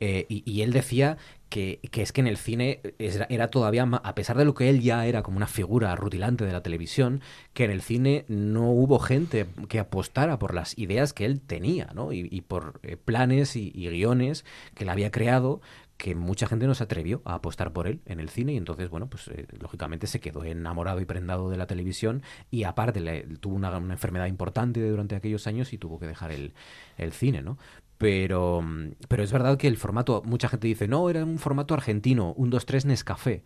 Eh, 0.00 0.26
y, 0.28 0.62
él 0.62 0.72
decía 0.72 1.16
que, 1.48 1.80
que 1.90 2.02
es 2.02 2.12
que 2.12 2.20
en 2.20 2.26
el 2.28 2.36
cine 2.36 2.80
era, 2.98 3.48
todavía, 3.48 3.84
ma- 3.86 4.00
a 4.04 4.14
pesar 4.14 4.36
de 4.38 4.44
lo 4.44 4.54
que 4.54 4.70
él 4.70 4.80
ya 4.80 5.06
era 5.06 5.22
como 5.22 5.36
una 5.36 5.46
figura 5.46 5.94
rutilante 5.96 6.44
de 6.44 6.52
la 6.52 6.62
televisión, 6.62 7.20
que 7.52 7.64
en 7.64 7.70
el 7.72 7.82
cine 7.82 8.24
no 8.28 8.70
hubo 8.70 8.98
gente 8.98 9.46
que 9.68 9.78
apostara 9.80 10.38
por 10.38 10.54
las 10.54 10.78
ideas 10.78 11.12
que 11.12 11.24
él 11.26 11.40
tenía, 11.40 11.90
¿no? 11.94 12.12
Y, 12.12 12.28
y 12.30 12.40
por 12.42 12.80
eh, 12.82 12.96
planes 12.96 13.56
y, 13.56 13.72
y 13.74 13.88
guiones 13.88 14.44
que 14.74 14.84
él 14.84 14.90
había 14.90 15.10
creado 15.10 15.60
que 16.04 16.14
mucha 16.14 16.46
gente 16.46 16.66
no 16.66 16.74
se 16.74 16.84
atrevió 16.84 17.22
a 17.24 17.36
apostar 17.36 17.72
por 17.72 17.86
él 17.86 18.02
en 18.04 18.20
el 18.20 18.28
cine 18.28 18.52
y 18.52 18.58
entonces, 18.58 18.90
bueno, 18.90 19.08
pues 19.08 19.28
eh, 19.28 19.46
lógicamente 19.58 20.06
se 20.06 20.20
quedó 20.20 20.44
enamorado 20.44 21.00
y 21.00 21.06
prendado 21.06 21.48
de 21.48 21.56
la 21.56 21.66
televisión 21.66 22.22
y 22.50 22.64
aparte 22.64 23.00
tuvo 23.40 23.54
una, 23.54 23.74
enfermedad 23.74 24.26
importante 24.26 24.86
durante 24.86 25.16
aquellos 25.16 25.46
años 25.46 25.72
y 25.72 25.78
tuvo 25.78 25.98
que 25.98 26.06
dejar 26.06 26.30
el, 26.30 26.52
el 26.98 27.14
cine, 27.14 27.40
¿no? 27.40 27.56
Pero, 27.96 28.62
pero 29.08 29.22
es 29.22 29.32
verdad 29.32 29.56
que 29.56 29.66
el 29.66 29.78
formato, 29.78 30.20
mucha 30.26 30.50
gente 30.50 30.66
dice, 30.66 30.88
no, 30.88 31.08
era 31.08 31.24
un 31.24 31.38
formato 31.38 31.72
argentino, 31.72 32.34
un 32.36 32.52
2-3 32.52 32.84
Nescafé. 32.84 33.42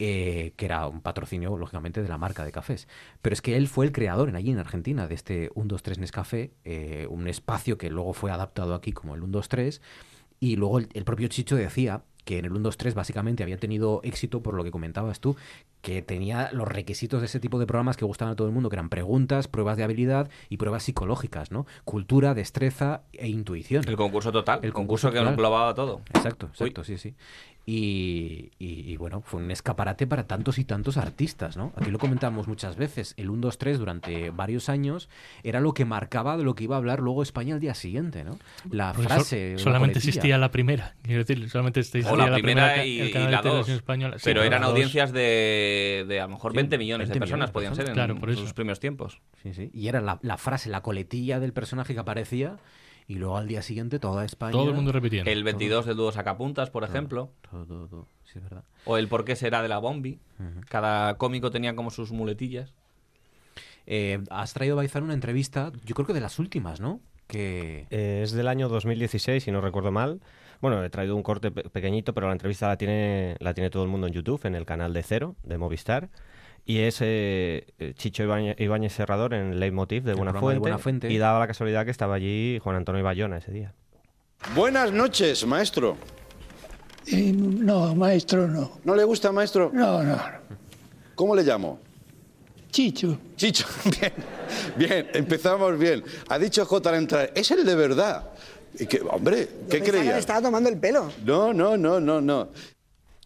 eh, 0.00 0.54
que 0.56 0.66
era 0.66 0.88
un 0.88 1.02
patrocinio, 1.02 1.56
lógicamente, 1.56 2.02
de 2.02 2.08
la 2.08 2.18
marca 2.18 2.44
de 2.44 2.50
cafés. 2.50 2.88
Pero 3.22 3.32
es 3.32 3.42
que 3.42 3.56
él 3.56 3.68
fue 3.68 3.86
el 3.86 3.92
creador 3.92 4.28
en 4.28 4.34
allí 4.36 4.50
en 4.50 4.58
Argentina 4.58 5.06
de 5.06 5.14
este 5.14 5.50
1-2-3 5.52 5.98
Nescafé, 5.98 6.52
eh, 6.64 7.06
un 7.08 7.28
espacio 7.28 7.78
que 7.78 7.90
luego 7.90 8.12
fue 8.12 8.32
adaptado 8.32 8.74
aquí 8.74 8.92
como 8.92 9.14
el 9.14 9.22
1-2-3. 9.22 9.80
Y 10.40 10.56
luego 10.56 10.78
el, 10.78 10.88
el 10.94 11.04
propio 11.04 11.28
Chicho 11.28 11.56
decía 11.56 12.02
que 12.24 12.38
en 12.38 12.44
el 12.44 12.52
1-2-3 12.52 12.94
básicamente 12.94 13.42
había 13.44 13.56
tenido 13.56 14.00
éxito 14.02 14.42
por 14.42 14.54
lo 14.54 14.64
que 14.64 14.72
comentabas 14.72 15.20
tú, 15.20 15.36
que 15.86 16.02
tenía 16.02 16.50
los 16.52 16.66
requisitos 16.66 17.20
de 17.20 17.26
ese 17.26 17.38
tipo 17.38 17.60
de 17.60 17.66
programas 17.66 17.96
que 17.96 18.04
gustaban 18.04 18.32
a 18.32 18.36
todo 18.36 18.48
el 18.48 18.52
mundo, 18.52 18.68
que 18.70 18.74
eran 18.74 18.88
preguntas, 18.88 19.46
pruebas 19.46 19.76
de 19.76 19.84
habilidad 19.84 20.28
y 20.48 20.56
pruebas 20.56 20.82
psicológicas, 20.82 21.52
¿no? 21.52 21.64
Cultura, 21.84 22.34
destreza 22.34 23.02
e 23.12 23.28
intuición. 23.28 23.84
El 23.86 23.96
concurso 23.96 24.32
total. 24.32 24.58
El 24.64 24.72
concurso, 24.72 25.06
concurso 25.06 25.10
que 25.12 25.18
total. 25.18 25.34
englobaba 25.34 25.74
todo. 25.74 26.00
Exacto, 26.12 26.46
exacto, 26.46 26.82
sí, 26.82 26.98
sí. 26.98 27.14
Y, 27.68 28.52
y- 28.60 28.92
y, 28.92 28.96
bueno, 28.96 29.22
fue 29.22 29.42
un 29.42 29.50
escaparate 29.50 30.06
para 30.06 30.28
tantos 30.28 30.58
y 30.58 30.64
tantos 30.64 30.96
artistas, 30.96 31.56
¿no? 31.56 31.72
Aquí 31.76 31.90
lo 31.90 31.98
comentamos 31.98 32.46
muchas 32.46 32.76
veces. 32.76 33.12
El 33.16 33.28
1, 33.28 33.40
2, 33.40 33.58
3 33.58 33.78
durante 33.80 34.30
varios 34.30 34.68
años 34.68 35.08
era 35.42 35.58
lo 35.58 35.74
que 35.74 35.84
marcaba 35.84 36.36
de 36.36 36.44
lo 36.44 36.54
que 36.54 36.62
iba 36.62 36.76
a 36.76 36.78
hablar 36.78 37.00
luego 37.00 37.24
España 37.24 37.54
al 37.54 37.60
día 37.60 37.74
siguiente, 37.74 38.22
¿no? 38.22 38.38
La 38.70 38.92
Porque 38.92 39.08
so- 39.08 39.14
frase. 39.16 39.52
la 39.54 39.58
solamente 39.58 39.94
coletilla. 39.94 40.10
existía 40.10 40.38
la 40.38 40.52
primera. 40.52 40.94
Quiero 41.02 41.24
decir, 41.24 41.50
solamente 41.50 41.80
existía 41.80 42.12
O 42.12 42.16
la 42.16 42.32
primera 42.34 42.86
y, 42.86 43.00
el 43.00 43.08
y 43.08 43.12
la 43.12 43.18
de 43.20 43.22
televisión 43.26 43.56
dos. 43.56 43.68
española. 43.68 44.18
Sí, 44.18 44.24
pero 44.26 44.44
eran 44.44 44.60
la 44.60 44.66
dos. 44.68 44.74
audiencias 44.74 45.12
de, 45.12 45.20
de 46.06 46.20
a 46.20 46.24
lo 46.24 46.34
mejor 46.34 46.52
Sí, 46.52 46.56
20 46.56 46.78
millones 46.78 47.08
20 47.08 47.14
de 47.14 47.20
personas, 47.20 47.36
millones 47.36 47.48
de 47.48 47.52
podían 47.52 47.74
ser 47.76 47.88
en 47.88 47.94
Claro, 47.94 48.16
por 48.16 48.30
eso. 48.30 48.40
sus 48.40 48.52
primeros 48.52 48.80
tiempos. 48.80 49.20
Sí, 49.42 49.54
sí. 49.54 49.70
Y 49.72 49.88
era 49.88 50.00
la, 50.00 50.18
la 50.22 50.36
frase, 50.36 50.70
la 50.70 50.82
coletilla 50.82 51.40
del 51.40 51.52
personaje 51.52 51.94
que 51.94 52.00
aparecía. 52.00 52.56
Y 53.08 53.14
luego 53.16 53.36
al 53.36 53.46
día 53.46 53.62
siguiente 53.62 54.00
toda 54.00 54.24
España. 54.24 54.50
Todo 54.50 54.68
el 54.68 54.74
mundo 54.74 54.90
repitiendo. 54.90 55.30
El 55.30 55.44
22 55.44 55.86
del 55.86 55.96
dúo 55.96 56.10
sacapuntas, 56.10 56.70
por 56.70 56.82
ejemplo. 56.82 57.30
Todo, 57.48 57.64
todo, 57.64 57.86
todo. 57.86 58.08
Sí, 58.24 58.32
es 58.38 58.42
verdad. 58.42 58.64
O 58.84 58.96
el 58.96 59.06
por 59.06 59.24
qué 59.24 59.36
será 59.36 59.62
de 59.62 59.68
la 59.68 59.78
Bombi. 59.78 60.18
Cada 60.68 61.16
cómico 61.16 61.50
tenía 61.52 61.76
como 61.76 61.90
sus 61.90 62.10
muletillas. 62.10 62.74
Eh, 63.86 64.18
has 64.30 64.52
traído, 64.54 64.74
Baizán, 64.74 65.04
una 65.04 65.14
entrevista, 65.14 65.70
yo 65.84 65.94
creo 65.94 66.06
que 66.06 66.12
de 66.14 66.20
las 66.20 66.40
últimas, 66.40 66.80
¿no? 66.80 67.00
Que. 67.28 67.86
Eh, 67.90 68.22
es 68.24 68.32
del 68.32 68.48
año 68.48 68.68
2016, 68.68 69.44
si 69.44 69.52
no 69.52 69.60
recuerdo 69.60 69.92
mal. 69.92 70.20
Bueno, 70.60 70.82
he 70.84 70.90
traído 70.90 71.14
un 71.16 71.22
corte 71.22 71.50
pe- 71.50 71.68
pequeñito, 71.68 72.14
pero 72.14 72.26
la 72.28 72.32
entrevista 72.32 72.68
la 72.68 72.76
tiene, 72.76 73.36
la 73.40 73.52
tiene 73.54 73.70
todo 73.70 73.82
el 73.82 73.88
mundo 73.88 74.06
en 74.06 74.12
YouTube, 74.12 74.44
en 74.44 74.54
el 74.54 74.64
canal 74.64 74.92
de 74.92 75.02
Cero, 75.02 75.36
de 75.42 75.58
Movistar. 75.58 76.08
Y 76.64 76.78
es 76.80 76.98
eh, 77.00 77.66
eh, 77.78 77.92
Chicho 77.94 78.24
Ibáñez, 78.24 78.92
Serrador 78.92 79.34
en 79.34 79.52
el 79.52 79.60
Leitmotiv 79.60 80.02
de 80.02 80.10
El 80.12 80.16
Buena 80.16 80.32
programa 80.32 80.40
de 80.40 80.54
Fuente, 80.56 80.60
Buenafuente. 80.60 81.12
Y 81.12 81.18
daba 81.18 81.38
la 81.38 81.46
casualidad 81.46 81.84
que 81.84 81.90
estaba 81.92 82.14
allí 82.16 82.58
Juan 82.62 82.76
Antonio 82.76 83.04
Bayona 83.04 83.36
ese 83.38 83.52
día. 83.52 83.72
Buenas 84.54 84.90
noches, 84.92 85.46
maestro. 85.46 85.96
no, 87.12 87.94
maestro 87.94 88.48
no. 88.48 88.72
¿No 88.84 88.96
le 88.96 89.04
gusta, 89.04 89.30
maestro? 89.32 89.70
No, 89.72 90.02
no. 90.02 90.18
¿Cómo 91.14 91.34
le 91.36 91.42
llamo? 91.44 91.78
Chicho. 92.70 93.18
Chicho, 93.36 93.64
bien, 94.00 94.12
bien, 94.76 95.08
empezamos 95.14 95.78
bien. 95.78 96.02
Ha 96.28 96.38
dicho 96.38 96.66
J 96.66 96.90
al 96.90 96.96
entrar, 96.96 97.30
es 97.34 97.50
el 97.50 97.64
de 97.64 97.74
verdad. 97.74 98.30
¿Y 98.78 98.86
qué, 98.86 99.00
hombre, 99.08 99.48
¿qué 99.70 99.80
que 99.82 99.90
creía? 99.90 100.12
le 100.12 100.18
estaba 100.18 100.42
tomando 100.42 100.68
el 100.68 100.78
pelo. 100.78 101.10
No, 101.24 101.52
no, 101.52 101.76
no, 101.76 101.98
no, 102.00 102.20
no. 102.20 102.48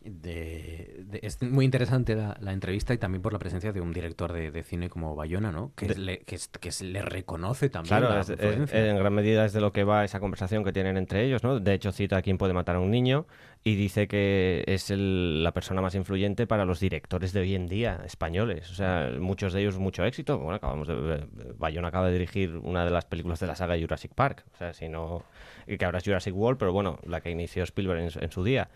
De- 0.04 0.79
de- 1.10 1.20
es 1.22 1.42
muy 1.42 1.64
interesante 1.64 2.14
la, 2.14 2.36
la 2.40 2.52
entrevista 2.52 2.94
y 2.94 2.98
también 2.98 3.22
por 3.22 3.32
la 3.32 3.38
presencia 3.38 3.72
de 3.72 3.80
un 3.80 3.92
director 3.92 4.32
de, 4.32 4.50
de 4.50 4.62
cine 4.62 4.88
como 4.88 5.14
Bayona, 5.14 5.52
¿no? 5.52 5.72
Que, 5.76 5.88
le, 5.94 6.18
que, 6.20 6.36
es- 6.36 6.48
que 6.48 6.72
se 6.72 6.84
le 6.84 7.02
reconoce 7.02 7.68
también 7.68 7.98
Claro, 7.98 8.14
la 8.14 8.20
es- 8.20 8.30
eh, 8.30 8.32
influencia. 8.34 8.90
en 8.90 8.96
gran 8.96 9.12
medida 9.12 9.44
es 9.44 9.52
de 9.52 9.60
lo 9.60 9.72
que 9.72 9.84
va 9.84 10.04
esa 10.04 10.20
conversación 10.20 10.64
que 10.64 10.72
tienen 10.72 10.96
entre 10.96 11.24
ellos, 11.24 11.42
¿no? 11.42 11.60
De 11.60 11.74
hecho, 11.74 11.92
cita 11.92 12.16
a 12.18 12.22
quién 12.22 12.38
puede 12.38 12.52
matar 12.54 12.76
a 12.76 12.80
un 12.80 12.90
niño 12.90 13.26
y 13.62 13.74
dice 13.74 14.08
que 14.08 14.64
es 14.66 14.90
el- 14.90 15.42
la 15.44 15.52
persona 15.52 15.82
más 15.82 15.94
influyente 15.94 16.46
para 16.46 16.64
los 16.64 16.80
directores 16.80 17.32
de 17.34 17.40
hoy 17.40 17.54
en 17.54 17.66
día 17.66 18.00
españoles. 18.06 18.70
O 18.70 18.74
sea, 18.74 19.10
muchos 19.18 19.52
de 19.52 19.60
ellos 19.60 19.78
mucho 19.78 20.04
éxito. 20.04 20.38
Bueno, 20.38 20.54
acabamos 20.56 20.88
de 20.88 21.26
Bayona 21.58 21.88
acaba 21.88 22.06
de 22.06 22.12
dirigir 22.14 22.56
una 22.62 22.84
de 22.84 22.90
las 22.90 23.04
películas 23.04 23.38
de 23.40 23.46
la 23.48 23.54
saga 23.56 23.78
Jurassic 23.78 24.14
Park. 24.14 24.44
O 24.54 24.56
sea, 24.56 24.72
si 24.72 24.88
no... 24.88 25.24
Que 25.66 25.84
ahora 25.84 25.98
es 25.98 26.04
Jurassic 26.04 26.34
World, 26.34 26.58
pero 26.58 26.72
bueno, 26.72 26.98
la 27.06 27.20
que 27.20 27.30
inició 27.30 27.62
Spielberg 27.64 28.00
en, 28.00 28.10
en 28.24 28.30
su 28.32 28.42
día. 28.42 28.70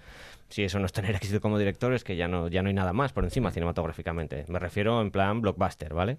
Si 0.49 0.62
eso 0.62 0.78
no 0.78 0.86
es 0.86 0.92
tener 0.92 1.14
éxito 1.16 1.40
como 1.40 1.59
director, 1.59 1.92
es 1.95 2.05
que 2.05 2.16
ya 2.16 2.28
no, 2.28 2.49
ya 2.49 2.62
no 2.62 2.68
hay 2.68 2.74
nada 2.74 2.92
más 2.92 3.12
por 3.12 3.24
encima 3.24 3.51
cinematográficamente. 3.51 4.45
Me 4.49 4.59
refiero 4.59 5.01
en 5.01 5.11
plan 5.11 5.40
blockbuster, 5.40 5.95
¿vale? 5.95 6.18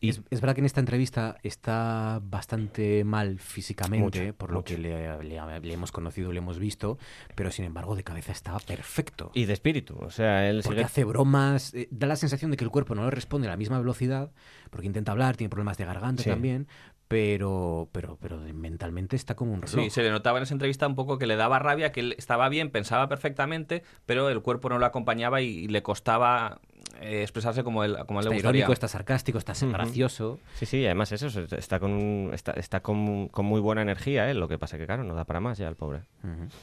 Y 0.00 0.10
es, 0.10 0.20
es 0.30 0.40
verdad 0.42 0.54
que 0.54 0.60
en 0.60 0.66
esta 0.66 0.80
entrevista 0.80 1.38
está 1.42 2.20
bastante 2.22 3.04
mal 3.04 3.38
físicamente, 3.38 4.20
Mucho, 4.26 4.34
por 4.36 4.52
lo 4.52 4.62
que 4.62 4.76
le, 4.76 5.22
le- 5.22 5.60
le 5.60 5.72
hemos 5.72 5.92
conocido, 5.92 6.30
le 6.30 6.38
hemos 6.38 6.58
visto, 6.58 6.98
pero 7.34 7.50
sin 7.50 7.64
embargo 7.64 7.96
de 7.96 8.04
cabeza 8.04 8.32
estaba 8.32 8.58
perfecto. 8.58 9.30
Y 9.34 9.46
de 9.46 9.54
espíritu. 9.54 9.96
O 9.98 10.10
sea, 10.10 10.48
él 10.50 10.60
Porque 10.62 10.80
sigue- 10.80 10.84
hace 10.84 11.04
bromas, 11.04 11.72
eh, 11.72 11.88
da 11.90 12.06
la 12.06 12.16
sensación 12.16 12.50
de 12.50 12.58
que 12.58 12.64
el 12.64 12.70
cuerpo 12.70 12.94
no 12.94 13.04
le 13.04 13.10
responde 13.12 13.46
a 13.46 13.50
la 13.50 13.56
misma 13.56 13.78
velocidad, 13.78 14.30
porque 14.70 14.86
intenta 14.86 15.12
hablar, 15.12 15.36
tiene 15.36 15.48
problemas 15.48 15.78
de 15.78 15.86
garganta 15.86 16.22
Sí. 16.22 16.28
también, 16.28 16.68
pero, 17.08 17.88
pero, 17.92 18.16
pero 18.20 18.38
mentalmente 18.38 19.16
está 19.16 19.34
como 19.34 19.52
un 19.52 19.62
reloj. 19.62 19.84
Sí, 19.84 19.90
se 19.90 20.02
le 20.02 20.10
notaba 20.10 20.38
en 20.38 20.44
esa 20.44 20.54
entrevista 20.54 20.86
un 20.86 20.94
poco 20.94 21.18
que 21.18 21.26
le 21.26 21.36
daba 21.36 21.58
rabia, 21.58 21.92
que 21.92 22.00
él 22.00 22.14
estaba 22.18 22.48
bien, 22.48 22.70
pensaba 22.70 23.08
perfectamente, 23.08 23.82
pero 24.06 24.28
el 24.30 24.40
cuerpo 24.42 24.68
no 24.68 24.78
lo 24.78 24.86
acompañaba 24.86 25.40
y, 25.42 25.46
y 25.48 25.68
le 25.68 25.82
costaba 25.82 26.60
eh, 27.00 27.22
expresarse 27.22 27.62
como 27.64 27.84
él, 27.84 27.96
como 28.06 28.20
él 28.20 28.24
Está 28.26 28.30
le 28.30 28.36
gustaría. 28.36 28.58
irónico, 28.60 28.72
está 28.72 28.88
sarcástico, 28.88 29.38
está 29.38 29.52
Ujú. 29.52 29.70
gracioso. 29.70 30.38
Sí, 30.54 30.66
sí, 30.66 30.84
además 30.86 31.12
eso, 31.12 31.26
está 31.56 31.78
con, 31.78 31.92
un- 31.92 32.30
está, 32.32 32.52
está 32.52 32.80
con, 32.80 33.28
con 33.28 33.44
muy 33.46 33.60
buena 33.60 33.82
energía, 33.82 34.30
¿eh? 34.30 34.34
lo 34.34 34.48
que 34.48 34.58
pasa 34.58 34.78
que, 34.78 34.86
claro, 34.86 35.04
no 35.04 35.14
da 35.14 35.24
para 35.24 35.40
más 35.40 35.58
ya 35.58 35.68
el 35.68 35.76
pobre. 35.76 36.00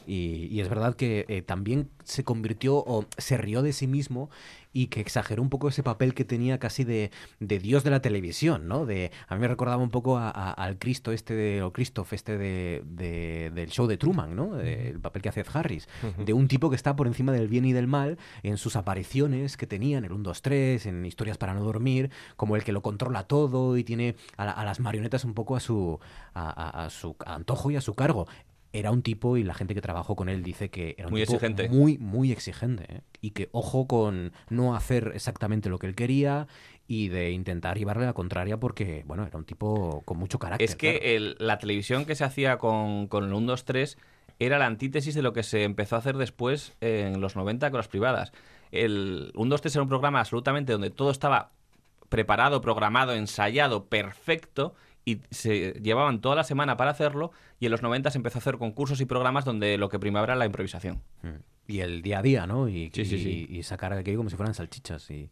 Y, 0.08 0.48
y 0.50 0.60
es 0.62 0.70
verdad 0.70 0.96
que 0.96 1.26
eh, 1.28 1.44
también 1.44 1.90
se 2.04 2.24
convirtió 2.24 2.78
o 2.78 3.06
se 3.18 3.38
rió 3.38 3.62
de 3.62 3.74
sí 3.74 3.86
mismo 3.88 4.30
y 4.74 4.88
que 4.88 5.02
exageró 5.02 5.42
un 5.42 5.50
poco 5.50 5.68
ese 5.70 5.84
papel 5.84 6.14
que 6.14 6.24
tenía 6.26 6.58
casi 6.60 6.84
de, 6.84 7.12
de 7.40 7.60
dios 7.60 7.84
de 7.84 7.90
la 7.92 8.02
televisión, 8.02 8.68
¿no? 8.68 8.86
De, 8.86 9.12
a 9.28 9.36
mí 9.36 9.42
me 9.42 9.48
recordaba 9.48 9.82
un 9.84 9.90
poco 9.90 10.18
a- 10.18 10.30
a- 10.30 10.52
al 10.54 10.78
Cristo 10.78 11.12
este 11.12 11.34
de, 11.34 11.62
o 11.62 11.74
Christoph 11.74 12.14
este 12.14 12.38
de, 12.38 12.82
de- 12.86 13.52
del 13.54 13.70
show 13.70 13.88
de 13.88 13.98
Truman, 13.98 14.36
¿no? 14.36 14.60
El 14.60 15.00
papel 15.00 15.22
que 15.22 15.30
hace 15.30 15.42
Ed 15.42 15.48
Harris, 15.54 15.88
de 16.18 16.34
un 16.34 16.48
tipo 16.48 16.70
que 16.70 16.76
está 16.76 16.96
por 16.96 17.08
encima 17.08 17.32
del 17.32 17.48
bien 17.50 17.66
y 17.66 17.74
del 17.74 17.88
mal 17.88 18.18
en 18.44 18.58
sus 18.58 18.76
apariciones 18.76 19.58
que 19.58 19.68
tenía 19.68 19.98
en 19.98 20.06
el 20.06 20.12
1, 20.14 20.24
2, 20.24 20.42
3, 20.42 20.86
en 20.86 21.06
historias 21.06 21.38
para 21.38 21.54
no 21.54 21.64
dormir, 21.64 22.10
como 22.38 22.56
el 22.56 22.64
que 22.64 22.72
lo 22.72 22.82
controla 22.82 23.24
todo 23.24 23.78
y 23.78 23.84
tiene 23.84 24.16
a, 24.38 24.50
a 24.50 24.64
las 24.64 24.80
marionetas 24.80 25.26
un 25.26 25.34
poco 25.34 25.56
a 25.56 25.60
su, 25.60 26.00
a 26.34 26.88
su 26.90 27.16
antojo 27.26 27.72
y 27.72 27.76
a 27.76 27.82
su 27.82 27.94
cargo. 27.94 28.28
Era 28.74 28.92
un 28.92 29.02
tipo, 29.02 29.36
y 29.38 29.44
la 29.44 29.54
gente 29.54 29.74
que 29.76 29.82
trabajó 29.82 30.16
con 30.16 30.30
él 30.30 30.44
dice 30.44 30.70
que 30.70 30.96
era 30.98 31.08
un 31.08 31.12
Muy 31.12 31.22
tipo 31.22 31.34
exigente. 31.34 31.68
muy, 31.70 31.98
muy 31.98 32.32
exigente. 32.32 32.86
¿eh? 32.90 33.02
Y 33.20 33.32
que 33.32 33.50
ojo 33.52 33.86
con 33.88 34.32
no 34.50 34.76
hacer 34.76 35.12
exactamente 35.14 35.70
lo 35.70 35.78
que 35.78 35.88
él 35.88 35.96
quería 35.96 36.48
y 36.88 37.10
de 37.10 37.32
intentar 37.32 37.78
llevarle 37.78 38.06
la 38.06 38.14
contraria 38.14 38.58
porque, 38.58 39.04
bueno, 39.06 39.26
era 39.26 39.38
un 39.38 39.44
tipo 39.46 40.02
con 40.06 40.18
mucho 40.18 40.40
carácter. 40.40 40.70
Es 40.70 40.76
que 40.76 41.00
claro. 41.00 41.06
el- 41.16 41.36
la 41.40 41.58
televisión 41.58 42.06
que 42.06 42.16
se 42.16 42.24
hacía 42.24 42.58
con, 42.58 43.08
con 43.08 43.26
el 43.26 43.34
1, 43.34 43.46
2, 43.48 43.66
3 43.66 43.98
era 44.40 44.58
la 44.58 44.66
antítesis 44.68 45.14
de 45.16 45.22
lo 45.22 45.34
que 45.34 45.44
se 45.44 45.64
empezó 45.64 45.96
a 45.96 46.00
hacer 46.00 46.18
después 46.18 46.74
en 46.82 47.20
los 47.22 47.36
90 47.36 47.70
con 47.72 47.78
las 47.78 47.88
privadas. 47.90 48.32
El 48.72 49.32
1, 49.36 49.50
2, 49.50 49.62
3 49.62 49.76
era 49.76 49.84
un 49.84 49.90
programa 49.90 50.20
absolutamente 50.22 50.72
donde 50.72 50.90
todo 50.90 51.12
estaba 51.12 51.52
preparado, 52.10 52.62
programado, 52.62 53.14
ensayado, 53.14 53.86
perfecto, 53.86 54.74
y 55.06 55.22
se 55.32 55.72
llevaban 55.82 56.22
toda 56.22 56.36
la 56.36 56.44
semana 56.44 56.78
para 56.78 56.92
hacerlo, 56.92 57.32
y 57.60 57.66
en 57.66 57.72
los 57.72 57.82
90 57.82 58.12
se 58.12 58.18
empezó 58.18 58.38
a 58.38 58.42
hacer 58.42 58.58
concursos 58.58 59.02
y 59.02 59.06
programas 59.06 59.46
donde 59.46 59.78
lo 59.78 59.90
que 59.90 60.00
primaba 60.00 60.26
era 60.26 60.36
la 60.36 60.46
improvisación. 60.46 61.02
Mm. 61.24 61.28
Y 61.68 61.80
el 61.80 62.02
día 62.02 62.20
a 62.20 62.22
día, 62.22 62.48
¿no? 62.48 62.68
Y, 62.70 62.92
Sí, 62.94 63.06
sí, 63.06 63.16
y- 63.16 63.20
sí. 63.24 63.48
y 63.50 63.64
sacar 63.64 63.94
aquello 63.94 64.18
como 64.18 64.30
si 64.30 64.36
fueran 64.36 64.54
salchichas. 64.54 65.10
Y, 65.10 65.30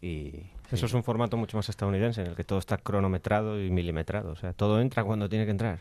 y- 0.00 0.46
Eso 0.72 0.86
es 0.86 0.92
un 0.94 1.02
formato 1.04 1.36
mucho 1.36 1.56
más 1.56 1.68
estadounidense, 1.68 2.22
en 2.22 2.28
el 2.28 2.34
que 2.36 2.44
todo 2.44 2.58
está 2.58 2.78
cronometrado 2.78 3.62
y 3.62 3.70
milimetrado. 3.70 4.30
O 4.32 4.36
sea, 4.36 4.52
todo 4.52 4.80
entra 4.80 5.04
cuando 5.04 5.28
tiene 5.28 5.44
que 5.44 5.50
entrar. 5.52 5.80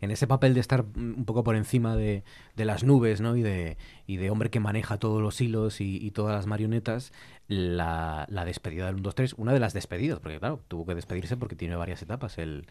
En 0.00 0.10
ese 0.10 0.26
papel 0.26 0.54
de 0.54 0.60
estar 0.60 0.84
mm, 0.84 1.14
un 1.18 1.24
poco 1.24 1.42
por 1.44 1.56
encima 1.56 1.96
de, 1.96 2.22
de 2.56 2.64
las 2.64 2.84
nubes, 2.84 3.20
¿no? 3.20 3.36
Y 3.36 3.42
de, 3.42 3.76
y 4.06 4.16
de 4.16 4.30
hombre 4.30 4.50
que 4.50 4.60
maneja 4.60 4.98
todos 4.98 5.20
los 5.22 5.40
hilos 5.40 5.80
y, 5.80 5.96
y 6.04 6.10
todas 6.12 6.34
las 6.34 6.46
marionetas, 6.46 7.12
la, 7.48 8.26
la 8.28 8.44
despedida 8.44 8.86
del 8.86 8.94
1, 8.96 9.02
2, 9.02 9.14
3, 9.14 9.34
una 9.38 9.52
de 9.52 9.60
las 9.60 9.72
despedidas, 9.72 10.20
porque 10.20 10.38
claro, 10.38 10.60
tuvo 10.68 10.86
que 10.86 10.94
despedirse 10.94 11.36
porque 11.36 11.56
tiene 11.56 11.76
varias 11.76 12.02
etapas 12.02 12.38
el, 12.38 12.66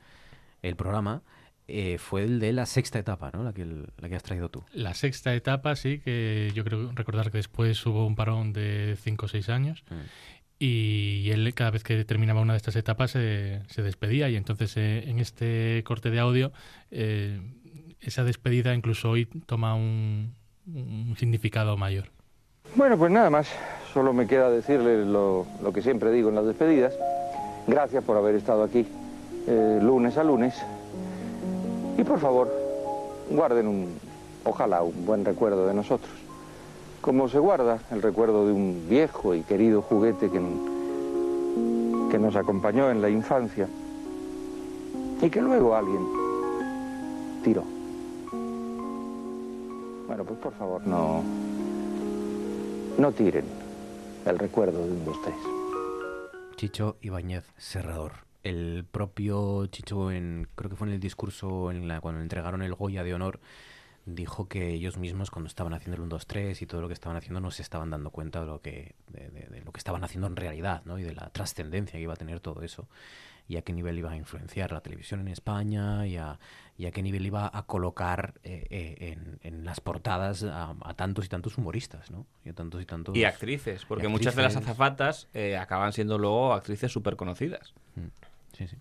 el 0.62 0.76
programa, 0.76 1.22
eh, 1.68 1.98
fue 2.00 2.24
el 2.24 2.40
de 2.40 2.52
la 2.54 2.66
sexta 2.66 3.00
etapa, 3.00 3.32
¿no? 3.34 3.44
La 3.44 3.54
que, 3.54 3.62
el- 3.62 3.88
la 3.98 4.10
que 4.10 4.16
has 4.16 4.24
traído 4.24 4.50
tú. 4.50 4.64
La 4.74 4.94
sexta 4.94 5.34
etapa, 5.36 5.76
sí, 5.76 6.00
que 6.00 6.52
yo 6.54 6.64
creo 6.66 6.92
recordar 6.94 7.32
que 7.32 7.38
después 7.38 7.86
hubo 7.86 8.06
un 8.06 8.16
parón 8.16 8.52
de 8.52 8.98
5 9.02 9.28
o 9.28 9.30
6 9.30 9.48
años. 9.50 9.84
Y 10.64 11.32
él, 11.32 11.56
cada 11.56 11.72
vez 11.72 11.84
que 11.84 12.06
terminaba 12.06 12.40
una 12.40 12.54
de 12.54 12.58
estas 12.58 12.76
etapas, 12.76 13.10
se 13.10 13.64
despedía. 13.78 14.30
Y 14.30 14.36
entonces, 14.36 14.78
eh, 14.78 15.10
en 15.10 15.18
este 15.18 15.84
corte 15.84 16.12
de 16.12 16.20
audio, 16.20 16.52
eh, 16.92 17.42
esa 18.00 18.24
despedida 18.24 18.76
incluso 18.76 19.10
hoy 19.10 19.26
toma 19.48 19.74
un, 19.74 20.36
significado 21.18 21.78
mayor. 21.78 22.12
Bueno, 22.76 22.96
pues 22.96 23.12
nada 23.12 23.32
más. 23.32 23.50
Solo 23.92 24.14
me 24.14 24.28
queda 24.28 24.52
decirles 24.52 25.08
lo, 25.08 25.48
lo 25.64 25.74
que 25.74 25.82
siempre 25.82 26.12
digo 26.12 26.30
en 26.30 26.36
las 26.36 26.46
despedidas. 26.46 26.94
Gracias 27.66 28.04
por 28.04 28.16
haber 28.16 28.36
estado 28.36 28.64
aquí 28.64 28.86
eh, 29.48 29.80
lunes 29.82 30.16
a 30.16 30.24
lunes. 30.24 30.54
Y 31.98 32.04
por 32.04 32.20
favor, 32.20 32.54
guarden 33.32 33.68
un, 33.68 33.98
ojalá, 34.44 34.84
un 34.84 35.08
buen 35.08 35.26
recuerdo 35.26 35.66
de 35.66 35.74
nosotros. 35.74 36.21
Como 37.02 37.28
se 37.28 37.40
guarda 37.40 37.80
el 37.92 38.02
recuerdo 38.02 38.46
de 38.46 38.54
un 38.54 38.86
viejo 38.88 39.34
y 39.34 39.42
querido 39.42 39.82
juguete 39.82 40.30
que, 40.30 40.40
que 42.12 42.20
nos 42.20 42.36
acompañó 42.36 42.92
en 42.92 43.02
la 43.02 43.10
infancia 43.10 43.68
y 45.20 45.30
que 45.30 45.42
luego 45.42 45.76
alguien 45.76 46.06
tiró. 47.44 47.64
Bueno, 50.08 50.24
pues 50.26 50.40
por 50.40 50.54
favor, 50.54 50.86
no, 50.86 51.24
no 53.00 53.12
tiren 53.14 53.46
el 54.26 54.38
recuerdo 54.38 54.86
de 54.86 54.92
un 54.92 55.06
2 55.06 55.22
3. 55.24 55.36
Chicho 56.56 56.98
Ibáñez 57.02 57.46
Serrador. 57.58 58.12
El 58.44 58.86
propio 58.92 59.66
Chicho, 59.68 60.12
en, 60.12 60.48
creo 60.56 60.70
que 60.70 60.76
fue 60.76 60.88
en 60.88 60.94
el 60.94 61.00
discurso 61.00 61.72
en 61.72 61.88
la, 61.88 62.02
cuando 62.02 62.20
le 62.20 62.24
entregaron 62.24 62.62
el 62.62 62.76
Goya 62.76 63.04
de 63.04 63.14
Honor, 63.14 63.40
dijo 64.06 64.48
que 64.48 64.70
ellos 64.74 64.98
mismos 64.98 65.30
cuando 65.30 65.48
estaban 65.48 65.74
haciendo 65.74 65.96
el 65.96 66.02
1, 66.02 66.10
2, 66.10 66.26
3 66.28 66.62
y 66.62 66.66
todo 66.66 66.82
lo 66.82 66.88
que 66.88 66.94
estaban 66.96 67.18
haciendo 67.18 67.40
no 67.40 67.52
se 67.52 67.62
estaban 67.62 67.90
dando 67.92 68.10
cuenta 68.10 68.40
de 68.42 68.46
lo 68.48 68.62
que, 68.62 68.96
de, 69.10 69.30
de- 69.30 69.48
de 69.48 69.62
lo 69.62 69.72
que 69.72 69.78
estaban 69.78 70.04
haciendo 70.04 70.28
en 70.28 70.36
realidad 70.36 70.82
¿no? 70.86 70.98
y 70.98 71.04
de 71.04 71.14
la 71.14 71.30
trascendencia 71.30 71.94
que 71.98 72.02
iba 72.04 72.14
a 72.14 72.18
tener 72.18 72.40
todo 72.40 72.64
eso 72.64 72.88
y 73.48 73.58
a 73.58 73.62
qué 73.64 73.74
nivel 73.74 73.98
iba 73.98 74.12
a 74.12 74.16
influenciar 74.16 74.72
la 74.72 74.82
televisión 74.82 75.20
en 75.20 75.28
España 75.28 76.08
y 76.08 76.16
a, 76.18 76.40
y 76.78 76.86
a 76.86 76.92
qué 76.92 77.04
nivel 77.04 77.26
iba 77.26 77.50
a 77.54 77.64
colocar 77.64 78.36
eh, 78.44 78.66
eh, 78.70 78.96
en, 79.12 79.40
en 79.44 79.66
las 79.66 79.82
portadas 79.82 80.44
a, 80.44 80.74
a 80.84 80.94
tantos 80.94 81.26
y 81.26 81.30
tantos 81.30 81.58
humoristas 81.58 82.10
¿no? 82.12 82.26
y 82.46 82.50
a 82.50 82.54
tantos 82.54 82.82
y 82.82 82.86
tantos 82.86 83.16
Y 83.18 83.26
actrices, 83.26 83.84
porque 83.86 84.06
y 84.06 84.10
muchas 84.10 84.36
de 84.36 84.42
las 84.44 84.56
azafatas 84.56 85.28
eh, 85.34 85.58
acaban 85.58 85.92
siendo 85.94 86.18
luego 86.18 86.54
actrices 86.54 86.92
súper 86.92 87.18
conocidas. 87.18 87.74
Sí, 88.58 88.68
sí. 88.68 88.78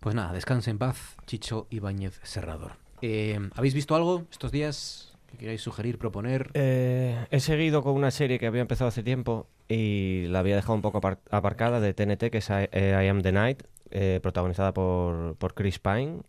Pues 0.00 0.14
nada, 0.14 0.32
descanse 0.32 0.70
en 0.70 0.78
paz, 0.78 1.16
Chicho 1.26 1.66
Ibáñez 1.70 2.20
Serrador. 2.22 2.72
Eh, 3.02 3.38
¿Habéis 3.54 3.74
visto 3.74 3.94
algo 3.94 4.24
estos 4.30 4.52
días 4.52 5.16
que 5.30 5.36
queráis 5.38 5.60
sugerir, 5.60 5.98
proponer? 5.98 6.50
Eh, 6.54 7.16
he 7.30 7.40
seguido 7.40 7.82
con 7.82 7.94
una 7.94 8.10
serie 8.10 8.38
que 8.38 8.46
había 8.46 8.62
empezado 8.62 8.88
hace 8.88 9.02
tiempo 9.02 9.48
y 9.68 10.26
la 10.28 10.38
había 10.40 10.56
dejado 10.56 10.74
un 10.74 10.82
poco 10.82 11.00
apar- 11.00 11.18
aparcada 11.30 11.80
de 11.80 11.92
TNT, 11.94 12.30
que 12.30 12.38
es 12.38 12.48
I, 12.50 12.68
eh, 12.72 13.00
I 13.04 13.08
Am 13.08 13.22
the 13.22 13.32
Night, 13.32 13.62
eh, 13.90 14.20
protagonizada 14.22 14.72
por, 14.72 15.36
por 15.36 15.54
Chris 15.54 15.78
Pine. 15.78 16.20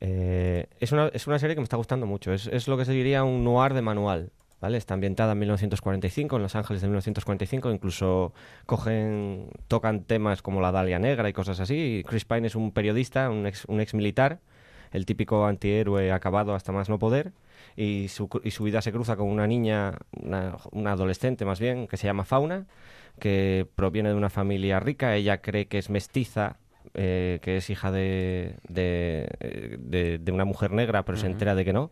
Eh, 0.00 0.66
es, 0.80 0.90
una, 0.92 1.08
es 1.08 1.26
una 1.26 1.38
serie 1.38 1.54
que 1.54 1.60
me 1.60 1.64
está 1.64 1.76
gustando 1.76 2.06
mucho. 2.06 2.32
Es, 2.32 2.46
es 2.48 2.66
lo 2.66 2.76
que 2.76 2.84
se 2.84 2.92
diría 2.92 3.22
un 3.24 3.44
noir 3.44 3.74
de 3.74 3.82
manual. 3.82 4.30
¿Vale? 4.60 4.78
Está 4.78 4.94
ambientada 4.94 5.32
en 5.32 5.40
1945, 5.40 6.36
en 6.36 6.42
Los 6.42 6.54
Ángeles 6.54 6.82
de 6.82 6.86
1945, 6.86 7.72
incluso 7.72 8.32
cogen, 8.64 9.48
tocan 9.66 10.04
temas 10.04 10.40
como 10.40 10.60
la 10.60 10.70
Dalia 10.70 11.00
Negra 11.00 11.28
y 11.28 11.32
cosas 11.32 11.58
así. 11.58 12.04
Chris 12.06 12.24
Pine 12.24 12.46
es 12.46 12.54
un 12.54 12.70
periodista, 12.70 13.28
un 13.28 13.44
ex, 13.48 13.64
un 13.64 13.80
ex 13.80 13.92
militar, 13.92 14.38
el 14.92 15.06
típico 15.06 15.46
antihéroe 15.46 16.12
acabado 16.12 16.54
hasta 16.54 16.72
más 16.72 16.88
no 16.88 16.98
poder, 16.98 17.32
y 17.76 18.08
su, 18.08 18.28
y 18.44 18.50
su 18.50 18.64
vida 18.64 18.82
se 18.82 18.92
cruza 18.92 19.16
con 19.16 19.28
una 19.28 19.46
niña, 19.46 19.98
una, 20.12 20.56
una 20.72 20.92
adolescente 20.92 21.44
más 21.44 21.58
bien, 21.60 21.86
que 21.88 21.96
se 21.96 22.06
llama 22.06 22.24
Fauna, 22.24 22.66
que 23.18 23.66
proviene 23.74 24.10
de 24.10 24.14
una 24.14 24.30
familia 24.30 24.80
rica, 24.80 25.14
ella 25.16 25.40
cree 25.42 25.66
que 25.66 25.78
es 25.78 25.90
mestiza, 25.90 26.56
eh, 26.94 27.38
que 27.42 27.56
es 27.58 27.70
hija 27.70 27.90
de, 27.92 28.56
de, 28.68 29.28
eh, 29.40 29.76
de- 29.78 30.18
de 30.18 30.32
una 30.32 30.44
mujer 30.44 30.72
negra, 30.72 31.04
pero 31.04 31.16
se 31.18 31.26
entera 31.32 31.54
de 31.54 31.64
que 31.64 31.72
no. 31.72 31.90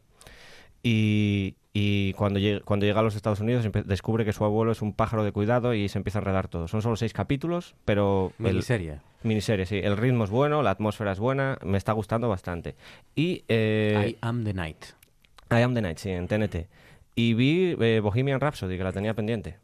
Y, 0.82 1.56
y 1.72 2.12
cuando, 2.14 2.38
llega, 2.40 2.60
cuando 2.64 2.84
llega 2.86 3.00
a 3.00 3.02
los 3.02 3.14
Estados 3.14 3.40
Unidos 3.40 3.64
descubre 3.84 4.24
que 4.24 4.32
su 4.32 4.44
abuelo 4.44 4.72
es 4.72 4.82
un 4.82 4.92
pájaro 4.92 5.22
de 5.24 5.32
cuidado 5.32 5.72
y 5.74 5.88
se 5.88 5.98
empieza 5.98 6.18
a 6.18 6.22
enredar 6.22 6.48
todo. 6.48 6.66
Son 6.68 6.82
solo 6.82 6.96
seis 6.96 7.12
capítulos, 7.12 7.74
pero... 7.84 8.32
el- 8.40 8.46
Miniserie. 8.46 8.98
miniserie, 9.22 9.66
sí. 9.66 9.78
El 9.82 9.96
ritmo 9.96 10.24
es 10.24 10.30
bueno, 10.30 10.62
la 10.62 10.70
atmósfera 10.70 11.12
es 11.12 11.20
buena, 11.20 11.58
me 11.64 11.78
está 11.78 11.92
gustando 11.92 12.28
bastante. 12.28 12.74
Y... 13.14 13.44
eh, 13.48 14.14
I 14.14 14.18
Am 14.20 14.42
the 14.44 14.52
Night. 14.54 14.84
I 15.52 15.62
Am 15.62 15.74
the 15.74 15.82
Night, 15.82 15.98
sí, 15.98 16.10
en 16.10 16.26
TNT. 16.26 16.66
Y 17.14 17.34
vi 17.34 17.76
eh, 17.80 18.00
Bohemian 18.00 18.40
Rhapsody, 18.40 18.76
que 18.76 18.84
la 18.84 18.92
tenía 18.92 19.14
pendiente. 19.14 19.58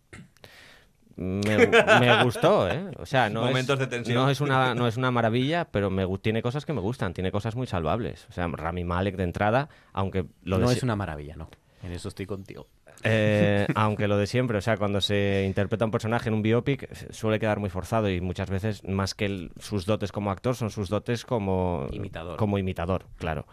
Me, 1.17 1.57
me 2.01 2.23
gustó, 2.25 2.69
¿eh? 2.69 2.91
O 2.99 3.07
sea, 3.07 3.31
no 3.31 3.41
Momentos 3.43 3.75
es, 3.75 3.79
de 3.81 3.87
tensión. 3.87 4.17
No 4.23 4.29
es, 4.29 4.41
una, 4.43 4.75
no 4.75 4.87
es 4.87 4.99
una 4.99 5.11
maravilla, 5.11 5.65
pero 5.65 5.89
me, 5.89 6.07
tiene 6.19 6.43
cosas 6.43 6.67
que 6.67 6.75
me 6.75 6.81
gustan, 6.81 7.15
tiene 7.15 7.33
cosas 7.33 7.57
muy 7.57 7.67
salvables. 7.67 8.27
O 8.29 8.33
sea, 8.33 8.47
Rami 8.49 8.85
Malek 8.85 9.17
de 9.17 9.23
entrada, 9.25 9.71
aunque 9.95 10.27
lo 10.43 10.59
no 10.59 10.71
es 10.71 10.83
una 10.83 10.95
maravilla, 10.95 11.35
no. 11.37 11.49
En 11.87 11.93
eso 11.93 12.09
estoy 12.09 12.27
contigo. 12.27 12.67
eh, 13.05 13.67
aunque 13.77 14.09
lo 14.09 14.17
de 14.19 14.27
siempre, 14.27 14.59
o 14.59 14.61
sea, 14.61 14.77
cuando 14.77 15.01
se 15.01 15.45
interpreta 15.47 15.85
un 15.85 15.91
personaje 15.93 16.29
en 16.29 16.35
un 16.35 16.43
biopic 16.43 16.93
suele 17.13 17.39
quedar 17.39 17.61
muy 17.61 17.71
forzado 17.71 18.11
y 18.11 18.21
muchas 18.21 18.51
veces 18.51 18.83
más 18.85 19.15
que 19.15 19.27
el- 19.27 19.51
sus 19.61 19.87
dotes 19.87 20.11
como 20.13 20.31
actor 20.31 20.57
son 20.57 20.71
sus 20.71 20.89
dotes 20.89 21.25
como 21.25 21.87
Imitador. 21.93 22.37
Como 22.37 22.59
imitador, 22.59 23.07
claro. 23.19 23.47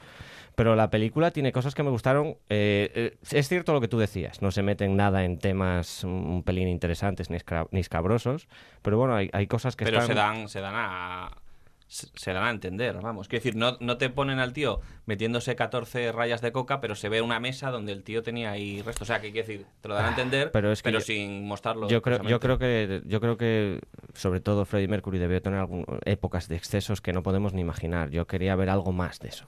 Pero 0.55 0.75
la 0.75 0.89
película 0.91 1.31
tiene 1.31 1.51
cosas 1.51 1.73
que 1.75 1.81
me 1.83 1.89
gustaron. 1.89 2.37
eh, 2.49 2.91
eh, 2.95 3.17
es 3.31 3.47
cierto 3.49 3.73
lo 3.73 3.81
que 3.81 3.87
tú 3.87 3.97
decías, 3.97 4.41
no 4.41 4.51
se 4.51 4.61
meten 4.63 4.95
nada 4.95 5.23
en 5.25 5.39
temas 5.39 6.03
un, 6.03 6.43
pelín 6.43 6.67
interesantes 6.67 7.29
ni, 7.29 7.37
escabrosos, 7.79 8.47
pero 8.81 8.97
bueno, 8.97 9.15
hay, 9.15 9.29
hay 9.33 9.47
cosas 9.47 9.75
que 9.75 9.85
Pero 9.85 9.97
están... 9.97 10.07
se 10.07 10.13
dan, 10.13 10.49
se 10.49 10.59
dan 10.61 10.73
a. 10.75 11.31
Se 11.93 12.33
dan 12.33 12.43
a 12.43 12.49
entender, 12.49 12.99
vamos. 13.01 13.27
Quiero 13.27 13.43
decir, 13.43 13.55
no, 13.55 13.77
no 13.79 13.97
te 13.97 14.09
ponen 14.09 14.39
al 14.39 14.51
tío 14.51 14.81
metiéndose 15.05 15.55
14 15.55 16.11
rayas 16.11 16.41
de 16.41 16.51
coca, 16.51 16.81
pero 16.81 16.95
se 16.95 17.07
ve 17.07 17.21
una 17.21 17.39
mesa 17.39 17.69
donde 17.69 17.91
el 17.91 18.03
tío 18.03 18.23
tenía 18.23 18.49
ahí 18.51 18.81
restos. 18.81 19.03
O 19.03 19.05
sea, 19.05 19.21
que 19.21 19.31
quiero 19.31 19.47
decir, 19.47 19.65
te 19.81 19.87
lo 19.89 19.93
dan 19.93 20.05
a 20.05 20.09
entender, 20.09 20.47
Ah, 20.47 20.51
pero 20.53 20.71
es 20.71 20.81
que 20.81 20.91
yo- 20.91 21.01
sin 21.01 21.45
mostrarlo. 21.47 21.87
Yo 21.89 22.01
creo, 22.01 22.23
yo 22.23 22.39
creo 22.39 22.57
que 22.57 23.01
yo 23.05 23.21
creo 23.21 23.37
que 23.37 23.79
sobre 24.15 24.39
todo 24.39 24.65
Freddie 24.65 24.87
Mercury 24.87 25.19
debió 25.19 25.39
tener 25.41 25.59
algún- 25.59 25.85
épocas 26.05 26.47
de 26.47 26.55
excesos 26.55 26.99
que 26.99 27.13
no 27.13 27.21
podemos 27.21 27.53
ni 27.53 27.61
imaginar. 27.61 28.09
Yo 28.09 28.25
quería 28.25 28.55
ver 28.55 28.69
algo 28.71 28.91
más 28.91 29.19
de 29.19 29.29
eso. 29.29 29.47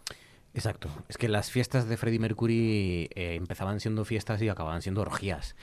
Exacto. 0.54 0.88
Es 1.10 1.18
que 1.18 1.28
las 1.28 1.52
fiestas 1.52 1.90
de 1.90 1.98
Freddie 1.98 2.20
Mercury 2.20 3.10
eh, 3.16 3.36
empezaban 3.36 3.80
siendo 3.80 4.06
fiestas 4.06 4.42
y 4.42 4.50
acababan 4.50 4.82
siendo 4.82 5.02
orgías. 5.02 5.56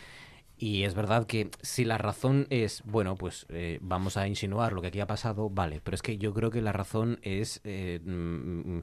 Y 0.65 0.85
es 0.85 0.95
verdad 0.95 1.27
que 1.27 1.51
si 1.61 1.85
la 1.85 1.99
razón 1.99 2.47
es, 2.49 2.83
bueno, 2.85 3.17
pues 3.17 3.47
eh, 3.49 3.79
vamos 3.83 4.17
a 4.17 4.29
insinuar 4.29 4.73
lo 4.73 4.81
que 4.81 4.87
aquí 4.89 5.01
ha 5.01 5.09
pasado, 5.09 5.51
vale, 5.51 5.81
pero 5.83 5.97
es 5.97 6.03
que 6.03 6.19
yo 6.19 6.33
creo 6.33 6.51
que 6.51 6.63
la 6.63 6.71
razón 6.71 7.19
es 7.23 7.61
eh, 7.65 7.99
mm, 8.05 8.79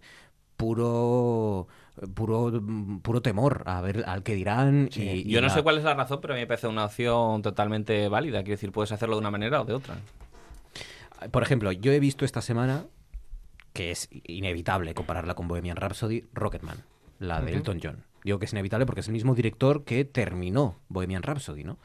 puro 0.58 1.68
puro 2.14 2.52
mm, 2.62 2.98
puro 3.00 3.22
temor 3.22 3.64
a 3.66 3.80
ver 3.80 4.04
al 4.08 4.24
que 4.24 4.36
dirán 4.36 4.90
y, 4.94 5.02
y 5.02 5.24
Yo 5.30 5.40
no 5.40 5.48
la- 5.48 5.54
sé 5.54 5.64
cuál 5.64 5.78
es 5.78 5.86
la 5.86 5.94
razón, 5.94 6.20
pero 6.22 6.34
a 6.34 6.36
mí 6.36 6.42
me 6.42 6.48
parece 6.48 6.68
una 6.68 6.84
opción 6.84 7.42
totalmente 7.42 8.10
válida. 8.10 8.40
Quiero 8.44 8.56
decir, 8.58 8.74
puedes 8.74 8.92
hacerlo 8.92 9.16
de 9.16 9.22
una 9.22 9.32
manera 9.32 9.62
o 9.62 9.66
de 9.66 9.74
otra. 9.74 9.96
Por 11.32 11.44
ejemplo, 11.44 11.72
yo 11.72 11.94
he 11.94 12.00
visto 12.02 12.26
esta 12.26 12.42
semana, 12.42 12.86
que 13.72 13.92
es 13.92 14.10
inevitable 14.26 14.94
compararla 14.94 15.34
con 15.34 15.48
Bohemian 15.48 15.78
Rhapsody, 15.78 16.26
Rocketman, 16.34 16.84
la 17.20 17.42
de. 17.42 17.54
Elton 17.54 17.80
John. 17.82 18.04
Digo 18.24 18.40
que 18.40 18.46
es 18.46 18.52
inevitable 18.54 18.86
porque 18.86 19.02
es 19.02 19.08
el 19.08 19.14
mismo 19.14 19.36
director 19.36 19.84
que 19.84 20.06
terminó 20.06 20.78
Bohemian 20.90 21.24
Rhapsody, 21.24 21.64
¿no? 21.64 21.78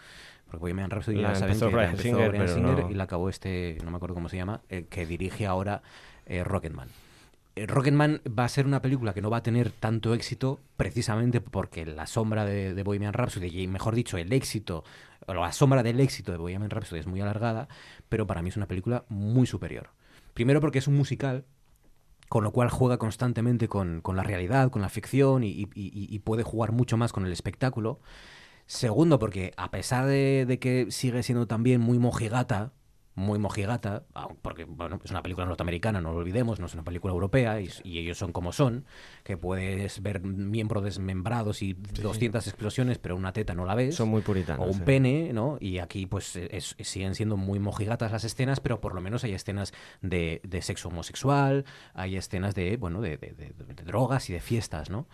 Porque 0.46 0.58
Bohemian 0.60 0.90
Rhapsody 0.90 1.16
La 1.16 1.30
ya 1.30 1.34
saben 1.36 1.52
empezó 1.54 1.66
que 1.66 1.72
la 1.72 1.78
Bryan 1.78 1.90
empezó 1.92 2.02
Singer, 2.16 2.48
Singer 2.48 2.84
no- 2.84 2.90
y 2.90 2.94
la 2.94 3.04
acabó 3.04 3.28
este, 3.28 3.78
no 3.84 3.90
me 3.90 3.96
acuerdo 3.96 4.14
cómo 4.14 4.28
se 4.28 4.36
llama, 4.36 4.60
el 4.68 4.86
que 4.86 5.06
dirige 5.06 5.46
ahora 5.46 5.82
eh, 6.26 6.44
Rocketman. 6.44 6.88
Eh, 7.56 7.66
Rocketman 7.66 8.20
va 8.38 8.44
a 8.44 8.48
ser 8.48 8.66
una 8.66 8.82
película 8.82 9.14
que 9.14 9.22
no 9.22 9.30
va 9.30 9.36
a 9.38 9.42
tener 9.42 9.70
tanto 9.70 10.12
éxito 10.14 10.60
precisamente 10.76 11.40
porque 11.40 11.86
la 11.86 12.06
sombra 12.06 12.44
de, 12.44 12.74
de 12.74 12.82
Bohemian 12.82 13.12
Rhapsody, 13.12 13.60
y 13.62 13.66
mejor 13.68 13.94
dicho, 13.94 14.16
el 14.18 14.32
éxito, 14.32 14.84
o 15.26 15.34
la 15.34 15.52
sombra 15.52 15.82
del 15.82 16.00
éxito 16.00 16.32
de 16.32 16.38
Bohemian 16.38 16.70
Rhapsody 16.70 16.98
es 17.00 17.06
muy 17.06 17.20
alargada, 17.20 17.68
pero 18.08 18.26
para 18.26 18.42
mí 18.42 18.48
es 18.48 18.56
una 18.56 18.66
película 18.66 19.04
muy 19.08 19.46
superior. 19.46 19.90
Primero 20.34 20.60
porque 20.60 20.78
es 20.80 20.88
un 20.88 20.96
musical, 20.96 21.44
con 22.28 22.44
lo 22.44 22.52
cual 22.52 22.70
juega 22.70 22.98
constantemente 22.98 23.68
con, 23.68 24.00
con 24.00 24.16
la 24.16 24.22
realidad, 24.22 24.70
con 24.70 24.82
la 24.82 24.88
ficción 24.88 25.42
y, 25.44 25.66
puede 26.24 26.42
jugar 26.42 26.72
mucho 26.72 26.96
más 26.96 27.12
con 27.12 27.26
el 27.26 27.32
espectáculo. 27.32 28.00
Segundo, 28.66 29.18
porque 29.18 29.52
a 29.56 29.70
pesar 29.70 30.06
de, 30.06 30.46
de 30.46 30.58
que 30.58 30.90
sigue 30.90 31.22
siendo 31.22 31.46
también 31.46 31.80
muy 31.80 31.98
mojigata, 31.98 32.72
muy 33.16 33.38
mojigata, 33.38 34.04
porque 34.42 34.64
bueno, 34.64 35.00
es 35.04 35.10
una 35.12 35.22
película 35.22 35.46
norteamericana, 35.46 36.00
no 36.00 36.12
lo 36.12 36.18
olvidemos, 36.18 36.58
no 36.58 36.66
es 36.66 36.74
una 36.74 36.82
película 36.82 37.12
europea 37.14 37.60
y, 37.60 37.68
y 37.84 37.98
ellos 37.98 38.18
son 38.18 38.32
como 38.32 38.52
son, 38.52 38.84
que 39.22 39.36
puedes 39.36 40.02
ver 40.02 40.20
miembros 40.22 40.82
desmembrados 40.82 41.62
y 41.62 41.74
200 41.74 42.46
explosiones, 42.48 42.98
pero 42.98 43.14
una 43.16 43.32
teta 43.32 43.54
no 43.54 43.64
la 43.66 43.74
ves. 43.76 43.94
Son 43.94 44.08
muy 44.08 44.22
puritanos, 44.22 44.66
O 44.66 44.70
un 44.70 44.78
sí. 44.78 44.82
pene, 44.84 45.32
¿no? 45.32 45.58
Y 45.60 45.78
aquí 45.78 46.06
pues 46.06 46.34
es- 46.36 46.74
siguen 46.80 47.14
siendo 47.14 47.36
muy 47.36 47.58
mojigatas 47.60 48.10
las 48.10 48.24
escenas, 48.24 48.58
pero 48.60 48.80
por 48.80 48.94
lo 48.94 49.00
menos 49.00 49.22
hay 49.24 49.32
escenas 49.32 49.72
de, 50.02 50.40
de 50.42 50.60
sexo 50.62 50.88
homosexual, 50.88 51.64
hay 51.94 52.16
escenas 52.16 52.54
de, 52.54 52.76
bueno, 52.76 53.00
de, 53.00 53.16
de- 53.16 53.32
de- 53.32 53.52
de 53.74 53.82
drogas 53.84 54.28
y 54.28 54.32
de 54.32 54.40
fiestas, 54.40 54.90
¿no? 54.90 55.06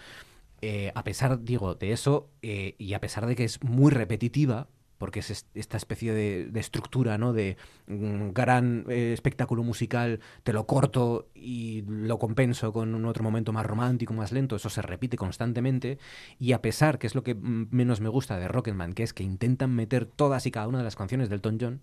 Eh, 0.62 0.92
a 0.94 1.04
pesar, 1.04 1.42
digo, 1.42 1.74
de 1.74 1.92
eso, 1.92 2.30
eh, 2.42 2.74
y 2.78 2.92
a 2.94 3.00
pesar 3.00 3.26
de 3.26 3.34
que 3.36 3.44
es 3.44 3.62
muy 3.62 3.90
repetitiva, 3.90 4.68
porque 5.00 5.20
es 5.20 5.30
est- 5.30 5.48
esta 5.56 5.76
especie 5.76 6.12
de, 6.12 6.46
de 6.46 6.60
estructura, 6.60 7.18
¿no? 7.18 7.32
De 7.32 7.56
mm, 7.88 8.30
gran 8.30 8.84
eh, 8.88 9.12
espectáculo 9.12 9.64
musical, 9.64 10.20
te 10.44 10.52
lo 10.52 10.66
corto 10.66 11.28
y 11.34 11.82
lo 11.88 12.18
compenso 12.18 12.72
con 12.72 12.94
un 12.94 13.06
otro 13.06 13.24
momento 13.24 13.52
más 13.52 13.66
romántico, 13.66 14.12
más 14.14 14.30
lento, 14.30 14.56
eso 14.56 14.70
se 14.70 14.82
repite 14.82 15.16
constantemente, 15.16 15.98
y 16.38 16.52
a 16.52 16.62
pesar, 16.62 16.98
que 16.98 17.06
es 17.06 17.14
lo 17.14 17.22
que 17.24 17.34
mm, 17.34 17.68
menos 17.70 18.00
me 18.00 18.08
gusta 18.08 18.38
de 18.38 18.48
Rocketman, 18.48 18.92
que 18.92 19.02
es 19.02 19.12
que 19.12 19.24
intentan 19.24 19.74
meter 19.74 20.06
todas 20.06 20.46
y 20.46 20.50
cada 20.50 20.68
una 20.68 20.78
de 20.78 20.84
las 20.84 20.96
canciones 20.96 21.28
del 21.28 21.38
Elton 21.38 21.58
John, 21.60 21.80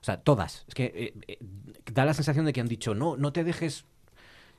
o 0.00 0.04
sea, 0.04 0.20
todas, 0.20 0.64
es 0.68 0.74
que 0.74 0.84
eh, 0.94 1.14
eh, 1.26 1.38
da 1.92 2.04
la 2.04 2.14
sensación 2.14 2.44
de 2.44 2.52
que 2.52 2.60
han 2.60 2.68
dicho, 2.68 2.94
no, 2.94 3.16
no 3.16 3.32
te 3.32 3.42
dejes 3.44 3.84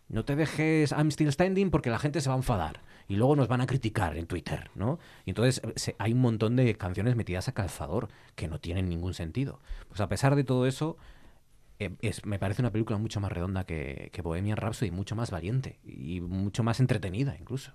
no 0.09 0.25
te 0.25 0.35
dejes 0.35 0.91
I'm 0.91 1.09
Still 1.11 1.31
Standing 1.31 1.69
porque 1.71 1.89
la 1.89 1.99
gente 1.99 2.21
se 2.21 2.29
va 2.29 2.35
a 2.35 2.37
enfadar 2.39 2.81
y 3.07 3.15
luego 3.15 3.35
nos 3.35 3.47
van 3.47 3.61
a 3.61 3.65
criticar 3.67 4.17
en 4.17 4.27
Twitter, 4.27 4.69
¿no? 4.75 4.99
Y 5.25 5.31
entonces 5.31 5.61
eh, 5.63 5.73
se- 5.75 5.95
hay 5.99 6.13
un 6.13 6.19
montón 6.21 6.55
de 6.55 6.75
canciones 6.75 7.15
metidas 7.15 7.47
a 7.47 7.53
calzador 7.53 8.09
que 8.35 8.47
no 8.47 8.59
tienen 8.59 8.89
ningún 8.89 9.13
sentido. 9.13 9.59
Pues 9.87 10.01
a 10.01 10.09
pesar 10.09 10.35
de 10.35 10.43
todo 10.43 10.65
eso, 10.67 10.97
eh, 11.79 11.91
me 12.25 12.39
parece 12.39 12.61
una 12.61 12.71
película 12.71 12.97
mucho 12.97 13.19
más 13.19 13.31
redonda 13.31 13.63
que, 13.65 14.09
que 14.11 14.21
Bohemian 14.21 14.57
Rhapsody, 14.57 14.91
mucho 14.91 15.15
más 15.15 15.31
valiente 15.31 15.79
y 15.85 16.21
mucho 16.21 16.63
más 16.63 16.79
entretenida 16.79 17.35
incluso. 17.39 17.71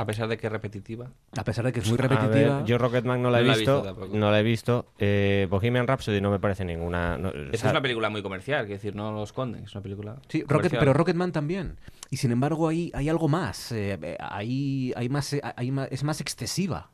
A 0.00 0.06
pesar 0.06 0.28
de 0.28 0.38
que 0.38 0.46
es 0.46 0.52
repetitiva. 0.52 1.10
A 1.36 1.44
pesar 1.44 1.62
de 1.66 1.72
que 1.72 1.80
es 1.80 1.88
muy 1.88 1.98
ver, 1.98 2.08
repetitiva. 2.08 2.64
yo 2.64 2.78
Rocketman 2.78 3.20
no 3.20 3.30
la 3.30 3.40
he 3.40 3.42
No 3.42 3.48
la 3.48 3.54
he 3.54 3.58
visto, 3.58 3.96
no 4.14 4.30
la 4.30 4.40
he 4.40 4.42
visto. 4.42 4.86
Eh, 4.98 5.46
Bohemian 5.50 5.86
Rhapsody 5.86 6.22
no 6.22 6.30
me 6.30 6.38
parece 6.38 6.64
ninguna. 6.64 7.18
no- 7.18 7.28
o 7.28 7.32
sea, 7.32 7.50
es 7.52 7.64
una 7.64 7.82
película 7.82 8.08
muy 8.08 8.22
comercial, 8.22 8.64
quiero 8.64 8.78
decir, 8.78 8.94
no 8.96 9.12
lo 9.12 9.22
esconden, 9.22 9.64
es 9.64 9.74
una 9.74 9.82
película. 9.82 10.16
Sí, 10.28 10.42
Rocket, 10.48 10.70
pero 10.78 10.94
Rocketman 10.94 11.32
también. 11.32 11.76
Y 12.08 12.16
sin 12.16 12.32
embargo, 12.32 12.68
hay, 12.68 12.90
hay 12.94 13.10
algo 13.10 13.28
más. 13.28 13.72
eh, 13.72 13.98
eh, 14.00 14.16
hay, 14.18 14.94
hay 14.96 15.08
más, 15.10 15.32
eh, 15.34 15.42
hay 15.56 15.70
más- 15.70 15.88
es 15.92 16.02
más 16.02 16.20
excesiva. 16.22 16.88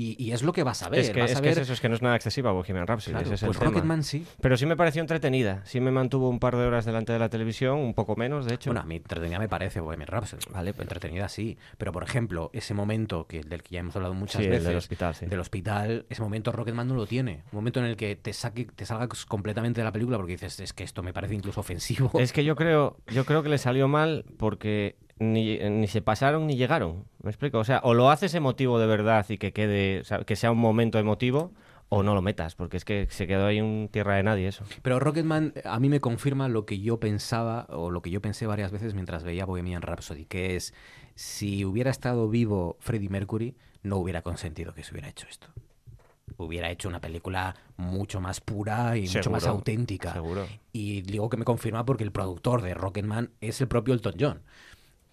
Y, 0.00 0.16
y 0.18 0.32
es 0.32 0.42
lo 0.42 0.54
que 0.54 0.62
vas 0.62 0.82
a 0.82 0.88
ver. 0.88 1.00
es 1.00 1.10
que, 1.10 1.20
vas 1.20 1.32
es, 1.32 1.36
a 1.36 1.42
que 1.42 1.50
es 1.50 1.58
eso, 1.58 1.74
es 1.74 1.80
que 1.82 1.90
no 1.90 1.94
es 1.94 2.00
nada 2.00 2.16
excesiva 2.16 2.52
Bohemian 2.52 2.86
Rhapsody. 2.86 3.12
Claro, 3.12 3.26
ese 3.26 3.34
es 3.34 3.44
pues. 3.44 3.58
Rocketman 3.58 4.02
sí. 4.02 4.24
Pero 4.40 4.56
sí 4.56 4.64
me 4.64 4.74
pareció 4.74 5.02
entretenida. 5.02 5.60
Sí 5.66 5.78
me 5.78 5.90
mantuvo 5.90 6.30
un 6.30 6.38
par 6.38 6.56
de 6.56 6.64
horas 6.64 6.86
delante 6.86 7.12
de 7.12 7.18
la 7.18 7.28
televisión, 7.28 7.76
un 7.78 7.92
poco 7.92 8.16
menos, 8.16 8.46
de 8.46 8.54
hecho. 8.54 8.70
Bueno, 8.70 8.80
a 8.80 8.84
mí 8.84 8.96
entretenida 8.96 9.38
me 9.38 9.50
parece 9.50 9.80
Bohemian 9.80 10.06
Rhapsody. 10.08 10.40
Vale, 10.54 10.70
entretenida 10.70 11.28
sí. 11.28 11.58
Pero, 11.76 11.92
por 11.92 12.02
ejemplo, 12.02 12.48
ese 12.54 12.72
momento 12.72 13.26
que, 13.26 13.42
del 13.42 13.62
que 13.62 13.74
ya 13.74 13.80
hemos 13.80 13.94
hablado 13.94 14.14
muchas 14.14 14.40
Sí, 14.40 14.44
el 14.44 14.52
veces. 14.52 14.68
del 14.68 14.76
hospital, 14.78 15.14
sí. 15.14 15.26
del 15.26 15.40
hospital, 15.40 16.06
ese 16.08 16.22
momento 16.22 16.50
Rocketman 16.50 16.88
no 16.88 16.94
lo 16.94 17.06
tiene. 17.06 17.42
Un 17.52 17.56
momento 17.58 17.80
en 17.80 17.84
el 17.84 17.96
que 17.98 18.16
te, 18.16 18.32
saque, 18.32 18.64
te 18.64 18.86
salgas 18.86 19.26
completamente 19.26 19.82
de 19.82 19.84
la 19.84 19.92
película 19.92 20.16
porque 20.16 20.32
dices, 20.32 20.60
es 20.60 20.72
que 20.72 20.82
esto 20.82 21.02
me 21.02 21.12
parece 21.12 21.34
incluso 21.34 21.60
ofensivo. 21.60 22.10
Es 22.18 22.32
que 22.32 22.42
yo 22.42 22.56
creo, 22.56 22.96
yo 23.08 23.26
creo 23.26 23.42
que 23.42 23.50
le 23.50 23.58
salió 23.58 23.86
mal 23.86 24.24
porque 24.38 24.96
ni, 25.20 25.58
ni 25.58 25.86
se 25.86 26.02
pasaron 26.02 26.48
ni 26.48 26.56
llegaron. 26.56 27.04
¿Me 27.22 27.30
explico? 27.30 27.58
O 27.58 27.64
sea, 27.64 27.80
o 27.84 27.94
lo 27.94 28.10
haces 28.10 28.34
emotivo 28.34 28.80
de 28.80 28.86
verdad 28.86 29.24
y 29.28 29.38
que 29.38 29.52
quede, 29.52 30.00
o 30.00 30.04
sea, 30.04 30.24
que 30.24 30.34
sea 30.34 30.50
un 30.50 30.58
momento 30.58 30.98
emotivo, 30.98 31.52
o 31.90 32.02
no 32.04 32.14
lo 32.14 32.22
metas, 32.22 32.54
porque 32.54 32.76
es 32.76 32.84
que 32.84 33.08
se 33.10 33.26
quedó 33.26 33.46
ahí 33.46 33.58
en 33.58 33.88
tierra 33.90 34.14
de 34.14 34.22
nadie 34.22 34.46
eso. 34.48 34.64
Pero 34.82 35.00
Rocketman 35.00 35.52
a 35.64 35.78
mí 35.80 35.88
me 35.88 36.00
confirma 36.00 36.48
lo 36.48 36.64
que 36.64 36.80
yo 36.80 37.00
pensaba 37.00 37.66
o 37.68 37.90
lo 37.90 38.00
que 38.00 38.10
yo 38.10 38.22
pensé 38.22 38.46
varias 38.46 38.70
veces 38.70 38.94
mientras 38.94 39.24
veía 39.24 39.44
Bohemian 39.44 39.82
Rhapsody, 39.82 40.24
que 40.24 40.54
es 40.54 40.72
si 41.16 41.64
hubiera 41.64 41.90
estado 41.90 42.28
vivo 42.28 42.76
Freddie 42.78 43.08
Mercury, 43.08 43.56
no 43.82 43.96
hubiera 43.96 44.22
consentido 44.22 44.72
que 44.72 44.84
se 44.84 44.92
hubiera 44.92 45.08
hecho 45.08 45.26
esto. 45.28 45.48
Hubiera 46.36 46.70
hecho 46.70 46.88
una 46.88 47.00
película 47.00 47.56
mucho 47.76 48.20
más 48.20 48.40
pura 48.40 48.96
y 48.96 49.08
mucho 49.08 49.30
más 49.30 49.46
auténtica. 49.46 50.12
seguro. 50.12 50.46
Y 50.72 51.02
digo 51.02 51.28
que 51.28 51.36
me 51.36 51.44
confirma 51.44 51.84
porque 51.84 52.04
el 52.04 52.12
productor 52.12 52.62
de 52.62 52.72
Rocketman 52.72 53.32
es 53.40 53.60
el 53.60 53.66
propio 53.66 53.94
Elton 53.94 54.14
John. 54.18 54.42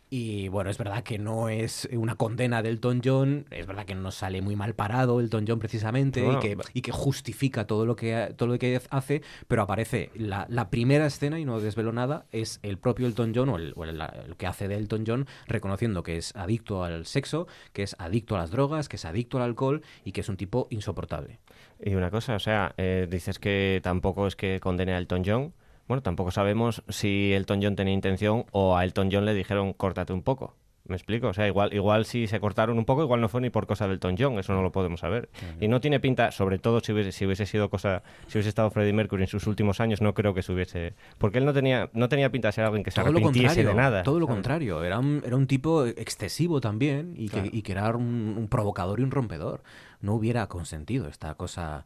Y 0.09 0.47
bueno, 0.47 0.69
es 0.69 0.77
verdad 0.77 1.03
que 1.03 1.19
no 1.19 1.49
es 1.49 1.87
una 1.91 2.15
condena 2.15 2.61
de 2.61 2.69
Elton 2.69 3.01
John, 3.03 3.45
es 3.51 3.67
verdad 3.67 3.85
que 3.85 3.93
no 3.93 4.09
sale 4.11 4.41
muy 4.41 4.55
mal 4.55 4.73
parado 4.73 5.19
Elton 5.19 5.43
John 5.45 5.59
precisamente 5.59 6.21
y, 6.25 6.39
que, 6.39 6.57
y 6.73 6.81
que 6.81 6.93
justifica 6.93 7.67
todo 7.67 7.85
lo 7.85 7.97
que, 7.97 8.33
todo 8.37 8.47
lo 8.47 8.57
que 8.57 8.79
hace, 8.89 9.21
pero 9.49 9.63
aparece 9.63 10.11
la, 10.15 10.45
la 10.49 10.69
primera 10.69 11.05
escena, 11.07 11.39
y 11.39 11.45
no 11.45 11.59
desvelo 11.59 11.91
nada, 11.91 12.25
es 12.31 12.61
el 12.63 12.77
propio 12.77 13.05
Elton 13.05 13.33
John 13.35 13.49
o, 13.49 13.57
el, 13.57 13.73
o 13.75 13.83
el- 13.83 13.99
el 13.99 14.37
que 14.37 14.47
hace 14.47 14.69
de 14.69 14.75
Elton 14.75 15.03
John 15.05 15.27
reconociendo 15.45 16.03
que 16.03 16.15
es 16.15 16.33
adicto 16.37 16.85
al 16.85 17.05
sexo, 17.05 17.47
que 17.73 17.83
es 17.83 17.93
adicto 17.99 18.35
a 18.35 18.39
las 18.39 18.49
drogas, 18.51 18.87
que 18.87 18.95
es 18.95 19.03
adicto 19.03 19.35
al 19.37 19.43
alcohol 19.43 19.81
y 20.05 20.13
que 20.13 20.21
es 20.21 20.29
un 20.29 20.37
tipo 20.37 20.67
insoportable. 20.69 21.39
Y 21.83 21.95
una 21.95 22.11
cosa, 22.11 22.35
o 22.35 22.39
sea, 22.39 22.73
eh, 22.77 23.07
dices 23.11 23.39
que 23.39 23.81
tampoco 23.83 24.25
es 24.25 24.37
que 24.37 24.61
condene 24.61 24.93
a 24.93 24.99
Elton 24.99 25.23
John. 25.25 25.53
Bueno, 25.87 26.01
tampoco 26.03 26.31
sabemos 26.31 26.83
si 26.89 27.33
Elton 27.33 27.59
John 27.61 27.75
tenía 27.75 27.93
intención 27.93 28.45
o 28.51 28.75
a 28.77 28.83
Elton 28.83 29.09
John 29.11 29.25
le 29.25 29.33
dijeron 29.33 29.73
córtate 29.73 30.13
un 30.13 30.21
poco. 30.23 30.55
¿Me 30.89 30.95
explico? 30.95 31.27
O 31.27 31.33
sea, 31.33 31.45
igual, 31.47 31.73
igual 31.73 32.05
si 32.05 32.27
se 32.27 32.39
cortaron 32.39 32.77
un 32.77 32.85
poco, 32.85 33.03
igual 33.03 33.19
no 33.19 33.27
fue 33.27 33.41
ni 33.41 33.49
por 33.49 33.67
cosa 33.67 33.87
de 33.87 33.93
Elton 33.95 34.15
John, 34.17 34.39
eso 34.39 34.53
no 34.53 34.61
lo 34.61 34.71
podemos 34.71 35.01
saber. 35.01 35.27
Y 35.59 35.67
no 35.67 35.81
tiene 35.81 35.99
pinta, 35.99 36.31
sobre 36.31 36.59
todo 36.59 36.79
si 36.79 36.93
hubiese, 36.93 37.11
si 37.11 37.25
hubiese 37.25 37.45
sido 37.45 37.69
cosa, 37.69 38.03
si 38.27 38.37
hubiese 38.37 38.47
estado 38.47 38.71
Freddie 38.71 38.93
Mercury 38.93 39.23
en 39.23 39.27
sus 39.27 39.47
últimos 39.47 39.81
años, 39.81 40.01
no 40.01 40.13
creo 40.13 40.33
que 40.33 40.41
se 40.43 40.53
hubiese... 40.53 40.93
Porque 41.17 41.39
él 41.39 41.45
no 41.45 41.51
tenía, 41.51 41.89
no 41.91 42.07
tenía 42.07 42.31
pinta 42.31 42.47
de 42.47 42.51
ser 42.53 42.63
alguien 42.63 42.85
que 42.85 42.91
se 42.91 43.01
Todo 43.01 43.09
arrepintiese 43.09 43.65
de 43.65 43.73
nada. 43.73 44.03
todo 44.03 44.17
lo 44.17 44.27
¿sabes? 44.27 44.35
contrario. 44.37 44.81
Era 44.85 44.99
un, 44.99 45.21
era 45.25 45.35
un 45.35 45.45
tipo 45.47 45.85
excesivo 45.85 46.61
también 46.61 47.15
y 47.17 47.25
que, 47.27 47.31
Claro. 47.41 47.49
y 47.51 47.61
que 47.63 47.71
era 47.73 47.89
un, 47.93 48.35
un 48.37 48.47
provocador 48.47 49.01
y 49.01 49.03
un 49.03 49.11
rompedor. 49.11 49.63
No 49.99 50.13
hubiera 50.13 50.47
consentido 50.47 51.09
esta 51.09 51.33
cosa 51.35 51.83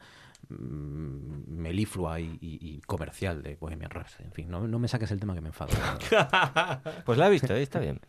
meliflua 1.48 2.20
y, 2.20 2.38
y- 2.42 2.60
y 2.62 2.82
comercial 2.82 3.42
de 3.44 3.56
Bohemian 3.56 3.92
Rhapsody. 3.92 4.26
En 4.26 4.32
fin, 4.34 4.50
no, 4.50 4.68
no 4.68 4.80
me 4.80 4.88
saques 4.88 5.12
el 5.12 5.20
tema 5.20 5.34
que 5.34 5.42
me 5.42 5.48
enfado. 5.50 5.72
Pues 7.06 7.18
la 7.18 7.28
he 7.28 7.32
visto, 7.32 7.54
¿eh? 7.54 7.62
está 7.62 7.80
bien. 7.80 8.00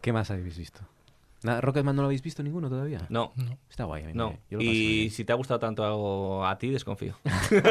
¿Qué 0.00 0.12
más 0.12 0.30
habéis 0.30 0.56
visto? 0.58 0.80
Nada, 1.42 1.60
Rocketman 1.60 1.94
no 1.94 2.02
lo 2.02 2.06
habéis 2.06 2.22
visto 2.22 2.42
ninguno 2.42 2.68
todavía. 2.68 3.06
No. 3.10 3.32
Está 3.70 3.84
guay. 3.84 4.04
a 4.04 4.06
mí 4.08 4.12
No. 4.14 4.30
me- 4.30 4.38
Y 4.62 4.98
bien. 5.02 5.10
si 5.10 5.24
te 5.24 5.32
ha 5.32 5.36
gustado 5.36 5.60
tanto 5.60 5.84
algo 5.84 6.44
a 6.46 6.58
ti, 6.58 6.70
desconfío. 6.70 7.14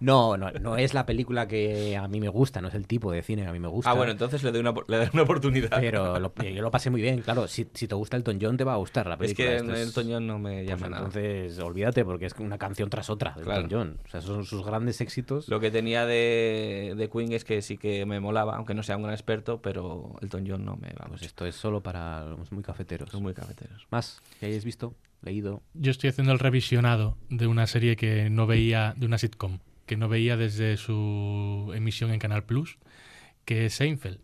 No, 0.00 0.36
no, 0.36 0.50
no 0.52 0.76
es 0.76 0.92
la 0.94 1.06
película 1.06 1.46
que 1.48 1.96
a 1.96 2.08
mí 2.08 2.20
me 2.20 2.28
gusta, 2.28 2.60
no 2.60 2.68
es 2.68 2.74
el 2.74 2.86
tipo 2.86 3.10
de 3.12 3.22
cine 3.22 3.42
que 3.42 3.48
a 3.48 3.52
mí 3.52 3.58
me 3.60 3.68
gusta. 3.68 3.90
Ah, 3.90 3.94
bueno, 3.94 4.12
entonces 4.12 4.42
le 4.42 4.50
doy 4.52 4.60
una, 4.60 4.74
le 4.88 4.96
doy 4.98 5.08
una 5.12 5.22
oportunidad. 5.22 5.70
Pero 5.80 6.18
lo- 6.18 6.34
yo 6.42 6.62
lo 6.62 6.70
pasé 6.70 6.90
muy 6.90 7.00
bien, 7.00 7.20
claro. 7.20 7.46
Si, 7.48 7.68
si 7.72 7.88
te 7.88 7.94
gusta 7.94 8.16
Elton 8.16 8.38
John, 8.40 8.56
te 8.56 8.64
va 8.64 8.74
a 8.74 8.76
gustar 8.76 9.06
la 9.06 9.14
Es 9.14 9.18
película. 9.20 9.48
que 9.48 9.56
Esto 9.56 9.72
es- 9.72 9.80
Elton 9.88 10.06
John 10.12 10.26
no 10.26 10.38
me 10.38 10.64
pues 10.64 10.68
llama 10.68 10.88
nada. 10.88 11.06
entonces, 11.06 11.58
olvídate, 11.58 12.04
porque 12.04 12.26
es 12.26 12.34
una 12.38 12.58
canción 12.58 12.90
tras 12.90 13.08
otra 13.10 13.32
de 13.36 13.42
Claro. 13.42 13.62
Elton 13.62 13.78
John. 13.78 13.98
O 14.04 14.08
sea, 14.08 14.20
son 14.20 14.44
sus 14.44 14.64
grandes 14.64 15.00
éxitos. 15.00 15.48
Lo 15.48 15.60
que 15.60 15.70
tenía 15.70 16.06
de, 16.06 16.94
de 16.96 17.08
Queen 17.10 17.32
es 17.32 17.44
que 17.44 17.62
sí 17.62 17.78
que 17.78 18.04
me 18.06 18.20
molaba, 18.20 18.56
aunque 18.56 18.74
no 18.74 18.82
sea 18.82 18.96
un 18.96 19.02
gran 19.02 19.14
experto, 19.14 19.60
pero 19.62 20.16
Elton 20.20 20.44
John 20.46 20.64
no 20.64 20.76
me 20.76 20.88
va. 20.88 21.06
Pues 21.08 21.22
esto 21.22 21.46
es 21.46 21.54
solo 21.54 21.82
para 21.82 22.24
muy 22.50 22.62
cafeteros. 22.64 23.10
Son 23.10 23.22
muy 23.22 23.34
cafeteros. 23.34 23.86
Más, 23.90 24.20
que 24.40 24.46
hayáis 24.46 24.64
visto, 24.64 24.94
leído. 25.22 25.62
Yo 25.74 25.90
estoy 25.90 26.10
haciendo 26.10 26.32
el 26.32 26.38
revisionado 26.38 27.16
de 27.30 27.46
una 27.46 27.66
serie 27.66 27.96
que 27.96 28.30
no 28.30 28.46
veía, 28.46 28.94
de 28.96 29.06
una 29.06 29.18
sitcom, 29.18 29.58
que 29.86 29.96
no 29.96 30.08
veía 30.08 30.36
desde 30.36 30.76
su 30.76 31.72
emisión 31.74 32.10
en 32.10 32.18
Canal 32.18 32.44
Plus, 32.44 32.78
que 33.44 33.66
es 33.66 33.74
Seinfeld. 33.74 34.18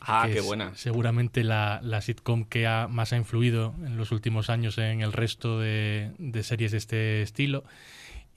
Ah, 0.00 0.24
que 0.26 0.34
qué 0.34 0.38
es 0.38 0.44
buena. 0.44 0.72
Seguramente 0.76 1.42
la, 1.42 1.80
la 1.82 2.00
sitcom 2.00 2.44
que 2.44 2.66
ha, 2.66 2.86
más 2.86 3.12
ha 3.12 3.16
influido 3.16 3.74
en 3.84 3.96
los 3.96 4.12
últimos 4.12 4.50
años 4.50 4.78
en 4.78 5.00
el 5.00 5.12
resto 5.12 5.58
de, 5.58 6.12
de 6.18 6.42
series 6.42 6.70
de 6.72 6.78
este 6.78 7.22
estilo. 7.22 7.64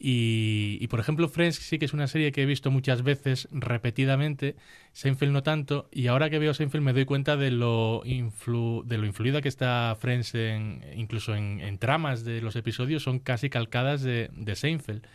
Y, 0.01 0.77
y, 0.79 0.87
por 0.87 1.01
ejemplo, 1.01 1.27
Friends 1.27 1.57
sí 1.57 1.77
que 1.77 1.83
es 1.83 1.93
una 1.93 2.07
serie 2.07 2.31
que 2.31 2.43
he 2.43 2.45
visto 2.45 2.71
muchas 2.71 3.03
veces 3.03 3.49
repetidamente, 3.51 4.55
Seinfeld 4.93 5.33
no 5.33 5.43
tanto, 5.43 5.89
y 5.91 6.07
ahora 6.07 6.29
que 6.29 6.39
veo 6.39 6.53
Seinfeld 6.53 6.83
me 6.83 6.93
doy 6.93 7.03
cuenta 7.03 7.35
de 7.35 7.51
lo, 7.51 8.01
influ, 8.05 8.83
de 8.85 8.97
lo 8.97 9.05
influida 9.05 9.41
que 9.41 9.49
está 9.49 9.97
Friends, 9.99 10.35
en, 10.35 10.85
incluso 10.95 11.35
en, 11.35 11.59
en 11.59 11.77
tramas 11.79 12.23
de 12.23 12.41
los 12.41 12.55
episodios, 12.55 13.03
son 13.03 13.19
casi 13.19 13.49
calcadas 13.49 14.01
de, 14.01 14.29
de 14.33 14.55
Seinfeld. 14.55 15.05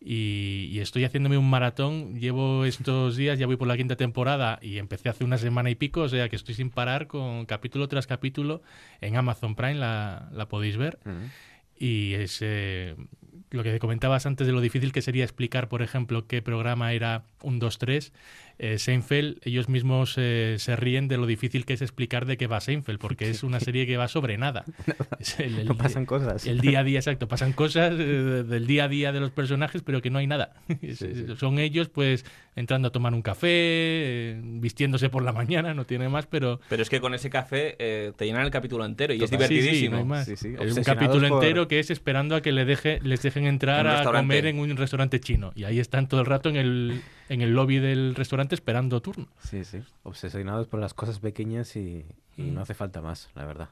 Y, 0.00 0.68
y 0.70 0.78
estoy 0.78 1.02
haciéndome 1.02 1.36
un 1.36 1.50
maratón. 1.50 2.14
Llevo 2.14 2.64
estos 2.64 3.16
días, 3.16 3.36
ya 3.36 3.46
voy 3.46 3.56
por 3.56 3.66
la 3.66 3.76
quinta 3.76 3.96
temporada 3.96 4.60
y 4.62 4.78
empecé 4.78 5.08
hace 5.08 5.24
una 5.24 5.38
semana 5.38 5.70
y 5.70 5.74
pico, 5.74 6.02
o 6.02 6.08
sea 6.08 6.28
que 6.28 6.36
estoy 6.36 6.54
sin 6.54 6.70
parar 6.70 7.08
con 7.08 7.46
capítulo 7.46 7.88
tras 7.88 8.06
capítulo 8.06 8.62
en 9.00 9.16
Amazon 9.16 9.56
Prime, 9.56 9.74
la, 9.74 10.28
la 10.32 10.46
podéis 10.46 10.76
ver. 10.76 11.00
Y 11.76 12.14
es 12.14 12.38
eh, 12.42 12.94
lo 13.50 13.62
que 13.62 13.78
comentabas 13.78 14.26
antes 14.26 14.46
de 14.46 14.52
lo 14.52 14.60
difícil 14.60 14.92
que 14.92 15.02
sería 15.02 15.24
explicar, 15.24 15.68
por 15.68 15.82
ejemplo, 15.82 16.26
qué 16.26 16.42
programa 16.42 16.92
era 16.92 17.24
un 17.42 17.60
2-3. 17.60 18.12
Eh, 18.60 18.78
Seinfeld, 18.78 19.38
ellos 19.44 19.68
mismos 19.68 20.14
eh, 20.16 20.56
se 20.58 20.74
ríen 20.74 21.06
de 21.06 21.16
lo 21.16 21.26
difícil 21.26 21.64
que 21.64 21.74
es 21.74 21.82
explicar 21.82 22.26
de 22.26 22.36
qué 22.36 22.48
va 22.48 22.60
Seinfeld, 22.60 22.98
porque 22.98 23.30
es 23.30 23.44
una 23.44 23.60
serie 23.60 23.86
que 23.86 23.96
va 23.96 24.08
sobre 24.08 24.36
nada. 24.36 24.64
El- 25.38 25.60
el- 25.60 25.68
No 25.68 25.76
pasan 25.76 26.06
cosas. 26.06 26.44
El 26.46 26.60
día 26.60 26.80
a 26.80 26.84
día, 26.84 26.98
exacto. 26.98 27.28
Pasan 27.28 27.52
cosas 27.52 27.92
eh, 27.98 28.02
del 28.46 28.66
día 28.66 28.84
a 28.84 28.88
día 28.88 29.12
de 29.12 29.20
los 29.20 29.30
personajes, 29.30 29.82
pero 29.82 30.02
que 30.02 30.10
no 30.10 30.18
hay 30.18 30.26
nada. 30.26 30.54
Son 31.38 31.58
ellos, 31.58 31.88
pues, 31.88 32.24
entrando 32.56 32.88
a 32.88 32.90
tomar 32.90 33.14
un 33.14 33.22
café, 33.22 33.48
eh, 33.50 34.40
vistiéndose 34.42 35.08
por 35.08 35.22
la 35.22 35.32
mañana, 35.32 35.74
no 35.74 35.84
tiene 35.84 36.08
más, 36.08 36.26
pero... 36.26 36.60
Pero 36.68 36.82
es 36.82 36.90
que 36.90 37.00
con 37.00 37.14
ese 37.14 37.30
café 37.30 37.76
eh, 37.78 38.12
te 38.16 38.24
llenan 38.26 38.42
el 38.44 38.50
capítulo 38.50 38.84
entero 38.84 39.14
y 39.14 39.22
es 39.22 39.30
Total. 39.30 39.46
Sí, 39.48 39.54
sí, 39.54 39.60
divertidísimo. 39.60 39.92
no 39.96 39.98
hay 40.02 40.04
más. 40.08 40.26
Sí, 40.26 40.36
sí, 40.36 40.54
Es 40.58 40.76
un 40.76 40.82
capítulo 40.82 41.28
por- 41.28 41.44
entero 41.44 41.68
que 41.68 41.78
es 41.78 41.90
esperando 41.90 42.34
a 42.34 42.42
que 42.42 42.52
le 42.52 42.64
deje, 42.64 42.98
les 43.02 43.22
dejen 43.22 43.46
entrar 43.46 43.86
a 43.86 44.02
comer 44.04 44.46
en 44.46 44.58
un 44.58 44.76
restaurante 44.76 45.20
chino. 45.20 45.52
Y 45.54 45.64
ahí 45.64 45.78
están 45.78 46.08
todo 46.08 46.20
el 46.20 46.26
rato 46.26 46.48
en 46.48 46.56
el, 46.56 47.02
en 47.28 47.42
el 47.42 47.52
lobby 47.52 47.78
del 47.78 48.14
restaurante 48.14 48.54
esperando 48.54 49.00
turno. 49.02 49.28
Sí, 49.40 49.64
sí. 49.64 49.80
Obsesionados 50.02 50.66
por 50.66 50.80
las 50.80 50.94
cosas 50.94 51.18
pequeñas 51.20 51.76
y, 51.76 52.04
y 52.36 52.42
Mm. 52.42 52.54
no 52.54 52.60
hace 52.62 52.74
falta 52.74 53.00
más, 53.02 53.30
la 53.34 53.44
verdad. 53.44 53.68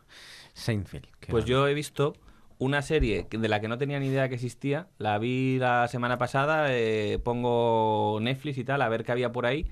Seinfeld. 0.54 1.07
Pues 1.28 1.44
grande. 1.44 1.50
yo 1.50 1.68
he 1.68 1.74
visto 1.74 2.14
una 2.59 2.80
serie 2.82 3.26
de 3.30 3.48
la 3.48 3.61
que 3.61 3.68
no 3.68 3.76
tenía 3.78 3.98
ni 4.00 4.07
idea 4.07 4.28
que 4.28 4.34
existía. 4.36 4.88
La 4.98 5.18
vi 5.18 5.59
la 5.59 5.88
semana 5.88 6.16
pasada, 6.18 6.66
eh, 6.70 7.18
pongo 7.22 8.18
Netflix 8.20 8.59
y 8.59 8.64
tal, 8.64 8.82
a 8.82 8.88
ver 8.88 9.04
qué 9.04 9.12
había 9.12 9.30
por 9.32 9.46
ahí. 9.46 9.66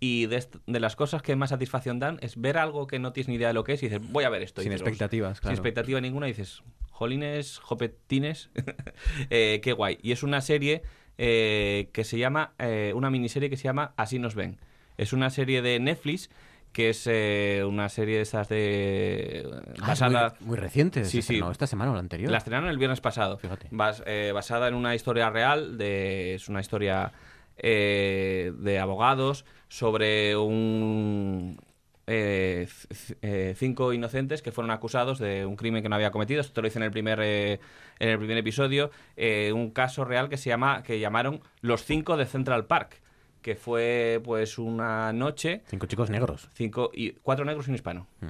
Y 0.00 0.26
de, 0.26 0.44
de 0.66 0.80
las 0.80 0.96
cosas 0.96 1.22
que 1.22 1.36
más 1.36 1.50
satisfacción 1.50 1.98
dan 2.00 2.18
es 2.20 2.38
ver 2.38 2.58
algo 2.58 2.86
que 2.86 2.98
no 2.98 3.12
tienes 3.12 3.28
ni 3.28 3.36
idea 3.36 3.48
de 3.48 3.54
lo 3.54 3.64
que 3.64 3.74
es 3.74 3.82
y 3.82 3.88
dices, 3.88 4.06
voy 4.10 4.24
a 4.24 4.28
ver 4.28 4.42
esto. 4.42 4.60
Sin 4.60 4.70
dices, 4.70 4.82
expectativas, 4.82 5.40
claro. 5.40 5.54
Sin 5.54 5.58
expectativa 5.60 6.00
ninguna 6.00 6.26
y 6.28 6.32
dices, 6.32 6.62
jolines, 6.90 7.58
jopetines, 7.58 8.50
eh, 9.30 9.60
qué 9.62 9.72
guay. 9.72 9.98
Y 10.02 10.12
es 10.12 10.22
una 10.22 10.40
serie 10.40 10.82
eh, 11.18 11.88
que 11.92 12.04
se 12.04 12.18
llama, 12.18 12.52
eh, 12.58 12.92
una 12.94 13.10
miniserie 13.10 13.50
que 13.50 13.56
se 13.56 13.64
llama 13.64 13.92
Así 13.96 14.18
nos 14.18 14.34
ven. 14.34 14.58
Es 14.96 15.12
una 15.12 15.30
serie 15.30 15.62
de 15.62 15.80
Netflix 15.80 16.30
que 16.72 16.90
es 16.90 17.06
eh, 17.06 17.62
una 17.64 17.88
serie 17.88 18.16
de 18.16 18.22
esas 18.22 18.48
de... 18.48 19.48
Ah, 19.80 19.88
basada... 19.88 20.34
muy, 20.40 20.48
muy 20.48 20.56
reciente. 20.56 21.04
Sí, 21.04 21.22
sí. 21.22 21.40
esta 21.50 21.68
semana 21.68 21.92
o 21.92 21.94
la 21.94 22.00
anterior. 22.00 22.32
La 22.32 22.38
estrenaron 22.38 22.68
el 22.68 22.78
viernes 22.78 23.00
pasado. 23.00 23.38
Fíjate. 23.38 23.68
Bas- 23.70 24.02
eh, 24.06 24.32
basada 24.34 24.66
en 24.66 24.74
una 24.74 24.92
historia 24.96 25.30
real, 25.30 25.78
de, 25.78 26.34
es 26.34 26.48
una 26.48 26.60
historia 26.60 27.12
eh, 27.56 28.52
de 28.58 28.78
abogados 28.80 29.44
sobre 29.68 30.36
un 30.36 31.60
eh, 32.06 32.68
eh, 33.22 33.54
cinco 33.56 33.92
inocentes 33.92 34.42
que 34.42 34.52
fueron 34.52 34.70
acusados 34.70 35.18
de 35.18 35.46
un 35.46 35.56
crimen 35.56 35.82
que 35.82 35.88
no 35.88 35.94
había 35.96 36.10
cometido. 36.10 36.40
Esto 36.40 36.60
lo 36.60 36.68
hice 36.68 36.78
en 36.78 36.82
el 36.84 36.90
primer 36.90 37.18
eh, 37.22 37.60
en 37.98 38.08
el 38.10 38.18
primer 38.18 38.36
episodio. 38.38 38.90
eh, 39.16 39.52
un 39.54 39.70
caso 39.70 40.04
real 40.04 40.28
que 40.28 40.36
se 40.36 40.50
llama 40.50 40.82
que 40.82 40.98
llamaron 41.00 41.40
los 41.60 41.84
cinco 41.84 42.16
de 42.16 42.26
Central 42.26 42.66
Park 42.66 43.00
que 43.42 43.56
fue 43.56 44.20
pues 44.24 44.56
una 44.58 45.12
noche 45.12 45.62
Cinco 45.66 45.86
chicos 45.86 46.08
negros. 46.10 46.48
cinco 46.54 46.90
y 46.94 47.12
cuatro 47.12 47.44
negros 47.44 47.66
y 47.66 47.70
un 47.70 47.74
hispano 47.74 48.06
Mm. 48.20 48.26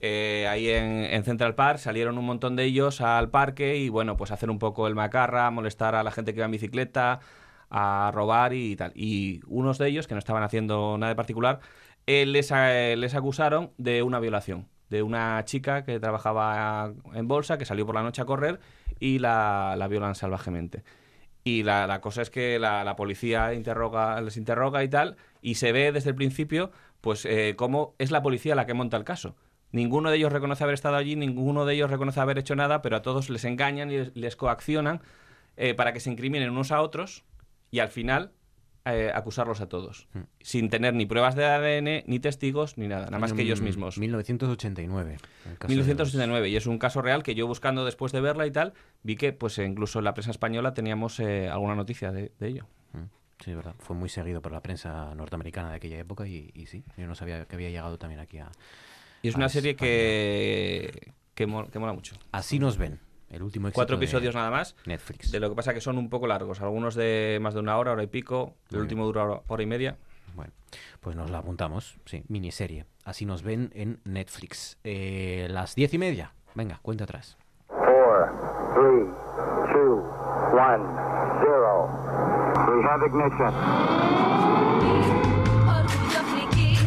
eh, 0.00 0.46
ahí 0.50 0.68
en, 0.68 1.04
en 1.04 1.24
Central 1.24 1.54
Park 1.54 1.78
salieron 1.78 2.18
un 2.18 2.26
montón 2.26 2.54
de 2.56 2.64
ellos 2.64 3.00
al 3.00 3.30
parque 3.30 3.76
y 3.78 3.88
bueno, 3.88 4.16
pues 4.18 4.30
hacer 4.32 4.50
un 4.50 4.58
poco 4.58 4.86
el 4.86 4.94
macarra, 4.94 5.50
molestar 5.50 5.94
a 5.94 6.02
la 6.02 6.10
gente 6.10 6.32
que 6.34 6.38
iba 6.40 6.44
en 6.46 6.50
bicicleta, 6.52 7.20
a 7.70 8.10
robar 8.14 8.52
y 8.52 8.76
tal. 8.76 8.92
Y 8.94 9.40
unos 9.46 9.78
de 9.78 9.88
ellos, 9.88 10.06
que 10.06 10.14
no 10.14 10.18
estaban 10.18 10.42
haciendo 10.42 10.96
nada 10.98 11.08
de 11.10 11.16
particular, 11.16 11.60
les, 12.06 12.52
acusaron 13.14 13.72
de 13.78 14.02
una 14.02 14.20
violación. 14.20 14.68
De 14.90 15.02
una 15.02 15.44
chica 15.44 15.84
que 15.84 15.98
trabajaba 15.98 16.92
en 17.14 17.26
bolsa, 17.26 17.58
que 17.58 17.64
salió 17.64 17.86
por 17.86 17.94
la 17.94 18.02
noche 18.02 18.22
a 18.22 18.26
correr 18.26 18.60
y 19.00 19.18
la, 19.18 19.74
la 19.76 19.88
violan 19.88 20.14
salvajemente. 20.14 20.84
Y 21.42 21.62
la, 21.62 22.00
cosa 22.00 22.22
es 22.22 22.30
que 22.30 22.58
la, 22.58 22.84
la 22.84 22.96
policía 22.96 23.52
interroga, 23.54 24.20
les 24.20 24.36
interroga 24.36 24.82
y 24.82 24.88
tal, 24.88 25.16
y 25.42 25.56
se 25.56 25.72
ve 25.72 25.92
desde 25.92 26.10
el 26.10 26.16
principio, 26.16 26.70
pues, 27.00 27.26
eh, 27.26 27.54
cómo 27.56 27.94
es 27.98 28.10
la 28.10 28.22
policía 28.22 28.54
la 28.54 28.66
que 28.66 28.74
monta 28.74 28.96
el 28.96 29.04
caso. 29.04 29.36
Ninguno 29.72 30.10
de 30.10 30.16
ellos 30.16 30.32
reconoce 30.32 30.64
haber 30.64 30.74
estado 30.74 30.96
allí, 30.96 31.16
ninguno 31.16 31.66
de 31.66 31.74
ellos 31.74 31.90
reconoce 31.90 32.20
haber 32.20 32.38
hecho 32.38 32.54
nada, 32.56 32.80
pero 32.80 32.96
a 32.96 33.02
todos 33.02 33.28
les 33.28 33.44
engañan 33.44 33.90
y 33.90 33.98
les, 33.98 34.16
les 34.16 34.36
coaccionan 34.36 35.02
eh, 35.56 35.74
para 35.74 35.92
que 35.92 36.00
se 36.00 36.10
incriminen 36.10 36.50
unos 36.50 36.72
a 36.72 36.80
otros 36.80 37.24
y 37.70 37.80
al 37.80 37.88
final 37.88 38.32
eh, 38.86 39.10
acusarlos 39.14 39.60
a 39.62 39.68
todos, 39.68 40.08
sin 40.40 40.68
tener 40.68 40.92
ni 40.92 41.06
pruebas 41.06 41.34
de 41.34 41.46
ADN, 41.46 42.04
ni 42.06 42.18
testigos, 42.20 42.76
ni 42.76 42.86
nada, 42.86 43.06
nada 43.06 43.18
más 43.18 43.32
que 43.32 43.42
ellos 43.42 43.62
mismos. 43.62 43.96
1989. 43.96 45.16
el 45.46 45.58
caso 45.58 45.68
de 45.68 45.68
1989 45.68 46.48
y 46.50 46.56
es 46.56 46.66
un 46.66 46.78
caso 46.78 47.00
real 47.00 47.22
que 47.22 47.34
yo 47.34 47.46
buscando 47.46 47.84
después 47.86 48.12
de 48.12 48.20
verla 48.20 48.46
y 48.46 48.50
tal 48.50 48.74
vi 49.02 49.16
que 49.16 49.32
pues 49.32 49.56
incluso 49.58 50.00
en 50.00 50.04
la 50.04 50.12
prensa 50.12 50.30
española 50.30 50.74
teníamos 50.74 51.18
eh, 51.20 51.48
alguna 51.48 51.74
noticia 51.74 52.12
de, 52.12 52.32
de 52.38 52.48
ello. 52.48 52.66
Sí, 53.42 53.50
es 53.50 53.56
verdad. 53.56 53.74
Fue 53.78 53.96
muy 53.96 54.08
seguido 54.08 54.40
por 54.40 54.52
la 54.52 54.60
prensa 54.62 55.14
norteamericana 55.14 55.70
de 55.70 55.76
aquella 55.76 55.98
época 55.98 56.26
y, 56.26 56.50
y 56.54 56.66
sí, 56.66 56.84
yo 56.96 57.06
no 57.06 57.14
sabía 57.14 57.46
que 57.46 57.56
había 57.56 57.68
llegado 57.68 57.98
también 57.98 58.20
aquí 58.20 58.38
a... 58.38 58.50
Y 59.22 59.28
es 59.28 59.34
a 59.34 59.38
una 59.38 59.48
serie 59.48 59.74
que, 59.76 61.12
que, 61.34 61.46
que 61.46 61.78
mola 61.78 61.92
mucho. 61.92 62.16
Así 62.32 62.58
nos 62.58 62.78
ven. 62.78 63.00
El 63.34 63.42
último 63.42 63.68
éxito 63.68 63.78
Cuatro 63.78 63.96
de 63.96 64.04
episodios 64.04 64.34
nada 64.34 64.50
más. 64.50 64.76
Netflix. 64.86 65.30
De 65.32 65.40
lo 65.40 65.50
que 65.50 65.56
pasa 65.56 65.74
que 65.74 65.80
son 65.80 65.98
un 65.98 66.08
poco 66.08 66.26
largos. 66.26 66.60
Algunos 66.60 66.94
de 66.94 67.38
más 67.40 67.54
de 67.54 67.60
una 67.60 67.76
hora, 67.76 67.92
hora 67.92 68.02
y 68.02 68.06
pico. 68.06 68.54
El 68.70 68.78
último 68.78 69.04
dura 69.04 69.24
hora, 69.24 69.40
hora 69.48 69.62
y 69.62 69.66
media. 69.66 69.96
Bueno, 70.34 70.52
pues 71.00 71.14
nos 71.16 71.30
la 71.30 71.38
apuntamos, 71.38 71.96
sí, 72.06 72.24
miniserie. 72.28 72.86
Así 73.04 73.24
nos 73.24 73.42
ven 73.42 73.70
en 73.74 74.00
Netflix. 74.04 74.78
Eh, 74.84 75.46
las 75.50 75.74
diez 75.74 75.92
y 75.94 75.98
media. 75.98 76.32
Venga, 76.54 76.78
cuenta 76.82 77.04
atrás. 77.04 77.36
Four, 77.68 78.32
three, 78.74 79.04
two, 79.72 80.02
one, 80.56 80.84
zero. 81.40 81.88
We 82.66 82.82
have 82.82 83.02
ignition. 83.06 83.54
Orgullo 85.68 86.22
friki, 86.32 86.78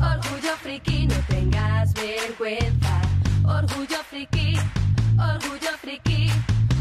orgullo 0.00 0.56
friki, 0.62 1.06
no 1.06 1.14
tengas 1.28 1.92
vergüenza. 1.94 3.00
Orgullo 3.44 4.02
friki, 4.08 4.56
orgullo 5.18 5.65
friki, 5.86 6.28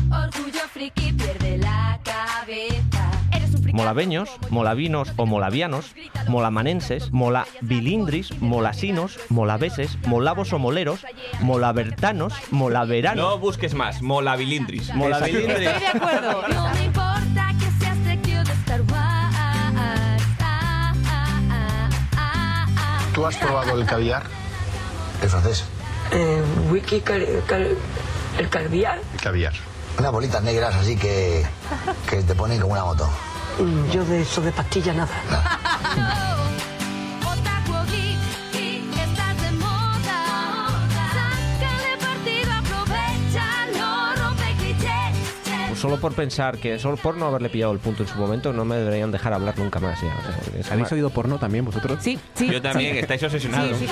orgullo 0.10 0.68
friki, 0.74 1.14
pierde 1.14 1.60
la 1.60 2.00
cabeza. 2.04 3.12
Eres 3.32 3.54
un 3.54 3.62
friki. 3.62 3.78
Molaveños, 3.78 4.30
molavinos 4.50 5.14
o 5.16 5.28
molavianos, 5.28 5.94
molamanenses, 6.28 7.12
molabilindris, 7.12 8.42
molasinos, 8.42 9.20
molaveses, 9.30 10.00
molavos 10.08 10.54
o 10.54 10.60
moleros, 10.60 11.06
molabertanos, 11.42 12.34
molaveranos. 12.50 13.24
No 13.24 13.38
busques 13.38 13.76
más. 13.76 14.02
Molabilindris. 14.02 14.92
Molabilindris. 14.96 15.70
Estoy 15.70 15.82
de 15.82 15.88
acuerdo. 15.88 16.42
No 16.56 16.70
me 16.74 16.86
importa 16.86 17.54
que 17.60 17.86
seas 17.86 18.04
de 18.04 18.14
Star 18.64 18.82
Wars. 18.82 19.36
Ah, 19.38 20.16
ah, 20.40 21.88
ah. 22.18 23.00
¿Tú 23.14 23.24
has 23.24 23.38
probado 23.38 23.80
el 23.80 23.86
caviar? 23.86 24.24
El 25.22 25.30
francés. 25.30 25.64
Eh, 26.12 26.42
wiki, 26.72 27.02
el 28.38 28.50
caviar. 28.50 29.00
El 29.14 29.22
caviar. 29.22 29.54
Unas 29.98 30.12
bolitas 30.12 30.44
negras 30.44 30.76
así 30.76 30.96
que, 30.98 31.46
que 32.10 32.22
te 32.24 32.36
ponen 32.36 32.60
como 32.60 32.74
una 32.74 32.84
moto. 32.84 33.10
Mm, 33.60 33.92
Yo 33.92 34.04
de 34.06 34.22
eso 34.22 34.42
de 34.42 34.52
pastilla 34.52 34.94
nada. 34.94 35.10
Pues 45.68 45.80
solo 45.80 45.98
por 46.00 46.14
pensar 46.14 46.58
que 46.58 46.80
solo 46.80 46.98
por 46.98 47.18
no 47.18 47.26
haberle 47.28 47.50
pillado 47.50 47.74
el 47.74 47.80
punto 47.80 48.04
en 48.04 48.10
su 48.10 48.18
momento 48.18 48.54
no 48.54 48.66
me 48.66 48.76
deberían 48.78 49.12
dejar 49.12 49.34
hablar 49.34 49.58
nunca 49.58 49.80
más 49.80 50.00
ya. 50.02 50.08
o 50.08 50.22
sea, 50.22 50.60
es 50.60 50.72
¿Habéis 50.72 50.90
ma- 50.92 50.96
oído 50.96 51.10
porno 51.10 51.38
también 51.38 51.66
vosotros? 51.66 52.00
Sí, 52.02 52.20
sí. 52.34 52.50
Yo 52.50 52.62
también, 52.62 52.96
estáis 52.98 53.22
obsesionados. 53.24 53.78
Se 53.78 53.86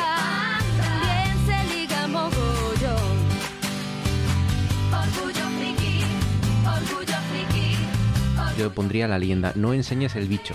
Yo 8.57 8.71
pondría 8.73 9.07
la 9.07 9.17
leyenda, 9.17 9.51
no 9.55 9.73
enseñes 9.73 10.15
el 10.15 10.27
bicho. 10.27 10.53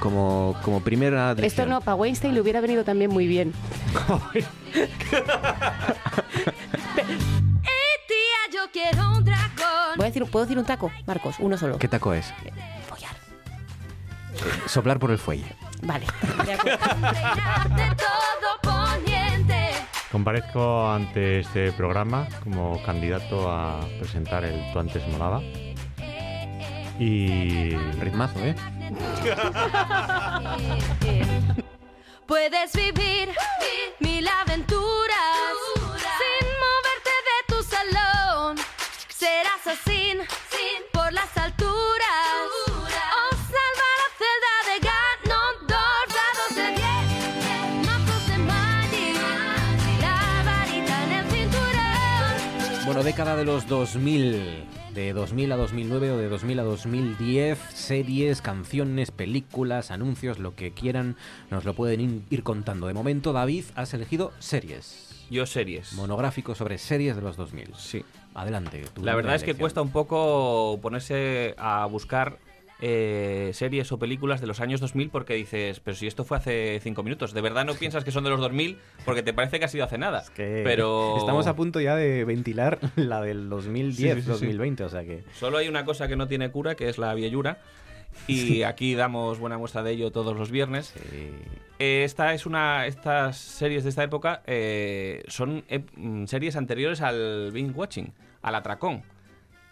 Como, 0.00 0.56
como 0.64 0.80
primera 0.80 1.32
Esto 1.38 1.64
no, 1.64 1.80
para 1.80 1.94
Weinstein 1.94 2.34
le 2.34 2.40
hubiera 2.40 2.60
venido 2.60 2.82
también 2.82 3.10
muy 3.12 3.28
bien. 3.28 3.52
Tía, 8.08 8.40
yo 8.52 8.60
quiero 8.72 9.10
un 9.12 9.24
dragón. 9.24 9.96
Voy 9.96 10.04
a 10.04 10.08
decir, 10.08 10.24
¿Puedo 10.26 10.44
decir 10.44 10.58
un 10.58 10.64
taco, 10.64 10.90
Marcos? 11.06 11.36
Uno 11.38 11.56
solo. 11.56 11.78
¿Qué 11.78 11.86
taco 11.86 12.12
es? 12.14 12.32
Follar. 12.88 13.14
Eh, 14.34 14.62
Soplar 14.66 14.98
por 14.98 15.12
el 15.12 15.18
fuelle. 15.18 15.54
Vale. 15.82 16.06
De 16.46 16.56
todo 17.96 18.58
poniente. 18.62 19.70
Comparezco 20.10 20.90
ante 20.90 21.40
este 21.40 21.70
programa 21.72 22.26
como 22.42 22.82
candidato 22.82 23.50
a 23.52 23.80
presentar 24.00 24.44
el 24.44 24.72
Tú 24.72 24.80
antes 24.80 25.06
molaba. 25.08 25.40
Y. 26.98 27.76
Ritmazo, 28.00 28.38
¿eh? 28.40 28.54
Puedes 32.26 32.72
vivir 32.72 33.28
mil 34.00 34.26
aventuras 34.28 35.54
sin 36.18 36.46
moverte 36.64 37.14
de 37.28 37.38
tu 37.48 37.62
salón. 37.62 38.56
Serás 39.08 39.66
así 39.66 40.16
por 40.92 41.12
las 41.12 41.36
alturas. 41.36 42.48
O 42.68 42.72
salvar 43.52 43.96
la 44.00 44.08
celda 44.20 44.54
de 44.68 44.76
Ganondorf. 44.88 46.08
Dados 46.16 46.52
de 46.56 46.66
10, 46.76 46.86
mazos 47.86 48.24
de 48.28 48.36
Magic. 48.38 49.16
La 50.00 50.18
varita 50.44 50.96
en 51.04 51.10
el 51.12 51.24
cinturón. 51.30 52.84
Bueno, 52.86 53.02
década 53.02 53.36
de 53.36 53.44
los 53.44 53.66
2000. 53.66 54.64
De 54.94 55.14
2000 55.14 55.50
a 55.52 55.56
2009 55.56 56.10
o 56.12 56.18
de 56.18 56.28
2000 56.28 56.60
a 56.60 56.62
2010, 56.64 57.58
series, 57.72 58.42
canciones, 58.42 59.10
películas, 59.10 59.90
anuncios, 59.90 60.38
lo 60.38 60.54
que 60.54 60.72
quieran, 60.72 61.16
nos 61.50 61.64
lo 61.64 61.74
pueden 61.74 62.26
ir 62.28 62.42
contando. 62.42 62.88
De 62.88 62.92
momento, 62.92 63.32
David, 63.32 63.64
has 63.74 63.94
elegido 63.94 64.32
series. 64.38 65.24
Yo 65.30 65.46
series. 65.46 65.94
Monográfico 65.94 66.54
sobre 66.54 66.76
series 66.76 67.16
de 67.16 67.22
los 67.22 67.38
2000. 67.38 67.70
Sí. 67.74 68.04
Adelante. 68.34 68.84
La 69.00 69.14
verdad 69.14 69.34
es 69.34 69.44
que 69.44 69.54
cuesta 69.54 69.80
un 69.80 69.90
poco 69.90 70.78
ponerse 70.82 71.54
a 71.56 71.86
buscar 71.86 72.38
eh, 72.84 73.50
series 73.54 73.92
o 73.92 73.98
películas 73.98 74.40
de 74.40 74.48
los 74.48 74.60
años 74.60 74.80
2000 74.80 75.08
porque 75.10 75.34
dices, 75.34 75.78
pero 75.78 75.96
si 75.96 76.08
esto 76.08 76.24
fue 76.24 76.36
hace 76.36 76.80
cinco 76.82 77.04
minutos, 77.04 77.32
¿de 77.32 77.40
verdad 77.40 77.64
no 77.64 77.74
piensas 77.78 78.02
que 78.02 78.10
son 78.10 78.24
de 78.24 78.30
los 78.30 78.40
2000 78.40 78.76
porque 79.04 79.22
te 79.22 79.32
parece 79.32 79.60
que 79.60 79.64
ha 79.64 79.68
sido 79.68 79.84
hace 79.84 79.98
nada? 79.98 80.24
pero 80.36 81.16
Estamos 81.16 81.46
a 81.46 81.54
punto 81.54 81.80
ya 81.80 81.94
de 81.94 82.24
ventilar 82.24 82.80
la 82.96 83.20
del 83.22 83.48
2010, 83.48 83.96
Sí, 83.96 84.02
sí, 84.02 84.14
sí, 84.14 84.22
sí. 84.22 84.30
2020, 84.46 84.84
o 84.84 84.88
sea 84.88 85.04
que... 85.04 85.22
Solo 85.32 85.58
hay 85.58 85.68
una 85.68 85.84
cosa 85.84 86.08
que 86.08 86.16
no 86.16 86.26
tiene 86.26 86.50
cura, 86.50 86.74
que 86.74 86.88
es 86.88 86.98
la 86.98 87.14
viellura. 87.14 87.58
Y 88.26 88.62
aquí 88.64 88.94
damos 88.96 89.38
buena 89.38 89.58
muestra 89.58 89.84
de 89.84 89.92
ello 89.92 90.10
todos 90.10 90.36
los 90.36 90.50
viernes. 90.50 90.92
Eh, 91.78 92.02
esta 92.04 92.34
es 92.34 92.46
una, 92.46 92.86
estas 92.86 93.38
series 93.38 93.84
de 93.84 93.90
esta 93.90 94.02
época 94.02 94.42
eh, 94.46 95.22
son 95.28 95.64
mm, 95.96 96.26
series 96.26 96.56
anteriores 96.56 97.00
al 97.00 97.52
binge 97.52 97.72
watching, 97.74 98.12
al 98.42 98.56
atracón. 98.56 99.02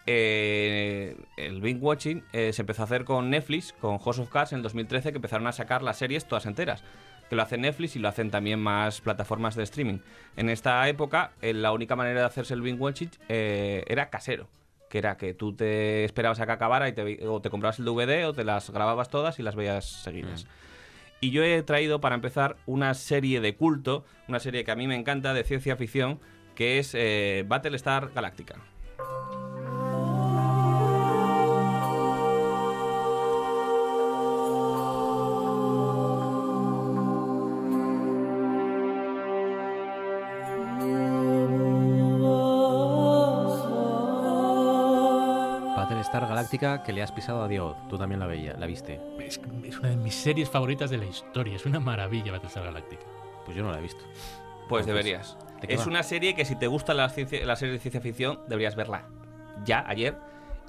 Eh, 0.07 1.17
el 1.37 1.61
binge 1.61 1.81
watching 1.81 2.25
eh, 2.33 2.53
se 2.53 2.63
empezó 2.63 2.83
a 2.83 2.85
hacer 2.87 3.05
con 3.05 3.31
Netflix, 3.31 3.73
con 3.73 3.99
House 3.99 4.19
of 4.19 4.31
Cards 4.31 4.53
en 4.53 4.59
el 4.59 4.63
2013, 4.63 5.13
que 5.13 5.19
empezaron 5.19 5.47
a 5.47 5.53
sacar 5.53 5.83
las 5.83 5.99
series 5.99 6.27
todas 6.27 6.47
enteras. 6.47 6.83
Que 7.29 7.37
lo 7.37 7.43
hace 7.43 7.59
Netflix 7.59 7.95
y 7.95 8.01
lo 8.01 8.09
hacen 8.09 8.31
también 8.31 8.59
más 8.59 9.01
plataformas 9.01 9.55
de 9.55 9.63
streaming. 9.63 9.99
En 10.37 10.49
esta 10.49 10.89
época, 10.89 11.33
eh, 11.43 11.55
la 11.55 11.73
única 11.73 11.95
manera 11.95 12.21
de 12.21 12.27
hacerse 12.27 12.55
el 12.55 12.63
binge 12.63 12.81
watching 12.81 13.11
eh, 13.29 13.85
era 13.87 14.11
casero. 14.11 14.49
Que 14.89 14.99
era 14.99 15.17
que 15.17 15.35
tú 15.35 15.55
te 15.55 16.05
esperabas 16.05 16.41
a 16.41 16.47
que 16.47 16.53
acabara 16.53 16.89
y 16.89 16.93
te, 16.93 17.29
o 17.29 17.41
te 17.41 17.49
comprabas 17.51 17.79
el 17.79 17.85
DVD 17.85 18.27
o 18.27 18.33
te 18.33 18.43
las 18.43 18.71
grababas 18.71 19.09
todas 19.11 19.39
y 19.39 19.45
las 19.45 19.55
veías 19.55 19.85
seguidas. 19.85 20.47
Y 21.21 21.31
yo 21.31 21.45
he 21.45 21.63
traído 21.63 22.01
para 22.01 22.17
empezar 22.17 22.57
una 22.67 22.95
serie 22.95 23.41
de 23.41 23.55
culto, 23.55 24.05
una 24.27 24.41
serie 24.41 24.65
que 24.65 24.73
a 24.73 24.77
mí 24.77 24.89
me 24.89 24.97
encanta 24.97 25.33
de 25.35 25.45
ciencia 25.45 25.77
ficción, 25.77 26.19
que 26.57 26.81
es 26.81 26.97
Battlestar 27.47 28.11
Galactica. 28.13 28.57
Galáctica 46.61 46.83
que 46.85 46.93
le 46.93 47.03
has 47.03 47.11
pisado 47.13 47.43
a 47.43 47.49
Diego. 47.49 47.77
Tú 47.89 47.97
también 47.99 48.21
la 48.21 48.27
veías, 48.27 48.59
la 48.59 48.67
viste. 48.67 49.01
Es, 49.19 49.41
es 49.65 49.79
una 49.79 49.89
de 49.91 49.97
mis 49.97 50.15
series 50.15 50.49
favoritas 50.51 50.91
de 50.91 50.99
la 50.99 51.07
historia. 51.07 51.57
Es 51.57 51.65
una 51.67 51.81
maravilla 51.81 52.33
Battlestar 52.33 52.65
Galactica. 52.65 53.03
Pues 53.45 53.57
yo 53.57 53.63
no 53.63 53.73
la 53.73 53.79
he 53.79 53.83
visto. 53.83 54.03
Pues 54.69 54.87
Entonces, 54.87 54.87
deberías. 55.05 55.39
¿de 55.61 55.69
qué 55.69 55.75
Es 55.75 55.81
va? 55.81 55.87
una 55.87 56.03
serie 56.03 56.35
que 56.35 56.45
si 56.45 56.57
te 56.57 56.67
gusta 56.67 56.93
la, 56.95 57.09
ciencia- 57.09 57.45
la 57.47 57.57
serie 57.57 57.73
de 57.75 57.79
ciencia 57.81 58.01
ficción, 58.01 58.41
deberías 58.49 58.77
verla 58.77 59.07
ya, 59.65 59.85
ayer. 59.89 60.17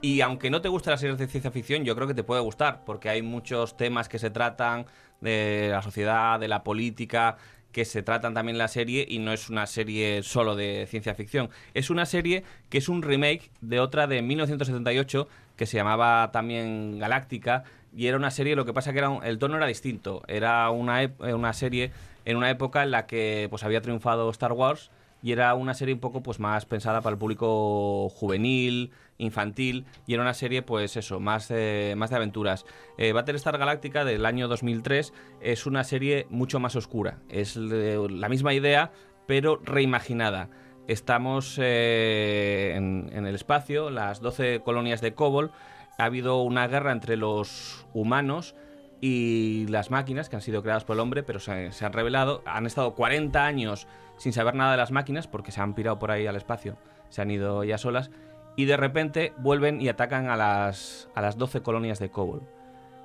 Y 0.02 0.22
aunque 0.22 0.50
no 0.50 0.62
te 0.62 0.70
guste 0.70 0.90
la 0.90 0.98
serie 0.98 1.16
de 1.16 1.28
ciencia 1.28 1.52
ficción, 1.52 1.84
yo 1.84 1.94
creo 1.96 2.08
que 2.08 2.14
te 2.16 2.24
puede 2.24 2.42
gustar, 2.42 2.84
porque 2.86 3.10
hay 3.10 3.22
muchos 3.22 3.78
temas 3.78 4.08
que 4.10 4.18
se 4.18 4.30
tratan 4.32 4.86
de 5.20 5.68
la 5.72 5.82
sociedad, 5.84 6.40
de 6.40 6.48
la 6.48 6.64
política, 6.64 7.38
que 7.72 7.86
se 7.86 8.02
tratan 8.02 8.34
también 8.34 8.56
en 8.56 8.60
la 8.60 8.68
serie 8.68 9.06
y 9.08 9.20
no 9.20 9.32
es 9.32 9.50
una 9.50 9.66
serie 9.68 10.24
solo 10.24 10.56
de 10.56 10.88
ciencia 10.90 11.14
ficción. 11.16 11.50
Es 11.74 11.90
una 11.90 12.06
serie 12.06 12.44
que 12.70 12.80
es 12.80 12.90
un 12.90 13.02
remake 13.04 13.52
de 13.62 13.80
otra 13.80 14.08
de 14.08 14.22
1978 14.22 15.28
que 15.62 15.68
se 15.68 15.78
llamaba 15.78 16.32
también 16.32 16.98
Galáctica 16.98 17.66
y 17.96 18.08
era 18.08 18.18
una 18.18 18.32
serie, 18.32 18.56
lo 18.56 18.66
que 18.66 18.74
pasa 18.74 18.94
que 18.94 18.98
era 18.98 19.10
un- 19.10 19.24
el 19.24 19.38
tono 19.38 19.58
era 19.58 19.68
distinto. 19.68 20.24
Era 20.28 20.68
una, 20.72 21.04
eh, 21.04 21.12
una 21.36 21.54
serie 21.54 21.92
en 22.26 22.36
una 22.38 22.50
época 22.50 22.82
en 22.82 22.90
la 22.90 23.06
que 23.06 23.46
pues 23.52 23.62
había 23.64 23.80
triunfado 23.80 24.28
Star 24.32 24.54
Wars 24.54 24.90
y 25.22 25.34
era 25.34 25.54
una 25.54 25.76
serie 25.76 25.94
un 25.94 26.00
poco 26.00 26.24
pues 26.24 26.40
más 26.40 26.66
pensada 26.66 27.02
para 27.02 27.14
el 27.14 27.20
público 27.20 28.10
juvenil, 28.10 28.90
infantil 29.20 29.86
y 30.08 30.16
era 30.16 30.24
una 30.24 30.34
serie 30.34 30.64
pues 30.64 30.98
eso, 30.98 31.20
más, 31.20 31.52
más 31.96 32.10
de 32.10 32.16
aventuras. 32.16 32.66
Eh, 32.98 33.12
Battlestar 33.12 33.60
Galactica 33.60 34.04
del 34.04 34.26
año 34.26 34.48
2003 34.48 35.14
es 35.42 35.68
una 35.68 35.84
serie 35.84 36.26
mucho 36.32 36.60
más 36.60 36.76
oscura, 36.76 37.20
es 37.30 37.56
la 37.56 38.30
misma 38.30 38.56
idea 38.56 38.92
pero 39.28 39.62
reimaginada. 39.64 40.50
Estamos 40.88 41.58
eh, 41.62 42.74
en, 42.76 43.26
el 43.26 43.36
espacio, 43.36 43.90
las 43.90 44.20
12 44.20 44.62
colonias 44.64 45.02
de 45.02 45.14
Kobol, 45.14 45.52
ha 45.98 46.06
habido 46.06 46.42
una 46.42 46.68
guerra 46.68 46.92
entre 46.92 47.18
los 47.18 47.86
humanos 47.94 48.56
y 49.00 49.68
las 49.68 49.92
máquinas 49.92 50.30
que 50.30 50.36
han 50.36 50.42
sido 50.42 50.62
creadas 50.62 50.84
por 50.84 50.96
el 50.96 51.00
hombre, 51.00 51.24
pero 51.24 51.40
se, 51.40 51.72
han 51.82 51.94
revelado. 51.94 52.44
Han 52.46 52.66
estado 52.66 52.96
40 52.96 53.46
años 53.46 53.88
sin 54.18 54.34
saber 54.34 54.56
nada 54.56 54.72
de 54.72 54.78
las 54.78 54.92
máquinas 54.92 55.28
porque 55.28 55.52
se 55.52 55.62
han 55.62 55.74
pirado 55.74 56.00
por 56.00 56.12
ahí 56.12 56.28
al 56.28 56.36
espacio, 56.36 56.78
se 57.10 57.22
han 57.22 57.32
ido 57.32 57.64
ya 57.64 57.78
solas, 57.78 58.12
y 58.56 58.66
de 58.66 58.78
repente 58.78 59.34
vuelven 59.38 59.82
y 59.82 59.90
atacan 59.90 60.30
a 60.30 60.36
las, 60.36 61.10
a 61.16 61.22
las 61.22 61.38
12 61.38 61.62
colonias 61.62 62.00
de 62.00 62.10
Kobol. 62.10 62.42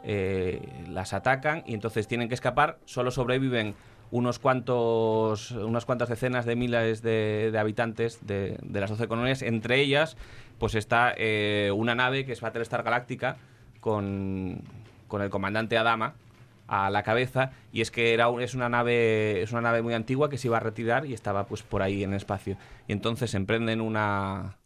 Eh, 0.02 0.60
las 0.88 1.12
atacan 1.14 1.64
y 1.66 1.74
entonces 1.74 2.06
tienen 2.06 2.28
que 2.28 2.34
escapar, 2.34 2.78
solo 2.84 3.10
sobreviven 3.10 3.74
unos 4.10 4.38
cuantos, 4.38 5.50
unas 5.50 5.84
cuantas 5.84 6.08
decenas 6.08 6.46
de 6.46 6.56
miles 6.56 7.02
de, 7.02 7.50
de 7.52 7.58
habitantes 7.58 8.26
de, 8.26 8.58
de 8.62 8.80
las 8.80 8.90
12 8.90 9.08
colonias, 9.08 9.42
entre 9.42 9.80
ellas 9.80 10.16
pues 10.58 10.74
está 10.74 11.14
eh, 11.16 11.70
una 11.74 11.94
nave 11.94 12.24
que 12.24 12.32
es 12.32 12.40
Battlestar 12.40 12.82
Galactica 12.82 13.36
con, 13.80 14.62
con 15.08 15.22
el 15.22 15.30
comandante 15.30 15.76
Adama 15.76 16.14
a 16.66 16.90
la 16.90 17.02
cabeza. 17.02 17.52
Y 17.72 17.80
es 17.80 17.90
que 17.90 18.14
era 18.14 18.28
es 18.40 18.54
una 18.54 18.68
nave 18.68 19.42
es 19.42 19.52
una 19.52 19.60
nave 19.60 19.82
muy 19.82 19.94
antigua 19.94 20.28
que 20.28 20.38
se 20.38 20.48
iba 20.48 20.56
a 20.56 20.60
retirar 20.60 21.06
y 21.06 21.14
estaba 21.14 21.46
pues 21.46 21.62
por 21.62 21.82
ahí 21.82 22.02
en 22.02 22.10
el 22.10 22.16
espacio. 22.16 22.56
Y 22.88 22.92
entonces 22.92 23.34
emprenden 23.34 23.80
una 23.80 24.56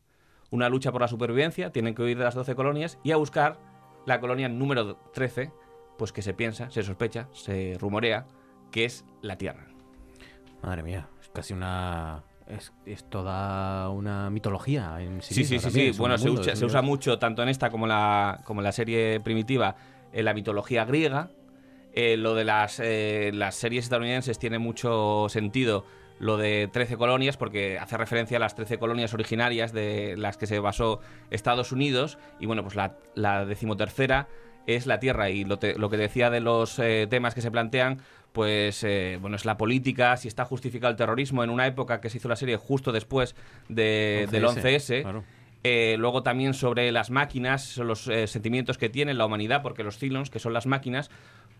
una 0.50 0.68
lucha 0.68 0.90
por 0.90 1.00
la 1.00 1.08
supervivencia 1.08 1.70
tienen 1.70 1.94
que 1.94 2.02
huir 2.02 2.18
de 2.18 2.24
las 2.24 2.34
12 2.34 2.54
colonias 2.54 2.98
y 3.04 3.12
a 3.12 3.16
buscar 3.16 3.58
la 4.06 4.20
colonia 4.20 4.48
número 4.48 4.96
13 5.14 5.52
pues 5.96 6.12
que 6.12 6.22
se 6.22 6.34
piensa 6.34 6.70
se 6.70 6.82
sospecha 6.82 7.28
se 7.32 7.76
rumorea 7.78 8.26
que 8.70 8.84
es 8.84 9.04
la 9.22 9.36
Tierra 9.36 9.66
Madre 10.62 10.82
mía, 10.82 11.08
es 11.20 11.28
casi 11.30 11.54
una. 11.54 12.22
Es, 12.46 12.72
es 12.84 13.04
toda 13.08 13.88
una 13.90 14.28
mitología 14.28 15.00
en 15.00 15.22
sí 15.22 15.34
Sí, 15.34 15.44
sí, 15.44 15.58
sí, 15.60 15.70
sí. 15.70 15.90
Bueno, 15.98 16.18
se, 16.18 16.28
usa, 16.28 16.56
se 16.56 16.82
mucho 16.82 17.18
tanto 17.18 17.42
en 17.44 17.48
esta 17.48 17.70
como 17.70 17.84
en 17.86 17.90
la, 17.90 18.40
como 18.44 18.60
en 18.60 18.64
la 18.64 18.72
serie 18.72 19.20
primitiva, 19.20 19.76
en 20.12 20.24
la 20.24 20.34
mitología 20.34 20.84
griega. 20.84 21.30
Eh, 21.92 22.16
lo 22.16 22.34
de 22.34 22.44
las, 22.44 22.80
eh, 22.82 23.30
las 23.32 23.54
series 23.54 23.84
estadounidenses 23.84 24.38
tiene 24.38 24.58
mucho 24.58 25.26
sentido 25.28 25.84
lo 26.18 26.36
de 26.36 26.68
13 26.72 26.96
colonias 26.96 27.36
porque 27.36 27.78
hace 27.78 27.96
referencia 27.96 28.36
a 28.36 28.40
las 28.40 28.54
13 28.54 28.78
colonias 28.78 29.14
originarias 29.14 29.72
de 29.72 30.16
las 30.18 30.36
que 30.36 30.46
se 30.46 30.58
basó 30.58 31.00
Estados 31.30 31.72
Unidos 31.72 32.18
y 32.40 32.46
bueno, 32.46 32.62
pues 32.62 32.74
la, 32.74 32.96
la 33.14 33.44
decimotercera 33.46 34.28
es 34.66 34.86
la 34.86 35.00
Tierra 35.00 35.30
y 35.30 35.44
lo, 35.44 35.58
te- 35.58 35.78
lo 35.78 35.88
que 35.88 35.96
decía 35.96 36.28
de 36.30 36.40
los 36.40 36.78
eh, 36.78 37.06
temas 37.08 37.34
que 37.34 37.40
se 37.40 37.50
plantean 37.50 38.02
pues 38.32 38.84
eh, 38.84 39.18
bueno 39.20 39.36
es 39.36 39.44
la 39.44 39.56
política 39.56 40.16
si 40.16 40.28
está 40.28 40.44
justificado 40.44 40.90
el 40.90 40.96
terrorismo 40.96 41.42
en 41.42 41.50
una 41.50 41.66
época 41.66 42.00
que 42.00 42.10
se 42.10 42.18
hizo 42.18 42.28
la 42.28 42.36
serie 42.36 42.56
justo 42.56 42.92
después 42.92 43.34
de, 43.68 44.28
del 44.30 44.44
11S, 44.44 44.62
11S 44.62 45.02
claro. 45.02 45.24
eh, 45.64 45.96
luego 45.98 46.22
también 46.22 46.54
sobre 46.54 46.90
las 46.92 47.10
máquinas, 47.10 47.76
los 47.78 48.06
eh, 48.08 48.26
sentimientos 48.26 48.78
que 48.78 48.88
tiene 48.88 49.12
la 49.14 49.26
humanidad, 49.26 49.62
porque 49.62 49.82
los 49.82 49.98
Cylons, 49.98 50.30
que 50.30 50.38
son 50.38 50.52
las 50.52 50.66
máquinas, 50.66 51.10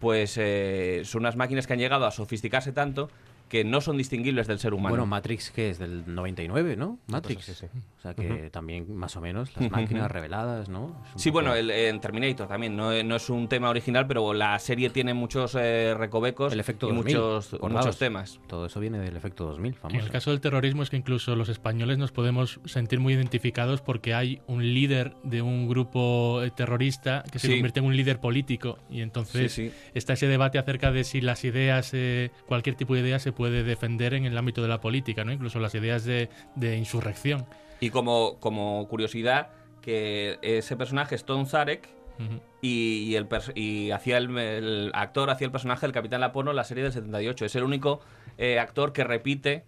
pues 0.00 0.36
eh, 0.38 1.02
son 1.04 1.22
unas 1.22 1.36
máquinas 1.36 1.66
que 1.66 1.74
han 1.74 1.78
llegado 1.78 2.06
a 2.06 2.10
sofisticarse 2.10 2.72
tanto 2.72 3.10
que 3.50 3.64
no 3.64 3.80
son 3.82 3.98
distinguibles 3.98 4.46
del 4.46 4.58
ser 4.60 4.72
humano. 4.72 4.90
Bueno, 4.90 5.06
Matrix, 5.06 5.50
que 5.50 5.68
es 5.70 5.78
del 5.78 6.04
99, 6.14 6.76
¿no? 6.76 6.98
Matrix. 7.08 7.44
sí, 7.44 7.52
sí. 7.54 7.66
O 7.98 8.00
sea 8.00 8.14
que 8.14 8.26
Ujú. 8.42 8.50
también, 8.50 8.94
más 8.96 9.16
o 9.16 9.20
menos, 9.20 9.50
las 9.56 9.70
máquinas 9.70 10.10
reveladas, 10.10 10.68
¿no? 10.68 10.96
Es 11.08 11.14
un 11.14 11.18
Sí, 11.20 11.30
poco- 11.30 11.42
bueno, 11.42 11.54
el, 11.56 11.68
en 11.70 12.00
Terminator 12.00 12.46
también, 12.46 12.76
no, 12.76 12.90
no 13.02 13.16
es 13.16 13.28
un 13.28 13.48
tema 13.48 13.68
original, 13.68 14.06
pero 14.06 14.32
la 14.32 14.56
serie 14.60 14.88
tiene 14.88 15.12
muchos 15.14 15.56
eh, 15.60 15.94
recovecos 15.98 16.52
El 16.52 16.60
efecto 16.60 16.86
y 16.88 16.94
2000, 16.94 17.16
muchos, 17.16 17.56
muchos 17.60 17.98
temas. 17.98 18.40
Todo 18.46 18.66
eso 18.66 18.78
viene 18.78 19.00
del 19.00 19.16
efecto 19.16 19.44
2000, 19.46 19.72
En 19.74 19.78
famoso. 19.78 20.06
el 20.06 20.12
caso 20.12 20.30
del 20.30 20.40
terrorismo 20.40 20.84
es 20.84 20.88
que 20.90 20.96
incluso 20.96 21.34
los 21.34 21.48
españoles 21.48 21.98
nos 21.98 22.12
podemos 22.12 22.60
sentir 22.66 23.00
muy 23.00 23.14
identificados 23.14 23.82
porque 23.82 24.14
hay 24.14 24.40
un 24.46 24.62
líder 24.62 25.16
de 25.24 25.42
un 25.42 25.68
grupo 25.68 26.40
eh, 26.44 26.52
terrorista 26.52 27.24
que 27.32 27.40
se 27.40 27.48
Sí. 27.48 27.54
convierte 27.54 27.80
en 27.80 27.86
un 27.86 27.96
líder 27.96 28.20
político 28.20 28.78
y 28.88 29.00
entonces 29.00 29.52
Sí, 29.52 29.70
sí. 29.70 29.74
está 29.92 30.12
ese 30.12 30.28
debate 30.28 30.58
acerca 30.58 30.92
de 30.92 31.02
si 31.02 31.20
las 31.20 31.42
ideas, 31.44 31.90
eh, 31.94 32.30
cualquier 32.46 32.76
tipo 32.76 32.94
de 32.94 33.00
idea 33.00 33.18
se 33.18 33.32
puede 33.32 33.39
defender 33.48 34.14
en 34.14 34.24
el 34.26 34.36
ámbito 34.36 34.60
de 34.62 34.68
la 34.68 34.80
política, 34.80 35.24
¿no? 35.24 35.32
incluso 35.32 35.58
las 35.60 35.74
ideas 35.74 36.04
de, 36.04 36.28
de 36.56 36.76
insurrección. 36.76 37.46
Y 37.80 37.90
como, 37.90 38.38
como 38.40 38.86
curiosidad, 38.88 39.48
que 39.80 40.38
ese 40.42 40.76
personaje 40.76 41.14
es 41.14 41.24
Tom 41.24 41.46
Zarek, 41.46 41.88
Ujú. 42.18 42.38
y, 42.60 43.04
y 43.08 43.16
el 43.16 43.26
y 43.54 43.92
hacía 43.92 44.18
el, 44.18 44.36
el 44.36 44.90
actor 44.92 45.30
hacía 45.30 45.46
el 45.46 45.50
personaje 45.52 45.86
del 45.86 45.92
Capitán 45.92 46.20
Lapono 46.20 46.50
en 46.50 46.56
la 46.56 46.64
serie 46.64 46.84
del 46.84 46.92
78. 46.92 47.46
Es 47.46 47.54
el 47.56 47.62
único 47.62 48.02
eh, 48.36 48.58
actor 48.58 48.92
que 48.92 49.04
repite 49.04 49.64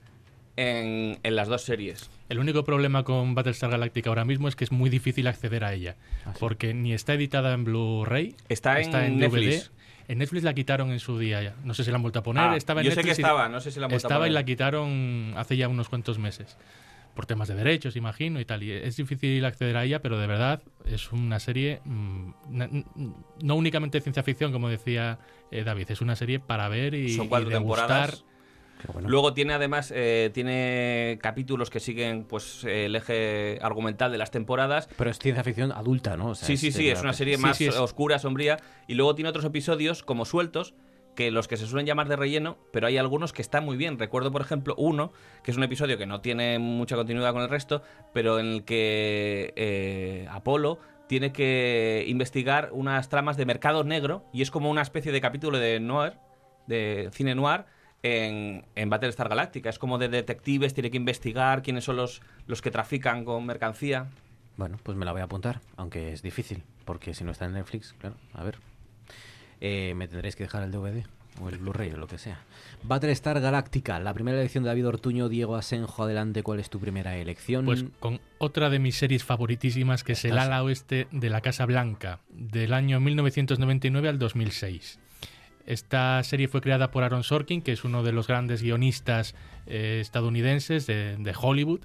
en, 0.57 1.19
en 1.23 1.35
las 1.37 1.49
dos 1.49 1.63
series. 1.63 2.11
El 2.29 2.39
único 2.39 2.63
problema 2.65 3.05
con 3.05 3.35
Battlestar 3.35 3.71
Galactica 3.71 4.11
ahora 4.11 4.27
mismo 4.27 4.49
es 4.49 4.57
que 4.57 4.65
es 4.65 4.73
muy 4.73 4.91
difícil 4.91 5.27
acceder 5.29 5.65
a 5.65 5.73
ella, 5.73 5.97
porque 6.41 6.75
ni 6.75 6.93
está 6.93 7.15
editada 7.15 7.55
en 7.55 7.65
Blu-ray, 7.65 8.37
Está 8.51 8.81
en 8.81 9.19
Netflix. 9.19 9.71
DVD. 9.71 9.82
En 10.09 10.19
Netflix 10.19 10.43
la 10.45 10.55
quitaron 10.55 10.91
en 10.91 10.99
su 11.01 11.19
día 11.19 11.43
ya. 11.43 11.55
No 11.65 11.75
sé 11.75 11.85
si 11.85 11.91
la 11.91 11.97
han 11.97 12.03
vuelto 12.03 12.19
a 12.19 12.23
poner. 12.23 12.43
Ah, 12.45 12.57
estaba 12.57 12.81
en 12.81 12.87
yo 12.87 12.91
sé 12.91 12.97
que 12.97 13.09
Netflix 13.09 13.19
y- 13.19 13.23
estaba, 13.23 13.49
no 13.49 13.61
sé 13.61 13.71
si 13.71 13.79
la 13.81 13.87
han 13.87 13.91
vuelto 13.91 14.07
a 14.07 14.09
Estaba 14.09 14.27
y 14.27 14.31
poner. 14.31 14.33
la 14.35 14.45
quitaron 14.45 15.35
hace 15.37 15.57
ya 15.57 15.69
unos 15.69 15.89
cuantos 15.89 16.19
meses. 16.19 16.57
Por 17.15 17.27
temas 17.27 17.47
de 17.49 17.55
derechos, 17.55 17.95
imagino, 17.97 18.41
y 18.41 18.47
tal. 18.47 18.63
Y 18.63 18.73
es 18.73 18.97
difícil 18.97 19.45
acceder 19.45 19.77
a 19.77 19.85
ella, 19.85 20.01
pero 20.01 20.19
de 20.19 20.27
verdad 20.27 20.63
es 20.87 21.13
una 21.13 21.41
serie 21.41 21.81
mm, 21.85 22.31
no 23.43 23.55
únicamente 23.55 23.99
de 23.99 24.03
ciencia 24.03 24.23
ficción, 24.23 24.51
como 24.53 24.69
decía 24.69 25.19
eh, 25.51 25.63
David, 25.63 25.91
es 25.91 26.01
una 26.01 26.17
serie 26.17 26.41
para 26.41 26.69
ver 26.69 26.95
y, 26.95 27.11
Son 27.15 27.29
cuatro 27.29 27.51
y 27.51 27.53
degustar. 27.53 27.87
temporadas. 28.13 28.25
Luego 29.05 29.35
tiene 29.35 29.55
además 29.55 29.93
eh, 29.95 30.31
tiene 30.35 31.19
capítulos 31.23 31.71
que 31.71 31.81
siguen 31.81 32.25
pues 32.25 32.65
el 32.65 32.97
eje 32.97 33.59
argumental 33.63 34.13
de 34.13 34.19
las 34.19 34.31
temporadas. 34.31 34.89
Pero 34.97 35.11
es 35.11 35.19
ciencia 35.19 35.45
ficción 35.45 35.73
adulta, 35.73 36.17
¿no? 36.17 36.31
O 36.31 36.35
sea, 36.35 36.47
sí, 36.47 36.57
sí, 36.57 36.73
sí, 36.73 36.89
es 36.89 37.01
una 37.03 37.13
serie 37.13 37.37
Sí, 37.37 37.43
más 37.43 37.57
sí, 37.57 37.67
es- 37.67 37.77
oscura, 37.77 38.19
sombría. 38.19 38.59
Y 38.89 38.95
luego 38.95 39.15
tiene 39.15 39.29
otros 39.31 39.45
episodios 39.45 40.03
como 40.03 40.25
sueltos, 40.25 40.75
que 41.15 41.31
los 41.31 41.47
que 41.47 41.59
se 41.59 41.67
suelen 41.67 41.87
llamar 41.87 42.09
de 42.09 42.17
relleno, 42.17 42.57
pero 42.73 42.87
hay 42.87 42.97
algunos 42.97 43.33
que 43.35 43.43
están 43.43 43.65
muy 43.65 43.77
bien. 43.77 43.99
Recuerdo, 43.99 44.33
por 44.33 44.41
ejemplo, 44.41 44.75
uno, 44.79 45.13
que 45.45 45.51
es 45.51 45.57
un 45.59 45.63
episodio 45.63 45.99
que 45.99 46.07
no 46.07 46.21
tiene 46.23 46.59
mucha 46.59 46.97
continuidad 46.97 47.33
con 47.35 47.43
el 47.43 47.51
resto, 47.51 47.83
pero 48.15 48.39
en 48.39 48.47
el 48.47 48.65
que 48.65 49.53
eh, 49.57 50.27
Apolo 50.31 50.79
tiene 51.09 51.31
que 51.33 52.05
investigar 52.09 52.71
unas 52.73 53.11
tramas 53.11 53.37
de 53.37 53.45
mercado 53.45 53.85
negro 53.85 54.25
y 54.33 54.41
es 54.41 54.51
como 54.51 54.71
una 54.71 54.81
especie 54.81 55.13
de 55.13 55.21
capítulo 55.21 55.59
de 55.59 55.79
noir, 55.81 56.15
de 56.67 57.11
cine 57.13 57.35
noir, 57.35 57.67
en, 58.03 58.65
en 58.75 58.91
Battlestar 58.91 59.29
Galactica. 59.29 59.71
Es 59.71 59.79
como 59.79 59.99
de 59.99 60.09
detectives, 60.09 60.75
tiene 60.75 60.91
que 60.91 60.97
investigar 60.97 61.63
quiénes 61.63 61.85
son 61.85 61.97
los, 61.97 62.23
los 62.47 62.63
que 62.63 62.71
trafican 62.71 63.25
con 63.25 63.47
mercancía. 63.47 64.09
Bueno, 64.57 64.79
pues 64.83 64.97
me 64.97 65.05
la 65.05 65.13
voy 65.13 65.21
a 65.21 65.25
apuntar, 65.25 65.61
aunque 65.77 66.13
es 66.13 66.23
difícil, 66.23 66.63
porque 66.85 67.15
si 67.15 67.25
no 67.25 67.31
está 67.31 67.47
en 67.47 67.55
Netflix, 67.55 67.95
claro, 67.99 68.17
a 68.35 68.45
ver. 68.45 68.59
Eh, 69.61 69.95
me 69.97 70.09
tendréis 70.09 70.37
que 70.37 70.45
dejar 70.45 70.63
el 70.65 70.73
DVD 70.73 71.05
o 71.41 71.49
el 71.49 71.59
Blu-ray 71.59 71.93
o 71.93 71.97
lo 71.97 72.07
que 72.07 72.19
sea. 72.19 72.41
Battlestar 72.83 73.41
Galactica, 73.41 73.99
la 74.01 74.13
primera 74.13 74.39
elección 74.39 74.65
de 74.65 74.69
David 74.69 74.89
Ortuño, 74.89 75.29
Diego 75.29 75.57
Asenjo, 75.57 76.03
adelante, 76.03 76.43
¿cuál 76.43 76.61
es 76.61 76.69
tu 76.69 76.81
primera 76.81 77.17
elección? 77.17 77.65
Pues 77.65 77.85
con 78.01 78.21
otra 78.39 78.69
de 78.69 78.79
mis 78.79 78.97
series 78.97 79.25
favoritísimas, 79.25 80.05
que 80.05 80.13
es 80.13 80.25
El 80.25 80.37
ala 80.37 80.63
oeste 80.63 81.07
de 81.11 81.31
la 81.31 81.41
Casa 81.41 81.65
Blanca, 81.65 82.21
del 82.29 82.75
año 82.75 83.01
1999 83.01 84.09
al 84.09 84.19
2006. 84.19 84.99
Esta 85.67 86.23
serie 86.23 86.49
fue 86.49 86.61
creada 86.61 86.91
por 86.91 87.05
Aaron 87.05 87.23
Sorkin, 87.23 87.63
que 87.63 87.73
es 87.73 87.85
uno 87.85 88.03
de 88.03 88.13
los 88.13 88.27
grandes 88.27 88.63
guionistas 88.63 89.35
eh, 89.67 89.99
estadounidenses 90.01 90.87
de, 90.87 91.17
de 91.17 91.35
Hollywood, 91.39 91.81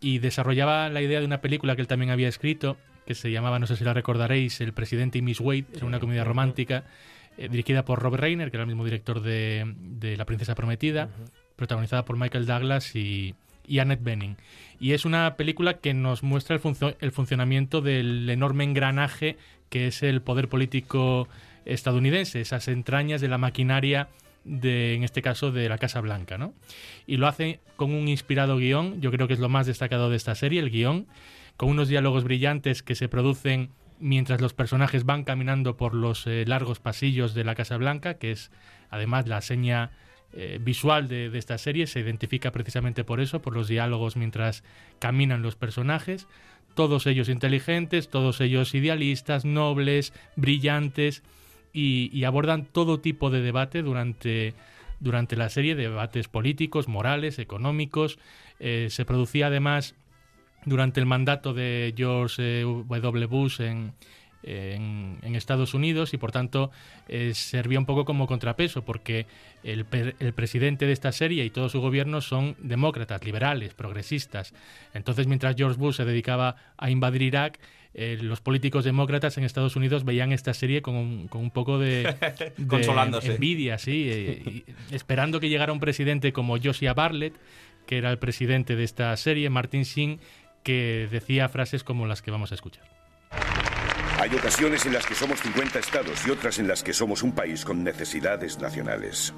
y 0.00 0.18
desarrollaba 0.18 0.88
la 0.88 1.02
idea 1.02 1.20
de 1.20 1.26
una 1.26 1.40
película 1.40 1.74
que 1.74 1.82
él 1.82 1.88
también 1.88 2.10
había 2.10 2.28
escrito, 2.28 2.76
que 3.06 3.14
se 3.14 3.30
llamaba, 3.30 3.58
no 3.58 3.66
sé 3.66 3.76
si 3.76 3.84
la 3.84 3.94
recordaréis, 3.94 4.60
El 4.60 4.72
presidente 4.72 5.18
y 5.18 5.22
Miss 5.22 5.40
Wade, 5.40 5.66
era 5.74 5.86
una 5.86 6.00
comedia 6.00 6.24
romántica, 6.24 6.84
eh, 7.38 7.48
dirigida 7.48 7.84
por 7.84 8.00
Robert 8.00 8.22
Reiner, 8.22 8.50
que 8.50 8.56
era 8.56 8.64
el 8.64 8.68
mismo 8.68 8.84
director 8.84 9.20
de, 9.20 9.74
de 9.76 10.16
La 10.16 10.24
princesa 10.24 10.54
prometida, 10.54 11.08
protagonizada 11.56 12.04
por 12.04 12.16
Michael 12.16 12.46
Douglas 12.46 12.94
y, 12.94 13.34
y 13.66 13.78
Annette 13.78 14.02
Bening. 14.02 14.36
Y 14.78 14.92
es 14.92 15.04
una 15.04 15.36
película 15.36 15.74
que 15.74 15.94
nos 15.94 16.22
muestra 16.22 16.58
el 17.00 17.12
funcionamiento 17.12 17.80
del 17.80 18.28
enorme 18.28 18.64
engranaje 18.64 19.36
que 19.68 19.88
es 19.88 20.02
el 20.02 20.22
poder 20.22 20.48
político 20.48 21.28
estadounidense, 21.66 22.40
esas 22.40 22.68
entrañas 22.68 23.20
de 23.20 23.28
la 23.28 23.38
maquinaria 23.38 24.08
de, 24.44 24.94
en 24.94 25.02
este 25.02 25.22
caso, 25.22 25.50
de 25.52 25.68
la 25.68 25.78
Casa 25.78 26.00
Blanca, 26.00 26.38
¿no? 26.38 26.54
Y 27.06 27.16
lo 27.16 27.26
hace 27.26 27.60
con 27.76 27.92
un 27.92 28.08
inspirado 28.08 28.56
guion, 28.56 29.00
yo 29.00 29.10
creo 29.10 29.26
que 29.26 29.34
es 29.34 29.40
lo 29.40 29.48
más 29.48 29.66
destacado 29.66 30.08
de 30.08 30.16
esta 30.16 30.34
serie, 30.34 30.60
el 30.60 30.70
guion, 30.70 31.06
con 31.56 31.68
unos 31.68 31.88
diálogos 31.88 32.24
brillantes 32.24 32.82
que 32.82 32.94
se 32.94 33.08
producen 33.08 33.70
mientras 33.98 34.40
los 34.40 34.54
personajes 34.54 35.04
van 35.04 35.24
caminando 35.24 35.76
por 35.76 35.94
los 35.94 36.26
eh, 36.26 36.44
largos 36.46 36.78
pasillos 36.80 37.34
de 37.34 37.44
la 37.44 37.54
Casa 37.54 37.76
Blanca, 37.76 38.14
que 38.14 38.30
es 38.30 38.50
además 38.90 39.26
la 39.26 39.40
seña 39.40 39.90
eh, 40.32 40.58
visual 40.62 41.08
de, 41.08 41.30
de 41.30 41.38
esta 41.38 41.56
serie 41.58 41.86
se 41.86 42.00
identifica 42.00 42.52
precisamente 42.52 43.04
por 43.04 43.20
eso, 43.20 43.40
por 43.40 43.54
los 43.54 43.68
diálogos 43.68 44.16
mientras 44.16 44.64
caminan 44.98 45.42
los 45.42 45.56
personajes, 45.56 46.28
todos 46.74 47.06
ellos 47.06 47.28
inteligentes, 47.28 48.10
todos 48.10 48.40
ellos 48.40 48.74
idealistas, 48.74 49.44
nobles, 49.44 50.12
brillantes, 50.36 51.22
y, 51.76 52.24
abordan 52.24 52.64
todo 52.64 53.00
tipo 53.00 53.28
de 53.28 53.42
debate 53.42 53.82
durante, 53.82 54.54
durante 54.98 55.36
la 55.36 55.50
serie, 55.50 55.74
debates 55.74 56.26
políticos, 56.26 56.88
morales, 56.88 57.38
económicos. 57.38 58.18
Eh, 58.60 58.88
se 58.90 59.04
producía 59.04 59.48
además 59.48 59.94
durante 60.64 61.00
el 61.00 61.06
mandato 61.06 61.52
de 61.52 61.92
George 61.94 62.62
eh, 62.62 62.64
W. 62.64 63.26
Bush 63.26 63.60
en, 63.60 63.92
en, 64.42 65.34
Estados 65.34 65.74
Unidos 65.74 66.14
y 66.14 66.16
por 66.16 66.32
tanto 66.32 66.70
eh, 67.08 67.34
servía 67.34 67.78
un 67.78 67.84
poco 67.84 68.06
como 68.06 68.26
contrapeso 68.26 68.82
porque 68.82 69.26
el, 69.62 69.84
el 70.18 70.32
presidente 70.32 70.86
de 70.86 70.92
esta 70.92 71.12
serie 71.12 71.44
y 71.44 71.50
todo 71.50 71.68
su 71.68 71.82
gobierno 71.82 72.22
son 72.22 72.56
demócratas, 72.58 73.22
liberales, 73.22 73.74
progresistas. 73.74 74.54
Entonces 74.94 75.26
mientras 75.26 75.56
George 75.56 75.78
Bush 75.78 75.96
se 75.96 76.06
dedicaba 76.06 76.56
a 76.78 76.90
invadir 76.90 77.20
Irak, 77.20 77.58
eh, 77.98 78.18
los 78.20 78.42
políticos 78.42 78.84
demócratas 78.84 79.38
en 79.38 79.44
Estados 79.44 79.74
Unidos 79.74 80.04
veían 80.04 80.30
esta 80.30 80.52
serie 80.52 80.82
con 80.82 80.96
un, 80.96 81.28
con 81.28 81.40
un 81.40 81.50
poco 81.50 81.78
de, 81.78 82.02
de 82.58 82.66
Consolándose. 82.66 83.36
envidia, 83.36 83.78
sí, 83.78 84.06
eh, 84.10 84.42
y 84.44 84.94
esperando 84.94 85.40
que 85.40 85.48
llegara 85.48 85.72
un 85.72 85.80
presidente 85.80 86.30
como 86.34 86.58
Josiah 86.62 86.92
Bartlett, 86.92 87.32
que 87.86 87.96
era 87.96 88.10
el 88.10 88.18
presidente 88.18 88.76
de 88.76 88.84
esta 88.84 89.16
serie, 89.16 89.48
Martin 89.48 89.84
Sheen, 89.84 90.20
que 90.62 91.08
decía 91.10 91.48
frases 91.48 91.84
como 91.84 92.04
las 92.04 92.20
que 92.20 92.30
vamos 92.30 92.52
a 92.52 92.56
escuchar. 92.56 92.84
Hay 94.20 94.34
ocasiones 94.34 94.84
en 94.84 94.92
las 94.92 95.06
que 95.06 95.14
somos 95.14 95.40
50 95.40 95.78
estados 95.78 96.26
y 96.26 96.30
otras 96.30 96.58
en 96.58 96.68
las 96.68 96.82
que 96.82 96.92
somos 96.92 97.22
un 97.22 97.32
país 97.32 97.64
con 97.64 97.82
necesidades 97.82 98.58
nacionales. 98.60 99.32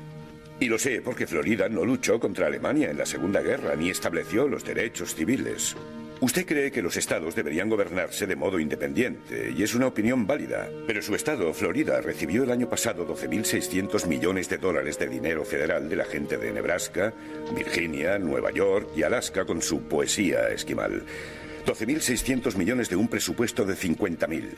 Y 0.59 0.67
lo 0.67 0.81
sé 0.81 1.01
porque 1.01 1.29
Florida 1.29 1.69
no 1.69 1.85
luchó 1.85 2.19
contra 2.19 2.49
Alemania 2.49 2.91
en 2.91 2.99
la 2.99 3.07
Segunda 3.07 3.41
Guerra 3.41 3.77
ni 3.77 3.91
estableció 3.91 4.49
los 4.49 4.65
derechos 4.65 5.15
civiles. 5.15 5.77
Usted 6.21 6.47
cree 6.47 6.73
que 6.73 6.83
los 6.83 6.97
estados 6.97 7.37
deberían 7.37 7.69
gobernarse 7.69 8.27
de 8.27 8.35
modo 8.35 8.59
independiente, 8.59 9.55
y 9.57 9.63
es 9.63 9.75
una 9.75 9.87
opinión 9.87 10.27
válida. 10.27 10.69
Pero 10.85 11.01
su 11.01 11.15
estado, 11.15 11.55
Florida, 11.55 12.01
recibió 12.01 12.43
el 12.43 12.51
año 12.51 12.69
pasado 12.69 13.07
12.600 13.07 14.07
millones 14.07 14.49
de 14.49 14.59
dólares 14.59 14.99
de 14.99 15.07
dinero 15.07 15.45
federal 15.45 15.89
de 15.89 15.95
la 15.95 16.05
gente 16.05 16.37
de 16.37 16.53
Nebraska, 16.53 17.15
Virginia, 17.55 18.19
Nueva 18.19 18.51
York 18.51 18.91
y 18.97 19.05
Alaska 19.05 19.45
con 19.45 19.63
su 19.63 19.83
poesía 19.83 20.49
esquimal. 20.49 21.05
12.600 21.65 22.57
millones 22.57 22.89
de 22.89 22.97
un 22.97 23.07
presupuesto 23.07 23.65
de 23.65 23.75
50.000. 23.75 24.49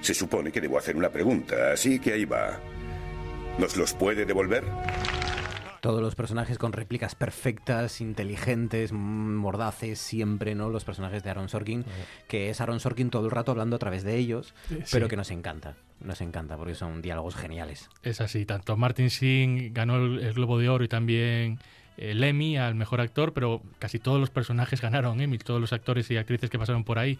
Se 0.00 0.12
supone 0.12 0.50
que 0.50 0.60
debo 0.60 0.76
hacer 0.76 0.96
una 0.96 1.10
pregunta, 1.10 1.72
así 1.72 2.00
que 2.00 2.14
ahí 2.14 2.24
va. 2.24 2.58
¿Nos 3.58 3.76
los 3.76 3.94
puede 3.94 4.24
devolver? 4.24 4.64
Todos 5.86 6.02
los 6.02 6.16
personajes 6.16 6.58
con 6.58 6.72
réplicas 6.72 7.14
perfectas, 7.14 8.00
inteligentes, 8.00 8.90
mm, 8.92 8.96
mordaces, 9.36 10.00
siempre, 10.00 10.56
¿no? 10.56 10.68
Los 10.68 10.84
personajes 10.84 11.22
de 11.22 11.30
Aaron 11.30 11.48
Sorkin, 11.48 11.84
que 12.26 12.50
es 12.50 12.60
Aaron 12.60 12.80
Sorkin 12.80 13.08
todo 13.08 13.26
el 13.26 13.30
rato 13.30 13.52
hablando 13.52 13.76
a 13.76 13.78
través 13.78 14.02
de 14.02 14.16
ellos, 14.16 14.52
Sí. 14.68 14.78
pero 14.90 15.06
que 15.06 15.14
nos 15.16 15.30
encanta. 15.30 15.76
Nos 16.00 16.20
encanta 16.22 16.56
porque 16.56 16.74
son 16.74 17.02
diálogos 17.02 17.36
geniales. 17.36 17.88
Es 18.02 18.20
así, 18.20 18.44
tanto 18.44 18.76
Martin 18.76 19.06
Sheen 19.06 19.72
ganó 19.72 19.94
el, 20.04 20.18
el 20.24 20.32
Globo 20.34 20.58
de 20.58 20.68
Oro 20.68 20.82
y 20.82 20.88
también 20.88 21.60
el 21.98 22.22
Emmy 22.24 22.56
al 22.58 22.74
mejor 22.74 23.00
actor, 23.00 23.32
pero 23.32 23.62
casi 23.78 24.00
todos 24.00 24.18
los 24.18 24.30
personajes 24.30 24.80
ganaron 24.80 25.20
Emmy, 25.20 25.38
todos 25.38 25.60
los 25.60 25.72
actores 25.72 26.10
y 26.10 26.16
actrices 26.16 26.50
que 26.50 26.58
pasaron 26.58 26.82
por 26.82 26.98
ahí. 26.98 27.16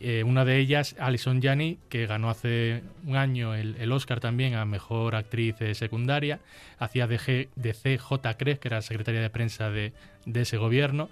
Eh, 0.00 0.22
una 0.22 0.44
de 0.44 0.58
ellas, 0.58 0.94
Alison 1.00 1.42
Janney, 1.42 1.78
que 1.88 2.06
ganó 2.06 2.30
hace 2.30 2.82
un 3.04 3.16
año 3.16 3.54
el, 3.54 3.74
el 3.80 3.90
Oscar 3.90 4.20
también 4.20 4.54
a 4.54 4.64
mejor 4.64 5.16
actriz 5.16 5.56
eh, 5.60 5.74
secundaria, 5.74 6.38
hacía 6.78 7.08
de, 7.08 7.18
G- 7.18 7.48
de 7.56 7.72
CJ 7.74 8.36
Cres, 8.38 8.60
que 8.60 8.68
era 8.68 8.80
secretaria 8.80 9.20
de 9.20 9.30
prensa 9.30 9.70
de, 9.70 9.92
de 10.24 10.42
ese 10.42 10.56
gobierno. 10.56 11.08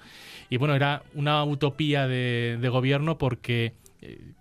Y 0.50 0.58
bueno, 0.58 0.76
era 0.76 1.02
una 1.14 1.42
utopía 1.42 2.06
de, 2.06 2.58
de 2.60 2.68
gobierno 2.68 3.18
porque 3.18 3.72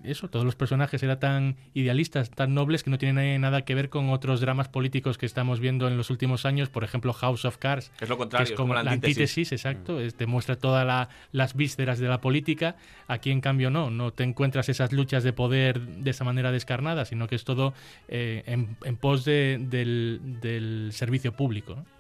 eso, 0.03 0.29
todos 0.29 0.45
los 0.45 0.55
personajes 0.55 1.01
eran 1.03 1.19
tan 1.19 1.55
idealistas, 1.73 2.29
tan 2.29 2.53
nobles 2.53 2.83
que 2.83 2.89
no 2.89 2.97
tienen 2.97 3.41
nada 3.41 3.63
que 3.63 3.75
ver 3.75 3.89
con 3.89 4.09
otros 4.09 4.41
dramas 4.41 4.67
políticos 4.69 5.17
que 5.17 5.25
estamos 5.25 5.59
viendo 5.59 5.87
en 5.87 5.97
los 5.97 6.09
últimos 6.09 6.45
años, 6.45 6.69
por 6.69 6.83
ejemplo 6.83 7.13
House 7.13 7.45
of 7.45 7.57
Cards, 7.57 7.91
Es 7.99 8.09
lo 8.09 8.17
contrario, 8.17 8.43
que 8.45 8.49
es 8.49 8.51
es 8.51 8.57
como 8.57 8.73
como 8.73 8.83
la 8.83 8.91
antítesis. 8.91 9.17
antítesis, 9.17 9.51
exacto, 9.51 9.99
es- 9.99 10.17
demuestra 10.17 10.55
todas 10.57 10.85
la- 10.85 11.09
las 11.31 11.55
vísceras 11.55 11.99
de 11.99 12.07
la 12.07 12.21
política, 12.21 12.75
aquí 13.07 13.31
en 13.31 13.41
cambio 13.41 13.69
no, 13.69 13.89
no 13.89 14.11
te 14.11 14.23
encuentras 14.23 14.69
esas 14.69 14.91
luchas 14.91 15.23
de 15.23 15.33
poder 15.33 15.79
de 15.79 16.09
esa 16.11 16.23
manera 16.23 16.51
descarnada, 16.51 17.05
sino 17.05 17.27
que 17.27 17.35
es 17.35 17.43
todo 17.43 17.73
eh, 18.07 18.43
en, 18.47 18.75
en 18.83 18.95
pos 18.97 19.25
de- 19.25 19.57
del, 19.59 20.19
del 20.41 20.89
servicio 20.91 21.31
público. 21.33 21.75
¿no? 21.75 21.94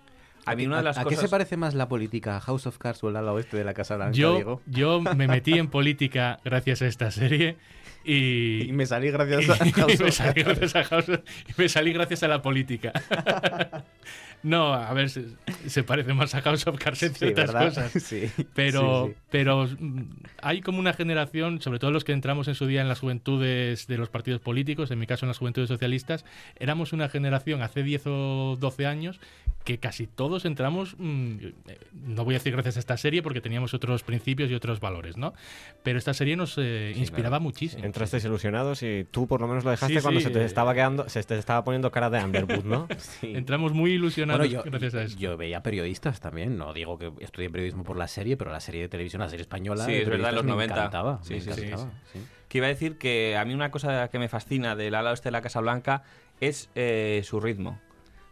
A 0.45 0.55
mí 0.55 0.65
una 0.67 0.77
de 0.77 0.83
las 0.83 0.97
¿A 0.97 1.03
cosas... 1.03 1.19
qué 1.19 1.25
se 1.25 1.29
parece 1.29 1.57
más 1.57 1.73
la 1.73 1.87
política? 1.87 2.39
¿House 2.39 2.67
of 2.67 2.77
Cards 2.77 3.03
o 3.03 3.09
el 3.09 3.15
ala 3.15 3.31
oeste 3.33 3.57
de 3.57 3.63
la 3.63 3.73
Casa 3.73 3.95
Blanca, 3.95 4.13
Yo, 4.13 4.35
Diego? 4.35 4.61
yo 4.65 5.01
me 5.15 5.27
metí 5.27 5.53
en 5.57 5.67
política 5.67 6.39
gracias 6.43 6.81
a 6.81 6.87
esta 6.87 7.11
serie 7.11 7.57
y, 8.03 8.63
Y 8.69 8.71
me 8.71 8.85
salí 8.85 9.09
gracias 9.09 9.49
a 9.61 9.65
House 9.71 9.99
me 9.99 10.07
of 10.09 10.13
salí 10.13 10.43
Cards. 10.43 10.59
gracias 10.59 10.75
a 10.75 10.83
House 10.89 11.09
of- 11.09 11.21
y 11.49 11.53
me 11.61 11.69
salí 11.69 11.91
gracias 11.93 12.21
a 12.23 12.27
la 12.27 12.41
política. 12.43 12.93
no, 14.43 14.73
a 14.75 14.93
ver, 14.93 15.09
se, 15.09 15.25
se 15.65 15.81
parece 15.83 16.13
más 16.13 16.35
a 16.35 16.41
House 16.43 16.67
of 16.67 16.77
Cards 16.77 17.01
en 17.01 17.13
Sí, 17.13 17.19
ciertas 17.19 17.51
¿verdad? 17.51 17.65
cosas. 17.69 17.91
Sí, 18.03 18.29
Pero, 18.53 19.05
sí, 19.07 19.11
sí. 19.13 19.17
pero 19.31 19.65
mm, 19.79 20.01
hay 20.41 20.61
como 20.61 20.77
una 20.77 20.93
generación, 20.93 21.61
sobre 21.61 21.79
todo 21.79 21.89
los 21.89 22.03
que 22.03 22.11
entramos 22.11 22.47
en 22.47 22.53
su 22.53 22.67
día 22.67 22.81
en 22.81 22.87
las 22.87 22.99
juventudes 22.99 23.87
de 23.87 23.97
los 23.97 24.09
partidos 24.09 24.39
políticos, 24.39 24.91
en 24.91 24.99
mi 24.99 25.07
caso 25.07 25.25
en 25.25 25.29
las 25.29 25.39
juventudes 25.39 25.67
socialistas, 25.69 26.25
éramos 26.57 26.93
una 26.93 27.09
generación 27.09 27.63
hace 27.63 27.81
10 27.81 28.03
o 28.05 28.57
12 28.59 28.85
años 28.85 29.19
que 29.65 29.79
casi 29.79 30.05
todos 30.07 30.45
entramos, 30.45 30.95
mm, 30.99 31.37
eh, 31.67 31.79
no 31.91 32.23
voy 32.23 32.35
a 32.35 32.37
decir 32.37 32.53
gracias 32.53 32.77
a 32.77 32.79
esta 32.79 32.95
serie 32.97 33.21
porque 33.23 33.41
teníamos 33.41 33.73
otros 33.73 34.03
principios 34.03 34.49
y 34.51 34.53
otros 34.53 34.79
valores, 34.79 35.17
¿no? 35.17 35.33
Pero 35.83 35.97
esta 35.97 36.13
serie 36.13 36.35
nos 36.37 36.55
eh, 36.59 36.93
inspiraba 36.95 37.39
muchísimo. 37.39 37.83
Entrasteis 37.83 38.23
ilusionados 38.25 38.83
y 38.83 39.05
tú 39.09 39.27
por 39.27 39.41
lo 39.41 39.47
menos 39.47 39.63
lo 39.63 39.71
dejaste 39.71 39.95
Sí, 39.95 40.01
cuando 40.01 40.19
sí, 40.21 40.27
se 40.27 40.31
te 40.31 40.41
eh. 40.41 40.45
estaba 40.45 40.73
quedando, 40.75 41.09
se 41.09 41.21
te 41.23 41.35
estaba 41.37 41.63
poniendo 41.63 41.91
cara 41.91 42.11
de 42.11 42.23
Underwood, 42.23 42.63
¿no? 42.63 42.87
Entramos 43.23 43.73
muy 43.73 43.91
ilusionados 43.93 44.47
Bueno, 44.47 44.63
yo, 44.63 44.69
gracias 44.69 44.93
a 44.93 45.01
eso. 45.01 45.17
yo 45.17 45.35
veía 45.35 45.63
periodistas 45.63 46.19
también, 46.21 46.57
no 46.57 46.71
digo 46.71 46.99
que 46.99 47.11
estudié 47.19 47.49
periodismo 47.49 47.83
por 47.83 47.97
la 47.97 48.07
serie, 48.07 48.37
pero 48.37 48.51
la 48.51 48.59
serie 48.59 48.81
de 48.81 48.87
televisión, 48.87 49.21
la 49.23 49.29
serie 49.29 49.41
española, 49.41 49.83
Sí, 49.85 49.93
de 49.93 50.01
es 50.03 50.07
verdad, 50.09 50.29
en 50.29 50.35
los 50.35 50.43
periodistas 50.43 50.55
90. 50.55 50.75
me 50.75 50.79
encantaba, 50.79 51.23
Sí, 51.23 51.33
me 51.33 51.41
sí, 51.41 51.51
sí, 51.51 51.61
encantaba, 51.65 51.91
sí. 52.13 52.19
sí. 52.19 52.25
Que 52.49 52.59
iba 52.59 52.67
a 52.67 52.69
decir 52.69 52.99
que 52.99 53.35
a 53.35 53.43
mí 53.45 53.55
una 53.55 53.71
cosa 53.71 54.09
que 54.09 54.19
me 54.19 54.29
fascina 54.29 54.75
del 54.75 54.93
ala 54.93 55.09
oeste 55.09 55.29
de 55.29 55.31
la 55.31 55.41
Casa 55.41 55.59
Blanca 55.59 56.03
es 56.39 56.69
eh, 56.75 57.21
su 57.25 57.39
ritmo. 57.39 57.79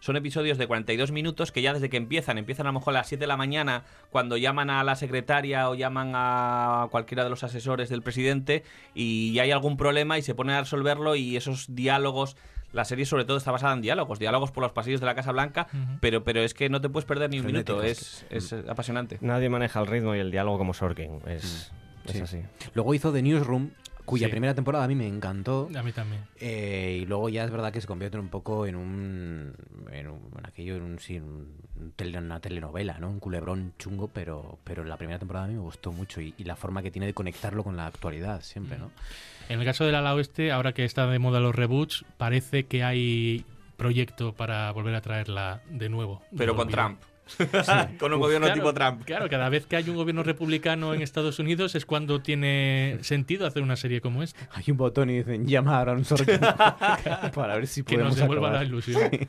Son 0.04 0.18
episodios 0.18 0.58
de 0.58 0.68
42 0.68 1.14
minutos 1.14 1.54
que 1.54 1.62
ya 1.62 1.72
desde 1.74 1.90
que 1.90 1.96
empiezan, 1.96 2.38
empiezan 2.38 2.66
a 2.68 2.72
lo 2.72 2.80
mejor 2.80 2.94
a 2.94 2.98
las 3.00 3.08
7 3.08 3.22
de 3.22 3.28
la 3.28 3.38
mañana, 3.38 3.84
cuando 4.10 4.36
llaman 4.36 4.70
a 4.70 4.84
la 4.84 4.98
secretaria 4.98 5.70
o 5.70 5.76
llaman 5.76 6.12
a 6.14 6.90
cualquiera 6.92 7.24
de 7.24 7.30
los 7.30 7.42
asesores 7.46 7.88
del 7.88 8.02
presidente 8.02 8.66
y 8.94 9.40
hay 9.40 9.52
algún 9.52 9.78
problema 9.78 10.18
y 10.18 10.22
se 10.22 10.36
ponen 10.36 10.56
a 10.58 10.60
resolverlo 10.60 11.16
y 11.16 11.38
esos 11.38 11.74
diálogos... 11.74 12.36
La 12.74 12.84
serie 12.84 13.06
sobre 13.06 13.24
todo 13.24 13.38
está 13.38 13.52
basada 13.52 13.72
en 13.76 13.80
diálogos, 13.82 14.20
diálogos 14.20 14.52
por 14.52 14.62
los 14.64 14.74
pasillos 14.74 15.00
de 15.00 15.06
la 15.06 15.16
Casa 15.16 15.32
Blanca, 15.32 15.68
pero, 16.02 16.26
pero 16.26 16.42
es 16.42 16.54
que 16.54 16.68
no 16.68 16.82
te 16.82 16.90
puedes 16.90 17.06
perder 17.06 17.30
ni 17.30 17.40
un 17.40 17.46
minuto, 17.46 17.82
es, 17.82 18.26
es 18.30 18.52
apasionante. 18.52 19.20
Nadie 19.22 19.48
maneja 19.48 19.80
el 19.80 19.88
ritmo 19.88 20.16
y 20.16 20.20
el 20.20 20.32
diálogo 20.32 20.58
como 20.58 20.74
Sorkin. 20.74 21.22
Es, 21.28 21.72
es 22.08 22.12
Sí. 22.14 22.20
así. 22.22 22.42
Luego 22.74 22.94
hizo 22.94 23.14
The 23.14 23.22
Newsroom, 23.22 23.70
cuya 24.06 24.28
Sí. 24.28 24.32
primera 24.32 24.54
temporada 24.54 24.84
a 24.86 24.88
mí 24.88 24.96
me 24.96 25.08
encantó. 25.08 25.70
A 25.76 25.84
mí 25.84 25.92
también. 25.92 26.22
Eh, 26.40 27.00
y 27.02 27.06
luego 27.06 27.30
ya 27.30 27.44
es 27.44 27.52
verdad 27.52 27.72
que 27.72 27.82
se 27.82 27.88
convierte 27.88 28.18
un 28.18 28.30
poco 28.30 28.66
en 28.66 28.76
un. 28.76 29.54
En, 29.92 30.08
un, 30.08 30.20
en 30.38 30.46
aquello, 30.46 30.76
en 30.76 30.84
un, 30.84 31.00
sí, 31.00 31.16
en 31.18 31.24
un 31.24 31.94
tele- 31.96 32.18
una 32.20 32.40
telenovela, 32.40 32.98
¿no? 33.00 33.10
Un 33.10 33.20
culebrón 33.20 33.74
chungo, 33.80 34.08
pero, 34.10 34.60
pero 34.64 34.84
la 34.84 34.98
primera 34.98 35.20
temporada 35.20 35.46
a 35.46 35.48
mí 35.48 35.54
me 35.56 35.60
gustó 35.62 35.92
mucho 35.92 36.22
y, 36.22 36.34
y 36.38 36.44
la 36.44 36.56
forma 36.56 36.82
que 36.82 36.92
tiene 36.92 37.06
de 37.08 37.14
conectarlo 37.14 37.64
con 37.64 37.76
la 37.78 37.88
actualidad 37.88 38.42
siempre, 38.42 38.78
¿no? 38.78 38.92
En 39.50 39.60
el 39.60 39.66
caso 39.66 39.86
del 39.86 39.96
ala 39.96 40.14
oeste, 40.16 40.52
ahora 40.52 40.74
que 40.74 40.86
está 40.86 41.06
de 41.08 41.20
moda 41.20 41.40
los 41.40 41.54
reboots, 41.56 42.06
parece 42.18 42.66
que 42.66 42.84
hay 42.84 43.46
proyecto 43.78 44.34
para 44.34 44.72
volver 44.72 44.96
a 44.96 45.02
traerla 45.02 45.62
de 45.70 45.90
nuevo. 45.90 46.22
Pero 46.38 46.56
con. 46.56 46.70
Trump. 46.70 47.00
con 48.00 48.14
un 48.14 48.20
gobierno 48.20 48.48
Claro, 48.48 48.60
tipo 48.62 48.74
Trump. 48.74 49.04
Claro, 49.06 49.30
cada 49.30 49.50
vez 49.50 49.66
que 49.66 49.76
hay 49.76 49.90
un 49.90 49.96
gobierno 49.96 50.24
republicano 50.24 50.94
en 50.94 51.02
Estados 51.02 51.40
Unidos 51.40 51.76
es 51.76 51.86
cuando 51.86 52.22
tiene 52.22 52.98
sentido 53.02 53.48
hacer 53.48 53.64
una 53.64 53.76
serie 53.76 54.02
como 54.02 54.24
esta. 54.24 54.48
Hay 54.54 54.66
un 54.70 54.78
botón 54.78 55.10
y 55.10 55.18
dicen 55.18 55.48
llama 55.48 55.78
a 55.78 55.82
Aaron 55.82 56.06
Sorkin 56.06 56.40
para 57.34 57.56
ver 57.56 57.68
si 57.68 57.84
Que 57.84 57.98
nos 57.98 58.10
podemos 58.10 58.18
devuelva 58.20 58.48
acabar. 58.50 58.64
la 58.64 58.68
ilusión. 58.70 59.02
Sí. 59.12 59.28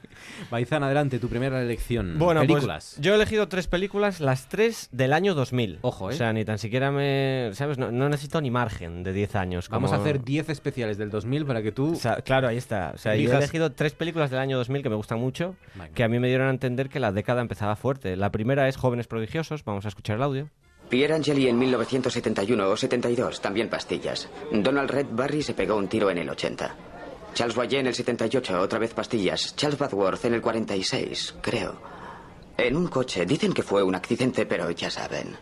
Maizan, 0.51 0.83
adelante, 0.83 1.19
tu 1.19 1.29
primera 1.29 1.61
elección. 1.63 2.19
Bueno, 2.19 2.41
películas. 2.41 2.95
pues 2.97 3.05
yo 3.05 3.13
he 3.13 3.17
elegido 3.17 3.49
tres 3.49 3.67
películas, 3.69 4.21
las 4.21 4.49
tres 4.49 4.89
del 4.93 5.13
año 5.13 5.35
2000. 5.35 5.79
Ojo, 5.83 6.11
¿eh? 6.11 6.15
O 6.15 6.17
sea, 6.17 6.33
ni 6.33 6.45
tan 6.45 6.59
siquiera 6.59 6.91
me... 6.91 7.51
¿Sabes? 7.55 7.79
No, 7.79 7.91
no 7.91 8.09
necesito 8.09 8.41
ni 8.41 8.51
margen 8.51 9.03
de 9.03 9.13
10 9.13 9.37
años. 9.37 9.69
Vamos 9.69 9.91
como- 9.91 10.01
a 10.01 10.05
hacer 10.05 10.23
10 10.25 10.49
especiales 10.51 10.99
del 10.99 11.11
2000 11.11 11.47
para 11.47 11.63
que 11.63 11.73
tú... 11.73 11.93
O 11.93 11.97
sea, 11.97 12.17
claro, 12.17 12.49
ahí 12.49 12.57
está. 12.57 12.93
O 12.95 12.99
sea, 12.99 13.15
yo 13.15 13.21
he 13.21 13.25
Elijas- 13.25 13.39
elegido 13.39 13.73
tres 13.73 13.93
películas 13.93 14.31
del 14.31 14.41
año 14.41 14.57
2000 14.59 14.83
que 14.83 14.89
me 14.91 14.97
gustan 14.97 15.19
mucho, 15.19 15.55
Venga. 15.75 15.89
que 15.95 16.05
a 16.05 16.09
mí 16.09 16.19
me 16.19 16.29
dieron 16.29 16.49
a 16.49 16.51
entender 16.51 16.89
que 16.89 17.01
la 17.01 17.13
década 17.13 17.41
empezaba 17.41 17.77
fuerte. 17.85 18.17
La 18.17 18.33
primera 18.33 18.67
es 18.67 18.79
Jóvenes 18.79 19.09
Prodigiosos, 19.09 19.63
vamos 19.63 19.85
a 19.85 19.89
escuchar 19.89 20.17
el 20.17 20.23
audio. 20.23 20.49
Pierre 20.89 21.17
Angeli 21.17 21.49
en 21.49 21.59
1971 21.59 22.67
o 22.67 22.77
72, 22.79 23.43
también 23.43 23.69
pastillas. 23.69 24.31
Donald 24.51 24.91
Red 24.91 25.09
Barry 25.11 25.43
se 25.43 25.53
pegó 25.53 25.77
un 25.77 25.87
tiro 25.87 26.09
en 26.09 26.17
el 26.17 26.31
80. 26.31 26.75
Charles 27.35 27.55
Boyer 27.55 27.81
en 27.81 27.89
el 27.89 27.95
78, 27.95 28.59
otra 28.59 28.79
vez 28.79 28.95
pastillas. 28.95 29.55
Charles 29.55 29.79
Badworth 29.79 30.25
en 30.25 30.33
el 30.33 30.41
46, 30.41 31.35
creo. 31.43 31.75
En 32.57 32.75
un 32.75 32.87
coche. 32.87 33.27
Dicen 33.27 33.53
que 33.53 33.63
fue 33.63 33.83
un 33.83 33.95
accidente, 33.95 34.47
pero 34.47 34.71
ya 34.71 34.89
saben. 34.89 35.37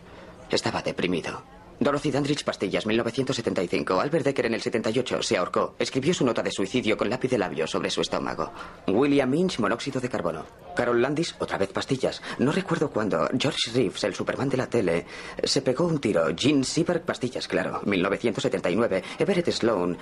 Estaba 0.49 0.81
deprimido. 0.81 1.43
Dorothy 1.83 2.11
Dandridge, 2.11 2.43
Pastillas, 2.45 2.85
1975. 2.85 3.99
Albert 3.99 4.25
Decker 4.25 4.45
en 4.45 4.53
el 4.53 4.61
78 4.61 5.21
se 5.21 5.37
ahorcó. 5.37 5.75
Escribió 5.77 6.13
su 6.13 6.25
nota 6.25 6.41
de 6.41 6.51
suicidio 6.51 6.95
con 6.95 7.09
lápiz 7.09 7.29
de 7.29 7.37
labio 7.37 7.67
sobre 7.67 7.89
su 7.89 8.01
estómago. 8.01 8.51
William 8.87 9.33
Inch, 9.33 9.59
monóxido 9.59 9.99
de 9.99 10.09
carbono. 10.09 10.45
Carol 10.75 11.01
Landis, 11.01 11.35
otra 11.39 11.57
vez 11.57 11.71
pastillas. 11.73 12.21
No 12.39 12.51
recuerdo 12.51 12.89
cuándo. 12.89 13.29
George 13.37 13.71
Reeves, 13.73 14.03
el 14.05 14.15
Superman 14.15 14.49
de 14.49 14.57
la 14.57 14.67
tele, 14.67 15.05
se 15.43 15.61
pegó 15.61 15.85
un 15.85 15.99
tiro. 15.99 16.25
Gene 16.35 16.63
Seberg, 16.63 17.03
pastillas, 17.03 17.47
claro. 17.47 17.81
1979. 17.85 19.03
Everett 19.19 19.51
Sloan 19.51 19.97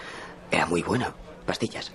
era 0.51 0.65
muy 0.67 0.83
bueno. 0.83 1.13
Pastillas. 1.45 1.91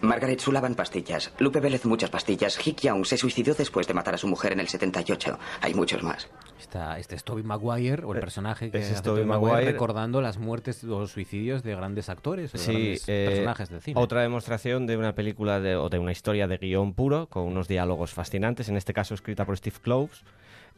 Margaret 0.00 0.38
Sullivan, 0.40 0.74
pastillas. 0.74 1.32
Lupe 1.38 1.60
Vélez, 1.60 1.84
muchas 1.84 2.10
pastillas. 2.10 2.64
Hick 2.64 2.80
Young 2.82 3.04
se 3.04 3.16
suicidó 3.16 3.54
después 3.54 3.86
de 3.88 3.94
matar 3.94 4.14
a 4.14 4.18
su 4.18 4.28
mujer 4.28 4.52
en 4.52 4.60
el 4.60 4.68
78. 4.68 5.38
Hay 5.60 5.74
muchos 5.74 6.02
más. 6.02 6.28
Está, 6.60 6.98
este 6.98 7.16
es 7.16 7.24
Tobey 7.24 7.42
Maguire, 7.44 8.04
o 8.04 8.12
el 8.14 8.20
personaje 8.20 8.70
que 8.70 8.78
es 8.78 8.92
hace 8.92 9.02
Tobey 9.02 9.24
Maguire, 9.24 9.52
Maguire. 9.52 9.72
recordando 9.72 10.20
las 10.20 10.38
muertes 10.38 10.84
o 10.84 11.00
los 11.00 11.10
suicidios 11.12 11.62
de 11.62 11.74
grandes 11.74 12.08
actores 12.08 12.54
o 12.54 12.58
de 12.58 12.64
Sí, 12.64 12.72
grandes 12.72 13.04
eh, 13.08 13.26
personajes 13.28 13.68
del 13.70 13.80
cine. 13.80 14.00
otra 14.00 14.22
demostración 14.22 14.86
de 14.86 14.96
una 14.96 15.14
película 15.14 15.60
de, 15.60 15.76
o 15.76 15.88
de 15.88 15.98
una 15.98 16.12
historia 16.12 16.46
de 16.46 16.58
guion 16.58 16.94
puro, 16.94 17.26
con 17.28 17.44
unos 17.44 17.68
diálogos 17.68 18.12
fascinantes, 18.12 18.68
en 18.68 18.76
este 18.76 18.92
caso 18.92 19.14
escrita 19.14 19.44
por 19.44 19.56
Steve 19.56 19.76
Kloves. 19.82 20.22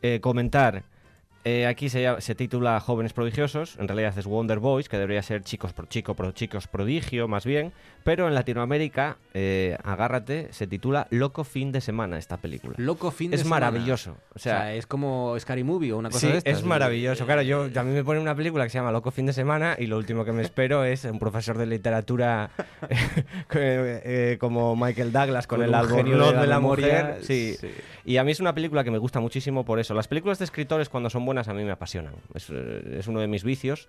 Eh, 0.03 0.21
comentar, 0.21 0.85
eh, 1.45 1.67
aquí 1.67 1.89
se, 1.89 2.07
se 2.21 2.35
titula 2.35 2.79
Jóvenes 2.81 3.13
Prodigiosos, 3.13 3.77
en 3.79 3.89
realidad 3.89 4.17
es 4.19 4.27
Wonder 4.27 4.59
Boys, 4.59 4.89
que 4.89 4.99
debería 4.99 5.23
ser 5.23 5.43
Chicos 5.43 5.73
pro 5.73 5.87
Chico 5.87 6.15
pro 6.15 6.33
Chicos 6.33 6.67
Prodigio, 6.69 7.29
más 7.29 7.45
bien, 7.47 7.73
pero 8.05 8.29
en 8.29 8.35
Latinoamérica, 8.35 9.17
eh, 9.35 9.77
agárrate, 9.85 10.49
se 10.53 10.67
titula 10.67 11.07
Loco 11.11 11.45
Fin 11.45 11.73
de 11.73 11.81
Semana 11.81 12.19
esta 12.19 12.37
película. 12.39 12.75
Loco 12.79 13.11
fin 13.11 13.31
de 13.31 13.37
Es 13.37 13.43
semana. 13.43 13.67
maravilloso. 13.71 14.17
O 14.35 14.39
sea, 14.39 14.75
es 14.75 14.87
como 14.87 15.35
Scary 15.39 15.65
Movie 15.65 15.93
o 15.93 15.99
una 15.99 16.09
cosa 16.11 16.27
Sí, 16.27 16.33
de 16.33 16.39
estas. 16.39 16.59
es 16.59 16.65
maravilloso. 16.65 17.25
Claro, 17.27 17.43
yo 17.43 17.65
a 17.75 17.83
mí 17.83 17.93
me 17.93 18.05
ponen 18.05 18.23
una 18.23 18.35
película 18.35 18.65
que 18.65 18.71
se 18.71 18.79
llama 18.79 18.91
Loco 18.93 19.11
fin 19.11 19.27
de 19.27 19.33
semana 19.33 19.77
y 19.79 19.87
lo 19.87 19.97
último 19.99 20.25
que 20.25 20.33
me 20.33 20.43
espero 20.43 20.85
es 20.85 21.05
un 21.05 21.19
profesor 21.19 21.57
de 21.59 21.67
literatura 21.67 22.51
eh, 23.55 24.01
eh, 24.05 24.37
como 24.41 24.77
Michael 24.77 25.13
Douglas 25.13 25.47
con, 25.47 25.59
Con 25.59 25.69
el 25.69 25.75
albornoz 25.75 26.29
de 26.29 26.35
la 26.35 26.41
de 26.43 26.47
la 26.47 26.57
memoria, 26.57 26.87
mujer. 27.05 27.25
Sí. 27.25 27.55
sí. 27.61 27.69
Y 28.05 28.17
a 28.17 28.25
mí 28.25 28.33
es 28.33 28.41
una 28.41 28.55
película 28.55 28.83
que 28.85 28.91
me 28.91 28.99
gusta 28.99 29.21
muchísimo 29.21 29.65
por 29.65 29.79
eso. 29.79 29.95
Las 29.95 30.09
películas 30.09 30.39
de 30.39 30.45
escritores 30.47 30.89
cuando 30.89 31.11
son 31.11 31.25
buenas 31.31 31.47
a 31.47 31.55
mí 31.55 31.63
me 31.63 31.71
apasionan. 31.71 32.15
Es, 32.35 32.51
es 32.51 33.07
uno 33.07 33.21
de 33.21 33.29
mis 33.29 33.45
vicios. 33.45 33.89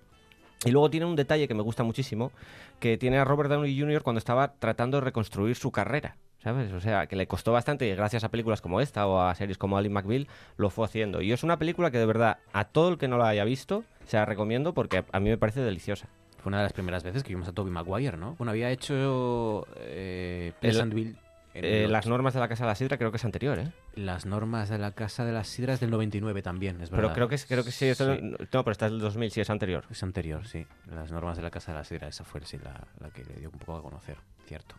Y 0.64 0.70
luego 0.70 0.90
tiene 0.90 1.06
un 1.06 1.16
detalle 1.16 1.48
que 1.48 1.54
me 1.54 1.62
gusta 1.62 1.82
muchísimo, 1.82 2.30
que 2.78 2.96
tiene 2.96 3.18
a 3.18 3.24
Robert 3.24 3.50
Downey 3.50 3.76
Jr. 3.76 4.02
cuando 4.04 4.18
estaba 4.18 4.52
tratando 4.52 4.98
de 4.98 5.00
reconstruir 5.00 5.56
su 5.56 5.72
carrera, 5.72 6.16
¿sabes? 6.38 6.72
O 6.72 6.80
sea, 6.80 7.08
que 7.08 7.16
le 7.16 7.26
costó 7.26 7.50
bastante 7.50 7.88
y 7.88 7.94
gracias 7.96 8.22
a 8.22 8.28
películas 8.28 8.60
como 8.60 8.80
esta 8.80 9.08
o 9.08 9.20
a 9.20 9.34
series 9.34 9.58
como 9.58 9.76
Ali 9.76 9.88
McBeal 9.88 10.28
lo 10.56 10.70
fue 10.70 10.84
haciendo. 10.84 11.20
Y 11.20 11.32
es 11.32 11.42
una 11.42 11.58
película 11.58 11.90
que 11.90 11.98
de 11.98 12.06
verdad 12.06 12.38
a 12.52 12.64
todo 12.66 12.90
el 12.90 12.98
que 12.98 13.08
no 13.08 13.18
la 13.18 13.26
haya 13.26 13.42
visto 13.42 13.82
se 14.06 14.18
la 14.18 14.24
recomiendo 14.24 14.72
porque 14.72 15.04
a 15.10 15.18
mí 15.18 15.30
me 15.30 15.36
parece 15.36 15.62
deliciosa. 15.62 16.08
Fue 16.38 16.50
una 16.50 16.58
de 16.58 16.64
las 16.64 16.72
primeras 16.72 17.02
veces 17.02 17.24
que 17.24 17.30
vimos 17.30 17.48
a 17.48 17.52
Tobey 17.52 17.72
Maguire, 17.72 18.16
¿no? 18.16 18.36
Bueno, 18.36 18.52
había 18.52 18.70
hecho 18.70 19.66
eh, 19.78 20.52
Pleasantville. 20.60 21.16
Eh, 21.54 21.86
las 21.88 22.06
normas 22.06 22.32
de 22.34 22.40
la 22.40 22.48
Casa 22.48 22.64
de 22.64 22.68
la 22.68 22.74
Sidra 22.74 22.96
creo 22.96 23.10
que 23.10 23.18
es 23.18 23.24
anterior, 23.24 23.58
¿eh? 23.58 23.70
Las 23.94 24.24
normas 24.26 24.68
de 24.70 24.78
la 24.78 24.92
Casa 24.92 25.24
de 25.24 25.32
las 25.32 25.48
Sidras 25.48 25.80
del 25.80 25.90
99 25.90 26.40
también, 26.42 26.80
es 26.80 26.90
verdad. 26.90 27.04
Pero 27.08 27.14
creo 27.14 27.28
que, 27.28 27.34
es- 27.34 27.46
creo 27.46 27.62
que 27.64 27.70
sí, 27.72 27.86
es 27.86 28.00
el- 28.00 28.30
no, 28.52 28.64
pero 28.64 28.72
está 28.72 28.88
del 28.88 28.98
2000, 29.00 29.30
sí, 29.30 29.40
es 29.42 29.50
anterior. 29.50 29.84
Es 29.90 30.02
anterior, 30.02 30.46
sí. 30.46 30.66
Las 30.90 31.10
normas 31.12 31.36
de 31.36 31.42
la 31.42 31.50
Casa 31.50 31.72
de 31.72 31.78
la 31.78 31.84
Sidra, 31.84 32.08
esa 32.08 32.24
fue 32.24 32.40
sí, 32.44 32.58
la, 32.62 32.86
la 33.00 33.10
que 33.10 33.24
le 33.24 33.34
dio 33.40 33.50
un 33.50 33.58
poco 33.58 33.76
a 33.76 33.82
conocer, 33.82 34.16
cierto. 34.46 34.74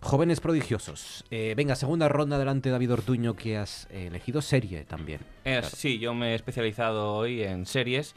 Jóvenes 0.00 0.40
prodigiosos. 0.40 1.24
Eh, 1.30 1.54
venga, 1.56 1.76
segunda 1.76 2.08
ronda 2.08 2.36
delante 2.38 2.70
David 2.70 2.92
Ortuño, 2.94 3.36
que 3.36 3.56
has 3.58 3.86
eh, 3.90 4.06
elegido 4.08 4.42
serie 4.42 4.84
también. 4.84 5.20
Eh, 5.44 5.58
Claro. 5.60 5.68
Sí, 5.68 5.98
yo 6.00 6.12
me 6.14 6.32
he 6.32 6.34
especializado 6.34 7.14
hoy 7.14 7.42
en 7.42 7.66
series. 7.66 8.14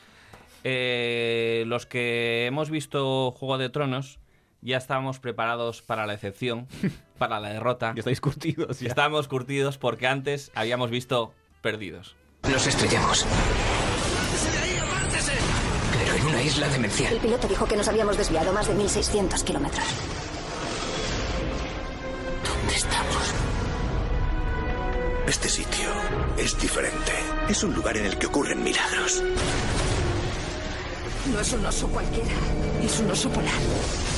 Eh, 0.63 1.63
los 1.67 1.85
que 1.85 2.47
hemos 2.47 2.71
visto 2.71 3.29
Juego 3.31 3.59
de 3.59 3.69
Tronos 3.69 4.17
ya 4.65 4.77
estábamos 4.77 5.19
preparados 5.19 5.81
para 5.81 6.05
la 6.07 6.13
excepción, 6.15 6.67
para 7.17 7.39
la 7.39 7.49
derrota. 7.49 7.93
Ya 7.95 7.99
estáis 7.99 8.19
curtidos. 8.19 8.79
ya. 8.79 8.89
Estábamos 8.89 9.27
curtidos 9.27 9.77
porque 9.77 10.07
antes 10.07 10.51
habíamos 10.55 10.89
visto 10.89 11.33
Perdidos. 11.61 12.15
Nos 12.43 12.67
estrellamos. 12.67 13.25
Pero 15.97 16.15
en 16.15 16.25
una 16.27 16.43
isla 16.43 16.67
demencial. 16.67 17.13
El 17.13 17.19
piloto 17.19 17.47
dijo 17.47 17.65
que 17.65 17.75
nos 17.75 17.87
habíamos 17.87 18.17
desviado 18.17 18.53
más 18.53 18.67
de 18.67 18.75
1.600 18.75 19.43
kilómetros. 19.43 19.85
¿Dónde 22.45 22.75
estamos? 22.75 23.33
Este 25.27 25.49
sitio 25.49 25.89
es 26.37 26.59
diferente. 26.61 27.13
Es 27.49 27.63
un 27.63 27.73
lugar 27.73 27.97
en 27.97 28.05
el 28.05 28.17
que 28.19 28.27
ocurren 28.27 28.63
milagros. 28.63 29.23
No 31.33 31.39
es 31.39 31.51
un 31.51 31.65
oso 31.65 31.87
cualquiera, 31.87 32.29
es 32.83 32.99
un 32.99 33.09
oso 33.09 33.29
polar. 33.31 34.14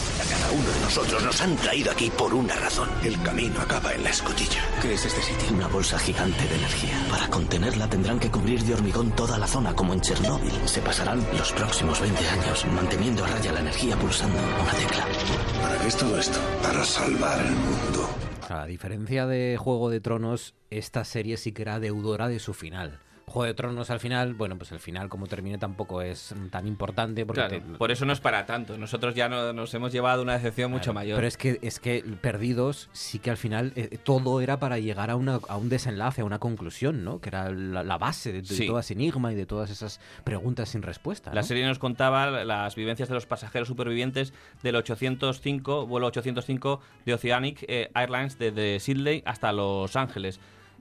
Cada 0.47 0.59
uno 0.59 0.71
de 0.71 0.79
nosotros 0.79 1.23
nos 1.25 1.41
han 1.41 1.57
traído 1.57 1.91
aquí 1.91 2.09
por 2.09 2.33
una 2.33 2.55
razón. 2.55 2.87
El 3.03 3.21
camino 3.21 3.59
acaba 3.59 3.93
en 3.93 4.01
la 4.01 4.11
escotilla. 4.11 4.61
¿Qué 4.81 4.93
es 4.93 5.03
este 5.03 5.21
sitio? 5.21 5.53
Una 5.53 5.67
bolsa 5.67 5.99
gigante 5.99 6.41
de 6.47 6.55
energía. 6.55 7.05
Para 7.09 7.27
contenerla 7.27 7.89
tendrán 7.89 8.17
que 8.17 8.31
cubrir 8.31 8.63
de 8.63 8.73
hormigón 8.73 9.11
toda 9.11 9.37
la 9.37 9.45
zona, 9.45 9.73
como 9.73 9.91
en 9.91 9.99
Chernóbil. 9.99 10.53
Se 10.63 10.79
pasarán 10.81 11.21
los 11.37 11.51
próximos 11.51 11.99
20 11.99 12.29
años 12.29 12.65
manteniendo 12.67 13.25
a 13.25 13.27
raya 13.27 13.51
la 13.51 13.59
energía 13.59 13.97
pulsando 13.97 14.37
una 14.37 14.71
tecla. 14.71 15.05
¿Para 15.61 15.79
qué 15.79 15.87
es 15.87 15.97
todo 15.97 16.17
esto? 16.17 16.39
Para 16.63 16.85
salvar 16.85 17.45
el 17.45 17.51
mundo. 17.51 18.09
A 18.47 18.65
diferencia 18.67 19.27
de 19.27 19.57
Juego 19.59 19.89
de 19.89 19.99
Tronos, 19.99 20.55
esta 20.69 21.03
serie 21.03 21.35
sí 21.35 21.51
que 21.51 21.63
era 21.63 21.81
deudora 21.81 22.29
de 22.29 22.39
su 22.39 22.53
final. 22.53 23.01
Juego 23.29 23.43
de 23.45 23.53
Tronos 23.53 23.89
al 23.89 23.99
final, 23.99 24.35
bueno, 24.35 24.57
pues 24.57 24.71
el 24.71 24.79
final 24.79 25.09
como 25.09 25.27
termine 25.27 25.57
tampoco 25.57 26.01
es 26.01 26.33
tan 26.49 26.65
importante 26.65 27.25
porque 27.25 27.41
Claro, 27.41 27.61
te- 27.61 27.77
por 27.77 27.91
eso 27.91 28.05
no 28.05 28.13
es 28.13 28.21
para 28.21 28.45
tanto. 28.45 28.77
Nosotros 28.77 29.15
ya 29.15 29.27
no- 29.27 29.51
nos 29.51 29.73
hemos 29.73 29.91
llevado 29.91 30.21
una 30.21 30.31
decepción 30.33 30.71
mucho 30.71 30.93
mayor. 30.93 31.17
Pero 31.17 31.27
es 31.27 31.35
que, 31.35 31.59
es 31.61 31.81
que 31.81 32.05
Perdidos 32.21 32.87
sí 32.93 33.19
que 33.19 33.29
al 33.29 33.35
final 33.35 33.73
eh, 33.75 33.97
todo 34.01 34.39
era 34.39 34.59
para 34.59 34.79
llegar 34.79 35.09
a, 35.09 35.17
una, 35.17 35.41
a 35.49 35.57
un 35.57 35.67
desenlace, 35.67 36.21
a 36.21 36.23
una 36.23 36.39
conclusión, 36.39 37.03
¿no? 37.03 37.19
Que 37.19 37.27
era 37.27 37.51
la, 37.51 37.83
la 37.83 37.97
base 37.97 38.31
de, 38.31 38.41
de 38.43 38.47
Sí. 38.47 38.65
todo 38.65 38.79
ese 38.79 38.93
enigma 38.93 39.33
y 39.33 39.35
de 39.35 39.45
todas 39.45 39.71
esas 39.71 39.99
preguntas 40.23 40.69
sin 40.69 40.81
respuesta. 40.81 41.33
La 41.33 41.43
serie 41.43 41.65
nos 41.67 41.79
contaba 41.79 42.31
las 42.45 42.75
vivencias 42.75 43.09
de 43.09 43.15
los 43.15 43.25
pasajeros 43.25 43.67
supervivientes 43.67 44.33
del 44.63 44.77
805, 44.77 45.85
vuelo 45.85 46.07
805 46.07 46.79
de 47.05 47.13
Oceanic 47.13 47.65
eh, 47.67 47.91
Airlines 47.93 48.39
desde 48.39 48.79
Sydney 48.79 49.21
hasta 49.25 49.51
Los 49.51 49.97
Ángeles. 49.97 50.39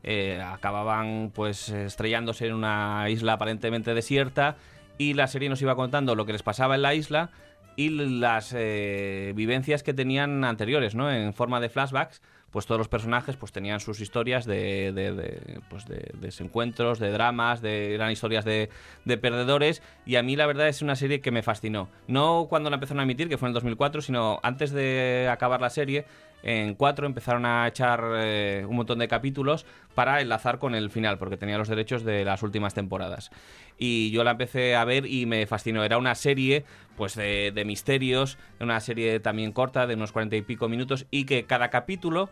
Eh, 0.09 0.41
acababan 0.41 1.33
pues 1.35 1.69
estrellándose 1.69 2.47
en 2.47 2.55
una 2.55 3.07
isla 3.11 3.33
aparentemente 3.33 3.93
desierta 3.93 4.57
y 4.99 5.15
la 5.15 5.27
serie 5.27 5.49
nos 5.49 5.61
iba 5.62 5.74
contando 5.74 6.15
lo 6.15 6.24
que 6.27 6.33
les 6.33 6.45
pasaba 6.45 6.77
en 6.77 6.83
la 6.83 6.95
isla 6.95 7.31
y 7.74 7.89
las 7.91 8.55
eh, 8.57 9.33
vivencias 9.35 9.83
que 9.83 9.93
tenían 9.95 10.45
anteriores, 10.45 10.95
¿no? 10.95 11.11
En 11.12 11.35
forma 11.35 11.59
de 11.61 11.69
flashbacks, 11.69 12.23
pues 12.53 12.65
todos 12.65 12.78
los 12.78 12.89
personajes 12.89 13.37
pues 13.37 13.51
tenían 13.53 13.81
sus 13.81 14.01
historias 14.01 14.47
de, 14.47 14.93
de- 14.93 15.61
pues 15.69 15.85
de 15.87 16.11
desencuentros, 16.20 16.99
de 17.01 17.11
dramas, 17.11 17.61
de 17.61 17.93
eran 17.95 18.11
historias 18.12 18.45
de, 18.45 18.70
de 19.05 19.19
perdedores 19.19 19.83
y 20.07 20.16
a 20.16 20.23
mí 20.23 20.37
la 20.37 20.47
verdad 20.47 20.69
es 20.69 20.81
una 20.83 20.97
serie 20.97 21.20
que 21.20 21.33
me 21.33 21.43
fascinó. 21.43 21.89
No 22.07 22.47
cuando 22.49 22.70
la 22.70 22.77
empezaron 22.77 23.01
a 23.01 23.03
emitir, 23.03 23.28
que 23.28 23.37
fue 23.37 23.49
en 23.49 23.51
el 23.51 23.55
2004, 23.55 24.01
sino 24.01 24.39
antes 24.43 24.70
de 24.70 25.28
acabar 25.31 25.61
la 25.61 25.69
serie, 25.69 26.07
en 26.47 26.77
4 26.77 27.06
empezaron 27.09 27.44
a 27.44 27.66
echar 27.66 28.05
eh, 28.18 28.64
un 28.68 28.77
montón 28.77 29.01
de 29.01 29.09
capítulos 29.09 29.66
para 29.97 30.20
enlazar 30.20 30.60
con 30.60 30.77
el 30.77 30.90
final, 30.90 31.18
porque 31.18 31.36
tenía 31.36 31.59
los 31.59 31.66
derechos 31.66 32.05
de 32.05 32.24
las 32.24 32.44
últimas 32.44 32.73
temporadas. 32.73 33.32
Y 33.78 34.12
yo 34.12 34.23
la 34.23 34.31
empecé 34.31 34.77
a 34.77 34.85
ver 34.85 35.06
y 35.06 35.27
me 35.27 35.44
fascinó. 35.47 35.82
Era 35.82 35.98
una 35.98 36.14
serie 36.14 36.64
pues 36.97 37.16
de, 37.16 37.51
de 37.52 37.64
misterios, 37.64 38.39
una 38.60 38.78
serie 38.78 39.18
también 39.18 39.51
corta, 39.51 39.89
de 39.89 39.94
unos 39.94 40.12
cuarenta 40.12 40.36
y 40.36 40.43
pico 40.43 40.68
minutos, 40.68 41.06
y 41.10 41.24
que 41.24 41.47
cada 41.47 41.68
capítulo 41.68 42.31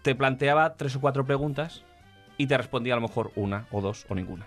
te 0.00 0.14
planteaba 0.14 0.76
tres 0.76 0.96
o 0.96 1.00
cuatro 1.02 1.26
preguntas 1.26 1.84
y 2.38 2.46
te 2.46 2.56
respondía 2.56 2.94
a 2.94 2.96
lo 2.96 3.02
mejor 3.02 3.32
una 3.36 3.66
o 3.70 3.82
dos 3.82 4.06
o 4.08 4.14
ninguna. 4.14 4.46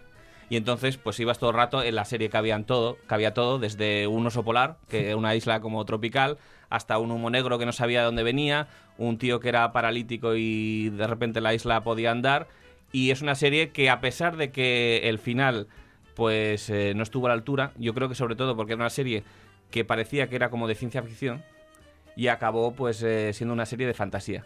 Y 0.49 0.57
entonces, 0.57 0.97
pues 0.97 1.19
ibas 1.19 1.37
todo 1.37 1.51
el 1.51 1.55
rato 1.55 1.83
en 1.83 1.93
la 1.95 2.05
serie 2.05 2.29
que 2.29 2.37
habían 2.37 2.65
todo, 2.65 2.97
que 3.07 3.13
había 3.13 3.33
todo, 3.33 3.59
desde 3.59 4.07
un 4.07 4.25
oso 4.25 4.43
polar, 4.43 4.77
que 4.87 5.13
una 5.13 5.35
isla 5.35 5.61
como 5.61 5.85
tropical, 5.85 6.39
hasta 6.69 6.97
un 6.97 7.11
humo 7.11 7.29
negro 7.29 7.59
que 7.59 7.67
no 7.67 7.71
sabía 7.71 7.99
de 7.99 8.05
dónde 8.05 8.23
venía, 8.23 8.67
un 8.97 9.19
tío 9.19 9.39
que 9.39 9.49
era 9.49 9.71
paralítico 9.71 10.35
y 10.35 10.89
de 10.89 11.05
repente 11.05 11.39
la 11.39 11.53
isla 11.53 11.83
podía 11.83 12.11
andar. 12.11 12.47
Y 12.91 13.11
es 13.11 13.21
una 13.21 13.35
serie 13.35 13.69
que 13.69 13.91
a 13.91 14.01
pesar 14.01 14.37
de 14.37 14.51
que 14.51 15.07
el 15.07 15.19
final 15.19 15.67
pues 16.15 16.69
eh, 16.69 16.93
no 16.95 17.03
estuvo 17.03 17.27
a 17.27 17.29
la 17.29 17.35
altura, 17.35 17.71
yo 17.77 17.93
creo 17.93 18.09
que 18.09 18.15
sobre 18.15 18.35
todo 18.35 18.55
porque 18.55 18.73
era 18.73 18.81
una 18.81 18.89
serie 18.89 19.23
que 19.71 19.85
parecía 19.85 20.27
que 20.27 20.35
era 20.35 20.49
como 20.49 20.67
de 20.67 20.75
ciencia 20.75 21.01
ficción 21.01 21.43
y 22.15 22.27
acabó 22.27 22.73
pues 22.73 23.01
eh, 23.03 23.31
siendo 23.33 23.53
una 23.53 23.65
serie 23.65 23.87
de 23.87 23.93
fantasía. 23.93 24.45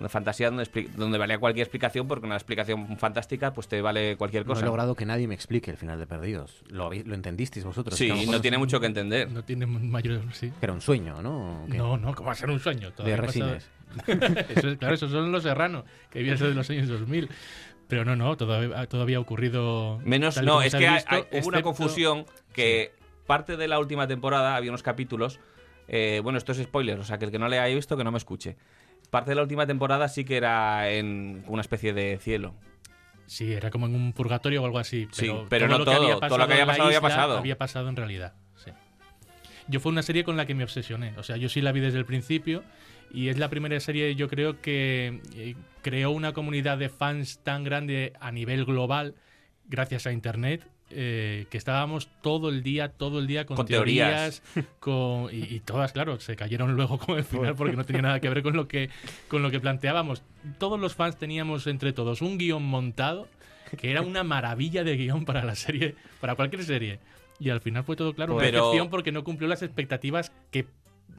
Una 0.00 0.08
fantasía 0.08 0.50
donde, 0.50 0.88
donde 0.96 1.18
valía 1.18 1.38
cualquier 1.38 1.64
explicación, 1.64 2.06
porque 2.06 2.26
una 2.26 2.36
explicación 2.36 2.96
fantástica 2.98 3.52
pues 3.52 3.66
te 3.66 3.80
vale 3.82 4.16
cualquier 4.16 4.46
No 4.46 4.52
he 4.52 4.54
cosa. 4.54 4.66
logrado 4.66 4.94
que 4.94 5.04
nadie 5.04 5.26
me 5.26 5.34
explique 5.34 5.70
el 5.72 5.76
final 5.76 5.98
de 5.98 6.06
Perdidos. 6.06 6.62
¿Lo, 6.68 6.90
lo 6.92 7.14
entendisteis 7.14 7.64
vosotros? 7.64 7.96
Sí, 7.98 8.26
no 8.30 8.40
tiene 8.40 8.58
mucho 8.58 8.78
que 8.78 8.86
entender. 8.86 9.30
No 9.30 9.42
tiene 9.44 9.66
mayor... 9.66 10.22
Sí. 10.32 10.50
Que 10.60 10.66
era 10.66 10.72
un 10.72 10.80
sueño, 10.80 11.20
¿no? 11.20 11.66
No, 11.66 11.96
no, 11.96 12.14
¿cómo 12.14 12.28
va 12.28 12.32
a 12.32 12.36
ser 12.36 12.48
un 12.50 12.60
sueño? 12.60 12.92
Todavía 12.92 13.16
De 13.16 13.22
Resines. 13.22 13.70
Eso 14.54 14.68
es- 14.68 14.78
claro, 14.78 14.94
esos 14.94 15.10
son 15.10 15.32
los 15.32 15.42
serranos, 15.42 15.84
que 16.10 16.22
vienen 16.22 16.38
de 16.38 16.54
los 16.54 16.68
años 16.70 16.88
2000. 16.88 17.28
Pero 17.88 18.04
no, 18.04 18.14
no, 18.14 18.36
todavía, 18.36 18.86
todavía 18.86 19.16
ha 19.16 19.20
ocurrido. 19.20 19.98
Menos, 20.04 20.40
no, 20.42 20.60
es 20.62 20.74
que 20.74 20.86
hay- 20.86 20.94
visto, 20.96 21.10
hay- 21.10 21.22
hubo 21.22 21.48
una 21.48 21.58
excepto- 21.58 21.62
confusión 21.62 22.26
que 22.52 22.92
parte 23.26 23.56
de 23.56 23.66
la 23.66 23.78
última 23.78 24.06
temporada 24.06 24.56
había 24.56 24.70
unos 24.70 24.82
capítulos. 24.82 25.40
eh, 25.88 26.20
bueno, 26.22 26.36
esto 26.36 26.52
es 26.52 26.58
spoiler, 26.58 26.98
o 26.98 27.04
sea 27.04 27.16
que 27.18 27.24
el 27.24 27.30
que 27.30 27.38
no 27.38 27.48
le 27.48 27.58
haya 27.58 27.74
visto 27.74 27.96
que 27.96 28.04
no 28.04 28.12
me 28.12 28.18
escuche. 28.18 28.56
Parte 29.10 29.30
de 29.30 29.36
la 29.36 29.42
última 29.42 29.66
temporada 29.66 30.08
sí 30.08 30.24
que 30.24 30.36
era 30.36 30.90
en 30.90 31.44
una 31.46 31.62
especie 31.62 31.92
de 31.92 32.18
cielo. 32.18 32.54
Sí, 33.26 33.52
era 33.52 33.70
como 33.70 33.86
en 33.86 33.94
un 33.94 34.12
purgatorio 34.12 34.62
o 34.62 34.66
algo 34.66 34.78
así. 34.78 35.06
Sí, 35.12 35.26
Pero, 35.26 35.46
pero 35.48 35.68
no 35.68 35.78
lo 35.78 35.84
que 35.84 35.90
todo, 35.90 36.02
había 36.02 36.28
todo 36.28 36.38
lo 36.38 36.46
que 36.46 36.52
había 36.54 36.66
pasado 36.66 36.86
había 36.86 37.00
pasado. 37.00 37.38
Había 37.38 37.58
pasado 37.58 37.88
en 37.88 37.96
realidad. 37.96 38.34
sí. 38.56 38.70
Yo 39.68 39.80
fue 39.80 39.92
una 39.92 40.02
serie 40.02 40.24
con 40.24 40.38
la 40.38 40.46
que 40.46 40.54
me 40.54 40.64
obsesioné. 40.64 41.12
O 41.18 41.22
sea, 41.22 41.36
yo 41.36 41.50
sí 41.50 41.60
la 41.60 41.72
vi 41.72 41.80
desde 41.80 41.98
el 41.98 42.06
principio. 42.06 42.62
Y 43.10 43.28
es 43.28 43.38
la 43.38 43.48
primera 43.48 43.78
serie, 43.80 44.14
yo 44.14 44.28
creo, 44.28 44.60
que 44.60 45.20
eh, 45.34 45.54
creó 45.82 46.10
una 46.10 46.32
comunidad 46.32 46.78
de 46.78 46.88
fans 46.88 47.40
tan 47.42 47.64
grande 47.64 48.12
a 48.20 48.32
nivel 48.32 48.64
global, 48.64 49.14
gracias 49.66 50.06
a 50.06 50.12
Internet, 50.12 50.66
eh, 50.90 51.46
que 51.50 51.58
estábamos 51.58 52.08
todo 52.22 52.48
el 52.48 52.62
día, 52.62 52.88
todo 52.88 53.18
el 53.18 53.26
día 53.26 53.46
con, 53.46 53.56
Con 53.56 53.66
teorías. 53.66 54.42
con, 54.80 55.32
y, 55.32 55.54
y 55.54 55.60
todas, 55.60 55.92
claro, 55.92 56.18
se 56.20 56.36
cayeron 56.36 56.74
luego 56.76 56.98
con 56.98 57.18
el 57.18 57.24
final 57.24 57.54
porque 57.54 57.76
no 57.76 57.84
tenía 57.84 58.02
nada 58.02 58.20
que 58.20 58.28
ver 58.28 58.42
con 58.42 58.56
lo 58.56 58.68
que, 58.68 58.90
con 59.28 59.42
lo 59.42 59.50
que 59.50 59.60
planteábamos. 59.60 60.22
Todos 60.58 60.78
los 60.80 60.94
fans 60.94 61.18
teníamos 61.18 61.66
entre 61.66 61.92
todos 61.92 62.22
un 62.22 62.38
guion 62.38 62.62
montado 62.62 63.28
que 63.76 63.90
era 63.90 64.02
una 64.02 64.24
maravilla 64.24 64.84
de 64.84 64.96
guion 64.96 65.24
para 65.24 65.44
la 65.44 65.54
serie, 65.54 65.94
para 66.20 66.34
cualquier 66.34 66.64
serie. 66.64 67.00
Y 67.38 67.50
al 67.50 67.60
final 67.60 67.84
fue 67.84 67.96
todo 67.96 68.14
claro, 68.14 68.34
una 68.34 68.42
Pero- 68.42 68.88
porque 68.90 69.12
no 69.12 69.22
cumplió 69.24 69.48
las 69.48 69.62
expectativas 69.62 70.32
que 70.50 70.66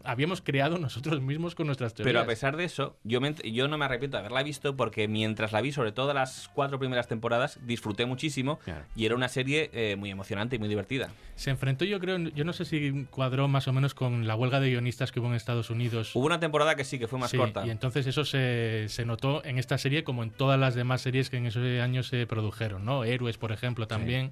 habíamos 0.04 0.42
creado 0.42 0.78
nosotros 0.78 1.22
mismos 1.22 1.56
con 1.56 1.68
nuestras 1.68 1.94
teorías. 1.94 2.12
Pero 2.12 2.22
a 2.22 2.26
pesar 2.26 2.58
de 2.58 2.64
eso, 2.64 2.98
yo, 3.04 3.22
me 3.22 3.36
yo 3.52 3.68
no 3.68 3.78
me 3.78 3.86
arrepiento 3.86 4.18
de 4.18 4.20
haberla 4.22 4.44
visto 4.44 4.76
porque 4.76 5.08
mientras 5.08 5.52
la 5.52 5.62
vi, 5.62 5.72
sobre 5.72 5.92
todo 5.92 6.14
las 6.14 6.50
cuatro 6.54 6.80
primeras 6.80 7.08
temporadas, 7.08 7.60
disfruté 7.66 8.06
muchísimo 8.06 8.60
y 8.96 9.06
era 9.06 9.16
una 9.16 9.28
serie 9.28 9.70
eh, 9.74 9.96
muy 9.98 10.10
emocionante 10.10 10.56
y 10.56 10.60
muy 10.60 10.68
divertida. 10.68 11.10
Se 11.36 11.50
enfrentó, 11.50 11.86
yo 11.86 12.00
creo, 12.00 12.18
yo 12.18 12.44
no 12.44 12.54
sé 12.54 12.66
si 12.66 13.06
cuadró 13.10 13.48
más 13.48 13.68
o 13.68 13.74
menos 13.74 13.94
con 13.94 14.28
la 14.28 14.36
huelga 14.36 14.60
de 14.60 14.70
guionistas 14.70 15.12
que 15.12 15.20
hubo 15.20 15.28
en 15.28 15.36
Estados 15.36 15.70
Unidos. 15.70 16.16
Hubo 16.16 16.26
una 16.26 16.40
temporada 16.40 16.76
que 16.76 16.84
sí, 16.84 17.00
que 17.00 17.08
fue 17.08 17.20
más 17.20 17.32
Sí, 17.32 17.38
corta. 17.38 17.66
Y 17.66 17.70
entonces 17.70 18.08
eso 18.08 18.26
se, 18.26 18.86
se 18.90 19.06
notó 19.06 19.44
en 19.46 19.58
esta 19.58 19.78
serie 19.78 20.04
como 20.04 20.24
en 20.24 20.32
todas 20.32 20.60
las 20.60 20.76
demás 20.76 21.02
series 21.02 21.30
que 21.30 21.38
en 21.38 21.46
esos 21.46 21.64
años 21.82 22.08
se 22.08 22.26
produjeron, 22.26 22.86
¿no? 22.86 23.04
Héroes, 23.04 23.38
por 23.38 23.52
ejemplo, 23.52 23.88
también. 23.88 24.32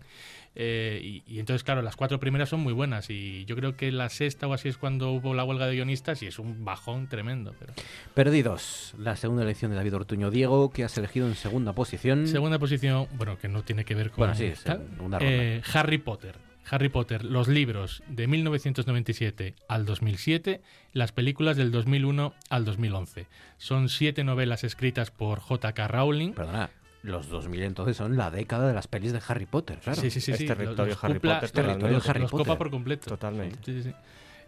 Eh, 0.59 0.99
y, 1.03 1.23
y 1.27 1.39
entonces, 1.39 1.63
claro, 1.63 1.83
las 1.83 1.95
cuatro 1.95 2.19
primeras 2.19 2.49
son 2.49 2.61
muy 2.61 2.73
buenas. 2.73 3.11
Y 3.11 3.45
yo 3.45 3.55
creo 3.55 3.77
que 3.77 3.91
la 3.91 4.09
sexta 4.09 4.47
o 4.47 4.53
así 4.53 4.67
es 4.67 4.77
cuando 4.77 5.11
hubo 5.11 5.35
la 5.35 5.43
huelga 5.43 5.67
de 5.67 5.75
guionistas 5.75 6.23
y 6.23 6.25
es 6.25 6.39
un 6.39 6.65
bajón 6.65 7.07
tremendo. 7.07 7.53
Pero... 7.59 7.73
Perdidos, 8.15 8.95
la 8.97 9.15
segunda 9.15 9.43
elección 9.43 9.69
de 9.69 9.77
David 9.77 9.95
Ortuño 9.95 10.31
Diego, 10.31 10.71
que 10.71 10.83
has 10.83 10.97
elegido 10.97 11.27
en 11.27 11.35
segunda 11.35 11.73
posición. 11.73 12.25
Segunda 12.25 12.57
posición, 12.57 13.07
bueno, 13.17 13.37
que 13.37 13.47
no 13.47 13.61
tiene 13.61 13.85
que 13.85 13.93
ver 13.93 14.09
con. 14.09 14.17
Bueno, 14.17 14.33
sí, 14.33 14.51
segunda 14.55 15.19
eh, 15.21 15.61
Harry 15.73 15.99
Potter. 15.99 16.47
Harry 16.69 16.89
Potter, 16.89 17.23
los 17.23 17.47
libros 17.47 18.03
de 18.07 18.27
1997 18.27 19.55
al 19.69 19.85
2007, 19.85 20.61
las 20.91 21.11
películas 21.11 21.55
del 21.55 21.71
2001 21.71 22.33
al 22.49 22.65
2011. 22.65 23.27
Son 23.57 23.87
siete 23.89 24.23
novelas 24.23 24.63
escritas 24.63 25.11
por 25.11 25.39
J.K. 25.39 25.87
Rowling. 25.87 26.33
Perdona, 26.33 26.69
los 27.07 27.29
2000 27.29 27.63
entonces 27.63 27.97
son 27.97 28.15
la 28.17 28.29
década 28.31 28.67
de 28.67 28.73
las 28.73 28.87
pelis 28.87 29.13
de 29.13 29.21
Harry 29.27 29.45
Potter, 29.45 29.79
claro. 29.79 29.99
Sí, 30.01 30.11
sí, 30.11 30.21
sí. 30.21 30.31
Es 30.33 30.45
territorio 30.45 30.93
Los 30.93 31.03
Harry 31.03 31.15
cupla- 31.19 31.39
Potter, 31.39 31.41
los- 31.41 31.51
territorio 31.51 31.95
los- 31.97 32.09
Harry 32.09 32.21
los 32.21 32.31
Potter. 32.31 32.45
copa 32.47 32.57
por 32.57 32.69
completo. 32.69 33.09
Totalmente. 33.09 33.57
Sí, 33.65 33.81
sí, 33.81 33.89
sí. 33.89 33.95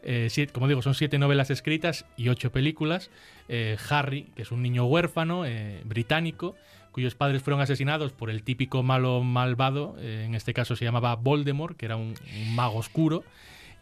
Eh, 0.03 0.27
siete- 0.29 0.53
como 0.53 0.67
digo, 0.67 0.81
son 0.81 0.93
siete 0.95 1.17
novelas 1.17 1.49
escritas 1.49 2.05
y 2.15 2.29
ocho 2.29 2.51
películas. 2.51 3.09
Eh, 3.49 3.77
Harry, 3.89 4.23
que 4.35 4.43
es 4.43 4.51
un 4.51 4.61
niño 4.61 4.85
huérfano 4.85 5.45
eh, 5.45 5.81
británico, 5.85 6.55
cuyos 6.91 7.15
padres 7.15 7.41
fueron 7.43 7.59
asesinados 7.61 8.11
por 8.13 8.29
el 8.29 8.43
típico 8.43 8.81
malo 8.83 9.21
malvado, 9.23 9.95
eh, 9.99 10.23
en 10.25 10.35
este 10.35 10.53
caso 10.53 10.75
se 10.75 10.85
llamaba 10.85 11.15
Voldemort, 11.15 11.75
que 11.77 11.85
era 11.85 11.95
un, 11.97 12.13
un 12.37 12.55
mago 12.55 12.77
oscuro, 12.77 13.23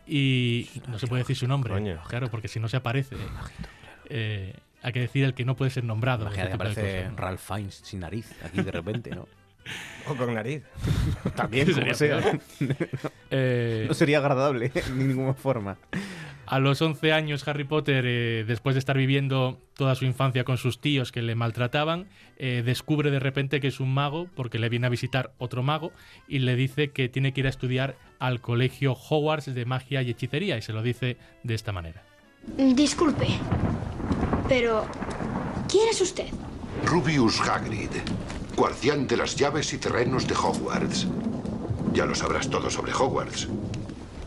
y 0.08 0.70
no 0.88 0.98
se 1.00 1.08
puede 1.08 1.22
decir 1.24 1.36
su 1.36 1.48
nombre, 1.48 1.72
Coño. 1.74 2.02
claro, 2.08 2.30
porque 2.30 2.48
si 2.48 2.60
no 2.60 2.68
se 2.68 2.78
aparece. 2.78 3.16
Eh, 4.10 4.54
hay 4.82 4.94
que 4.94 5.00
decir 5.00 5.24
el 5.24 5.34
que 5.34 5.46
no 5.46 5.56
puede 5.56 5.72
ser 5.72 5.84
nombrado. 5.84 6.24
Imagínate 6.24 6.50
que 6.50 6.56
aparece. 6.56 7.10
Ralph 7.16 7.42
Fiennes 7.42 7.82
sin 7.84 8.00
nariz 8.02 8.32
aquí 8.44 8.62
de 8.62 8.72
repente, 8.72 9.12
¿no? 9.12 9.28
O 10.10 10.16
con 10.16 10.34
nariz. 10.34 10.64
También, 11.36 11.66
como 11.72 11.94
Sería 11.94 12.22
sea. 12.22 12.40
Eh, 13.30 13.86
no 13.90 13.94
sería 13.94 14.20
agradable 14.20 14.70
de 14.70 15.04
ninguna 15.04 15.34
forma. 15.34 15.78
A 16.46 16.60
los 16.60 16.82
11 16.82 17.12
años, 17.12 17.46
Harry 17.46 17.66
Potter, 17.66 18.06
eh, 18.08 18.46
después 18.48 18.74
de 18.74 18.80
estar 18.80 18.98
viviendo 18.98 19.60
toda 19.76 19.96
su 19.96 20.06
infancia 20.06 20.46
con 20.46 20.56
sus 20.56 20.80
tíos 20.80 21.12
que 21.12 21.22
le 21.22 21.36
maltrataban, 21.36 22.08
eh, 22.38 22.64
descubre 22.66 23.12
de 23.12 23.20
repente 23.20 23.60
que 23.60 23.68
es 23.68 23.82
un 23.82 23.94
mago 23.94 24.30
porque 24.34 24.58
le 24.58 24.70
viene 24.70 24.88
a 24.88 24.90
visitar 24.90 25.34
otro 25.40 25.62
mago 25.62 25.92
y 26.26 26.40
le 26.40 26.56
dice 26.56 26.92
que 26.92 27.10
tiene 27.10 27.34
que 27.34 27.42
ir 27.42 27.48
a 27.48 27.50
estudiar 27.50 27.98
al 28.18 28.40
colegio 28.40 28.94
Hogwarts 28.94 29.54
de 29.54 29.66
magia 29.66 30.02
y 30.02 30.12
hechicería 30.12 30.58
y 30.58 30.62
se 30.62 30.72
lo 30.72 30.82
dice 30.82 31.18
de 31.44 31.54
esta 31.54 31.74
manera. 31.74 32.02
Disculpe, 32.56 33.28
pero 34.48 34.86
¿quién 35.68 35.90
es 35.90 36.02
usted? 36.02 36.28
Rubius 36.86 37.40
Hagrid, 37.42 37.90
guardián 38.56 39.08
de 39.08 39.18
las 39.18 39.36
llaves 39.36 39.74
y 39.74 39.78
terrenos 39.78 40.28
de 40.28 40.36
Hogwarts. 40.36 41.08
Ya 41.94 42.06
lo 42.06 42.16
sabrás 42.16 42.50
todo 42.50 42.70
sobre 42.70 42.94
Hogwarts. 42.94 43.48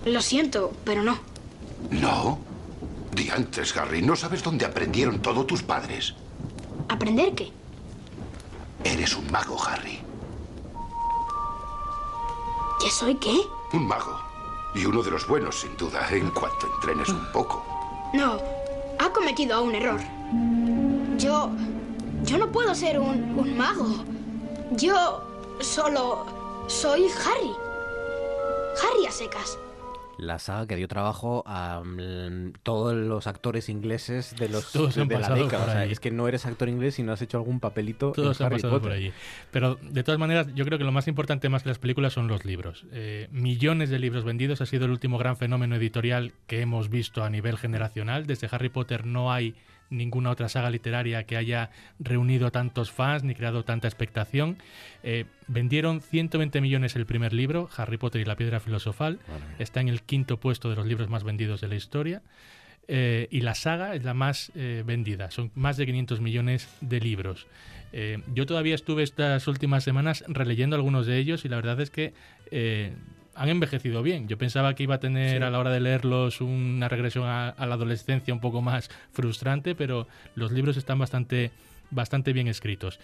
Lo 0.05 0.21
siento, 0.23 0.73
pero 0.85 1.03
no. 1.03 1.19
¿No? 1.91 2.39
Diantres, 3.13 3.77
Harry, 3.77 4.03
¿no 4.03 4.17
sabes 4.17 4.43
dónde 4.43 4.65
aprendieron 4.65 5.21
todo 5.21 5.45
tus 5.45 5.63
padres? 5.63 6.15
¿Aprender 6.89 7.35
qué? 7.35 7.53
Eres 8.85 9.17
un 9.17 9.31
mago, 9.31 9.63
Harry. 9.63 10.01
¿Que 12.81 12.91
soy 12.91 13.15
qué? 13.17 13.41
Un 13.73 13.87
mago. 13.87 14.19
Y 14.75 14.87
uno 14.87 15.03
de 15.03 15.11
los 15.11 15.27
buenos, 15.27 15.61
sin 15.61 15.77
duda, 15.77 16.09
en 16.11 16.31
cuanto 16.31 16.67
entrenes 16.77 17.09
un 17.09 17.31
poco. 17.33 17.65
No, 18.15 18.39
ha 19.01 19.11
cometido 19.13 19.63
un 19.63 19.75
error. 19.75 20.01
Yo... 21.19 21.51
Yo 22.23 22.37
no 22.37 22.53
puedo 22.53 22.75
ser 22.75 23.01
un, 23.01 23.39
un 23.39 23.57
mago. 23.57 24.05
Yo 24.73 25.23
solo 25.61 26.27
soy 26.67 27.07
Harry. 27.25 27.51
Harry 28.83 29.07
a 29.07 29.11
secas. 29.11 29.59
La 30.21 30.39
saga 30.39 30.67
que 30.67 30.77
dio 30.77 30.87
trabajo 30.89 31.43
a 31.47 31.83
mm, 31.85 32.53
todos 32.63 32.95
los 32.95 33.27
actores 33.27 33.69
ingleses 33.69 34.37
de 34.37 34.49
los 34.49 34.71
Todos 34.73 34.95
de, 34.95 35.03
han 35.03 35.09
de 35.09 35.19
la 35.19 35.31
década. 35.31 35.65
O 35.65 35.67
sea, 35.67 35.85
es 35.87 36.01
que 36.01 36.11
no 36.11 36.29
eres 36.29 36.47
actor 36.47 36.69
inglés 36.69 36.99
y 36.99 37.03
no 37.03 37.13
has 37.13 37.23
hecho 37.23 37.39
algún 37.39 37.61
papelito 37.61 38.13
Todos 38.13 38.41
en 38.41 38.47
han 38.47 38.53
Harry 38.53 38.63
pasado 38.63 38.75
Potter. 38.75 38.91
por 38.91 38.93
allí. 38.97 39.13
Pero 39.51 39.77
de 39.77 40.03
todas 40.05 40.19
maneras, 40.19 40.49
yo 40.55 40.65
creo 40.65 40.79
que 40.79 40.85
lo 40.85 40.93
más 40.93 41.09
importante 41.09 41.49
más 41.49 41.63
que 41.63 41.71
las 41.71 41.79
películas 41.79 42.13
son 42.13 42.29
los 42.29 42.45
libros. 42.45 42.85
Eh, 42.93 43.29
millones 43.31 43.91
de 43.91 43.99
libros 43.99 44.25
vendidos 44.25 44.61
ha 44.61 44.67
sido 44.67 44.85
el 44.85 44.91
último 44.91 45.19
gran 45.19 45.37
fenómeno 45.37 45.77
editorial 45.77 46.33
que 46.47 46.61
hemos 46.61 46.91
visto 46.91 47.25
a 47.25 47.31
nivel 47.31 47.57
generacional. 47.59 48.27
Desde 48.27 48.49
Harry 48.51 48.69
Potter 48.69 49.07
no 49.07 49.33
hay 49.33 49.55
ninguna 49.91 50.31
otra 50.31 50.49
saga 50.49 50.71
literaria 50.71 51.25
que 51.25 51.37
haya 51.37 51.71
reunido 51.99 52.51
tantos 52.51 52.91
fans 52.91 53.25
ni 53.25 53.35
creado 53.35 53.65
tanta 53.65 53.89
expectación. 53.89 54.59
Eh, 55.03 55.27
vendieron 55.49 56.01
120 56.01 56.61
millones 56.61 56.97
el 56.97 57.07
primer 57.07 57.33
libro, 57.33 57.69
Harry 57.77 57.99
Potter 57.99 58.21
y 58.21 58.25
la 58.25 58.37
piedra 58.37 58.61
filosofal. 58.61 59.19
Está 59.59 59.81
en 59.81 59.89
el 59.89 60.03
quinto 60.03 60.39
puesto 60.39 60.71
de 60.71 60.77
los 60.77 60.87
libros 60.87 61.09
más 61.11 61.25
vendidos 61.25 61.61
de 61.61 61.69
la 61.69 61.75
historia. 61.75 62.23
Eh, 62.93 63.29
y 63.31 63.43
la 63.43 63.55
saga 63.55 63.95
es 63.95 64.03
la 64.03 64.15
más 64.15 64.51
eh, 64.57 64.83
vendida, 64.85 65.31
son 65.31 65.53
más 65.55 65.77
de 65.77 65.87
500 65.87 66.21
millones 66.21 66.69
de 66.81 66.99
libros. 66.99 67.47
Eh, 67.93 68.19
yo 68.35 68.47
todavía 68.47 68.75
estuve 68.75 69.05
estas 69.05 69.47
últimas 69.47 69.85
semanas 69.85 70.25
releyendo 70.27 70.75
algunos 70.75 71.07
de 71.07 71.19
ellos 71.19 71.45
y 71.45 71.49
la 71.49 71.55
verdad 71.55 71.81
es 71.81 71.91
que 71.91 72.15
han 73.41 73.49
envejecido 73.49 74.03
bien. 74.03 74.29
Yo 74.29 74.37
pensaba 74.37 74.75
que 74.75 74.83
iba 74.83 74.97
a 74.97 75.01
tener 75.01 75.39
Sí. 75.39 75.43
a 75.43 75.51
la 75.51 75.59
hora 75.59 75.71
de 75.71 75.81
leerlos 75.81 76.41
una 76.41 76.89
regresión 76.89 77.25
a, 77.27 77.49
a 77.49 77.67
la 77.67 77.75
adolescencia 77.75 78.35
un 78.35 78.41
poco 78.41 78.61
más 78.61 78.91
frustrante, 79.13 79.75
pero 79.75 80.07
los 80.35 80.53
libros 80.53 80.77
están 80.77 80.99
bastante, 80.99 81.51
bastante 81.91 82.33
bien 82.33 82.49
escritos. 82.49 83.01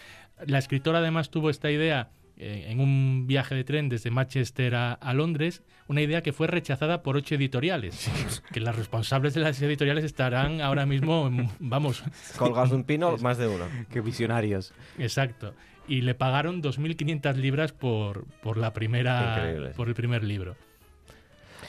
La 0.47 0.59
escritora 0.59 0.99
además 0.99 1.31
tuvo 1.31 1.49
esta 1.49 1.71
idea 1.71 2.11
eh, 2.39 2.67
en 2.69 2.81
un 2.81 3.27
viaje 3.27 3.55
de 3.55 3.65
tren 3.65 3.89
desde 3.89 4.11
Manchester 4.11 4.75
a, 4.75 4.93
a 4.93 5.15
Londres, 5.15 5.63
una 5.89 6.03
idea 6.03 6.23
que 6.23 6.35
fue 6.35 6.47
rechazada 6.49 7.03
por 7.03 7.17
ocho 7.17 7.35
editoriales. 7.35 8.11
Que 8.53 8.61
las 8.61 8.77
responsables 8.77 9.33
de 9.33 9.41
las 9.41 9.61
editoriales 9.63 10.05
estarán 10.05 10.61
ahora 10.61 10.85
mismo, 10.85 11.31
vamos. 11.61 12.03
Colgados 12.37 12.71
de 12.71 12.77
un 12.77 12.85
pino, 12.85 13.17
más 13.23 13.39
de 13.39 13.49
uno. 13.49 13.65
Qué 13.91 14.03
visionarios. 14.03 14.75
Exacto. 14.99 15.55
Y 15.89 16.01
le 16.01 16.15
pagaron 16.15 16.63
2.500 16.63 17.35
libras 17.37 17.73
por, 17.73 18.25
por 18.43 18.57
la 18.57 18.73
primera, 18.73 19.37
Increíble. 19.39 19.71
por 19.77 19.89
el 19.89 19.95
primer 19.95 20.25
libro. 20.25 20.57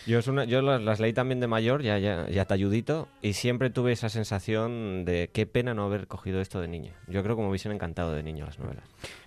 Yo, 0.06 0.20
es 0.20 0.28
una- 0.28 0.46
yo 0.46 0.62
las, 0.62 0.82
las 0.82 1.00
leí 1.00 1.12
también 1.14 1.40
de 1.42 1.48
mayor, 1.48 1.82
ya, 1.84 1.98
ya, 2.00 2.28
ya 2.30 2.46
talludito, 2.46 3.08
y 3.22 3.34
siempre 3.34 3.70
tuve 3.70 3.92
esa 3.92 4.08
sensación 4.10 5.04
de 5.06 5.30
qué 5.34 5.46
pena 5.46 5.74
no 5.74 5.84
haber 5.84 6.08
cogido 6.08 6.40
esto 6.40 6.62
de 6.62 6.68
niño. 6.70 6.94
Yo 7.08 7.24
creo 7.24 7.36
que 7.36 7.42
me 7.42 7.50
hubiesen 7.50 7.74
encantado 7.74 8.14
de 8.14 8.24
niño 8.24 8.46
las 8.46 8.58
novelas. 8.58 8.86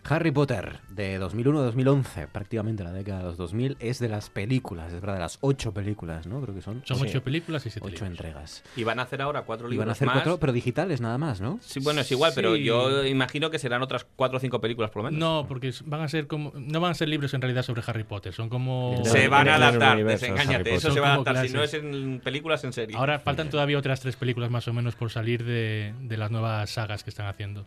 Harry 0.08 0.30
Potter, 0.30 0.80
de 0.88 1.18
2001 1.18 1.58
a 1.58 1.62
2011, 1.62 2.28
prácticamente 2.28 2.82
la 2.84 2.92
década 2.92 3.18
de 3.18 3.24
los 3.24 3.36
2000, 3.36 3.76
es 3.80 3.98
de 3.98 4.08
las 4.08 4.30
películas, 4.30 4.88
es 4.92 5.00
verdad, 5.00 5.14
de 5.14 5.20
las 5.20 5.38
ocho 5.40 5.72
películas, 5.72 6.26
¿no? 6.26 6.40
Creo 6.40 6.54
que 6.54 6.62
son. 6.62 6.82
Son 6.84 6.96
Sí. 6.98 7.04
ocho 7.08 7.22
películas 7.22 7.64
y 7.66 7.70
siete 7.70 7.86
Ocho 7.86 8.04
libros. 8.04 8.10
entregas. 8.10 8.62
Y 8.76 8.84
van 8.84 8.98
a 8.98 9.02
hacer 9.02 9.22
ahora 9.22 9.42
cuatro 9.42 9.68
Y 9.68 9.72
libros 9.72 9.84
van 9.84 9.88
a 9.90 9.92
hacer 9.92 10.06
más. 10.06 10.16
cuatro, 10.16 10.38
pero 10.38 10.52
digitales 10.52 11.00
nada 11.00 11.18
más, 11.18 11.40
¿no? 11.40 11.58
Sí, 11.62 11.80
bueno, 11.80 12.00
es 12.00 12.10
igual, 12.10 12.32
pero 12.34 12.56
yo 12.56 13.04
imagino 13.04 13.50
que 13.50 13.58
serán 13.58 13.82
otras 13.82 14.06
cuatro 14.16 14.38
o 14.38 14.40
cinco 14.40 14.60
películas 14.60 14.90
por 14.90 15.02
lo 15.04 15.10
menos. 15.10 15.20
No, 15.20 15.46
porque 15.48 15.72
van 15.84 16.00
a 16.00 16.08
ser 16.08 16.26
como 16.26 16.52
no 16.54 16.80
van 16.80 16.92
a 16.92 16.94
ser 16.94 17.08
libros 17.08 17.32
en 17.34 17.42
realidad 17.42 17.62
sobre 17.62 17.82
Harry 17.86 18.04
Potter, 18.04 18.32
son 18.32 18.48
como 18.48 19.02
Se 19.04 19.28
van 19.28 19.48
a 19.48 19.56
adaptar, 19.56 20.02
desengáñate, 20.04 20.74
eso 20.74 20.88
Son 20.88 20.94
se 20.94 21.00
va 21.00 21.10
a 21.10 21.14
adaptar. 21.14 21.46
Si 21.46 21.52
no 21.54 21.62
es 21.62 21.74
en 21.74 22.20
películas, 22.24 22.64
en 22.64 22.72
serie. 22.72 22.96
Ahora 22.96 23.18
faltan 23.18 23.50
todavía 23.50 23.78
otras 23.78 24.00
tres 24.00 24.16
películas 24.16 24.50
más 24.50 24.66
o 24.68 24.72
menos 24.72 24.94
por 24.96 25.10
salir 25.10 25.44
de, 25.44 25.94
de 26.00 26.16
las 26.16 26.30
nuevas 26.30 26.70
sagas 26.70 27.04
que 27.04 27.10
están 27.10 27.26
haciendo. 27.26 27.66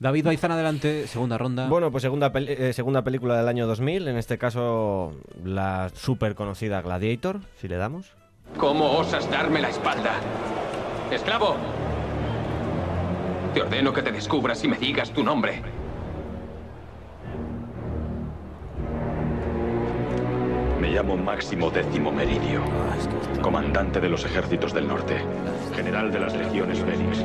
David 0.00 0.24
Baizán, 0.24 0.50
adelante, 0.50 1.06
segunda 1.06 1.36
ronda. 1.36 1.68
Bueno, 1.68 1.90
pues 1.90 2.00
segunda, 2.00 2.32
eh, 2.34 2.72
segunda 2.72 3.04
película 3.04 3.36
del 3.36 3.46
año 3.46 3.66
2000, 3.66 4.08
en 4.08 4.16
este 4.16 4.38
caso 4.38 5.12
la 5.44 5.90
súper 5.94 6.34
conocida 6.34 6.80
Gladiator, 6.80 7.40
si 7.60 7.68
le 7.68 7.76
damos. 7.76 8.16
¿Cómo 8.56 8.92
osas 8.92 9.30
darme 9.30 9.60
la 9.60 9.68
espalda? 9.68 10.12
¡Esclavo! 11.10 11.54
Te 13.52 13.60
ordeno 13.60 13.92
que 13.92 14.00
te 14.00 14.10
descubras 14.10 14.64
y 14.64 14.68
me 14.68 14.78
digas 14.78 15.10
tu 15.10 15.22
nombre. 15.22 15.60
Me 20.80 20.92
llamo 20.92 21.18
Máximo 21.18 21.70
Décimo 21.70 22.10
Meridio, 22.10 22.62
comandante 23.42 24.00
de 24.00 24.08
los 24.08 24.24
ejércitos 24.24 24.72
del 24.72 24.88
norte, 24.88 25.18
general 25.74 26.10
de 26.10 26.20
las 26.20 26.34
legiones 26.34 26.78
Félix, 26.78 27.22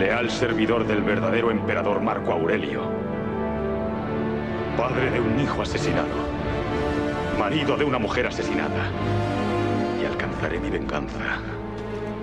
leal 0.00 0.30
servidor 0.30 0.86
del 0.86 1.02
verdadero 1.02 1.50
emperador 1.50 2.00
Marco 2.00 2.32
Aurelio, 2.32 2.90
padre 4.74 5.10
de 5.10 5.20
un 5.20 5.38
hijo 5.38 5.60
asesinado, 5.60 6.08
marido 7.38 7.76
de 7.76 7.84
una 7.84 7.98
mujer 7.98 8.26
asesinada, 8.26 8.90
y 10.00 10.06
alcanzaré 10.06 10.58
mi 10.58 10.70
venganza 10.70 11.42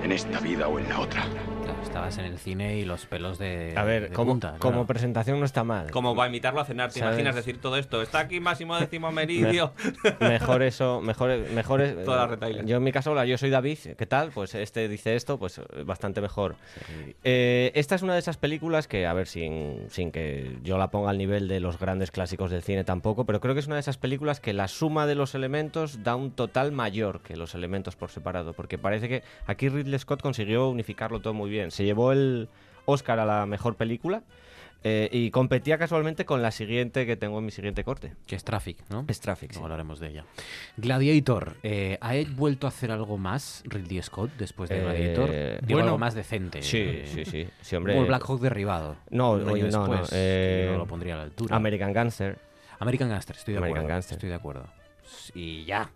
en 0.03 0.11
esta 0.11 0.39
vida 0.39 0.67
o 0.67 0.79
en 0.79 0.89
la 0.89 0.99
otra. 0.99 1.23
Estabas 1.97 2.17
en 2.19 2.25
el 2.25 2.37
cine 2.39 2.77
y 2.77 2.85
los 2.85 3.05
pelos 3.05 3.37
de. 3.39 3.73
A 3.75 3.83
ver, 3.83 4.09
de 4.09 4.15
como, 4.15 4.31
punta, 4.33 4.47
claro. 4.49 4.59
como 4.61 4.85
presentación 4.87 5.39
no 5.39 5.45
está 5.45 5.63
mal. 5.63 5.89
Como 5.91 6.15
va 6.15 6.23
a 6.25 6.27
invitarlo 6.27 6.59
a 6.61 6.65
cenar, 6.65 6.91
¿te 6.91 6.99
¿Sabes? 6.99 7.13
imaginas 7.15 7.35
decir 7.35 7.59
todo 7.59 7.77
esto? 7.77 8.01
Está 8.01 8.19
aquí 8.19 8.39
Máximo 8.39 8.75
Décimo 8.79 9.11
Meridio. 9.11 9.73
Me- 10.19 10.29
mejor 10.29 10.61
eso, 10.63 11.01
mejor, 11.01 11.37
mejor 11.53 11.81
es- 11.81 12.03
Toda 12.05 12.27
la. 12.27 12.63
Yo 12.63 12.77
en 12.77 12.83
mi 12.83 12.91
caso, 12.91 13.11
hola, 13.11 13.25
yo 13.25 13.37
soy 13.37 13.49
David, 13.49 13.77
¿qué 13.97 14.05
tal? 14.05 14.31
Pues 14.31 14.53
este 14.55 14.87
dice 14.87 15.15
esto, 15.15 15.37
pues 15.39 15.57
eh, 15.57 15.63
bastante 15.85 16.21
mejor. 16.21 16.55
Eh, 17.23 17.71
esta 17.75 17.95
es 17.95 18.01
una 18.01 18.13
de 18.13 18.19
esas 18.19 18.37
películas 18.37 18.87
que, 18.87 19.05
a 19.05 19.13
ver, 19.13 19.27
sin, 19.27 19.87
sin 19.89 20.11
que 20.11 20.57
yo 20.63 20.77
la 20.77 20.89
ponga 20.89 21.09
al 21.09 21.17
nivel 21.17 21.47
de 21.47 21.59
los 21.59 21.79
grandes 21.79 22.11
clásicos 22.11 22.51
del 22.51 22.61
cine 22.61 22.83
tampoco, 22.83 23.25
pero 23.25 23.39
creo 23.39 23.53
que 23.53 23.59
es 23.59 23.67
una 23.67 23.75
de 23.75 23.81
esas 23.81 23.97
películas 23.97 24.39
que 24.39 24.53
la 24.53 24.67
suma 24.67 25.05
de 25.05 25.15
los 25.15 25.35
elementos 25.35 26.03
da 26.03 26.15
un 26.15 26.31
total 26.31 26.71
mayor 26.71 27.21
que 27.21 27.35
los 27.35 27.55
elementos 27.55 27.95
por 27.95 28.09
separado, 28.09 28.53
porque 28.53 28.77
parece 28.77 29.09
que 29.09 29.23
aquí 29.45 29.69
Ridley 29.69 29.99
Scott 29.99 30.21
consiguió 30.21 30.69
unificarlo 30.69 31.19
todo 31.19 31.33
muy 31.33 31.49
bien. 31.49 31.71
Se 31.71 31.83
llevó 31.87 32.11
el 32.11 32.47
Oscar 32.85 33.19
a 33.19 33.25
la 33.25 33.45
mejor 33.45 33.75
película. 33.75 34.21
eh, 34.83 35.09
y 35.11 35.31
competía 35.31 35.77
casualmente 35.79 36.23
con 36.23 36.41
la 36.43 36.51
siguiente 36.51 37.05
que 37.07 37.17
tengo 37.17 37.39
en 37.39 37.45
mi 37.45 37.51
siguiente 37.51 37.83
corte. 37.83 38.13
Que 38.27 38.35
es 38.35 38.43
Traffic, 38.43 38.77
¿no? 38.89 39.03
Es 39.07 39.19
Traffic, 39.19 39.49
sí. 39.51 39.55
Luego 39.55 39.65
hablaremos 39.65 39.99
de 39.99 40.09
ella. 40.09 40.25
Gladiator, 40.77 41.55
eh, 41.63 41.97
¿ha 41.99 42.13
vuelto 42.35 42.67
a 42.67 42.69
hacer 42.69 42.91
algo 42.91 43.17
más 43.17 43.63
Ridley 43.65 44.01
Scott 44.03 44.31
después 44.37 44.69
de 44.69 44.77
Eh, 44.77 44.81
Gladiator? 44.83 45.29
Digo, 45.31 45.73
bueno, 45.79 45.83
algo 45.87 45.97
más 45.97 46.13
decente. 46.13 46.61
sí, 46.61 46.77
eh, 46.77 47.03
sí, 47.11 47.25
sí, 47.25 47.47
sí, 47.59 47.75
hombre. 47.75 47.93
Como 47.93 48.03
el 48.03 48.07
Black 48.07 48.23
Hawk 48.29 48.39
derribado. 48.39 48.95
No, 49.09 49.35
no, 49.37 49.45
no, 49.45 49.53
después, 49.55 50.09
eh, 50.13 50.65
yo 50.67 50.73
no 50.73 50.77
lo 50.77 50.87
pondría 50.87 51.15
a 51.15 51.17
la 51.17 51.23
altura. 51.23 51.55
American 51.55 51.91
Gangster. 51.91 52.37
American 52.79 53.09
Gangster, 53.09 53.35
estoy 53.35 53.53
de 53.55 53.57
American 53.57 53.79
acuerdo. 53.79 53.93
Gangster. 53.95 54.15
Estoy 54.17 54.29
de 54.29 54.35
acuerdo. 54.35 54.67
Y 55.33 55.65
ya. 55.65 55.89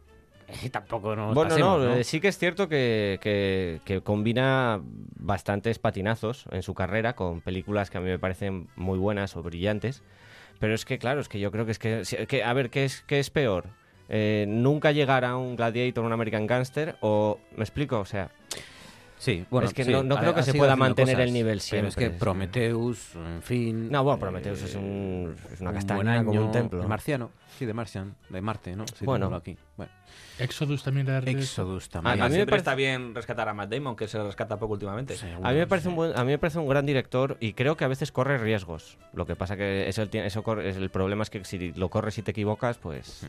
Eh, 0.63 0.69
tampoco 0.71 1.15
nos 1.15 1.33
Bueno, 1.33 1.49
pasemos, 1.49 1.79
no, 1.79 1.85
¿no? 1.89 1.95
eh, 1.95 2.03
sí 2.03 2.19
que 2.19 2.27
es 2.27 2.37
cierto 2.37 2.67
que, 2.67 3.19
que- 3.21 3.81
que 3.85 4.01
combina 4.01 4.81
bastantes 5.19 5.79
patinazos 5.79 6.45
en 6.51 6.61
su 6.63 6.73
carrera 6.73 7.15
con 7.15 7.41
películas 7.41 7.89
que 7.89 7.97
a 7.97 8.01
mí 8.01 8.09
me 8.09 8.19
parecen 8.19 8.67
muy 8.75 8.97
buenas 8.99 9.35
o 9.35 9.43
brillantes. 9.43 10.03
Pero 10.59 10.75
es 10.75 10.85
que, 10.85 10.99
claro, 10.99 11.21
es 11.21 11.27
que 11.29 11.39
yo 11.39 11.51
creo 11.51 11.65
que 11.65 11.71
es 11.71 11.79
que, 11.79 12.43
a 12.43 12.53
ver, 12.53 12.69
¿qué 12.69 12.85
es, 12.85 13.01
qué 13.07 13.19
es 13.19 13.29
peor? 13.31 13.65
Eh, 14.09 14.45
¿Nunca 14.47 14.91
llegar 14.91 15.25
a 15.25 15.35
un 15.37 15.55
Gladiator, 15.55 16.03
un 16.03 16.11
American 16.13 16.45
Gangster? 16.45 16.97
¿O, 17.01 17.39
me 17.55 17.63
explico? 17.63 17.99
O 17.99 18.05
sea... 18.05 18.29
Sí, 19.17 19.45
bueno, 19.51 19.67
es 19.67 19.73
que 19.75 19.83
sí, 19.85 19.91
no, 19.91 20.01
no 20.03 20.15
ha- 20.15 20.19
creo 20.19 20.33
que 20.33 20.41
se 20.41 20.53
pueda 20.55 20.75
mantener 20.75 21.15
cosas, 21.15 21.27
el 21.27 21.33
nivel 21.33 21.57
Pero 21.59 21.61
siempre. 21.61 21.89
es 21.89 21.95
que 21.95 22.09
Prometheus, 22.09 23.15
en 23.15 23.41
fin. 23.43 23.91
No, 23.91 24.03
bueno, 24.03 24.19
Prometheus 24.19 24.63
es, 24.63 24.73
un, 24.75 25.35
es 25.53 25.61
una 25.61 25.69
un 25.69 25.75
castaña 25.75 25.95
buen 25.97 26.07
año, 26.07 26.25
como 26.25 26.45
un 26.47 26.51
templo. 26.51 26.81
El 26.81 26.87
marciano, 26.87 27.29
sí, 27.57 27.65
de 27.67 27.73
Martian, 27.73 28.15
de 28.29 28.41
Marte, 28.41 28.75
¿no? 28.75 28.85
Sí, 28.87 29.05
Bueno. 29.05 29.33
aquí. 29.35 29.55
Bueno. 29.77 29.91
Exodus 30.43 30.83
también 30.83 31.07
era 31.07 31.21
de 31.21 31.31
Exodus 31.31 31.85
Ah, 31.87 31.89
también. 31.91 32.21
a 32.21 32.27
mí 32.27 32.33
me 32.33 32.39
me 32.39 32.45
parece 32.45 32.57
está 32.61 32.75
bien 32.75 33.13
rescatar 33.15 33.47
a 33.49 33.53
Matt 33.53 33.69
Damon, 33.71 33.95
que 33.95 34.07
se 34.07 34.21
rescata 34.21 34.57
poco 34.57 34.73
últimamente. 34.73 35.15
A 35.43 35.51
mí, 35.51 35.57
me 35.57 35.67
parece 35.67 35.89
un 35.89 35.95
buen, 35.95 36.17
a 36.17 36.23
mí 36.23 36.31
me 36.31 36.37
parece 36.37 36.59
un 36.59 36.67
gran 36.67 36.85
director 36.85 37.37
y 37.39 37.53
creo 37.53 37.77
que 37.77 37.85
a 37.85 37.87
veces 37.87 38.11
corre 38.11 38.37
riesgos. 38.37 38.97
Lo 39.13 39.25
que 39.25 39.35
pasa 39.35 39.55
que 39.57 39.87
eso, 39.87 40.43
corre- 40.43 40.69
el 40.69 40.89
problema 40.89 41.23
es 41.23 41.29
que 41.29 41.43
si 41.45 41.71
lo 41.73 41.89
corres 41.89 42.17
y 42.17 42.21
te 42.21 42.31
equivocas, 42.31 42.77
pues... 42.77 43.27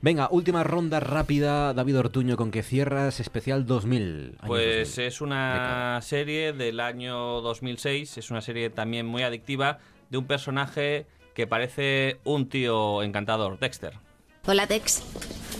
Venga, 0.00 0.28
última 0.30 0.62
ronda 0.64 1.00
rápida, 1.00 1.72
David 1.74 1.98
Ortuño, 1.98 2.36
con 2.36 2.50
que 2.50 2.62
cierras 2.62 3.20
especial 3.20 3.66
2000. 3.66 4.36
año 4.40 4.46
Pues 4.46 4.88
2000. 4.96 5.06
es 5.06 5.20
una 5.20 6.00
serie 6.02 6.52
del 6.52 6.80
año 6.80 7.40
2006, 7.40 8.18
es 8.18 8.30
una 8.30 8.40
serie 8.40 8.70
también 8.70 9.06
muy 9.06 9.22
adictiva 9.22 9.78
de 10.10 10.18
un 10.18 10.26
personaje 10.26 11.06
que 11.34 11.46
parece 11.46 12.18
un 12.24 12.48
tío 12.48 13.02
encantador, 13.02 13.58
Dexter. 13.58 13.94
Hola, 14.46 14.66
Dex. 14.66 15.02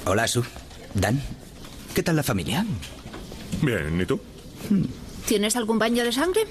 Hola, 0.07 0.29
Su. 0.29 0.45
Dan. 0.95 1.21
¿Qué 1.95 2.03
tal 2.03 2.17
la 2.17 2.23
familia? 2.23 2.65
Bien, 3.63 4.01
¿y 4.01 4.07
tú? 4.07 4.21
¿Tienes 5.27 5.57
algún 5.57 5.79
baño 5.79 6.05
de 6.05 6.13
sangre? 6.13 6.47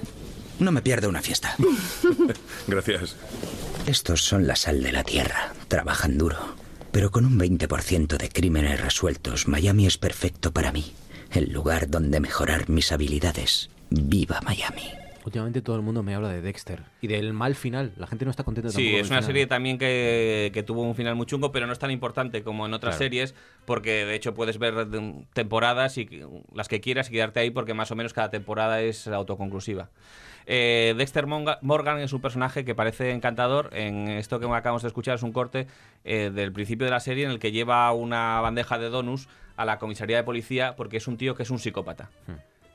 No 0.60 0.72
me 0.72 0.82
pierdo 0.82 1.10
una 1.10 1.22
fiesta. 1.22 1.56
Gracias. 2.68 3.15
Estos 3.86 4.24
son 4.24 4.48
la 4.48 4.56
sal 4.56 4.82
de 4.82 4.91
la 4.91 5.03
tierra. 5.03 5.53
Trabajan 5.68 6.18
duro. 6.18 6.56
Pero 6.91 7.11
con 7.11 7.26
un 7.26 7.40
20% 7.40 8.18
de 8.18 8.30
crímenes 8.30 8.80
resueltos, 8.80 9.48
Miami 9.48 9.88
es 9.88 9.98
perfecto 9.98 10.52
para 10.52 10.72
mí. 10.72 10.94
El 11.32 11.52
lugar 11.52 11.90
donde 11.90 12.20
mejorar 12.20 12.70
mis 12.70 12.91
habilidades. 12.91 13.70
Viva 13.90 14.40
Miami. 14.41 15.02
Últimamente 15.26 15.62
todo 15.62 15.76
el 15.78 15.82
mundo 15.82 16.04
me 16.04 16.14
habla 16.16 16.28
de 16.30 16.41
Dexter 16.41 16.84
y 17.02 17.08
del 17.08 17.32
mal 17.34 17.56
final. 17.56 17.94
La 17.98 18.08
gente 18.08 18.26
no 18.26 18.32
está 18.32 18.44
contenta 18.44 18.70
Sí, 18.70 18.90
es 18.95 19.08
una 19.08 19.20
final. 19.20 19.24
serie 19.24 19.48
también 19.48 19.78
que, 19.78 20.52
que 20.54 20.64
tuvo 20.64 20.82
un 20.82 20.95
final 20.95 21.16
muy 21.16 21.26
chungo, 21.26 21.52
pero 21.52 21.66
no 21.66 21.72
es 21.74 21.80
tan 21.80 21.91
importante 21.91 22.44
como 22.44 22.66
en 22.66 22.74
otras 22.74 22.98
Claro. 22.98 23.06
series, 23.06 23.36
porque 23.66 24.06
de 24.06 24.16
hecho 24.16 24.34
puedes 24.34 24.58
ver 24.58 24.76
temporadas 25.34 25.98
y 25.98 26.10
las 26.54 26.68
que 26.68 26.82
quieras 26.82 27.10
y 27.10 27.14
quedarte 27.14 27.40
ahí, 27.40 27.52
porque 27.52 27.74
más 27.74 27.90
o 27.91 27.95
menos 27.95 28.12
cada 28.14 28.30
temporada 28.30 28.82
es 28.82 29.08
autoconclusiva. 29.08 29.90
Eh, 30.45 30.94
Dexter 30.98 31.26
Morgan 31.26 32.00
es 32.00 32.12
un 32.12 32.20
personaje 32.20 32.66
que 32.66 32.76
parece 32.76 33.12
encantador. 33.12 33.70
En 33.72 34.10
esto 34.10 34.41
que 34.41 34.45
acabamos 34.45 34.82
de 34.82 34.90
escuchar 34.90 35.16
es 35.16 35.24
un 35.24 35.32
corte 35.32 35.68
eh, 36.04 36.32
del 36.34 36.52
principio 36.52 36.84
de 36.86 36.91
la 36.91 37.00
serie 37.00 37.24
en 37.24 37.32
el 37.32 37.40
que 37.40 37.54
lleva 37.54 37.90
una 37.94 38.41
bandeja 38.41 38.78
de 38.78 38.90
donuts 38.90 39.30
a 39.56 39.64
la 39.64 39.80
comisaría 39.80 40.18
de 40.18 40.24
policía 40.24 40.76
porque 40.76 40.98
es 40.98 41.08
un 41.08 41.16
tío 41.16 41.34
que 41.36 41.44
es 41.44 41.50
un 41.50 41.60
psicópata. 41.60 42.10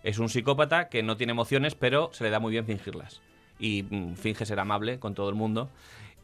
Es 0.09 0.18
un 0.18 0.30
psicópata 0.30 0.89
que 0.89 1.02
no 1.02 1.18
tiene 1.18 1.32
emociones, 1.32 1.74
pero 1.74 2.09
se 2.14 2.24
le 2.24 2.30
da 2.30 2.40
muy 2.40 2.51
bien 2.51 2.64
fingirlas. 2.64 3.20
Y 3.59 3.82
mm, 3.82 4.14
finge 4.14 4.47
ser 4.47 4.59
amable 4.59 4.98
con 4.98 5.12
todo 5.12 5.28
el 5.28 5.35
mundo. 5.35 5.68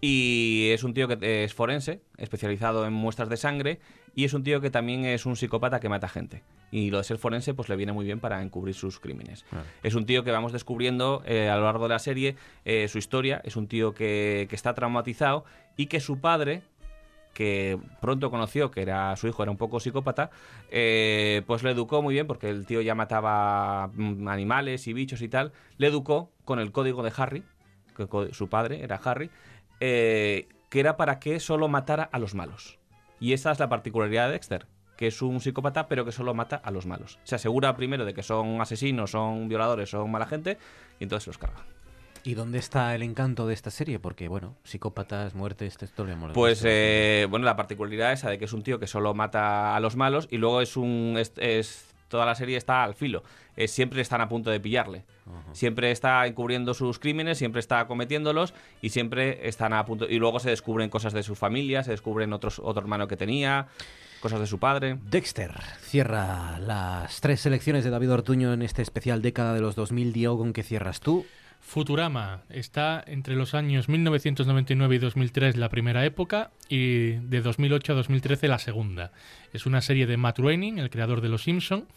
Y 0.00 0.70
es 0.72 0.84
un 0.84 0.94
tío 0.94 1.06
que 1.06 1.44
es 1.44 1.52
forense, 1.52 2.00
especializado 2.16 2.86
en 2.86 2.94
muestras 2.94 3.28
de 3.28 3.36
sangre, 3.36 3.80
y 4.14 4.24
es 4.24 4.32
un 4.32 4.42
tío 4.42 4.62
que 4.62 4.70
también 4.70 5.04
es 5.04 5.26
un 5.26 5.36
psicópata 5.36 5.80
que 5.80 5.90
mata 5.90 6.08
gente. 6.08 6.42
Y 6.70 6.88
lo 6.88 6.96
de 6.96 7.04
ser 7.04 7.18
forense 7.18 7.52
pues 7.52 7.68
le 7.68 7.76
viene 7.76 7.92
muy 7.92 8.06
bien 8.06 8.20
para 8.20 8.40
encubrir 8.40 8.74
sus 8.74 9.00
crímenes. 9.00 9.44
Es 9.82 9.94
un 9.94 10.06
tío 10.06 10.24
que 10.24 10.30
vamos 10.30 10.52
descubriendo 10.52 11.22
eh, 11.26 11.50
a 11.50 11.56
lo 11.56 11.64
largo 11.64 11.82
de 11.82 11.90
la 11.90 11.98
serie 11.98 12.36
eh, 12.64 12.88
su 12.88 12.96
historia. 12.96 13.42
Es 13.44 13.54
un 13.54 13.68
tío 13.68 13.92
que, 13.92 14.46
que 14.48 14.56
está 14.56 14.72
traumatizado 14.72 15.44
y 15.76 15.86
que 15.86 16.00
su 16.00 16.20
padre, 16.20 16.62
que 17.34 17.78
pronto 18.00 18.30
conoció 18.30 18.70
que 18.70 18.80
era 18.80 19.14
su 19.16 19.28
hijo 19.28 19.42
era 19.42 19.50
un 19.50 19.58
poco 19.58 19.80
psicópata, 19.80 20.30
eh, 20.70 21.42
pues 21.46 21.62
le 21.62 21.72
educó 21.72 22.00
muy 22.00 22.14
bien 22.14 22.26
porque 22.26 22.48
el 22.48 22.64
tío 22.64 22.80
ya 22.80 22.94
mataba 22.94 23.90
mm, 23.92 24.28
animales 24.28 24.86
y 24.86 24.92
bichos 24.94 25.20
y 25.20 25.28
tal. 25.28 25.52
Le 25.76 25.88
educó 25.88 26.30
con 26.44 26.60
el 26.60 26.72
código 26.72 27.02
de 27.02 27.12
Harry, 27.16 27.42
que 27.96 28.08
su 28.32 28.48
padre 28.48 28.82
era 28.82 28.96
Harry, 29.04 29.30
eh, 29.80 30.48
que 30.70 30.80
era 30.80 30.96
para 30.96 31.18
que 31.18 31.40
solo 31.40 31.68
matara 31.68 32.04
a 32.04 32.18
los 32.18 32.34
malos. 32.34 32.78
Y 33.20 33.32
esa 33.32 33.52
es 33.52 33.58
la 33.58 33.68
particularidad 33.68 34.26
de 34.26 34.32
Dexter, 34.32 34.66
que 34.96 35.08
es 35.08 35.20
un 35.22 35.40
psicópata 35.40 35.88
pero 35.88 36.04
que 36.04 36.12
solo 36.12 36.34
mata 36.34 36.56
a 36.56 36.70
los 36.70 36.86
malos. 36.86 37.18
Se 37.24 37.34
asegura 37.34 37.76
primero 37.76 38.04
de 38.04 38.14
que 38.14 38.22
son 38.22 38.60
asesinos, 38.60 39.10
son 39.10 39.48
violadores, 39.48 39.90
son 39.90 40.10
mala 40.10 40.26
gente 40.26 40.58
y 40.98 41.04
entonces 41.04 41.26
los 41.26 41.38
carga. 41.38 41.64
¿Y 42.24 42.34
dónde 42.34 42.58
está 42.58 42.94
el 42.94 43.02
encanto 43.02 43.46
de 43.46 43.54
esta 43.54 43.70
serie? 43.70 43.98
Porque, 43.98 44.28
bueno, 44.28 44.54
psicópatas, 44.64 45.34
muertes, 45.34 45.76
esto 45.80 46.04
lo 46.04 46.12
hemos 46.12 46.32
Pues 46.32 46.62
eh, 46.64 47.26
bueno, 47.28 47.44
la 47.44 47.54
particularidad 47.56 48.12
esa 48.12 48.30
de 48.30 48.38
que 48.38 48.46
es 48.46 48.52
un 48.52 48.62
tío 48.62 48.78
que 48.78 48.86
solo 48.86 49.12
mata 49.14 49.76
a 49.76 49.80
los 49.80 49.94
malos 49.96 50.26
y 50.30 50.38
luego 50.38 50.60
es 50.62 50.76
un 50.76 51.16
es, 51.18 51.32
es- 51.36 51.86
toda 52.08 52.26
la 52.26 52.34
serie 52.34 52.56
está 52.56 52.84
al 52.84 52.94
filo. 52.94 53.24
Eh, 53.56 53.66
siempre 53.66 54.00
están 54.00 54.20
a 54.20 54.28
punto 54.28 54.48
de 54.50 54.60
pillarle. 54.60 55.04
Siempre 55.52 55.90
está 55.90 56.24
encubriendo 56.26 56.72
sus 56.74 56.98
crímenes, 56.98 57.38
siempre 57.38 57.58
está 57.60 57.86
cometiéndolos 57.86 58.54
y 58.82 58.90
siempre 58.90 59.48
están 59.48 59.72
a 59.72 59.84
punto 59.84 60.06
y 60.08 60.18
luego 60.18 60.38
se 60.38 60.50
descubren 60.50 60.90
cosas 60.90 61.12
de 61.12 61.22
su 61.22 61.34
familia, 61.34 61.82
se 61.82 61.90
descubren 61.90 62.32
otros 62.32 62.58
otro 62.60 62.82
hermano 62.82 63.08
que 63.08 63.16
tenía, 63.16 63.66
cosas 64.20 64.38
de 64.40 64.46
su 64.46 64.58
padre. 64.58 64.98
Dexter 65.10 65.52
cierra 65.80 66.58
las 66.60 67.20
tres 67.20 67.40
selecciones 67.40 67.84
de 67.84 67.90
David 67.90 68.12
Ortuño 68.12 68.52
en 68.52 68.62
este 68.62 68.82
especial 68.82 69.20
década 69.22 69.52
de 69.54 69.60
los 69.60 69.74
2000. 69.74 70.12
Diego, 70.12 70.38
¿con 70.38 70.52
qué 70.52 70.62
cierras 70.62 71.00
tú? 71.00 71.26
Futurama 71.64 72.42
está 72.50 73.02
entre 73.06 73.34
los 73.34 73.54
años 73.54 73.88
1999 73.88 74.94
y 74.94 74.98
2003 74.98 75.56
la 75.56 75.70
primera 75.70 76.04
época 76.04 76.50
y 76.68 77.12
de 77.12 77.40
2008 77.40 77.92
a 77.92 77.96
2013 77.96 78.48
la 78.48 78.58
segunda. 78.58 79.12
Es 79.54 79.64
una 79.64 79.80
serie 79.80 80.06
de 80.06 80.18
Matt 80.18 80.38
Groening, 80.38 80.78
el 80.78 80.90
creador 80.90 81.22
de 81.22 81.30
Los 81.30 81.44
Simpson, 81.44 81.88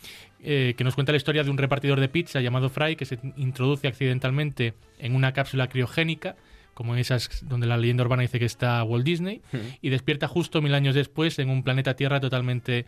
eh, 0.41 0.73
que 0.77 0.83
nos 0.85 0.95
cuenta 0.95 1.11
la 1.11 1.17
historia 1.17 1.43
de 1.43 1.51
un 1.51 1.57
repartidor 1.57 1.99
de 1.99 2.07
pizza 2.07 2.39
llamado 2.39 2.69
Fry 2.69 2.95
que 2.95 3.05
se 3.05 3.19
introduce 3.35 3.89
accidentalmente 3.89 4.73
en 4.99 5.13
una 5.13 5.33
cápsula 5.33 5.67
criogénica 5.67 6.37
como 6.73 6.93
en 6.93 6.99
esas 6.99 7.43
donde 7.47 7.65
la 7.65 7.75
leyenda 7.75 8.03
urbana 8.03 8.21
dice 8.21 8.37
que 8.37 8.45
está 8.45 8.83
Walt 8.83 9.03
Disney, 9.03 9.41
y 9.81 9.89
despierta 9.89 10.27
justo 10.27 10.61
mil 10.61 10.75
años 10.75 10.93
después 10.93 11.39
en 11.39 11.49
un 11.49 11.63
planeta 11.63 11.95
Tierra 11.95 12.19
totalmente 12.19 12.85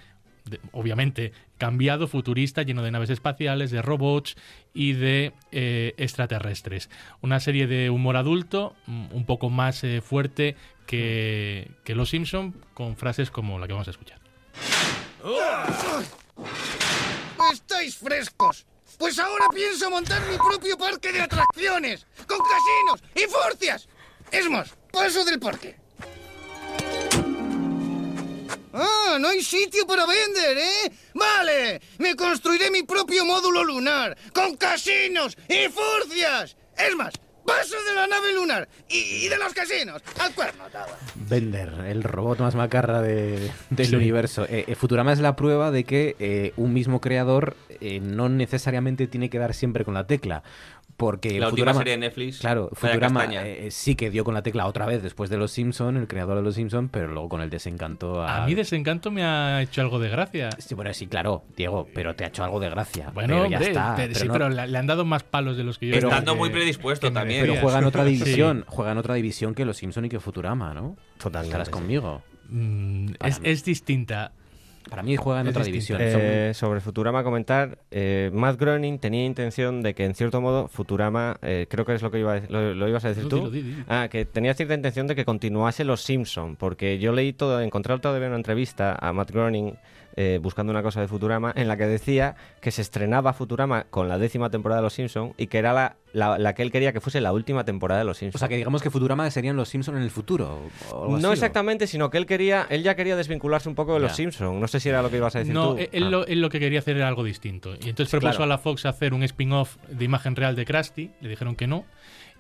obviamente 0.72 1.34
cambiado, 1.58 2.08
futurista, 2.08 2.64
lleno 2.64 2.84
de 2.84 2.92
naves 2.92 3.10
espaciales, 3.10 3.72
de 3.72 3.82
robots 3.82 4.36
y 4.74 4.94
de 4.94 5.34
eh, 5.52 5.94
extraterrestres. 5.98 6.90
Una 7.22 7.40
serie 7.40 7.68
de 7.68 7.90
humor 7.90 8.18
adulto, 8.18 8.76
mm, 8.88 9.14
un 9.14 9.26
poco 9.26 9.50
más 9.50 9.84
eh, 9.84 10.02
fuerte 10.02 10.56
que, 10.86 11.72
Los 11.86 12.10
Simpson, 12.10 12.54
con 12.74 12.96
frases 12.96 13.30
como 13.30 13.60
la 13.60 13.68
que 13.68 13.74
vamos 13.74 13.88
a 13.88 13.92
escuchar. 13.92 14.20
¡Estáis 17.52 17.98
frescos! 17.98 18.66
Pues 18.98 19.18
ahora 19.20 19.46
pienso 19.54 19.90
montar 19.90 20.22
mi 20.30 20.38
propio 20.38 20.78
parque 20.78 21.12
de 21.12 21.22
atracciones, 21.22 22.06
con 22.28 22.38
casinos 22.40 23.04
y 23.16 23.32
furcias. 23.32 23.88
Es 24.32 24.50
más, 24.50 24.76
paso 24.92 25.24
del 25.24 25.40
parque. 25.40 25.78
Ah, 28.74 29.18
no 29.20 29.30
hay 29.30 29.42
sitio 29.42 29.86
para 29.88 30.06
vender, 30.06 30.58
¿eh? 30.58 30.92
Vale, 31.14 31.82
me 31.98 32.16
construiré 32.16 32.70
mi 32.72 32.84
propio 32.84 33.26
módulo 33.26 33.64
lunar, 33.64 34.16
con 34.34 34.56
casinos 34.58 35.38
y 35.48 35.68
furcias. 35.70 36.56
Es 36.78 36.96
más, 36.96 37.14
paso 37.46 37.76
de 37.84 37.96
la 37.96 38.06
nave 38.08 38.32
lunar 38.34 38.70
y, 38.88 38.98
y 39.26 39.28
de 39.28 39.38
los 39.38 39.54
casinos 39.54 40.02
al 40.20 40.34
cuerno. 40.36 40.66
Bender, 41.16 41.74
el 41.88 42.04
robot 42.04 42.40
más 42.40 42.54
macarra 42.56 43.02
de- 43.02 43.52
del 43.72 43.88
Sí. 43.88 43.96
universo. 43.96 44.46
Eh, 44.46 44.66
eh, 44.68 44.76
Futurama 44.76 45.14
es 45.14 45.20
la 45.20 45.36
prueba 45.36 45.72
de 45.72 45.84
que 45.84 46.16
eh, 46.20 46.54
un 46.56 46.74
mismo 46.74 47.02
creador 47.02 47.58
eh, 47.82 48.00
no 48.02 48.30
necesariamente 48.30 49.08
tiene 49.08 49.30
que 49.32 49.40
dar 49.40 49.54
siempre 49.56 49.84
con 49.84 49.94
la 49.96 50.06
tecla. 50.06 50.44
Porque 51.00 51.40
La 51.40 51.48
última 51.48 51.72
Futurama- 51.72 51.78
serie 51.78 51.92
de 51.94 51.98
Netflix, 51.98 52.40
Claro, 52.40 52.70
Futurama 52.74 53.22
castaña. 53.22 53.48
eh, 53.48 53.72
sí 53.72 53.96
que 53.96 54.10
dio 54.10 54.26
con 54.26 54.34
la 54.34 54.44
tecla 54.44 54.66
otra 54.68 54.86
vez 54.86 55.02
después 55.02 55.30
de 55.30 55.38
Los 55.38 55.52
Simpson, 55.52 55.96
el 55.96 56.08
creador 56.10 56.36
de 56.36 56.42
Los 56.44 56.56
Simpson, 56.56 56.90
pero 56.90 57.08
luego 57.08 57.30
con 57.30 57.40
el 57.42 57.50
desencanto 57.50 58.22
a... 58.22 58.44
A 58.44 58.46
mí 58.46 58.54
Desencanto 58.54 59.10
me 59.10 59.24
ha 59.24 59.62
hecho 59.62 59.80
algo 59.80 59.98
de 59.98 60.10
gracia. 60.10 60.50
Sí, 60.58 60.76
bueno, 60.76 60.94
sí, 60.94 61.08
claro, 61.08 61.46
Diego, 61.56 61.88
pero 61.96 62.16
te 62.18 62.26
ha 62.26 62.28
hecho 62.28 62.44
algo 62.44 62.60
de 62.60 62.70
gracia. 62.70 63.12
Bueno, 63.14 63.30
pero 63.30 63.50
ya 63.50 63.58
hombre, 63.58 63.72
está. 63.72 63.94
pero- 63.96 64.14
sí, 64.14 64.28
no- 64.28 64.34
pero 64.34 64.50
le, 64.50 64.68
le 64.68 64.78
han 64.78 64.88
dado 64.88 65.06
más 65.06 65.24
palos 65.24 65.56
de 65.56 65.64
los 65.64 65.78
que 65.80 65.88
yo 65.88 65.94
Pero- 65.94 66.10
Estando 66.10 66.36
muy 66.36 66.50
predispuesto 66.50 67.08
que 67.08 67.14
también. 67.14 67.40
Pero 67.40 67.54
merecía. 67.54 67.64
juega 67.64 67.80
en 67.80 67.86
otra 67.86 68.04
Sí. 68.06 68.10
división, 68.12 68.66
juega 68.68 68.92
en 68.92 68.98
otra 68.98 69.16
división 69.16 69.56
que 69.56 69.64
Los 69.64 69.78
Simpson 69.78 70.04
y 70.04 70.10
que 70.10 70.20
Futurama, 70.20 70.74
¿no? 70.74 70.98
Totalmente, 71.18 71.48
Estarás 71.48 71.68
sí. 71.68 71.72
conmigo. 71.72 72.24
Mm, 72.50 73.12
es, 73.24 73.40
es 73.44 73.64
distinta. 73.64 74.34
Para 74.90 75.04
mí 75.04 75.16
juega 75.16 75.42
en 75.42 75.48
Es 75.48 75.52
otra 75.52 75.64
división. 75.64 76.00
Eh, 76.02 76.52
sobre 76.56 76.82
Futurama 76.82 77.24
comentar, 77.24 77.78
eh, 77.92 78.32
Matt 78.34 78.60
Groening 78.60 79.00
tenía 79.00 79.26
intención 79.26 79.82
de 79.82 79.94
que 79.94 80.06
en 80.06 80.16
cierto 80.16 80.42
modo 80.42 80.68
Futurama, 80.68 81.38
eh, 81.42 81.68
creo 81.70 81.86
que 81.86 81.94
es 81.94 82.02
lo 82.02 82.10
que 82.12 82.20
iba 82.20 82.34
a, 82.34 82.40
lo, 82.50 82.74
lo 82.74 82.88
ibas 82.88 83.06
a 83.06 83.10
decir 83.10 83.24
No, 83.24 83.30
tú, 83.30 83.50
di. 83.52 83.76
ah, 83.88 84.08
que 84.10 84.26
tenía 84.26 84.54
cierta 84.54 84.74
intención 84.74 85.08
de 85.08 85.16
que 85.16 85.26
continuase 85.26 85.84
Los 85.84 86.02
Simpson, 86.02 86.56
porque 86.56 86.98
yo 87.00 87.12
leí 87.14 87.34
todo, 87.34 87.62
encontré 87.62 87.98
todavía 88.00 88.28
una 88.28 88.38
entrevista 88.38 88.98
a 89.00 89.14
Matt 89.14 89.32
Groening 89.32 89.74
eh, 90.22 90.38
buscando 90.42 90.72
una 90.72 90.84
cosa 90.84 91.00
de 91.00 91.08
Futurama 91.08 91.54
en 91.56 91.70
la 91.70 91.78
que 91.78 91.86
decía 91.88 92.36
que 92.60 92.72
se 92.72 92.82
estrenaba 92.82 93.32
Futurama 93.32 93.86
con 93.90 94.10
la 94.10 94.18
décima 94.18 94.50
temporada 94.50 94.82
de 94.82 94.84
Los 94.84 94.94
Simpson 94.94 95.34
y 95.38 95.48
que 95.48 95.60
era 95.60 95.72
la, 95.72 95.96
la, 96.12 96.38
la 96.38 96.54
que 96.56 96.62
él 96.62 96.72
quería 96.74 96.92
que 96.92 97.00
fuese 97.00 97.22
la 97.22 97.32
última 97.32 97.64
temporada 97.64 98.00
de 98.00 98.06
Los 98.06 98.18
Simpson. 98.18 98.38
O 98.38 98.40
sea, 98.40 98.50
que 98.50 98.58
digamos 98.58 98.82
que 98.82 98.90
Futurama 98.90 99.32
serían 99.32 99.56
Los 99.56 99.70
Simpson 99.70 99.96
en 99.96 100.04
el 100.04 100.12
futuro. 100.12 100.60
o 100.92 101.04
algo 101.04 101.14
así, 101.16 101.24
no 101.24 101.30
¿o? 101.30 101.32
exactamente, 101.32 101.88
sino 101.88 102.10
que 102.10 102.18
él 102.18 102.26
quería, 102.26 102.68
él 102.70 102.84
ya 102.84 102.96
quería 102.96 103.16
desvincularse 103.16 103.70
un 103.70 103.76
poco 103.76 103.94
de 103.94 104.00
Ya. 104.02 104.08
Los 104.08 104.16
Simpson. 104.18 104.60
No 104.60 104.68
sé 104.68 104.82
si 104.82 104.90
era 104.90 105.02
lo 105.02 105.10
que 105.10 105.16
ibas 105.16 105.36
a 105.38 105.40
decir 105.40 105.54
No, 105.54 105.76
tú. 105.76 105.88
él, 105.90 106.04
Ah. 106.04 106.10
lo, 106.10 106.28
él 106.28 106.42
lo 106.42 106.50
que 106.50 106.60
quería 106.60 106.80
hacer 106.80 106.98
era 106.98 107.08
algo 107.08 107.24
distinto. 107.24 107.74
Y 107.76 107.88
entonces 107.90 108.12
propuso 108.12 108.32
Claro. 108.32 108.44
a 108.44 108.48
la 108.48 108.58
Fox 108.58 108.86
hacer 108.86 109.14
un 109.14 109.24
spin-off 109.24 109.78
de 109.88 110.04
imagen 110.04 110.36
real 110.36 110.56
de 110.58 110.66
Krusty. 110.66 111.12
Le 111.22 111.30
dijeron 111.30 111.56
que 111.56 111.66
no. 111.68 111.86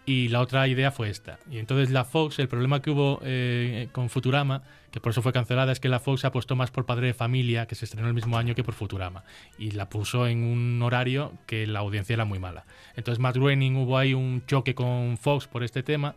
Y 0.09 0.29
la 0.29 0.41
otra 0.41 0.67
idea 0.67 0.89
fue 0.89 1.11
esta. 1.11 1.37
Y 1.51 1.59
entonces 1.59 1.91
la 1.91 2.03
Fox, 2.03 2.39
el 2.39 2.47
problema 2.47 2.81
que 2.81 2.89
hubo 2.89 3.19
eh, 3.23 3.89
con 3.91 4.09
Futurama, 4.09 4.63
que 4.89 4.99
por 4.99 5.11
eso 5.11 5.21
fue 5.21 5.31
cancelada, 5.31 5.71
es 5.71 5.79
que 5.79 5.87
la 5.87 5.99
Fox 5.99 6.25
apostó 6.25 6.55
más 6.55 6.71
por 6.71 6.87
Padre 6.87 7.05
de 7.05 7.13
Familia, 7.13 7.67
que 7.67 7.75
se 7.75 7.85
estrenó 7.85 8.07
el 8.07 8.15
mismo 8.15 8.35
año 8.35 8.55
que 8.55 8.63
por 8.63 8.73
Futurama. 8.73 9.23
Y 9.59 9.69
la 9.69 9.87
puso 9.87 10.25
en 10.25 10.43
un 10.45 10.81
horario 10.81 11.33
que 11.45 11.67
la 11.67 11.77
audiencia 11.77 12.15
era 12.15 12.25
muy 12.25 12.39
mala. 12.39 12.65
Entonces 12.95 13.19
Matt 13.19 13.35
Groening 13.35 13.75
hubo 13.75 13.99
ahí 13.99 14.15
un 14.15 14.43
choque 14.47 14.73
con 14.73 15.15
Fox 15.19 15.45
por 15.45 15.63
este 15.63 15.83
tema 15.83 16.15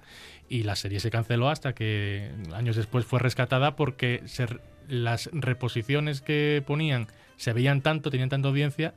y 0.48 0.62
la 0.62 0.74
serie 0.74 0.98
se 0.98 1.10
canceló 1.10 1.50
hasta 1.50 1.74
que 1.74 2.30
años 2.54 2.76
después 2.76 3.04
fue 3.04 3.18
rescatada 3.18 3.76
porque 3.76 4.22
las 4.88 5.28
reposiciones 5.34 6.22
que 6.22 6.64
ponían 6.66 7.08
se 7.36 7.52
veían 7.52 7.82
tanto, 7.82 8.10
tenían 8.10 8.30
tanta 8.30 8.48
audiencia 8.48 8.94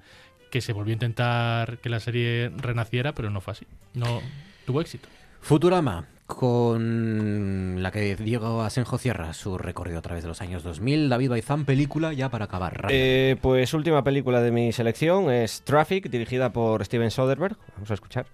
que 0.52 0.62
se 0.62 0.72
volvió 0.72 0.94
a 0.94 0.94
intentar 0.94 1.80
que 1.80 1.90
la 1.90 2.00
serie 2.00 2.50
renaciera, 2.56 3.12
pero 3.12 3.30
no 3.30 3.42
fue 3.42 3.52
así. 3.52 3.68
No 3.94 4.22
tuvo 4.66 4.82
éxito. 4.82 5.08
Futurama, 5.42 6.08
con 6.26 7.84
la 7.84 7.92
que 7.92 8.16
Diego 8.16 8.62
Asenjo 8.64 8.98
cierra 8.98 9.34
su 9.34 9.58
recorrido 9.58 10.00
a 10.00 10.02
través 10.02 10.24
de 10.24 10.28
los 10.28 10.42
años 10.42 10.64
2000. 10.64 11.10
David 11.10 11.30
Baizán, 11.30 11.66
película 11.66 12.14
ya 12.14 12.30
para 12.30 12.46
acabar. 12.46 12.88
Eh, 12.90 13.38
pues 13.42 13.74
última 13.74 14.04
película 14.04 14.42
de 14.42 14.52
mi 14.52 14.72
selección 14.72 15.30
es 15.32 15.62
Traffic, 15.62 16.10
dirigida 16.10 16.52
por 16.52 16.84
Steven 16.84 17.12
Soderbergh. 17.12 17.58
Vamos 17.76 17.92
a 17.92 17.94
escuchar. 17.94 18.26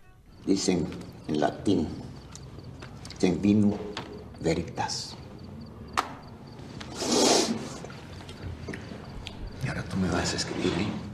Dicen 0.45 0.87
en 1.27 1.39
latín, 1.39 1.87
Vino 3.39 3.77
veritas. 4.39 5.15
Y 9.63 9.67
ahora 9.67 9.83
tú 9.83 9.97
me 9.97 10.09
vas 10.09 10.33
a 10.33 10.37
escribir 10.37 11.10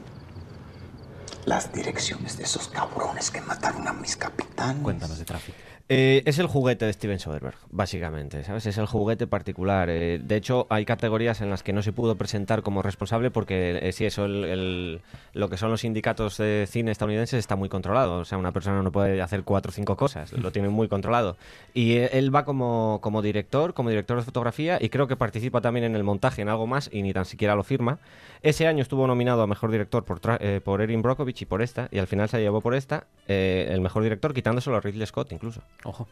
las 1.48 1.72
direcciones 1.72 2.38
de 2.38 2.44
esos 2.44 2.68
cabrones 2.68 3.32
que 3.32 3.40
mataron 3.40 3.88
a 3.88 3.94
mis 3.94 4.18
capitanes. 4.18 4.84
Cuéntanos 4.84 5.18
de 5.18 5.24
tráfico. 5.24 5.58
Eh, 5.90 6.22
es 6.26 6.38
el 6.38 6.48
juguete 6.48 6.86
de 6.86 6.92
Steven 6.92 7.18
Soderbergh, 7.18 7.56
básicamente, 7.70 8.44
¿sabes? 8.44 8.66
Es 8.66 8.78
el 8.78 8.88
juguete 8.88 9.26
particular. 9.26 9.90
Eh, 9.90 10.20
de 10.22 10.36
hecho, 10.36 10.68
hay 10.70 10.84
categorías 10.84 11.40
en 11.40 11.50
las 11.50 11.64
que 11.64 11.72
no 11.72 11.82
se 11.82 11.94
pudo 11.94 12.16
presentar 12.16 12.62
como 12.62 12.82
responsable 12.82 13.32
porque, 13.32 13.80
eh, 13.82 13.94
sí, 13.94 14.06
eso, 14.06 14.28
lo 14.28 15.50
que 15.50 15.56
son 15.56 15.72
los 15.72 15.82
sindicatos 15.82 16.38
de 16.40 16.68
cine 16.70 16.92
estadounidenses 16.92 17.40
está 17.40 17.56
muy 17.56 17.70
controlado. 17.70 18.20
O 18.20 18.26
sea, 18.26 18.38
una 18.38 18.52
persona 18.52 18.82
no 18.82 18.92
puede 18.92 19.22
hacer 19.22 19.44
cuatro 19.44 19.70
o 19.70 19.74
cinco 19.74 19.96
cosas, 19.96 20.34
lo 20.34 20.52
tienen 20.52 20.74
muy 20.74 20.90
controlado. 20.90 21.38
Y 21.74 21.94
eh, 21.94 22.10
él 22.12 22.36
va 22.36 22.44
como, 22.44 23.00
director, 23.24 23.74
como 23.74 23.90
director 23.90 24.18
de 24.18 24.24
fotografía 24.24 24.80
y 24.82 24.90
creo 24.90 25.08
que 25.08 25.16
participa 25.16 25.62
también 25.62 25.86
en 25.86 25.96
el 25.96 26.04
montaje, 26.04 26.42
en 26.42 26.50
algo 26.50 26.68
más, 26.68 26.90
y 26.92 27.02
ni 27.02 27.14
tan 27.14 27.24
siquiera 27.24 27.56
lo 27.56 27.64
firma. 27.64 28.00
Ese 28.42 28.68
año 28.68 28.82
estuvo 28.82 29.08
nominado 29.08 29.42
a 29.42 29.48
Mejor 29.48 29.72
Director 29.72 30.04
por, 30.04 30.20
por 30.64 30.82
Erin 30.82 31.02
Brockovich 31.02 31.44
y 31.44 31.46
por 31.46 31.62
esta, 31.62 31.88
y 31.92 32.00
al 32.00 32.08
final 32.08 32.28
se 32.28 32.42
llevó 32.42 32.60
por 32.60 32.76
esta 32.76 33.06
el 33.28 33.80
Mejor 33.80 34.04
Director, 34.04 34.34
quitándoselo 34.34 34.76
a 34.76 34.82
Ridley 34.82 35.08
Scott 35.08 35.32
incluso. 35.32 35.62
Ojo. 35.84 36.08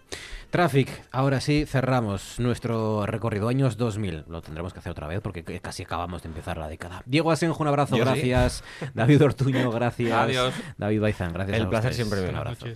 Traffic, 0.51 0.89
ahora 1.11 1.41
sí 1.41 1.65
cerramos 1.65 2.39
nuestro 2.39 3.05
recorrido 3.05 3.49
años 3.49 3.77
2000. 3.77 4.25
Lo 4.29 4.41
tendremos 4.41 4.73
que 4.73 4.79
hacer 4.79 4.91
otra 4.91 5.07
vez 5.07 5.19
porque 5.21 5.43
casi 5.59 5.83
acabamos 5.83 6.21
de 6.23 6.29
empezar 6.29 6.57
la 6.57 6.67
década. 6.67 7.01
Diego 7.05 7.31
Asenjo, 7.31 7.61
un 7.61 7.67
abrazo, 7.67 7.97
Yo 7.97 8.03
sí. 8.05 8.09
gracias. 8.09 8.63
David 8.93 9.23
Ortuño, 9.23 9.69
gracias. 9.71 10.11
Adiós. 10.13 10.53
David 10.77 11.01
Baizán, 11.01 11.33
gracias. 11.33 11.57
El 11.57 11.65
a 11.65 11.69
placer 11.69 11.93
siempre 11.93 12.29
Un 12.29 12.35
abrazo. 12.35 12.67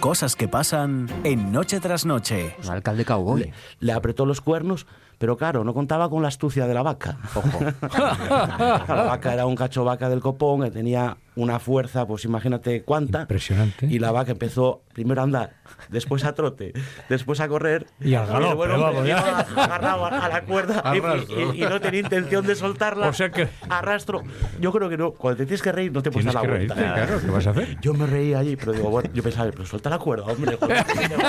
Cosas 0.00 0.34
que 0.34 0.48
pasan 0.48 1.08
en 1.24 1.52
Noche 1.52 1.78
tras 1.78 2.06
Noche. 2.06 2.56
Un 2.64 2.70
alcalde 2.70 3.04
cowboy. 3.04 3.40
Le, 3.40 3.52
le 3.80 3.92
apretó 3.92 4.26
los 4.26 4.40
cuernos, 4.40 4.86
pero 5.22 5.36
claro, 5.36 5.62
no 5.62 5.72
contaba 5.72 6.10
con 6.10 6.20
la 6.20 6.26
astucia 6.26 6.66
de 6.66 6.74
la 6.74 6.82
vaca. 6.82 7.16
Ojo. 7.36 7.60
la 7.80 9.04
vaca 9.06 9.32
era 9.32 9.46
un 9.46 9.54
cacho 9.54 9.84
vaca 9.84 10.08
del 10.08 10.18
copón 10.18 10.62
que 10.62 10.72
tenía 10.72 11.16
una 11.36 11.60
fuerza, 11.60 12.08
pues 12.08 12.24
imagínate 12.24 12.82
cuánta. 12.82 13.20
Impresionante. 13.20 13.86
Y 13.86 14.00
la 14.00 14.10
vaca 14.10 14.32
empezó 14.32 14.82
primero 14.92 15.20
a 15.20 15.24
andar, 15.24 15.52
después 15.92 16.24
a 16.24 16.34
trote, 16.34 16.72
después 17.08 17.38
a 17.40 17.48
correr. 17.48 17.86
Y 18.00 18.14
al 18.14 18.26
galope, 18.26 18.50
el 18.50 18.56
buen 18.56 18.80
vamos, 18.80 19.06
ya. 19.06 19.40
agarrado 19.40 20.06
a, 20.06 20.08
a 20.24 20.28
la 20.28 20.42
cuerda 20.42 20.82
y- 20.94 21.32
y, 21.58 21.62
y 21.62 21.66
no 21.66 21.80
tenía 21.80 22.00
intención 22.00 22.44
de 22.46 22.54
soltarla. 22.56 23.08
O 23.08 23.12
sea 23.12 23.30
que- 23.30 23.48
Arrastro. 23.68 24.22
Yo 24.60 24.72
creo 24.72 24.88
que 24.88 24.96
no. 24.96 25.12
Cuando 25.12 25.38
te 25.38 25.44
tienes 25.46 25.62
que 25.62 25.70
reír, 25.72 25.92
no 25.92 26.02
te 26.02 26.10
puedes 26.10 26.26
dar 26.26 26.34
la 26.34 26.40
que 26.42 26.48
vuelta. 26.48 26.74
reírte, 26.74 26.94
claro, 26.94 27.20
¿qué 27.20 27.30
vas 27.30 27.46
a 27.46 27.50
hacer? 27.50 27.80
Yo 27.80 27.94
me 27.94 28.06
reí 28.06 28.34
allí, 28.34 28.56
pero 28.56 28.72
digo, 28.72 28.90
bueno, 28.90 29.10
yo 29.14 29.22
pensaba, 29.22 29.50
pero 29.50 29.66
suelta 29.66 29.90
la 29.90 29.98
cuerda, 29.98 30.24
hombre. 30.24 30.56
joder. 30.56 30.84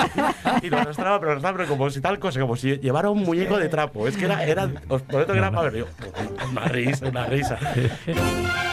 y 0.63 0.69
lo 0.69 0.77
arrastraba, 0.79 1.19
pero 1.19 1.31
arrastraba, 1.33 1.57
pero 1.57 1.69
como 1.69 1.89
si 1.89 2.01
tal 2.01 2.17
cosa, 2.19 2.39
como 2.39 2.55
si 2.55 2.77
llevara 2.79 3.09
un 3.09 3.21
muñeco 3.23 3.57
de 3.59 3.69
trapo. 3.69 4.07
Es 4.07 4.17
que 4.17 4.25
era, 4.25 4.43
era 4.45 4.69
os 4.87 5.01
prometo 5.01 5.33
que 5.33 5.39
era 5.39 5.51
para 5.51 5.69
ver. 5.69 5.79
Yo, 5.81 5.85
una 6.51 6.65
risa, 6.65 7.07
una 7.07 7.25
risa. 7.25 7.57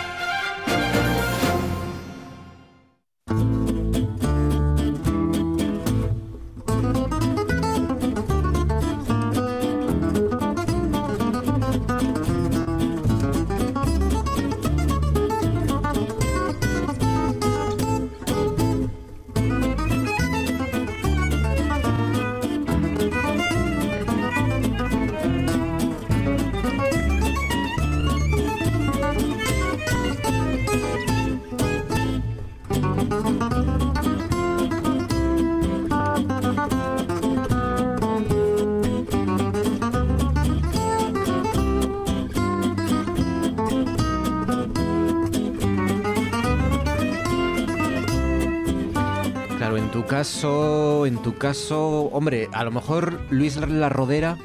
caso, 51.50 52.02
hombre, 52.12 52.48
a 52.52 52.62
lo 52.62 52.70
mejor 52.70 53.20
Luis 53.30 53.56
La 53.56 53.88
Rodera 53.88 54.36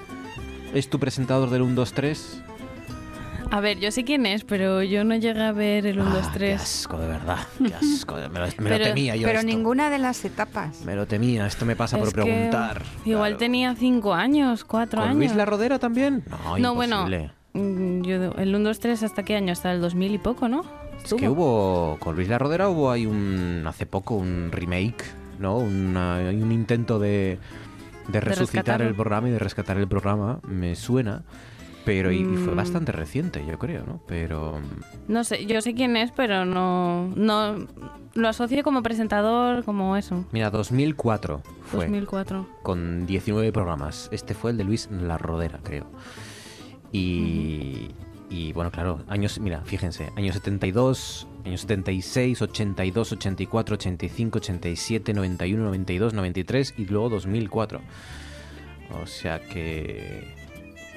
es 0.74 0.90
tu 0.90 1.00
presentador 1.00 1.52
del 1.52 1.62
1, 1.62 1.76
2, 1.76 1.94
3. 1.94 2.42
A 3.52 3.60
ver, 3.60 3.80
yo 3.80 3.92
sé 3.92 4.04
quién 4.04 4.26
es, 4.26 4.44
pero 4.44 4.82
yo 4.82 5.04
no 5.04 5.16
llegué 5.16 5.40
a 5.44 5.52
ver 5.52 5.86
el 5.86 6.00
1, 6.00 6.10
2, 6.10 6.32
3. 6.34 6.40
Qué 6.40 6.54
asco, 6.56 6.98
de 6.98 7.08
verdad. 7.08 7.38
Qué 7.60 7.76
asco. 7.76 8.16
Me 8.16 8.22
lo, 8.24 8.30
me 8.32 8.40
lo 8.42 8.48
Pero- 8.58 8.86
temía 8.86 9.16
yo 9.16 9.28
Pero 9.28 9.40
esto. 9.40 9.52
ninguna 9.52 9.92
de 9.92 10.00
las 10.00 10.26
etapas. 10.26 10.82
Me 10.84 10.96
lo 10.96 11.06
temía, 11.06 11.46
esto 11.46 11.64
me 11.66 11.76
pasa 11.76 11.98
por 12.00 12.08
Es 12.08 12.14
que 12.16 12.22
preguntar. 12.24 12.82
Igual 13.06 13.38
tenía 13.38 13.76
5 13.76 14.16
años, 14.16 14.64
4 14.66 15.00
¿Con 15.00 15.10
años. 15.10 15.18
Luis 15.20 15.36
La 15.36 15.46
Rodera 15.46 15.78
también? 15.78 16.24
No, 16.28 16.58
No, 16.58 16.74
bueno, 16.74 17.08
imposible. 17.08 17.32
mm, 17.54 18.02
yo, 18.02 18.16
el 18.40 18.56
1, 18.56 18.68
2, 18.70 18.80
3, 18.80 19.04
¿hasta 19.04 19.22
qué 19.24 19.36
año? 19.36 19.52
Hasta 19.54 19.72
el 19.72 19.80
2000 19.80 20.16
y 20.16 20.18
poco, 20.18 20.48
¿no? 20.50 20.64
Es 21.04 21.14
que 21.14 21.30
hubo, 21.30 21.98
con 22.00 22.16
Luis 22.16 22.28
La 22.30 22.40
Rodera 22.40 22.68
hubo 22.68 22.90
ahí 22.90 23.06
un, 23.06 23.64
hace 23.68 23.86
poco 23.86 24.16
un 24.16 24.50
remake, 24.52 25.04
¿no? 25.40 25.58
Una- 25.58 26.18
hay 26.18 26.42
un 26.42 26.52
intento 26.52 27.00
de, 27.00 27.40
de 28.08 28.20
resucitar 28.22 28.82
el 28.82 28.94
programa 28.96 29.30
y 29.30 29.32
de 29.32 29.40
rescatar 29.40 29.78
el 29.78 29.88
programa, 29.88 30.40
me 30.48 30.76
suena. 30.76 31.24
Pero 31.86 32.12
y, 32.12 32.22
y 32.22 32.24
fue 32.38 32.54
Mm. 32.54 32.58
bastante 32.58 32.92
reciente, 32.92 33.46
yo 33.48 33.60
creo, 33.60 33.84
¿no? 33.86 34.02
Pero 34.08 34.60
No 35.08 35.24
sé, 35.24 35.46
yo 35.46 35.62
sé 35.62 35.76
quién 35.76 35.96
es, 35.98 36.10
pero 36.12 36.44
no, 36.44 37.10
no 37.16 37.68
lo 38.16 38.28
asocio 38.28 38.64
como 38.64 38.82
presentador, 38.82 39.64
como 39.64 39.96
eso. 39.96 40.26
mira, 40.32 40.50
2004 40.50 41.44
fue 41.62 41.82
2004. 41.82 42.48
con 42.64 43.06
19 43.06 43.52
programas. 43.52 44.10
Este 44.12 44.34
fue 44.34 44.50
el 44.50 44.58
de 44.58 44.64
Luis 44.64 44.90
La 44.90 45.20
Rodera, 45.20 45.60
creo. 45.62 45.86
Y, 46.92 47.92
y 48.36 48.54
bueno, 48.54 48.70
claro, 48.72 49.00
años, 49.08 49.40
mira, 49.40 49.62
fíjense, 49.64 50.12
años 50.18 50.36
72, 50.36 51.28
años 51.46 51.62
76, 51.62 52.42
82, 52.42 53.12
84, 53.14 53.76
85, 53.76 54.38
87, 54.40 55.14
91, 55.14 55.64
92, 55.64 56.14
93 56.14 56.74
y 56.78 56.86
luego 56.86 57.10
2004. 57.10 57.82
O 59.02 59.06
sea 59.08 59.40
que... 59.40 60.34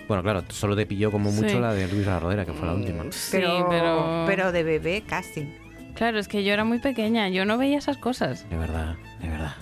Bueno, 0.08 0.22
claro, 0.22 0.42
solo 0.48 0.74
te 0.74 0.86
pilló 0.86 1.10
como 1.10 1.30
mucho 1.30 1.50
Sí. 1.50 1.58
la 1.58 1.74
de 1.74 1.86
Luis 1.88 2.06
La 2.06 2.18
Rodera, 2.18 2.44
que 2.46 2.52
fue 2.52 2.66
la 2.66 2.74
última. 2.74 3.04
Pero, 3.30 3.66
pero- 3.68 4.24
pero 4.26 4.52
de 4.52 4.62
bebé 4.62 5.02
casi. 5.06 5.46
Claro, 5.94 6.18
es 6.18 6.28
que 6.28 6.44
yo 6.44 6.52
era 6.52 6.64
muy 6.64 6.78
pequeña, 6.78 7.28
yo 7.28 7.44
no 7.44 7.58
veía 7.58 7.78
esas 7.78 7.98
cosas. 7.98 8.48
De 8.48 8.56
verdad, 8.56 8.96
de 9.20 9.28
verdad. 9.28 9.52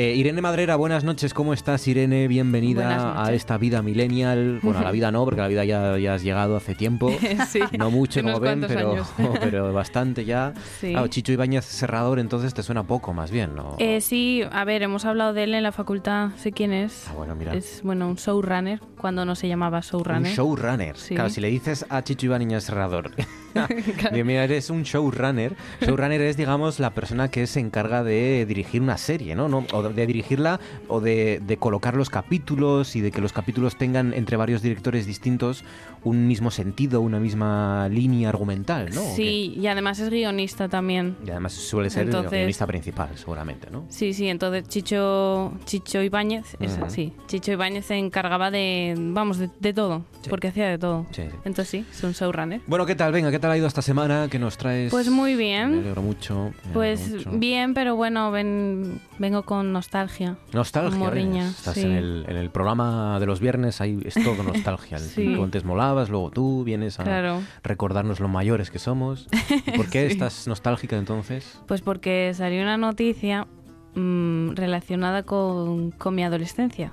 Eh, 0.00 0.14
Irene 0.14 0.40
Madrera, 0.40 0.76
buenas 0.76 1.02
noches. 1.02 1.34
¿Cómo 1.34 1.52
estás, 1.52 1.88
Irene? 1.88 2.28
Bienvenida 2.28 3.20
a 3.20 3.32
esta 3.32 3.58
vida 3.58 3.82
millennial. 3.82 4.60
Bueno, 4.62 4.78
a 4.78 4.82
la 4.84 4.92
vida 4.92 5.10
no, 5.10 5.24
porque 5.24 5.40
a 5.40 5.42
la 5.42 5.48
vida 5.48 5.64
ya, 5.64 5.98
ya 5.98 6.14
has 6.14 6.22
llegado 6.22 6.56
hace 6.56 6.76
tiempo. 6.76 7.10
Sí, 7.48 7.58
No 7.76 7.90
mucho, 7.90 8.22
como 8.22 8.38
ven, 8.38 8.60
pero, 9.40 9.72
bastante 9.72 10.24
ya. 10.24 10.52
Sí. 10.80 10.92
Claro, 10.92 11.08
Chicho 11.08 11.32
Ibáñez 11.32 11.64
Serrador, 11.64 12.20
entonces 12.20 12.54
te 12.54 12.62
suena 12.62 12.84
poco, 12.84 13.12
más 13.12 13.32
bien, 13.32 13.56
¿no? 13.56 13.74
Eh, 13.80 14.00
sí, 14.00 14.42
a 14.52 14.64
ver, 14.64 14.82
hemos 14.84 15.04
hablado 15.04 15.32
de 15.32 15.42
él 15.42 15.54
en 15.54 15.64
la 15.64 15.72
facultad, 15.72 16.30
sé 16.36 16.52
quién 16.52 16.72
es. 16.72 17.08
Ah, 17.08 17.14
bueno, 17.14 17.34
mira. 17.34 17.54
Es, 17.54 17.80
bueno, 17.82 18.06
un 18.06 18.14
showrunner, 18.14 18.80
cuando 19.00 19.24
no 19.24 19.34
se 19.34 19.48
llamaba 19.48 19.78
Un 19.78 19.82
showrunner. 19.82 20.32
showrunner. 20.32 20.96
Sí. 20.96 21.16
Claro, 21.16 21.28
si 21.28 21.40
le 21.40 21.48
dices 21.48 21.84
a 21.88 22.04
Chicho 22.04 22.26
Ibáñez 22.26 22.62
Serrador, 22.62 23.10
de, 24.12 24.24
mira, 24.24 24.44
eres 24.44 24.70
un 24.70 24.82
showrunner. 24.82 25.54
Showrunner 25.80 26.20
es, 26.22 26.36
digamos, 26.36 26.78
la 26.80 26.90
persona 26.90 27.30
que 27.30 27.46
se 27.46 27.60
encarga 27.60 28.02
de 28.04 28.44
dirigir 28.46 28.80
una 28.82 28.98
serie, 28.98 29.34
¿no? 29.34 29.48
no 29.48 29.64
o 29.72 29.82
de 29.88 30.06
dirigirla 30.06 30.60
o 30.88 31.00
de, 31.00 31.40
de 31.44 31.56
colocar 31.56 31.94
los 31.96 32.10
capítulos 32.10 32.96
y 32.96 33.00
de 33.00 33.10
que 33.10 33.20
los 33.20 33.32
capítulos 33.32 33.76
tengan 33.76 34.12
entre 34.14 34.36
varios 34.36 34.62
directores 34.62 35.06
distintos 35.06 35.64
un 36.04 36.28
mismo 36.28 36.50
sentido, 36.50 37.00
una 37.00 37.18
misma 37.18 37.88
línea 37.88 38.28
argumental, 38.28 38.90
¿no? 38.94 39.02
Sí, 39.16 39.54
y 39.56 39.66
además 39.66 39.98
es 39.98 40.10
guionista 40.10 40.68
también. 40.68 41.16
Y 41.26 41.30
además 41.30 41.52
suele 41.52 41.90
ser 41.90 42.04
Entonces- 42.04 42.32
el 42.32 42.38
guionista 42.38 42.66
principal, 42.66 43.08
seguramente, 43.16 43.68
¿no? 43.70 43.84
Sí, 43.88 44.12
sí, 44.14 44.28
entonces 44.28 44.68
Chicho, 44.68 45.52
Chicho 45.64 46.00
Ibáñez, 46.00 46.56
es- 46.60 46.76
Ujú. 46.78 46.88
sí, 46.88 47.12
Chicho 47.26 47.52
Ibáñez 47.52 47.86
se 47.86 47.96
encargaba 47.96 48.50
de, 48.50 48.94
vamos, 48.96 49.38
de, 49.38 49.50
de 49.58 49.72
todo, 49.72 50.04
porque 50.30 50.48
hacía 50.48 50.68
de 50.68 50.78
todo. 50.78 51.04
Sí, 51.10 51.22
sí. 51.22 51.36
Entonces 51.44 51.68
sí, 51.68 51.84
es 51.90 52.02
un 52.04 52.12
showrunner. 52.12 52.60
Bueno, 52.66 52.86
¿qué 52.86 52.94
tal? 52.94 53.12
Venga, 53.12 53.30
¿qué 53.32 53.38
tal 53.40 53.47
ha 53.50 53.56
ido 53.56 53.66
esta 53.66 53.82
semana? 53.82 54.28
¿Qué 54.30 54.38
nos 54.38 54.56
traes? 54.58 54.90
Pues 54.90 55.08
muy 55.10 55.32
Me 55.32 55.36
bien, 55.38 55.74
alegro 55.80 56.02
mucho. 56.02 56.34
me 56.34 56.40
alegro 56.50 56.72
pues 56.72 57.10
mucho. 57.10 57.30
bien, 57.32 57.74
pero 57.74 57.96
bueno, 57.96 58.30
ven, 58.30 59.00
vengo 59.18 59.42
con 59.44 59.72
nostalgia. 59.72 60.36
Nostalgia, 60.52 60.90
con 60.90 60.98
morriña. 61.00 61.48
Estás 61.48 61.74
sí. 61.74 61.82
en, 61.82 61.92
el, 61.92 62.24
en 62.28 62.36
el 62.36 62.50
programa 62.50 63.18
de 63.20 63.26
los 63.26 63.40
viernes, 63.40 63.80
ahí 63.80 63.98
es 64.04 64.14
todo 64.14 64.42
nostalgia. 64.42 64.98
Sí. 65.08 65.34
Tú 65.34 65.42
antes 65.44 65.64
molabas, 65.64 66.10
luego 66.10 66.30
tú 66.30 66.64
vienes 66.64 66.98
a 67.00 67.04
Claro. 67.04 67.40
recordarnos 67.62 68.20
lo 68.20 68.28
mayores 68.28 68.70
que 68.70 68.78
somos. 68.78 69.28
¿Y 69.66 69.70
¿Por 69.76 69.88
qué 69.90 70.06
Sí. 70.08 70.12
estás 70.12 70.46
nostálgica 70.46 70.96
entonces? 70.96 71.60
Pues 71.66 71.80
porque 71.80 72.32
salió 72.34 72.62
una 72.62 72.76
noticia 72.76 73.46
mm, 73.94 74.50
relacionada 74.54 75.22
con, 75.22 75.90
con 75.92 76.14
mi 76.14 76.22
adolescencia. 76.24 76.92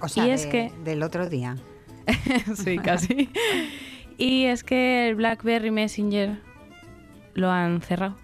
O 0.00 0.08
sea, 0.08 0.26
y 0.26 0.30
es 0.30 0.42
de- 0.44 0.48
que 0.48 0.72
del 0.84 1.02
otro 1.02 1.28
día. 1.28 1.56
sí, 2.56 2.76
casi. 2.78 3.30
Y 4.18 4.44
es 4.44 4.64
que 4.64 5.08
el 5.08 5.14
BlackBerry 5.16 5.70
Messenger 5.70 6.38
lo 7.34 7.50
han 7.50 7.80
cerrado. 7.82 8.16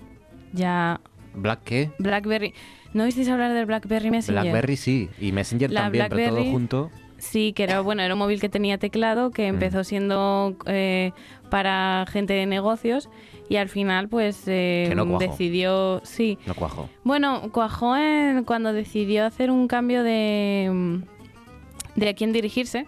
Ya 0.52 1.01
¿Black 1.35 1.60
qué? 1.65 1.90
BlackBerry. 1.98 2.55
¿No 2.94 3.05
oísteis 3.05 3.28
hablar 3.28 3.52
del 3.52 3.66
BlackBerry 3.66 4.10
Messenger? 4.10 4.43
Blackberry 4.43 4.77
sí, 4.77 5.09
y 5.20 5.32
Messenger 5.32 5.70
La 5.70 5.82
también, 5.82 6.06
pero 6.09 6.36
todo 6.36 6.44
junto. 6.44 6.90
Sí, 7.19 7.52
que 7.52 7.65
era 7.65 7.81
bueno, 7.81 8.02
era 8.02 8.15
un 8.15 8.19
móvil 8.20 8.40
que 8.40 8.48
tenía 8.48 8.78
teclado, 8.78 9.28
Mm. 9.28 9.32
que 9.32 9.47
empezó 9.48 9.82
siendo 9.85 10.56
eh, 10.66 11.12
para 11.51 12.06
gente 12.09 12.32
de 12.32 12.47
negocios 12.47 13.10
y 13.48 13.56
al 13.56 13.69
final 13.69 14.09
pues 14.09 14.44
eh, 14.47 14.93
no 14.94 15.05
cuajó. 15.06 15.19
decidió, 15.24 16.01
sí. 16.05 16.39
No 16.47 16.55
cuajo. 16.55 16.89
Bueno, 17.05 17.51
cuajó 17.52 17.97
en- 17.97 18.44
cuando 18.44 18.73
decidió 18.73 19.27
hacer 19.27 19.51
un 19.51 19.66
cambio 19.69 20.02
de, 20.05 20.70
mm, 20.73 20.97
de 22.01 22.09
a 22.09 22.15
quién 22.15 22.32
dirigirse 22.32 22.86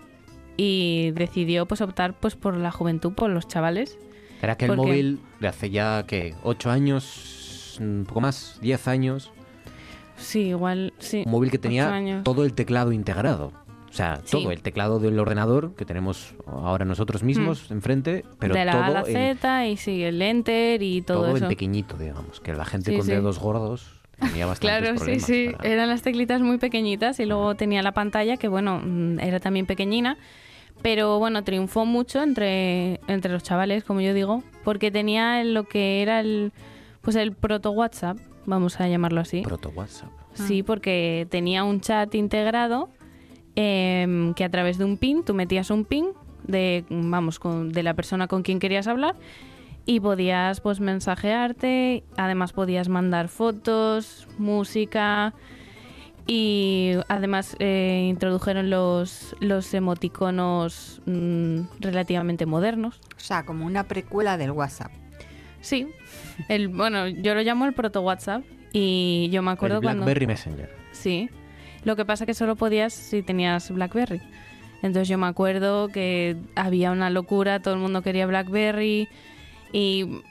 y 0.63 1.13
decidió 1.13 1.65
pues 1.65 1.81
optar 1.81 2.13
pues 2.21 2.37
por 2.37 2.55
la 2.55 2.71
juventud, 2.71 3.15
por 3.15 3.31
los 3.31 3.49
chavales. 3.49 3.97
Era 4.43 4.53
aquel 4.55 4.69
Porque- 4.69 4.83
móvil 4.83 5.21
de 5.41 5.49
hace 5.49 5.71
ya, 5.71 6.05
¿qué? 6.07 6.35
¿Ocho 6.43 6.71
años? 6.71 7.79
Un 7.81 8.05
poco 8.07 8.21
más, 8.21 8.59
diez 8.61 8.87
años. 8.87 9.31
Sí, 10.19 10.49
igual, 10.49 10.93
sí. 10.99 11.23
Un 11.25 11.33
móvil 11.33 11.51
que 11.51 11.57
tenía 11.59 12.21
todo 12.25 12.45
el 12.45 12.53
teclado 12.53 12.93
integrado. 12.93 13.53
O 13.89 13.93
sea, 13.93 14.21
Sí. 14.25 14.33
todo 14.43 14.53
el 14.53 14.61
teclado 14.61 14.99
del 15.01 15.19
ordenador 15.19 15.75
que 15.77 15.87
tenemos 15.87 16.35
ahora 16.47 16.85
nosotros 16.85 17.23
mismos 17.23 17.71
enfrente, 17.71 18.25
pero 18.39 18.53
Mm. 18.55 18.59
de 18.59 18.65
la 18.67 18.73
todo 18.73 18.93
la 18.95 19.05
Z 19.05 19.67
y 19.67 19.77
sí, 19.79 20.03
el 20.05 20.21
enter 20.21 20.83
y 20.83 21.01
todo, 21.01 21.23
todo 21.23 21.37
eso. 21.37 21.45
en 21.47 21.49
pequeñito, 21.49 21.97
digamos, 21.97 22.39
que 22.41 22.53
la 22.53 22.67
gente 22.67 22.91
Sí, 22.91 22.97
con 22.99 23.07
sí. 23.07 23.13
dedos 23.13 23.39
gordos 23.39 23.99
Claro, 24.61 24.99
sí, 24.99 25.19
sí. 25.21 25.49
para- 25.57 25.69
Eran 25.71 25.89
las 25.89 26.03
teclitas 26.03 26.43
muy 26.43 26.59
pequeñitas 26.59 27.19
y 27.21 27.25
luego 27.25 27.55
tenía 27.55 27.81
la 27.83 27.93
pantalla 27.93 28.37
que, 28.37 28.49
bueno, 28.49 28.81
mm, 28.85 29.19
era 29.21 29.41
también 29.41 29.65
pequeñina. 29.65 30.19
Pero 30.83 31.19
bueno, 31.19 31.45
triunfó 31.45 31.85
mucho 31.85 32.23
entre, 32.23 33.01
entre 33.07 33.33
los 33.33 33.43
chavales, 33.43 33.85
como 33.85 34.01
yo 34.01 34.15
digo, 34.15 34.43
porque 34.65 34.91
tenía 34.91 35.45
lo 35.45 35.65
que 35.65 36.03
era 36.03 36.21
el, 36.21 36.53
pues 37.03 37.17
el 37.17 37.33
proto 37.33 37.71
WhatsApp, 37.73 38.19
vamos 38.47 38.81
a 38.81 38.89
llamarlo 38.89 39.21
así. 39.21 39.43
Proto 39.43 39.71
WhatsApp. 39.71 40.11
Sí, 40.35 40.63
porque 40.63 41.27
tenía 41.31 41.65
un 41.65 41.81
chat 41.81 42.15
integrado 42.15 42.89
em, 43.57 44.33
que 44.35 44.45
a 44.45 44.49
través 44.49 44.79
de 44.79 44.85
un 44.85 44.97
pin, 44.97 45.23
tú 45.25 45.35
metías 45.35 45.71
un 45.71 45.85
pin 45.85 46.11
de, 46.47 46.85
vamos, 46.89 47.39
con, 47.39 47.73
de 47.73 47.83
la 47.83 47.95
persona 47.95 48.27
con 48.27 48.43
quien 48.43 48.59
querías 48.59 48.87
hablar 48.87 49.17
y 49.85 50.01
podías 50.01 50.61
pues 50.61 50.81
mensajearte, 50.81 52.05
además 52.17 52.53
podías 52.53 52.89
mandar 52.89 53.29
fotos, 53.29 54.29
música 54.39 55.35
y 56.27 56.93
además 57.09 57.57
eh, 57.59 58.07
introdujeron 58.09 58.71
los, 58.71 59.35
los 59.41 59.73
emoticonos 59.75 61.03
mm, 61.07 61.61
relativamente 61.81 62.47
modernos. 62.47 63.01
O 63.17 63.21
sea, 63.21 63.45
como 63.45 63.67
una 63.67 63.85
precuela 63.85 64.37
del 64.37 64.53
WhatsApp. 64.53 64.93
Sí, 65.61 65.89
el, 66.49 66.69
bueno, 66.69 67.09
yo 67.09 67.35
lo 67.35 67.43
llamo 67.43 67.67
el 67.67 67.75
proto 67.75 68.01
WhatsApp 68.01 68.43
y 68.73 69.29
yo 69.31 69.43
me 69.43 69.51
acuerdo 69.51 69.77
el 69.77 69.83
cuando... 69.83 70.05
BlackBerry 70.05 70.27
Messenger. 70.27 70.71
Sí. 70.93 71.29
Lo 71.85 71.97
que 71.97 72.05
pasa 72.05 72.27
que 72.27 72.35
solo 72.35 72.57
podías 72.57 72.93
si 72.93 73.23
tenías 73.23 73.71
BlackBerry. 73.71 74.21
Entonces 74.83 75.09
yo 75.09 75.19
me 75.19 75.27
acuerdo 75.27 75.89
que 75.89 76.37
había 76.55 76.91
una 76.91 77.11
locura, 77.11 77.61
todo 77.61 77.75
el 77.75 77.81
mundo 77.81 78.03
quería 78.03 78.27
BlackBerry 78.27 79.09
y 79.73 80.23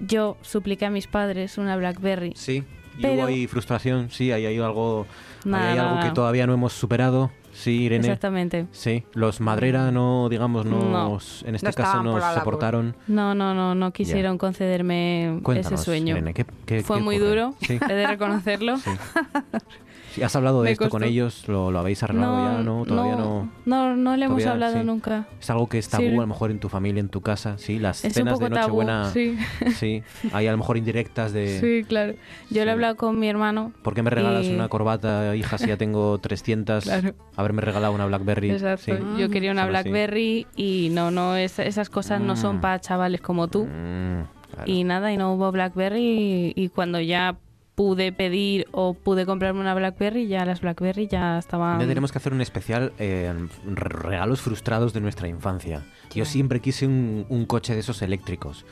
yo 0.00 0.36
supliqué 0.42 0.86
a 0.86 0.90
mis 0.90 1.06
padres 1.06 1.58
una 1.58 1.76
BlackBerry. 1.76 2.32
Sí. 2.36 2.64
Y 2.98 3.02
Pero- 3.02 3.14
hubo 3.14 3.26
ahí 3.26 3.46
frustración, 3.46 4.10
sí, 4.10 4.30
ahí 4.32 4.46
hay 4.46 4.58
algo, 4.58 5.06
ahí 5.46 5.52
hay 5.52 5.78
algo 5.78 5.94
nada. 5.96 6.08
que 6.08 6.14
todavía 6.14 6.46
no 6.46 6.54
hemos 6.54 6.72
superado. 6.72 7.30
Sí, 7.52 7.82
Irene. 7.84 8.04
Exactamente. 8.08 8.66
Sí, 8.72 9.04
los 9.12 9.40
Madrera 9.40 9.92
no, 9.92 10.28
digamos, 10.28 10.66
nos, 10.66 11.44
en 11.44 11.54
este 11.54 11.68
No 11.68 11.72
caso 11.72 12.02
nos 12.02 12.34
soportaron. 12.34 12.96
No, 13.06 13.34
no, 13.36 13.54
no, 13.54 13.76
no 13.76 13.92
quisieron 13.92 14.38
concederme 14.38 15.38
Cuéntanos, 15.44 15.72
ese 15.80 15.84
sueño. 15.84 16.16
Irene, 16.16 16.34
¿qué- 16.34 16.46
qué- 16.66 16.82
Fue 16.82 16.96
qué 16.96 17.02
muy 17.04 17.16
ocurre? 17.16 17.28
duro, 17.30 17.54
Sí. 17.60 17.78
he 17.88 17.94
de 17.94 18.06
reconocerlo. 18.08 18.76
Sí, 18.78 18.90
¿Has 20.22 20.36
hablado 20.36 20.62
de 20.62 20.68
Me 20.68 20.72
esto 20.72 20.88
con 20.88 21.02
ellos? 21.02 21.48
¿Lo, 21.48 21.70
lo 21.70 21.78
habéis 21.78 22.02
arreglado 22.02 22.36
ya? 22.56 22.62
¿No? 22.62 22.84
¿Todavía 22.84 23.16
no? 23.16 23.50
No, 23.64 23.96
no 23.96 24.16
le 24.16 24.26
hemos 24.26 24.38
Todavía, 24.42 24.52
hablado 24.66 24.78
sí. 24.80 24.84
nunca. 24.86 25.26
Es 25.40 25.50
algo 25.50 25.68
que 25.68 25.78
es 25.78 25.88
tabú 25.88 26.04
Sí. 26.04 26.08
a 26.14 26.20
lo 26.20 26.26
mejor 26.26 26.50
en 26.50 26.58
tu 26.60 26.68
familia, 26.68 27.00
en 27.00 27.08
tu 27.08 27.20
casa, 27.20 27.58
sí, 27.58 27.78
las 27.78 28.04
Es 28.04 28.14
cenas 28.14 28.38
de 28.38 28.50
Nochebuena. 28.50 29.10
sí. 29.12 29.36
sí, 29.76 30.02
hay 30.32 30.46
a 30.46 30.52
lo 30.52 30.58
mejor 30.58 30.76
indirectas 30.76 31.32
de 31.32 31.58
Sí, 31.60 31.84
claro. 31.88 32.14
Yo 32.50 32.64
le 32.64 32.70
he 32.70 32.72
hablado 32.72 32.96
con 32.96 33.18
mi 33.18 33.28
hermano. 33.28 33.72
¿por 33.82 33.94
qué 33.94 34.02
me 34.02 34.10
regalas 34.10 34.44
y- 34.46 34.54
una 34.54 34.68
corbata, 34.68 35.34
hija, 35.36 35.58
si 35.58 35.66
ya 35.68 35.76
tengo 35.76 36.18
300? 36.22 36.84
Claro. 36.84 37.14
Haberme 37.36 37.62
regalado 37.62 37.92
una 37.92 38.06
BlackBerry. 38.06 38.50
Exacto. 38.50 38.84
Sí. 38.84 38.92
Yo 39.18 39.28
quería 39.30 39.50
una. 39.52 39.66
BlackBerry 39.66 40.46
y 40.56 40.90
no, 40.92 41.10
no, 41.10 41.36
es- 41.36 41.58
esas 41.58 41.88
cosas 41.90 42.20
no 42.20 42.36
son 42.36 42.56
Mm. 42.56 42.60
para 42.60 42.80
chavales 42.80 43.20
como 43.20 43.48
tú. 43.48 43.66
Y 44.66 44.84
nada, 44.84 45.12
y 45.12 45.16
no 45.16 45.32
hubo 45.34 45.50
BlackBerry 45.50 46.52
y, 46.56 46.62
y 46.64 46.68
cuando 46.68 47.00
ya 47.00 47.36
pude 47.74 48.12
pedir 48.12 48.66
o 48.72 48.94
pude 48.94 49.26
comprarme 49.26 49.60
una 49.60 49.74
BlackBerry, 49.74 50.28
ya 50.28 50.44
las 50.44 50.60
BlackBerry 50.60 51.08
ya 51.08 51.38
estaban... 51.38 51.80
Ya 51.80 51.86
tenemos 51.86 52.12
que 52.12 52.18
hacer 52.18 52.32
un 52.32 52.40
especial 52.40 52.92
eh, 52.98 53.32
re- 53.66 53.88
regalos 53.88 54.40
frustrados 54.40 54.92
de 54.92 55.00
nuestra 55.00 55.26
infancia. 55.28 55.82
Yo 56.14 56.24
siempre 56.24 56.60
quise 56.60 56.86
un, 56.86 57.26
un 57.28 57.46
coche 57.46 57.74
de 57.74 57.80
esos 57.80 58.00
eléctricos. 58.02 58.64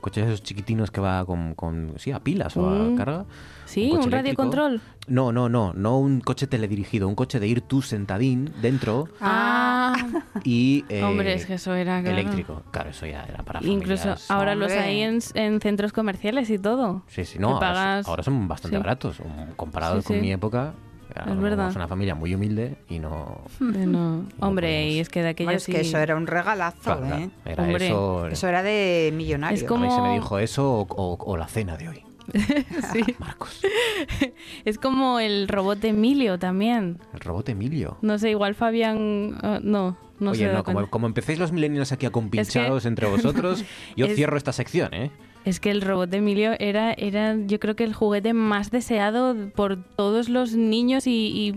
Un 0.00 0.02
coche 0.02 0.22
de 0.22 0.28
esos 0.28 0.42
chiquitinos 0.42 0.90
que 0.90 0.98
va 1.02 1.26
con, 1.26 1.54
con 1.54 1.92
sí, 1.98 2.10
a 2.10 2.20
pilas 2.20 2.56
o 2.56 2.66
a 2.70 2.72
Mm. 2.72 2.96
carga. 2.96 3.26
Sí, 3.66 3.82
un 3.82 3.88
eléctrico. 3.98 4.16
radiocontrol. 4.16 4.80
No, 5.08 5.30
no, 5.30 5.50
no, 5.50 5.74
no 5.74 5.98
un 5.98 6.20
coche 6.22 6.46
teledirigido, 6.46 7.06
un 7.06 7.14
coche 7.14 7.38
de 7.38 7.46
ir 7.46 7.60
tú 7.60 7.82
sentadín 7.82 8.50
dentro 8.62 9.08
Ah, 9.20 9.94
y 10.44 10.86
eh, 10.88 11.02
hombre, 11.04 11.34
es 11.34 11.44
que 11.44 11.54
eso 11.54 11.74
era... 11.74 12.00
claro. 12.00 12.16
eléctrico. 12.18 12.62
Claro, 12.70 12.90
eso 12.90 13.04
ya 13.04 13.24
era 13.24 13.42
para 13.42 13.60
Incluso 13.62 14.02
familias. 14.04 14.30
ahora 14.30 14.54
los 14.54 14.72
hay 14.72 15.00
en, 15.02 15.18
en 15.34 15.60
centros 15.60 15.92
comerciales 15.92 16.48
y 16.48 16.58
todo. 16.58 17.02
Sí, 17.06 17.26
sí, 17.26 17.38
no, 17.38 17.48
ahora, 17.48 17.58
son- 17.60 17.74
pagas- 17.74 18.08
ahora 18.08 18.22
son 18.22 18.48
bastante 18.48 18.76
sí. 18.78 18.82
baratos 18.82 19.20
um, 19.20 19.52
comparados 19.54 20.02
Sí, 20.04 20.06
con 20.08 20.16
sí. 20.16 20.22
mi 20.22 20.32
época. 20.32 20.72
Es 21.14 21.40
verdad. 21.40 21.64
Somos 21.64 21.76
una 21.76 21.88
familia 21.88 22.14
muy 22.14 22.34
humilde 22.34 22.76
y 22.88 22.98
no... 22.98 23.42
No. 23.60 24.26
Hombre, 24.40 24.88
y 24.90 24.98
es 25.00 25.08
que 25.08 25.22
de 25.22 25.28
aquella 25.30 25.46
Bueno, 25.48 25.56
es 25.58 25.62
sí... 25.64 25.72
que 25.72 25.80
eso 25.80 25.98
era 25.98 26.16
un 26.16 26.26
regalazo, 26.26 26.80
Claro. 26.98 27.16
¿eh? 27.16 27.30
Era 27.44 27.62
Hombre. 27.64 27.86
eso... 27.86 28.26
Eso 28.28 28.48
era 28.48 28.62
de 28.62 29.12
millonario. 29.14 29.56
Es 29.64 29.70
A 29.70 29.76
mí 29.76 29.90
se 29.90 30.00
me 30.00 30.14
dijo 30.14 30.38
eso 30.38 30.70
o, 30.72 30.86
o- 30.88 31.18
o 31.24 31.36
la 31.36 31.46
cena 31.48 31.76
de 31.76 31.88
hoy. 31.88 32.04
sí. 32.92 33.02
es 34.64 34.78
como 34.78 35.18
el 35.20 35.48
robot 35.48 35.84
Emilio 35.84 36.38
también. 36.38 36.98
El 37.12 37.20
robot 37.20 37.48
Emilio. 37.48 37.98
No 38.02 38.18
sé, 38.18 38.30
igual 38.30 38.54
Fabián... 38.54 39.38
ah, 39.42 39.58
no, 39.62 39.96
no 40.18 40.30
Oye, 40.32 40.46
sé. 40.48 40.52
no, 40.52 40.62
como, 40.64 40.88
como 40.90 41.06
empecéis 41.06 41.38
los 41.38 41.50
millennials 41.52 41.92
aquí 41.92 42.06
a 42.06 42.10
compinchados 42.10 42.78
Es 42.78 42.82
que- 42.82 42.88
entre 42.88 43.06
vosotros, 43.08 43.64
yo 43.96 44.06
Es- 44.06 44.14
cierro 44.14 44.36
esta 44.36 44.52
sección, 44.52 44.92
¿eh? 44.94 45.10
Es 45.44 45.58
que 45.58 45.70
el 45.70 45.80
robot 45.80 46.10
de 46.10 46.18
Emilio 46.18 46.52
era, 46.58 46.92
era, 46.92 47.34
yo 47.46 47.58
creo 47.58 47.74
que 47.74 47.84
el 47.84 47.94
juguete 47.94 48.34
más 48.34 48.70
deseado 48.70 49.34
por 49.54 49.82
todos 49.96 50.28
los 50.28 50.54
niños 50.54 51.06
y, 51.06 51.12
y- 51.28 51.54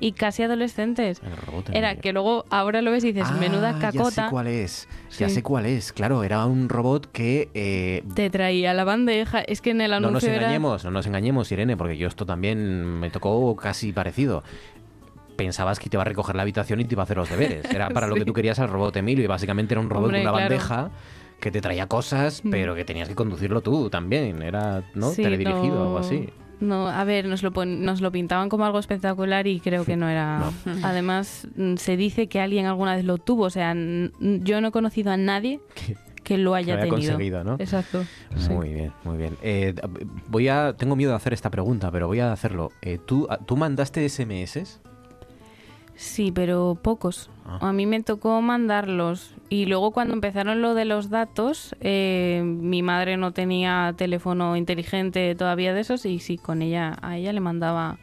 y 0.00 0.12
casi 0.12 0.42
adolescentes. 0.42 1.20
El 1.24 1.36
robot 1.36 1.70
Era 1.72 1.94
que 1.94 2.12
luego 2.12 2.44
ahora 2.50 2.82
lo 2.82 2.90
ves 2.90 3.04
y 3.04 3.12
dices, 3.12 3.30
menuda 3.38 3.70
Ah, 3.70 3.78
Ya 3.80 3.92
cacota. 3.92 4.24
sé 4.24 4.30
cuál 4.30 4.46
es. 4.48 4.88
Ya 5.16 5.28
Sí. 5.28 5.36
sé 5.36 5.42
cuál 5.42 5.66
es. 5.66 5.92
Claro, 5.92 6.24
era 6.24 6.44
un 6.46 6.68
robot 6.68 7.10
que... 7.12 7.48
eh, 7.54 8.02
Te 8.14 8.30
traía 8.30 8.74
la 8.74 8.84
bandeja. 8.84 9.40
Es 9.40 9.60
que 9.60 9.70
en 9.70 9.80
el 9.80 9.90
no 9.92 9.96
anuncio 9.98 10.28
nos 10.28 10.36
era... 10.36 10.36
engañemos, 10.46 10.84
no 10.84 10.90
nos 10.90 11.06
engañemos, 11.06 11.52
Irene, 11.52 11.76
porque 11.76 11.96
yo 11.96 12.08
esto 12.08 12.26
también 12.26 12.84
me 12.98 13.10
tocó 13.10 13.54
casi 13.56 13.92
parecido. 13.92 14.42
Pensabas 15.40 15.78
que 15.78 15.88
te 15.88 15.96
iba 15.96 16.02
a 16.02 16.04
recoger 16.04 16.36
la 16.36 16.42
habitación 16.42 16.80
y 16.80 16.84
te 16.84 16.94
iba 16.94 17.02
a 17.02 17.04
hacer 17.04 17.16
los 17.16 17.30
deberes. 17.30 17.64
Era 17.72 17.88
para 17.88 18.06
lo 18.06 18.14
que 18.14 18.24
tú 18.26 18.32
querías 18.34 18.58
al 18.58 18.68
robot 18.68 18.94
Emilio 18.96 19.24
y 19.24 19.26
básicamente 19.26 19.72
era 19.72 19.80
un 19.80 19.88
robot 19.88 20.06
Hombre, 20.06 20.22
con 20.22 20.28
una 20.34 20.38
claro. 20.38 20.50
bandeja 20.54 20.90
que 21.40 21.50
te 21.50 21.62
traía 21.62 21.86
cosas, 21.86 22.44
Mm. 22.44 22.50
pero 22.50 22.74
que 22.74 22.84
tenías 22.84 23.08
que 23.08 23.14
conducirlo 23.14 23.62
tú 23.62 23.88
también. 23.88 24.42
Era, 24.42 24.82
¿no? 24.94 25.10
Sí, 25.12 25.22
Teledirigido 25.22 25.80
o 25.80 25.82
algo 25.84 25.98
así. 25.98 26.28
No, 26.60 26.88
a 26.88 27.04
ver, 27.04 27.24
nos 27.24 27.42
lo, 27.42 27.52
pon- 27.52 27.82
nos 27.86 28.02
lo 28.02 28.12
pintaban 28.12 28.50
como 28.50 28.66
algo 28.66 28.78
espectacular 28.78 29.46
y 29.46 29.60
creo 29.60 29.86
que 29.86 29.96
no 29.96 30.10
era... 30.10 30.42
Además, 30.82 31.48
mm, 31.56 31.76
se 31.76 31.96
dice 31.96 32.26
que 32.28 32.38
alguien 32.38 32.66
alguna 32.66 32.94
vez 32.96 33.06
lo 33.06 33.16
tuvo. 33.16 33.44
O 33.44 33.50
sea, 33.50 33.72
yo 33.74 34.60
no 34.60 34.68
he 34.68 34.70
conocido 34.70 35.10
a 35.10 35.16
nadie 35.16 35.58
que 36.22 36.36
lo 36.36 36.54
haya 36.54 36.74
lo 36.74 36.82
haya 36.82 36.90
tenido. 36.90 37.12
conseguido, 37.12 37.44
¿no? 37.44 37.54
Exacto. 37.58 38.04
sí. 38.36 38.50
Muy 38.50 38.74
bien, 38.74 38.92
muy 39.04 39.16
bien. 39.16 39.38
Eh, 39.42 39.74
voy 40.28 40.48
a, 40.48 40.74
tengo 40.76 40.94
miedo 40.96 41.12
de 41.12 41.16
hacer 41.16 41.32
esta 41.32 41.48
pregunta, 41.48 41.90
pero 41.90 42.06
voy 42.08 42.20
a 42.20 42.30
hacerlo. 42.30 42.70
Eh, 42.82 42.98
¿tú, 43.06 43.26
¿Tú 43.46 43.56
mandaste 43.56 44.06
SMS? 44.06 44.80
Sí, 46.00 46.32
pero 46.32 46.78
pocos. 46.82 47.28
Ah. 47.44 47.58
A 47.68 47.72
mí 47.74 47.84
me 47.84 48.02
tocó 48.02 48.40
mandarlos. 48.40 49.34
Y 49.50 49.66
luego 49.66 49.90
cuando 49.90 50.14
empezaron 50.14 50.62
lo 50.62 50.72
de 50.72 50.86
los 50.86 51.10
datos, 51.10 51.76
eh, 51.80 52.40
mi 52.42 52.82
madre 52.82 53.18
no 53.18 53.32
tenía 53.32 53.92
teléfono 53.98 54.56
inteligente 54.56 55.34
todavía 55.34 55.74
de 55.74 55.82
esos 55.82 56.06
y 56.06 56.18
sí, 56.18 56.38
con 56.38 56.62
ella, 56.62 56.96
a 57.02 57.18
ella 57.18 57.34
le 57.34 57.40
mandaba 57.40 57.98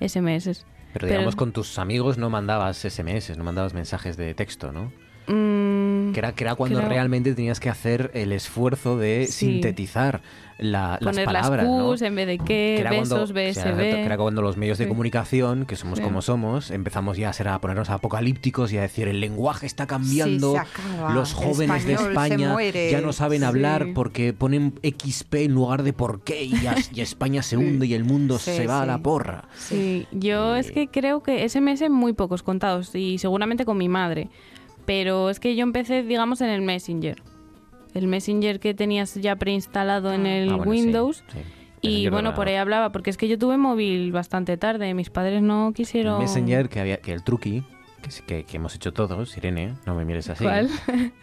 SMS. 0.00 0.66
Pero 0.92 1.06
digamos 1.06 1.36
con 1.36 1.52
tus 1.52 1.78
amigos 1.78 2.18
no 2.18 2.30
mandabas 2.30 2.78
SMS, 2.78 3.36
no 3.36 3.44
mandabas 3.44 3.74
mensajes 3.74 4.16
de 4.16 4.34
texto, 4.34 4.72
¿no? 4.72 4.90
Mm, 5.28 6.12
Que 6.12 6.18
era, 6.20 6.32
que 6.32 6.44
era 6.44 6.54
cuando 6.54 6.78
creo- 6.78 6.88
realmente 6.88 7.34
tenías 7.34 7.60
que 7.60 7.68
hacer 7.68 8.10
el 8.14 8.32
esfuerzo 8.32 8.96
de 8.96 9.26
Sí. 9.26 9.46
sintetizar 9.46 10.20
la- 10.58 10.96
las 11.02 11.18
palabras, 11.18 11.64
las 11.66 11.66
¿no? 11.66 11.90
Qs 11.92 12.00
en 12.02 12.14
vez 12.14 12.26
de 12.26 12.38
qué, 12.38 12.78
era 12.80 12.88
besos, 12.90 13.32
BSB. 13.34 13.76
que 13.76 14.02
era 14.06 14.16
cuando 14.16 14.40
los 14.40 14.56
medios 14.56 14.78
de 14.78 14.84
Sí. 14.84 14.88
comunicación, 14.88 15.66
que 15.66 15.76
somos 15.76 16.00
como 16.00 16.22
somos, 16.22 16.70
empezamos 16.70 17.18
ya 17.18 17.28
a 17.28 17.32
ser 17.34 17.48
a 17.48 17.60
ponernos 17.60 17.90
apocalípticos 17.90 18.72
y 18.72 18.78
a 18.78 18.80
decir 18.82 19.06
el 19.08 19.20
lenguaje 19.20 19.66
está 19.66 19.86
cambiando, 19.86 20.54
Sí, 20.54 21.12
los 21.12 21.34
jóvenes 21.34 21.84
de 21.84 21.92
español 21.94 22.58
España 22.62 22.90
ya 22.90 23.00
no 23.02 23.12
saben 23.12 23.44
hablar 23.44 23.88
porque 23.94 24.32
ponen 24.32 24.72
XP 24.82 25.44
en 25.44 25.52
lugar 25.52 25.82
de 25.82 25.92
por 25.92 26.22
qué 26.24 26.44
y, 26.44 26.54
España 27.00 27.42
se 27.42 27.58
hunde 27.58 27.86
y 27.86 27.92
el 27.92 28.04
mundo 28.04 28.38
se 28.38 28.66
va 28.66 28.80
a 28.82 28.86
la 28.86 28.98
porra. 28.98 29.44
Sí, 29.58 30.06
yo 30.10 30.56
es 30.56 30.70
que 30.72 30.88
creo 30.88 31.22
que 31.22 31.44
SMS 31.46 31.90
muy 31.90 32.14
pocos 32.14 32.42
contados 32.42 32.94
y 32.94 33.18
seguramente 33.18 33.66
con 33.66 33.76
mi 33.76 33.90
madre. 33.90 34.30
Pero 34.86 35.28
es 35.30 35.40
que 35.40 35.54
yo 35.56 35.62
empecé, 35.64 36.02
digamos, 36.02 36.40
en 36.40 36.48
el 36.48 36.62
Messenger. 36.62 37.22
El 37.94 38.06
Messenger 38.06 38.60
que 38.60 38.72
tenías 38.74 39.14
ya 39.14 39.36
preinstalado 39.36 40.12
en 40.12 40.26
el 40.26 40.50
Ah, 40.50 40.56
bueno, 40.56 40.64
sí, 40.64 40.68
Windows. 40.80 41.24
sí. 41.32 41.38
Y 41.82 42.08
bueno, 42.08 42.34
por 42.34 42.48
ahí 42.48 42.56
hablaba, 42.56 42.90
porque 42.90 43.10
es 43.10 43.16
que 43.16 43.28
yo 43.28 43.38
tuve 43.38 43.58
móvil 43.58 44.10
bastante 44.10 44.56
tarde. 44.56 44.92
Mis 44.94 45.10
padres 45.10 45.42
no 45.42 45.72
quisieron. 45.74 46.18
Messenger, 46.18 46.68
que, 46.68 46.80
había, 46.80 46.96
que 46.96 47.12
el 47.12 47.22
truqui, 47.22 47.62
que, 48.26 48.44
hemos 48.52 48.74
hecho 48.74 48.92
todos, 48.92 49.36
Irene, 49.36 49.74
no 49.86 49.94
me 49.94 50.04
mires 50.04 50.28
así. 50.30 50.44
¿Cuál? 50.44 50.68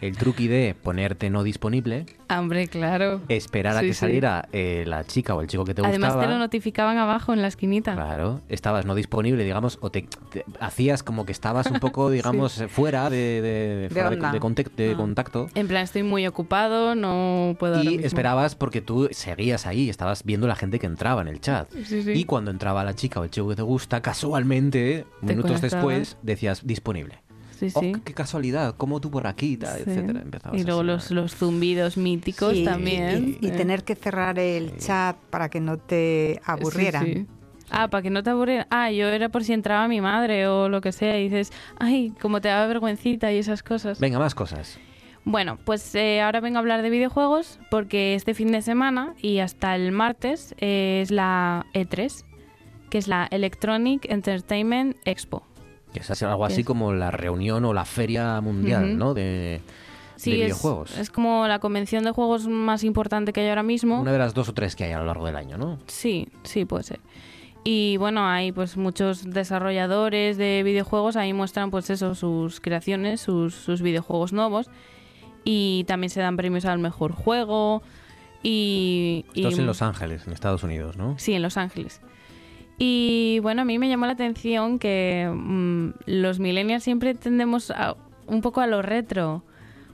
El 0.00 0.16
truqui 0.16 0.48
de 0.48 0.74
ponerte 0.80 1.30
no 1.30 1.42
disponible, 1.42 2.06
Hombre, 2.28 2.68
claro. 2.68 3.20
esperar 3.28 3.76
a 3.76 3.80
Sí, 3.80 3.86
que 3.88 3.94
sí. 3.94 4.00
saliera 4.00 4.48
eh, 4.52 4.84
la 4.86 5.04
chica 5.04 5.34
o 5.34 5.40
el 5.40 5.46
chico 5.46 5.64
que 5.64 5.74
te 5.74 5.82
Además 5.82 6.10
gustaba. 6.14 6.22
te 6.26 6.32
lo 6.32 6.38
notificaban 6.38 6.96
abajo 6.98 7.32
en 7.32 7.42
la 7.42 7.48
esquinita. 7.48 7.94
Claro, 7.94 8.40
estabas 8.48 8.86
no 8.86 8.94
disponible, 8.94 9.44
digamos, 9.44 9.78
o 9.80 9.90
te, 9.90 10.06
te- 10.30 10.44
hacías 10.60 11.02
como 11.02 11.24
que 11.26 11.32
estabas 11.32 11.66
un 11.70 11.80
poco, 11.80 12.10
digamos, 12.10 12.62
fuera 12.68 13.10
de, 13.10 13.16
de- 13.16 13.88
de- 13.88 13.88
de 13.88 14.40
contact- 14.40 14.92
Ah. 14.92 14.96
contacto. 14.96 15.48
En 15.54 15.68
plan, 15.68 15.82
estoy 15.84 16.02
muy 16.02 16.26
ocupado, 16.26 16.94
no 16.94 17.56
puedo 17.58 17.82
Y 17.82 17.88
mismo. 17.88 18.06
esperabas 18.06 18.54
porque 18.54 18.80
tú 18.80 19.08
seguías 19.12 19.66
ahí, 19.66 19.88
estabas 19.90 20.24
viendo 20.24 20.46
la 20.46 20.56
gente 20.56 20.78
que 20.78 20.86
entraba 20.86 21.22
en 21.22 21.28
el 21.28 21.40
chat. 21.40 21.68
Y 21.74 22.24
cuando 22.24 22.50
entraba 22.50 22.84
la 22.84 22.94
chica 22.94 23.20
o 23.20 23.24
el 23.24 23.30
chico 23.30 23.48
que 23.48 23.56
te 23.56 23.62
gusta, 23.62 24.00
casualmente, 24.02 25.06
Te 25.20 25.26
minutos 25.26 25.52
conectabas. 25.60 25.72
después, 25.72 26.16
decías 26.22 26.64
disponible. 26.74 27.20
Sí, 27.58 27.70
Sí, 27.70 27.76
"Oh, 27.76 27.80
sí. 27.80 27.92
qué 28.04 28.12
casualidad, 28.14 28.74
como 28.76 28.98
aquí, 29.28 29.56
tal, 29.56 29.76
Sí. 29.78 29.84
etcétera. 29.86 30.20
Empezabas 30.22 30.60
Y 30.60 30.64
luego 30.64 30.82
los, 30.82 31.10
los 31.12 31.34
zumbidos 31.36 31.96
míticos 31.96 32.52
Sí, 32.52 32.64
también. 32.64 33.38
Y, 33.40 33.46
y 33.46 33.50
eh. 33.50 33.52
tener 33.52 33.84
que 33.84 33.94
cerrar 33.94 34.38
el 34.40 34.76
chat 34.78 35.16
para 35.30 35.48
que 35.48 35.60
no 35.60 35.78
te 35.78 36.40
aburrieran. 36.44 37.04
Sí, 37.06 37.14
sí. 37.14 37.26
Ah, 37.70 37.88
para 37.88 38.02
que 38.02 38.10
no 38.10 38.22
te 38.22 38.30
aburrieran. 38.30 38.66
Ah, 38.70 38.90
yo 38.90 39.06
era 39.08 39.28
por 39.28 39.44
si 39.44 39.52
entraba 39.52 39.86
mi 39.88 40.00
madre 40.00 40.46
o 40.48 40.68
lo 40.68 40.80
que 40.80 40.90
sea 40.92 41.18
y 41.18 41.24
dices, 41.24 41.52
ay, 41.78 42.12
como 42.20 42.40
te 42.40 42.48
da 42.48 42.66
vergüencita 42.66 43.32
y 43.32 43.38
esas 43.38 43.62
cosas. 43.62 44.00
Venga, 44.00 44.18
más 44.18 44.34
cosas. 44.34 44.78
Bueno, 45.24 45.56
pues 45.64 45.94
eh, 45.94 46.20
ahora 46.20 46.40
vengo 46.40 46.56
a 46.56 46.60
hablar 46.60 46.82
de 46.82 46.90
videojuegos 46.90 47.58
porque 47.70 48.14
este 48.14 48.34
fin 48.34 48.52
de 48.52 48.60
semana 48.62 49.14
y 49.22 49.38
hasta 49.38 49.74
el 49.76 49.90
martes 49.92 50.54
eh, 50.58 51.00
es 51.02 51.10
la 51.10 51.64
E3, 51.72 52.24
que 52.90 52.98
es 52.98 53.08
la 53.08 53.26
Electronic 53.30 54.04
Entertainment 54.10 54.96
Expo. 55.06 55.44
Que 55.94 56.00
es 56.00 56.22
algo 56.22 56.44
así 56.44 56.60
Es- 56.60 56.66
como 56.66 56.92
la 56.92 57.10
reunión 57.10 57.64
o 57.64 57.72
la 57.72 57.86
feria 57.86 58.38
mundial. 58.42 58.98
¿no? 58.98 59.14
De, 59.14 59.62
Sí, 60.16 60.30
de 60.32 60.36
es- 60.36 60.42
videojuegos. 60.46 60.98
Es, 60.98 61.08
como 61.10 61.46
la 61.48 61.58
convención 61.60 62.04
de 62.04 62.10
juegos 62.10 62.46
más 62.46 62.84
importante 62.84 63.32
que 63.32 63.40
hay 63.40 63.48
ahora 63.48 63.62
mismo. 63.62 64.00
Una 64.00 64.12
de 64.12 64.18
las 64.18 64.34
dos 64.34 64.48
o 64.50 64.52
tres 64.54 64.76
que 64.76 64.84
hay 64.84 64.92
a 64.92 64.98
lo 64.98 65.06
largo 65.06 65.24
del 65.26 65.36
año, 65.36 65.56
¿no? 65.56 65.78
Sí, 65.86 66.28
sí, 66.42 66.64
puede 66.66 66.84
ser. 66.84 67.00
Y 67.64 67.96
bueno, 67.96 68.28
hay 68.28 68.52
pues 68.52 68.76
muchos 68.76 69.30
desarrolladores 69.30 70.36
de 70.36 70.62
videojuegos, 70.62 71.16
ahí 71.16 71.32
muestran 71.32 71.70
pues 71.70 71.88
eso, 71.88 72.14
sus 72.14 72.60
creaciones, 72.60 73.22
sus, 73.22 73.54
sus 73.54 73.80
videojuegos 73.80 74.32
nuevos. 74.34 74.68
Y 75.44 75.84
también 75.86 76.10
se 76.10 76.20
dan 76.20 76.36
premios 76.36 76.64
al 76.66 76.78
mejor 76.78 77.12
juego. 77.12 77.82
Y, 78.42 79.24
Esto 79.34 79.48
es 79.48 79.58
en 79.58 79.66
Los 79.66 79.80
Ángeles, 79.82 80.26
en 80.26 80.32
Estados 80.34 80.62
Unidos, 80.62 80.96
¿no? 80.96 81.14
Sí, 81.18 81.32
en 81.34 81.42
Los 81.42 81.56
Ángeles. 81.56 82.00
Y 82.78 83.38
bueno, 83.42 83.62
a 83.62 83.64
mí 83.64 83.78
me 83.78 83.88
llamó 83.88 84.06
la 84.06 84.12
atención 84.12 84.78
que 84.78 85.30
mm, 85.32 85.90
los 86.06 86.38
millennials 86.40 86.82
siempre 86.82 87.14
tendemos 87.14 87.70
a- 87.70 87.96
un 88.26 88.40
poco 88.40 88.60
a 88.60 88.66
lo 88.66 88.82
retro, 88.82 89.42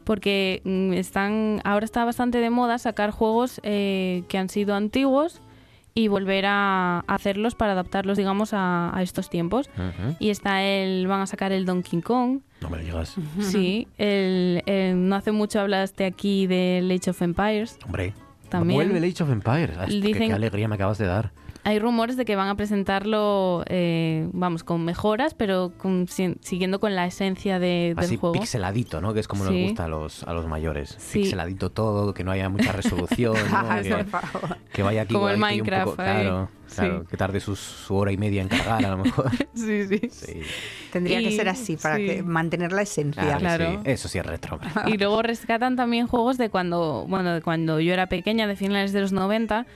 porque 0.04 0.62
mm, 0.64 0.92
están 0.94 1.60
ahora 1.64 1.84
está 1.84 2.04
bastante 2.04 2.38
de 2.38 2.48
moda 2.50 2.78
sacar 2.78 3.10
juegos 3.10 3.60
eh, 3.64 4.22
que 4.28 4.38
han 4.38 4.48
sido 4.48 4.74
antiguos 4.74 5.40
y 5.92 6.06
volver 6.08 6.44
a 6.46 7.00
hacerlos 7.08 7.54
para 7.56 7.72
adaptarlos, 7.72 8.16
digamos, 8.16 8.54
a, 8.54 8.96
a 8.96 9.02
estos 9.02 9.28
tiempos. 9.28 9.68
Y 10.20 10.30
está 10.30 10.62
el, 10.62 11.06
van 11.08 11.20
a 11.20 11.26
sacar 11.26 11.50
el 11.52 11.66
Donkey 11.66 12.00
Kong. 12.00 12.40
No 12.62 12.70
me 12.70 12.78
digas. 12.78 13.16
Sí, 13.40 13.88
el, 13.98 14.62
el- 14.66 15.08
no 15.08 15.16
hace 15.16 15.32
mucho 15.32 15.60
hablaste 15.60 16.06
aquí 16.06 16.46
del 16.46 16.90
Age 16.90 17.10
of 17.10 17.20
Empires. 17.22 17.76
Hombre, 17.84 18.14
También. 18.48 18.76
vuelve 18.76 18.98
el 18.98 19.04
Age 19.12 19.22
of 19.24 19.30
Empires. 19.30 19.70
Esto, 19.72 19.86
qué- 19.86 20.00
Dicen- 20.00 20.28
qué 20.28 20.32
alegría 20.32 20.68
me 20.68 20.76
acabas 20.76 20.96
de 20.98 21.06
dar. 21.06 21.32
Hay 21.62 21.78
rumores 21.78 22.16
de 22.16 22.24
que 22.24 22.36
van 22.36 22.48
a 22.48 22.54
presentarlo, 22.56 23.64
eh, 23.68 24.28
vamos, 24.32 24.64
con 24.64 24.84
mejoras, 24.84 25.34
pero 25.34 25.72
con- 25.76 26.08
si- 26.08 26.36
siguiendo 26.40 26.80
con 26.80 26.94
la 26.94 27.06
esencia 27.06 27.58
de- 27.58 27.94
del 27.94 27.98
Así 27.98 28.16
juego. 28.16 28.32
pixeladito, 28.32 29.00
¿no? 29.00 29.12
Que 29.12 29.20
es 29.20 29.28
como 29.28 29.44
Sí. 29.46 29.50
nos 29.52 29.62
gusta 29.68 29.84
a 29.84 29.88
los, 29.88 30.22
a 30.24 30.32
los 30.32 30.46
mayores. 30.46 30.96
Sí. 30.98 31.20
Pixeladito 31.20 31.70
todo, 31.70 32.14
que 32.14 32.24
no 32.24 32.30
haya 32.30 32.48
mucha 32.48 32.72
resolución, 32.72 33.34
¿no? 33.52 33.82
Que, 33.82 33.90
por 34.04 34.06
favor. 34.06 34.56
que 34.72 34.82
vaya 34.82 35.02
aquí 35.02 35.12
Como 35.14 35.28
el 35.28 35.36
Minecraft 35.36 35.84
poco- 35.84 35.96
claro, 35.96 36.48
Sí. 36.66 36.76
claro, 36.76 37.04
que 37.06 37.16
tarde 37.16 37.40
su 37.40 37.56
hora 37.94 38.12
y 38.12 38.16
media 38.16 38.40
en 38.42 38.48
cargar 38.48 38.84
a 38.84 38.90
lo 38.90 38.98
mejor. 38.98 39.30
Sí, 39.54 39.86
sí. 39.86 40.00
Sí. 40.10 40.40
Tendría 40.92 41.18
que 41.20 41.32
ser 41.32 41.48
así 41.48 41.76
para 41.76 41.96
sí. 41.96 42.06
que 42.06 42.22
mantener 42.22 42.72
la 42.72 42.82
esencia. 42.82 43.22
Claro, 43.22 43.38
Claro. 43.40 43.70
sí. 43.84 43.90
Eso 43.90 44.08
sí 44.08 44.18
es 44.18 44.24
retro. 44.24 44.58
Y 44.86 44.96
luego 44.96 45.20
rescatan 45.22 45.76
también 45.76 46.06
juegos 46.06 46.38
de 46.38 46.48
cuando, 46.48 47.04
bueno, 47.08 47.34
de 47.34 47.42
cuando 47.42 47.80
yo 47.80 47.92
era 47.92 48.08
pequeña, 48.08 48.46
de 48.46 48.56
finales 48.56 48.92
de 48.92 49.00
los 49.02 49.12
90, 49.12 49.66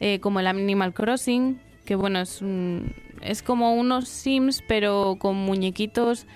eh, 0.00 0.18
como 0.20 0.40
el 0.40 0.46
Animal 0.48 0.92
Crossing, 0.92 1.60
que 1.84 1.94
bueno, 1.94 2.20
es, 2.20 2.42
un- 2.42 2.92
es 3.22 3.42
como 3.42 3.74
unos 3.74 4.08
Sims, 4.08 4.62
pero 4.66 5.16
con 5.18 5.36
muñequitos 5.36 6.26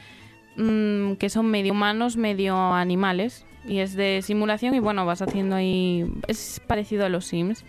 mm, 0.57 1.15
que 1.15 1.29
son 1.31 1.47
medio 1.51 1.73
humanos, 1.73 2.17
medio 2.17 2.57
animales. 2.57 3.45
Y 3.67 3.79
es 3.79 3.95
de 3.95 4.21
simulación 4.23 4.75
y 4.75 4.79
bueno, 4.79 5.07
vas 5.07 5.23
haciendo 5.23 5.57
ahí... 5.57 6.05
Es 6.29 6.61
parecido 6.67 7.07
a 7.07 7.09
los 7.09 7.25
Sims. 7.25 7.65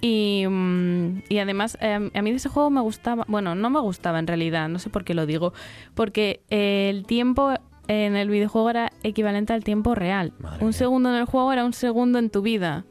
Y, 0.00 0.44
mm, 0.48 1.22
y 1.28 1.38
además, 1.38 1.76
eh, 1.80 2.10
a 2.14 2.22
mí 2.22 2.30
de 2.30 2.36
ese 2.36 2.48
juego 2.48 2.70
me 2.70 2.80
gustaba, 2.80 3.24
bueno, 3.28 3.54
no 3.54 3.68
me 3.70 3.80
gustaba 3.80 4.18
en 4.18 4.26
realidad, 4.26 4.68
no 4.68 4.78
sé 4.78 4.88
por 4.88 5.04
qué 5.04 5.12
lo 5.14 5.26
digo, 5.26 5.52
porque 5.94 6.40
eh, 6.48 6.88
el 6.88 7.04
tiempo 7.04 7.52
en 7.88 8.16
el 8.16 8.30
videojuego 8.30 8.70
era 8.70 8.92
equivalente 9.02 9.52
al 9.52 9.64
tiempo 9.64 9.94
real. 9.94 10.32
un 10.60 10.72
segundo 10.72 11.10
en 11.10 11.16
el 11.16 11.24
juego 11.24 11.52
era 11.52 11.64
un 11.64 11.72
segundo 11.74 12.18
en 12.18 12.30
tu 12.30 12.40
vida. 12.40 12.84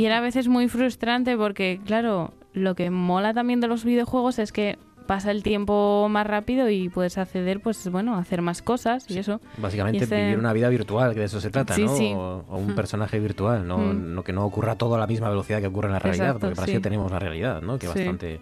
Y 0.00 0.06
era 0.06 0.16
a 0.18 0.20
veces 0.22 0.48
muy 0.48 0.66
frustrante 0.68 1.36
porque, 1.36 1.78
claro, 1.84 2.32
lo 2.54 2.74
que 2.74 2.88
mola 2.90 3.34
también 3.34 3.60
de 3.60 3.66
los 3.68 3.84
videojuegos 3.84 4.38
es 4.38 4.50
que 4.50 4.78
pasa 5.06 5.30
el 5.30 5.42
tiempo 5.42 6.06
más 6.08 6.26
rápido 6.26 6.70
y 6.70 6.88
puedes 6.88 7.18
acceder, 7.18 7.60
pues 7.60 7.86
bueno, 7.90 8.14
a 8.14 8.18
hacer 8.20 8.40
más 8.40 8.62
cosas 8.62 9.04
y 9.10 9.18
eso. 9.18 9.40
Básicamente 9.58 10.04
Y 10.04 10.06
vivir 10.06 10.38
una 10.38 10.52
vida 10.54 10.68
virtual, 10.70 11.12
que 11.12 11.20
de 11.20 11.26
eso 11.26 11.40
se 11.40 11.50
trata, 11.50 11.74
Sí, 11.74 11.84
¿no? 11.84 11.96
sí. 11.96 12.12
O, 12.14 12.44
o 12.48 12.56
un 12.56 12.68
Mm. 12.68 12.74
personaje 12.76 13.18
virtual, 13.20 13.66
¿no? 13.68 13.76
Mm. 13.76 14.14
No 14.14 14.22
que 14.24 14.32
no 14.32 14.46
ocurra 14.46 14.76
todo 14.76 14.94
a 14.94 14.98
la 14.98 15.06
misma 15.06 15.28
velocidad 15.28 15.60
que 15.60 15.66
ocurre 15.66 15.88
en 15.88 15.92
la 15.92 15.98
realidad, 15.98 16.26
Exacto, 16.28 16.40
porque 16.46 16.56
para 16.56 16.66
sí. 16.66 16.72
eso 16.72 16.80
tenemos 16.80 17.10
la 17.10 17.18
realidad, 17.18 17.60
¿no? 17.60 17.78
Que 17.78 17.86
es 17.86 17.94
bastante 17.94 18.40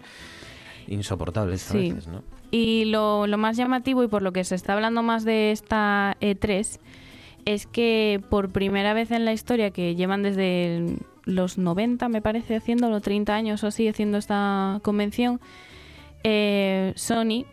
insoportable 0.87 1.53
a 1.53 1.73
veces, 1.73 2.07
¿no? 2.07 2.23
Y 2.51 2.85
lo, 2.85 3.27
lo 3.27 3.37
más 3.37 3.57
llamativo 3.57 4.03
y 4.03 4.07
por 4.07 4.21
lo 4.21 4.31
que 4.31 4.43
se 4.43 4.55
está 4.55 4.73
hablando 4.73 5.03
más 5.03 5.25
de 5.25 5.51
esta 5.51 6.15
E3 6.21 6.79
es 7.45 7.67
que 7.67 8.21
por 8.29 8.49
primera 8.49 8.93
vez 8.93 9.11
en 9.11 9.25
la 9.25 9.33
historia, 9.33 9.71
que 9.71 9.95
llevan 9.95 10.23
desde 10.23 10.77
el- 10.77 10.99
los 11.25 11.57
90, 11.57 12.09
me 12.09 12.21
parece, 12.21 12.55
haciéndolo, 12.55 13.01
30 13.01 13.33
años 13.33 13.63
o 13.63 13.67
así, 13.67 13.87
haciendo 13.87 14.17
esta 14.17 14.79
convención, 14.83 15.39
eh, 16.23 16.93
Sony 16.95 17.45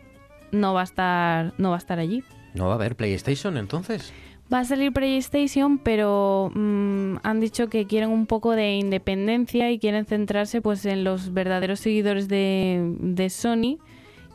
no 0.51 0.73
va 0.73 0.81
a 0.81 0.83
estar 0.83 1.53
no 1.57 1.69
va 1.69 1.75
a 1.75 1.79
estar 1.79 1.99
allí. 1.99 2.23
¿No 2.53 2.65
va 2.65 2.73
a 2.73 2.75
haber 2.75 2.95
PlayStation 2.95 3.57
entonces? 3.57 4.13
Va 4.51 4.59
a 4.59 4.63
salir 4.63 4.93
PlayStation, 4.93 5.77
pero 5.77 6.51
mm, 6.53 7.17
han 7.21 7.39
dicho 7.41 7.67
que 7.67 7.85
quieren 7.85 8.09
un 8.09 8.25
poco 8.27 8.53
de 8.53 8.75
independencia 8.75 9.71
y 9.71 9.79
quieren 9.79 10.05
centrarse 10.05 10.61
pues 10.61 10.85
en 10.85 11.03
los 11.03 11.33
verdaderos 11.33 11.81
seguidores 11.81 12.29
de, 12.29 12.95
de 12.99 13.29
Sony 13.29 13.77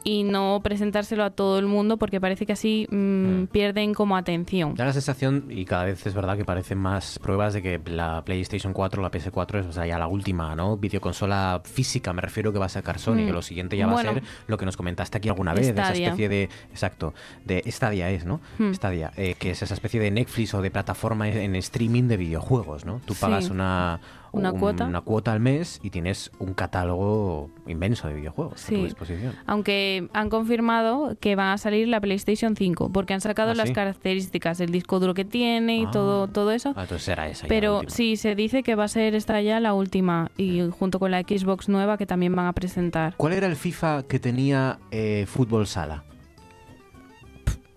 y 0.04 0.24
no 0.24 0.60
presentárselo 0.62 1.24
a 1.24 1.30
todo 1.30 1.58
el 1.58 1.66
mundo 1.66 1.96
porque 1.96 2.20
parece 2.20 2.46
que 2.46 2.52
así 2.52 2.86
mm, 2.90 3.44
pierden 3.52 3.94
como 3.94 4.16
atención. 4.16 4.74
Da 4.74 4.84
la 4.84 4.92
sensación, 4.92 5.46
y 5.50 5.64
cada 5.64 5.84
vez 5.84 6.04
es 6.06 6.14
verdad 6.14 6.36
que 6.36 6.44
parecen 6.44 6.78
más 6.78 7.18
pruebas 7.20 7.54
de 7.54 7.62
que 7.62 7.80
la 7.86 8.22
PlayStation 8.24 8.72
4, 8.72 9.00
la 9.02 9.10
PS4 9.10 9.60
es 9.60 9.66
o 9.66 9.72
sea, 9.72 9.86
ya 9.86 9.98
la 9.98 10.06
última, 10.08 10.54
¿no? 10.54 10.76
Videoconsola 10.76 11.60
física, 11.64 12.12
me 12.12 12.20
refiero 12.22 12.52
que 12.52 12.58
va 12.58 12.66
a 12.66 12.68
sacar 12.68 12.98
Sony, 12.98 13.22
Mm. 13.22 13.26
que 13.26 13.32
lo 13.32 13.42
siguiente 13.42 13.76
ya 13.76 13.86
va 13.86 13.92
Bueno. 13.94 14.10
a 14.10 14.14
ser 14.14 14.22
lo 14.46 14.58
que 14.58 14.64
nos 14.64 14.76
comentaste 14.76 15.18
aquí 15.18 15.28
alguna 15.28 15.54
vez, 15.54 15.66
de 15.66 15.72
esa 15.72 15.84
Stadia. 15.90 16.06
especie 16.08 16.28
de, 16.28 16.42
exacto, 16.70 17.14
de 17.44 17.62
Stadia 17.70 18.10
es, 18.10 18.24
¿no? 18.24 18.40
Mm. 18.58 18.72
Stadia, 18.74 19.12
eh, 19.16 19.34
que 19.38 19.50
es 19.52 19.62
esa 19.62 19.74
especie 19.74 20.00
de 20.00 20.10
Netflix 20.10 20.54
o 20.54 20.62
de 20.62 20.70
plataforma 20.70 21.28
en 21.28 21.54
streaming 21.56 22.08
de 22.08 22.16
videojuegos, 22.16 22.84
¿no? 22.84 23.00
Tú 23.04 23.14
Sí. 23.14 23.20
pagas 23.20 23.50
una, 23.50 24.00
Una 24.32 24.50
un- 24.52 24.59
cuota. 24.60 24.86
una 24.86 25.02
cuota 25.02 25.32
al 25.32 25.40
mes 25.40 25.78
y 25.82 25.90
tienes 25.90 26.30
un 26.38 26.54
catálogo 26.54 27.50
inmenso 27.66 28.09
de 28.09 28.14
videojuegos 28.14 28.64
a 28.64 28.68
tu 28.68 28.82
disposición. 28.84 29.34
Aunque 29.46 30.09
han 30.14 30.30
confirmado 30.30 31.16
que 31.20 31.36
va 31.36 31.52
a 31.52 31.59
salir 31.59 31.86
la 31.88 32.00
PlayStation 32.00 32.56
5 32.56 32.90
porque 32.92 33.12
han 33.12 33.20
sacado 33.20 33.50
¿Ah, 33.50 33.54
las 33.54 33.68
sí? 33.68 33.74
características, 33.74 34.60
el 34.60 34.70
disco 34.72 35.00
duro 35.00 35.12
que 35.12 35.24
tiene 35.26 35.76
y 35.76 35.84
Ah. 35.84 35.90
todo 35.90 36.28
todo 36.28 36.50
eso. 36.52 36.70
Ah, 36.76 36.82
entonces 36.82 37.02
será 37.04 37.28
esa 37.28 37.42
ya 37.42 37.44
la 37.44 37.48
Pero 37.48 37.80
sí, 37.88 38.16
se 38.16 38.34
dice 38.34 38.62
que 38.62 38.74
va 38.74 38.84
a 38.84 38.88
ser 38.88 39.14
esta 39.14 39.40
ya 39.42 39.60
la 39.60 39.74
última 39.74 40.30
y 40.38 40.62
junto 40.70 40.98
con 40.98 41.10
la 41.10 41.20
Xbox 41.20 41.68
nueva 41.68 41.98
que 41.98 42.06
también 42.06 42.34
van 42.34 42.46
a 42.46 42.52
presentar. 42.54 43.14
¿Cuál 43.18 43.34
era 43.34 43.46
el 43.46 43.56
FIFA 43.56 44.04
que 44.04 44.18
tenía 44.18 44.78
eh, 44.90 45.26
fútbol 45.28 45.66
sala? 45.66 46.04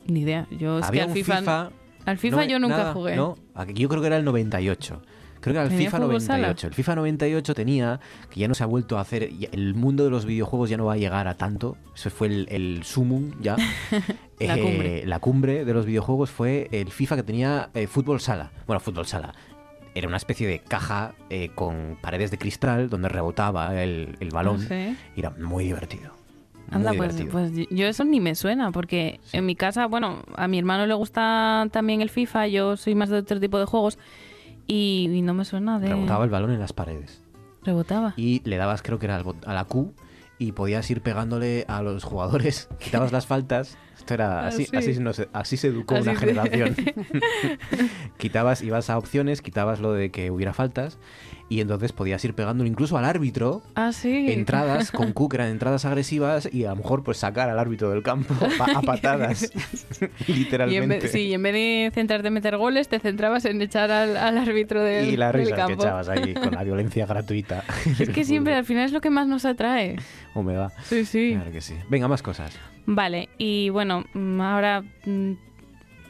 Ni 0.08 0.22
idea. 0.22 0.48
Yo 0.52 0.80
es 0.80 0.86
Había 0.86 1.02
que 1.02 1.04
al 1.04 1.10
un 1.10 1.16
FIFA, 1.16 1.38
FIFA, 1.40 1.70
al 2.06 2.18
FIFA 2.18 2.38
no, 2.38 2.44
yo 2.44 2.60
nunca 2.60 2.78
nada, 2.78 2.94
jugué. 2.94 3.16
No, 3.16 3.36
yo 3.74 3.90
creo 3.90 4.02
que 4.02 4.08
era 4.08 4.18
el 4.18 4.24
98. 4.26 5.02
Creo 5.46 5.54
que 5.54 5.60
era 5.60 5.64
el 5.64 5.70
¿Tenía 5.70 5.86
FIFA 5.92 5.98
fútbol 6.00 6.22
sala? 6.22 6.38
98. 6.40 6.68
El 6.68 6.74
FIFA 6.74 6.96
98 6.96 7.54
tenía, 7.56 8.00
que 8.32 8.40
ya 8.40 8.48
no 8.48 8.56
se 8.56 8.64
ha 8.64 8.66
vuelto 8.66 8.98
a 8.98 9.02
hacer, 9.02 9.30
el 9.52 9.76
mundo 9.76 10.04
de 10.04 10.10
los 10.10 10.26
videojuegos 10.26 10.70
ya 10.70 10.78
no 10.78 10.86
va 10.86 10.94
a 10.94 10.98
llegar 10.98 11.28
a 11.28 11.36
tanto. 11.36 11.78
Ese 11.96 12.10
fue 12.10 12.28
el, 12.28 12.48
el 12.50 12.84
sumum 12.84 13.32
ya. 13.42 13.56
La 14.40 14.58
Eh, 14.58 14.62
cumbre. 14.62 15.06
la 15.06 15.20
cumbre 15.20 15.64
de 15.64 15.74
los 15.74 15.86
videojuegos 15.86 16.30
fue 16.30 16.68
el 16.72 16.90
FIFA 16.90 17.16
que 17.18 17.24
tenía 17.24 17.70
eh, 17.74 17.88
fútbol 17.88 18.20
sala. 18.20 18.52
Bueno, 18.68 18.80
fútbol 18.82 19.06
sala. 19.06 19.34
Era 19.94 20.08
una 20.10 20.18
especie 20.18 20.46
de 20.48 20.60
caja 20.60 21.14
eh, 21.30 21.52
con 21.56 21.98
paredes 22.02 22.32
de 22.32 22.38
cristal 22.38 22.90
donde 22.90 23.08
rebotaba 23.08 23.82
el, 23.82 24.18
el 24.20 24.30
balón. 24.32 24.60
Ah, 24.64 24.68
¿sí? 24.68 24.98
Y 25.16 25.20
era 25.22 25.30
muy 25.30 25.64
divertido. 25.64 26.12
Anda, 26.72 26.90
muy 26.90 26.98
pues, 26.98 27.16
divertido. 27.16 27.32
pues 27.32 27.68
yo 27.70 27.86
eso 27.86 28.04
ni 28.04 28.20
me 28.20 28.34
suena, 28.34 28.72
porque 28.72 29.20
en 29.32 29.46
mi 29.46 29.56
casa, 29.56 29.86
bueno, 29.86 30.24
a 30.36 30.48
mi 30.48 30.58
hermano 30.58 30.86
le 30.88 30.96
gusta 30.96 31.68
también 31.72 32.02
el 32.02 32.10
FIFA, 32.10 32.48
yo 32.48 32.76
soy 32.76 32.96
más 32.96 33.10
de 33.10 33.20
otro 33.20 33.40
tipo 33.40 33.60
de 33.60 33.66
juegos 33.66 34.00
y, 34.68 35.10
y 35.14 35.22
no 35.22 35.34
me 35.34 35.46
suena 35.46 35.80
de... 35.80 35.88
Rebotaba 35.90 36.24
el 36.24 36.30
balón 36.30 36.52
en 36.52 36.60
las 36.60 36.74
paredes. 36.74 37.22
Rebotaba. 37.64 38.14
y 38.16 38.42
le 38.48 38.58
dabas 38.58 38.82
creo 38.84 39.00
que 39.00 39.08
era 39.08 39.24
a 39.46 39.54
la 39.54 39.66
Q 39.66 39.94
y 40.38 40.52
podías 40.52 40.90
ir 40.92 41.02
pegándole 41.02 41.66
a 41.68 41.82
los 41.82 42.04
jugadores. 42.04 42.68
Quitabas 42.80 43.12
las 43.12 43.26
faltas. 43.26 43.78
Esto 43.98 44.14
era 44.14 44.42
Ah, 44.42 44.48
así, 44.48 44.66
sí. 44.66 44.76
así, 44.78 45.00
no 45.00 45.14
se, 45.14 45.30
así 45.34 45.58
se 45.58 45.70
educó 45.70 45.96
Así 45.96 46.04
una 46.10 46.14
se- 46.20 46.20
generación. 46.28 46.76
quitabas, 48.18 48.62
ibas 48.62 48.90
a 48.90 48.98
opciones, 48.98 49.42
quitabas 49.42 49.80
lo 49.80 49.94
de 49.94 50.12
que 50.12 50.32
hubiera 50.32 50.54
faltas 50.54 50.98
y 51.48 51.62
entonces 51.62 51.92
podías 51.92 52.24
ir 52.26 52.34
pegándole 52.34 52.70
incluso 52.70 52.98
al 52.98 53.06
árbitro 53.06 53.62
Ah, 53.76 53.92
sí. 53.92 54.32
entradas 54.32 54.92
con 54.92 55.14
eran 55.34 55.50
entradas 55.50 55.86
agresivas 55.86 56.50
y 56.52 56.66
a 56.66 56.70
lo 56.72 56.78
mejor 56.78 57.04
pues 57.04 57.18
sacar 57.18 57.50
al 57.50 57.60
árbitro 57.60 57.90
del 57.92 58.02
campo 58.04 58.34
a 58.76 58.82
patadas. 58.82 59.52
Y 60.28 60.32
en, 60.32 60.40
Literalmente. 60.40 61.00
vez, 61.00 61.12
sí, 61.12 61.20
y 61.28 61.34
en 61.34 61.44
vez 61.44 61.54
de 61.54 61.92
centrarte 61.94 62.28
en 62.28 62.34
meter 62.34 62.58
goles, 62.58 62.88
te 62.90 63.00
centrabas 63.00 63.46
en 63.46 63.62
echar 63.62 63.92
al, 63.92 64.18
al 64.18 64.38
árbitro 64.38 64.82
del, 64.82 65.10
Y 65.10 65.18
las 65.18 65.32
del 65.34 65.42
risas 65.46 65.56
que 65.56 65.62
campo. 65.68 65.84
echabas 65.84 66.10
ahí 66.10 66.34
con 66.34 66.52
la 66.54 66.64
violencia 66.64 67.06
gratuita. 67.06 67.64
Es 68.00 68.10
que 68.10 68.24
siempre 68.24 68.56
al 68.56 68.66
final 68.66 68.86
es 68.86 68.92
lo 68.92 69.02
que 69.02 69.10
más 69.10 69.28
nos 69.28 69.46
atrae. 69.46 69.96
O 70.34 70.44
me 70.44 70.56
va. 70.56 70.72
Sí, 70.84 71.06
sí. 71.06 71.34
Claro 71.36 71.52
que 71.52 71.62
sí. 71.62 71.76
Venga, 71.90 72.08
más 72.08 72.22
cosas. 72.22 72.58
Vale, 72.88 73.30
y 73.38 73.70
bueno, 73.70 74.06
mm, 74.14 74.42
ahora 74.42 74.84
mm, 75.06 75.32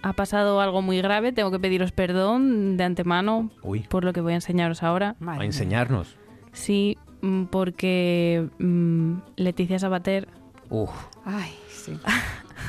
ha 0.07 0.14
pasado 0.14 0.61
algo 0.61 0.82
muy 0.84 0.99
grave. 1.02 1.32
Tengo 1.32 1.49
que 1.52 1.60
pediros 1.60 1.91
perdón 1.91 2.77
de 2.77 2.84
antemano 2.84 3.49
Uy. 3.64 3.80
por 3.90 4.03
lo 4.03 4.14
que 4.14 4.22
voy 4.22 4.34
a 4.34 4.36
enseñaros 4.36 4.84
ahora. 4.84 5.15
A 5.26 5.44
enseñarnos. 5.44 6.15
Sí, 6.53 6.98
mm, 7.22 7.45
porque 7.45 8.48
mm, 8.60 9.14
Leticia 9.36 9.80
Sabater 9.80 10.27
Uf, 10.69 10.91
Ay, 11.26 11.52
sí. 11.69 11.98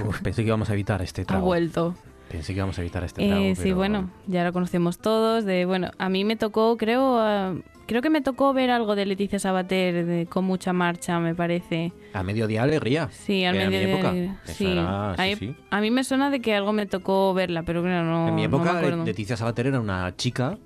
uf, 0.06 0.20
pensé 0.22 0.42
que 0.42 0.48
íbamos 0.48 0.70
a 0.70 0.72
evitar 0.72 1.02
este 1.02 1.22
ha 1.22 1.26
trago. 1.26 1.44
vuelto. 1.46 1.94
Pensé 2.30 2.52
que 2.52 2.58
íbamos 2.58 2.76
a 2.78 2.80
evitar 2.80 3.04
este 3.04 3.26
trago. 3.26 3.40
Eh, 3.42 3.54
sí, 3.54 3.62
pero- 3.64 3.76
bueno, 3.76 4.10
ya 4.26 4.44
lo 4.44 4.52
conocemos 4.52 4.98
todos. 4.98 5.44
De 5.44 5.64
bueno, 5.64 5.90
a 5.98 6.08
mí 6.08 6.24
me 6.24 6.36
tocó, 6.36 6.76
creo, 6.76 7.18
ah, 7.20 7.54
creo 7.86 8.02
que 8.02 8.10
me 8.10 8.20
tocó 8.20 8.52
ver 8.52 8.70
algo 8.70 8.96
de 8.96 9.06
Leticia 9.06 9.38
Sabater 9.38 10.04
de- 10.04 10.26
con 10.26 10.44
mucha 10.44 10.72
marcha, 10.72 11.20
me 11.20 11.36
parece. 11.36 11.92
A 12.12 12.24
mediodía 12.24 12.64
alegría. 12.64 13.08
Sí, 13.12 13.44
al 13.44 13.54
Era 13.54 13.66
mi 13.70 13.76
mediodía. 13.76 13.94
época. 13.94 14.40
Eso 14.44 14.54
Sí. 14.54 14.66
era- 14.72 15.14
sí, 15.16 15.22
a, 15.32 15.36
sí. 15.36 15.54
a 15.70 15.80
mí 15.80 15.90
me 15.92 16.02
suena 16.02 16.30
de 16.30 16.40
que 16.40 16.52
algo 16.54 16.72
me 16.72 16.86
tocó 16.86 17.32
verla, 17.32 17.62
pero 17.62 17.80
claro, 17.82 18.04
no. 18.04 18.28
En 18.28 18.34
mi 18.34 18.42
no 18.48 18.58
me 18.58 18.70
época. 18.70 18.82
Leticia 19.04 19.36
Sabater 19.36 19.68
era 19.68 19.80
una 19.80 20.14
chica 20.16 20.58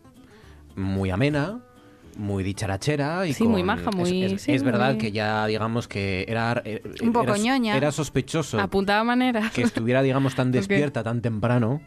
muy 0.77 1.11
amena, 1.11 1.61
muy 2.17 2.43
dicharachera 2.45 3.27
y 3.27 3.33
Sí, 3.33 3.45
con- 3.45 3.53
muy 3.53 3.63
maja, 3.63 3.91
muy- 3.91 4.23
Es, 4.25 4.33
es- 4.33 4.43
sí, 4.43 4.53
es 4.53 4.63
verdad 4.63 4.91
muy- 4.91 4.99
que 4.99 5.13
ya, 5.13 5.47
digamos, 5.47 5.89
que 5.89 6.25
era... 6.29 6.61
eh, 6.65 6.83
Un 7.03 7.13
poco 7.13 7.25
era, 7.35 7.39
ñoña. 7.39 7.77
Era 7.77 7.93
sospechoso 7.93 8.61
Apuntaba 8.61 9.05
maneras. 9.05 9.53
que 9.53 9.63
estuviera, 9.63 10.03
digamos, 10.03 10.35
tan 10.35 10.51
despierta 10.53 11.03
tan 11.03 11.23
temprano, 11.23 11.81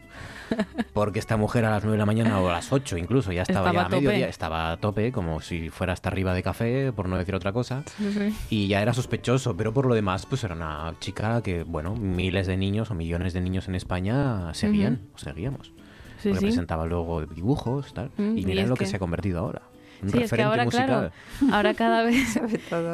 porque 0.92 1.18
esta 1.18 1.36
mujer 1.36 1.64
a 1.64 1.70
las 1.70 1.82
9 1.84 1.92
de 1.94 1.98
la 1.98 2.06
mañana 2.06 2.40
o 2.40 2.48
a 2.48 2.52
las 2.52 2.72
8 2.72 2.98
incluso 2.98 3.32
ya 3.32 3.42
estaba, 3.42 3.68
Estaba 3.70 3.82
ya 3.82 3.86
a 3.86 4.00
mediodía, 4.00 4.28
estaba 4.28 4.72
a 4.72 4.76
tope, 4.76 5.10
como 5.12 5.40
si 5.40 5.70
fuera 5.70 5.92
hasta 5.92 6.08
arriba 6.10 6.34
de 6.34 6.42
café, 6.42 6.92
por 6.92 7.08
no 7.08 7.16
decir 7.16 7.34
otra 7.34 7.52
cosa. 7.52 7.82
Sí, 7.96 8.12
sí. 8.12 8.34
Y 8.50 8.68
ya 8.68 8.82
era 8.82 8.92
sospechoso, 8.92 9.56
pero 9.56 9.72
por 9.72 9.86
lo 9.86 9.94
demás, 9.94 10.26
pues 10.26 10.44
era 10.44 10.54
una 10.54 10.94
chica 11.00 11.42
que, 11.42 11.62
bueno, 11.64 11.94
miles 11.96 12.46
de 12.46 12.56
niños 12.56 12.90
o 12.90 12.94
millones 12.94 13.32
de 13.32 13.40
niños 13.40 13.68
en 13.68 13.74
España 13.74 14.52
seguían, 14.54 15.00
o 15.14 15.18
seguíamos. 15.18 15.72
Sí, 16.20 16.30
porque 16.30 16.46
presentaba 16.46 16.86
luego 16.86 17.26
dibujos, 17.26 17.92
tal. 17.92 18.10
Y 18.18 18.22
y 18.22 18.44
mira 18.46 18.60
en 18.60 18.64
es 18.64 18.68
lo 18.68 18.76
que... 18.76 18.84
que- 18.84 18.90
se 18.90 18.96
ha 18.96 18.98
convertido 18.98 19.40
ahora. 19.40 19.62
Un 20.02 20.10
Sí, 20.10 20.18
es 20.22 20.30
que 20.32 20.42
ahora, 20.42 20.64
musical. 20.64 20.86
claro, 20.86 21.54
ahora 21.54 21.74
cada 21.74 22.02
vez, 22.04 22.38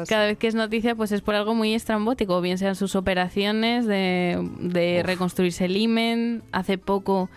cada 0.07 0.27
vez 0.27 0.37
que 0.37 0.47
es 0.47 0.55
noticia, 0.55 0.95
pues 0.95 1.11
es 1.11 1.21
por 1.21 1.35
algo 1.35 1.53
muy 1.53 1.73
estrambótico, 1.73 2.39
bien 2.41 2.57
sean 2.57 2.75
sus 2.75 2.95
operaciones 2.95 3.85
de, 3.85 4.37
de 4.59 5.03
reconstruirse 5.03 5.65
el 5.65 5.77
imen. 5.77 6.43
Hace 6.51 6.77
poco, 6.77 7.29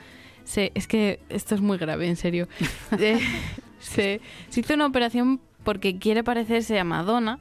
se, 0.45 0.73
es 0.75 0.87
que 0.87 1.21
esto 1.29 1.55
es 1.55 1.61
muy 1.61 1.79
grave, 1.79 2.09
en 2.09 2.17
serio. 2.17 2.49
Se, 3.81 4.23
se 4.49 4.61
hizo 4.61 4.73
una 4.73 4.87
operación 4.87 5.41
porque 5.63 5.99
quiere 5.99 6.25
parecerse 6.25 6.79
a 6.79 6.85
Madonna 6.85 7.39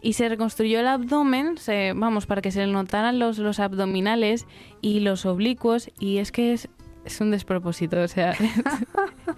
y 0.00 0.14
se 0.14 0.28
reconstruyó 0.30 0.80
el 0.80 0.86
abdomen, 0.86 1.58
se, 1.58 1.92
vamos, 1.94 2.24
para 2.26 2.40
que 2.40 2.50
se 2.50 2.64
le 2.64 2.72
notaran 2.72 3.18
los, 3.18 3.36
los 3.38 3.60
abdominales 3.60 4.46
y 4.80 5.00
los 5.00 5.26
oblicuos 5.26 5.90
y 5.98 6.18
es 6.18 6.32
que 6.32 6.54
es, 6.54 6.68
es 7.04 7.20
un 7.20 7.30
despropósito, 7.30 8.00
o 8.00 8.08
sea... 8.08 8.34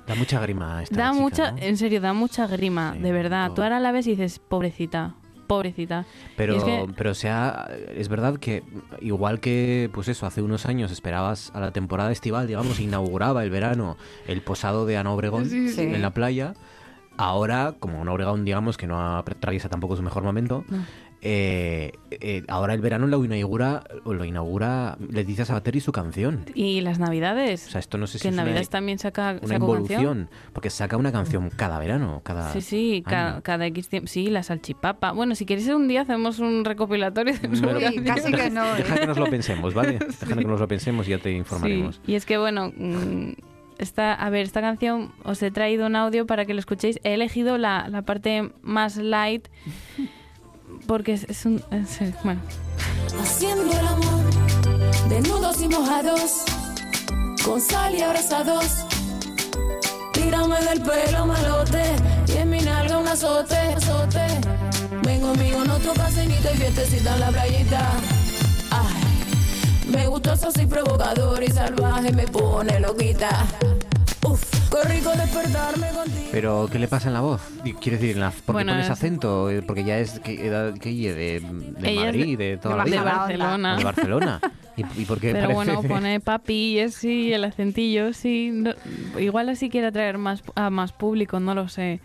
Da 0.07 0.15
mucha 0.15 0.41
grima 0.41 0.83
esta 0.83 0.97
Da 0.97 1.11
chica, 1.11 1.21
mucha, 1.23 1.51
¿no? 1.53 1.59
en 1.59 1.77
serio, 1.77 2.01
da 2.01 2.13
mucha 2.13 2.47
grima, 2.47 2.95
de 2.95 3.13
verdad. 3.13 3.53
Tú 3.55 3.63
ahora 3.63 3.81
la 3.81 3.93
ves 3.93 4.07
y 4.07 4.11
dices, 4.11 4.39
pobrecita, 4.39 5.15
pobrecita. 5.47 6.05
Pero, 6.37 6.57
es 6.57 6.65
que- 6.65 6.87
pero 6.97 7.15
sea, 7.15 7.69
es 7.95 8.09
verdad 8.09 8.39
que 8.39 8.63
igual 9.01 9.41
que, 9.41 9.91
pues 9.93 10.09
eso, 10.09 10.27
hace 10.27 10.43
unos 10.43 10.67
años 10.67 10.91
esperabas 10.93 11.51
a 11.55 11.61
la 11.61 11.73
temporada 11.73 12.13
estival, 12.13 12.47
digamos, 12.47 12.79
inauguraba 12.81 13.43
el 13.43 13.51
verano 13.51 13.97
el 14.27 14.43
posado 14.43 14.87
de 14.87 14.97
Ana 14.97 15.13
Obregón 15.13 15.47
Sí, 15.47 15.69
sí. 15.71 15.81
en 15.83 16.03
la 16.03 16.11
playa. 16.15 16.55
Ahora, 17.19 17.75
como 17.81 18.03
Ana 18.03 18.13
Obregón, 18.13 18.45
digamos, 18.45 18.77
que 18.77 18.87
no 18.87 19.17
atraviesa 19.17 19.69
tampoco 19.71 19.97
su 19.97 20.03
mejor 20.03 20.23
momento, 20.23 20.65
No. 20.69 20.85
Eh, 21.23 21.93
eh, 22.11 22.45
ahora 22.49 22.75
el 22.75 22.81
verano 22.81 23.07
lo 23.07 23.25
inaugura, 23.25 23.83
o 24.05 24.13
lo 24.15 24.25
inaugura 24.25 24.97
Leticia 25.11 25.45
Sabater 25.45 25.75
y 25.75 25.81
su 25.81 25.91
canción. 25.93 26.45
y 26.55 26.81
las 26.83 26.99
navidades. 26.99 27.67
O 27.67 27.71
sea, 27.71 27.81
esto 27.81 27.99
no 27.99 28.07
sé 28.07 28.19
si 28.19 28.23
que 28.23 28.29
en 28.29 28.35
es 28.35 28.37
una- 28.37 28.43
Navidades 28.45 28.69
también 28.69 28.99
saca, 28.99 29.39
Una 29.43 29.59
canción. 29.59 30.29
porque 30.53 30.71
saca 30.71 30.97
una 30.97 31.11
canción 31.13 31.51
cada 31.51 31.79
verano, 31.79 32.21
cada 32.23 32.53
Sí, 32.53 32.61
sí, 32.61 33.03
cada, 33.07 33.33
año. 33.35 33.43
cada 33.43 33.67
X 33.67 33.89
tiempo. 33.89 34.07
Sí, 34.09 34.27
la 34.29 34.43
salchipapa. 34.43 35.13
Bueno, 35.13 35.35
si 35.35 35.47
queréis 35.47 35.69
un 35.69 35.89
día 35.89 36.03
hacemos 36.03 36.39
un 36.39 36.65
recopilatorio 36.65 37.35
de 37.35 37.49
sus 37.49 37.61
Me 37.63 37.73
lo- 37.73 37.81
canciones. 37.81 38.13
casi 38.15 38.33
que 38.33 38.51
no, 38.51 38.65
¿eh? 38.75 38.79
Deja 38.79 38.95
que 38.97 39.07
nos 39.07 39.19
lo 39.19 39.27
pensemos, 39.27 39.75
¿vale? 39.75 39.99
Deja 40.21 40.37
que 40.37 40.45
nos 40.45 40.61
lo 40.61 40.69
pensemos 40.69 41.09
y 41.09 41.11
ya 41.13 41.19
te 41.19 41.33
informaremos. 41.33 41.97
Sí, 42.05 42.13
y 42.13 42.15
es 42.15 42.27
que 42.27 42.39
bueno, 42.39 42.73
mm, 42.77 43.33
esta, 43.79 44.15
a 44.15 44.31
ver, 44.31 44.43
esta 44.47 44.61
canción 44.61 45.13
os 45.25 45.43
he 45.43 45.51
traído 45.51 45.87
un 45.87 45.97
audio 45.97 46.27
para 46.27 46.45
que 46.47 46.55
lo 46.55 46.61
escuchéis. 46.61 47.01
He 47.05 47.15
elegido 47.15 47.59
la, 47.59 47.89
la 47.89 48.03
parte 48.03 48.53
más 48.63 48.97
light 48.97 49.49
porque 50.87 51.15
es, 51.15 51.25
es 51.25 51.45
un... 51.45 51.63
es- 51.71 52.23
bueno, 52.25 52.41
Haciendo 53.23 53.73
el 53.73 53.87
amor, 53.87 55.09
desnudos 55.09 55.61
y 55.63 55.69
mojados, 55.69 56.43
con 57.45 57.61
sal 57.61 57.95
y 57.95 58.03
abrazados. 58.03 58.85
Tírame 60.13 60.61
del 60.61 60.81
pelo 60.83 61.27
malote 61.27 61.83
y 62.29 62.33
en 62.39 62.51
mi 62.51 62.61
nalga 62.61 62.99
un 62.99 63.09
azote, 63.09 63.57
azote. 63.57 64.27
Ven 65.03 65.21
conmigo, 65.21 65.65
no 65.65 65.77
toca 65.79 66.11
cenita 66.11 66.53
y 66.53 66.57
fiestecita 66.57 67.15
en 67.15 67.21
la 67.21 67.29
playita. 67.29 67.91
Ay, 68.71 69.89
me 69.91 70.07
gusta 70.09 70.35
eso 70.35 70.49
así 70.49 70.67
provocador 70.67 71.43
y 71.43 71.49
salvaje, 71.49 72.13
me 72.13 72.27
pone 72.27 72.81
loquita. 72.81 73.47
Uf, 74.27 74.43
Pero, 76.33 76.69
¿qué 76.71 76.79
le 76.79 76.89
pasa 76.89 77.09
en 77.09 77.15
la 77.15 77.21
voz? 77.21 77.41
Quiero 77.81 77.99
decir, 77.99 78.11
en 78.17 78.21
la, 78.21 78.31
¿por 78.31 78.41
qué 78.47 78.53
Bueno, 78.53 78.73
pones 78.73 78.87
es- 78.87 78.91
acento? 78.93 79.51
Eh, 79.51 79.63
Porque 79.63 79.85
ya 79.85 79.99
es 79.99 80.19
que, 80.21 80.47
edad- 80.47 80.79
que 80.79 80.91
ella 80.91 81.15
de, 81.15 81.41
de 81.41 81.95
Madrid, 81.95 82.39
de- 82.39 82.45
de, 82.51 82.57
toda 82.59 82.75
de 82.75 82.79
la 82.79 82.85
vida. 82.85 83.03
Barcelona. 83.03 83.77
De 83.77 83.85
Barcelona. 83.85 84.41
¿Y, 84.77 84.83
y 85.03 85.05
por 85.07 85.21
qué 85.21 85.33
Pero 85.33 85.49
parece- 85.49 85.55
bueno, 85.73 85.83
pone 85.83 86.21
papi 86.21 86.53
y 86.75 86.79
es 86.81 86.95
sí, 86.95 87.33
el 87.33 87.45
acentillo, 87.45 88.13
sí. 88.13 88.51
no- 88.53 88.75
igual 89.19 89.49
así 89.49 89.71
quiere 89.71 89.87
atraer 89.89 90.19
más, 90.19 90.43
a 90.55 90.71
más 90.71 90.93
público, 90.93 91.41
no 91.41 91.55
lo 91.55 91.69
sé. 91.69 92.01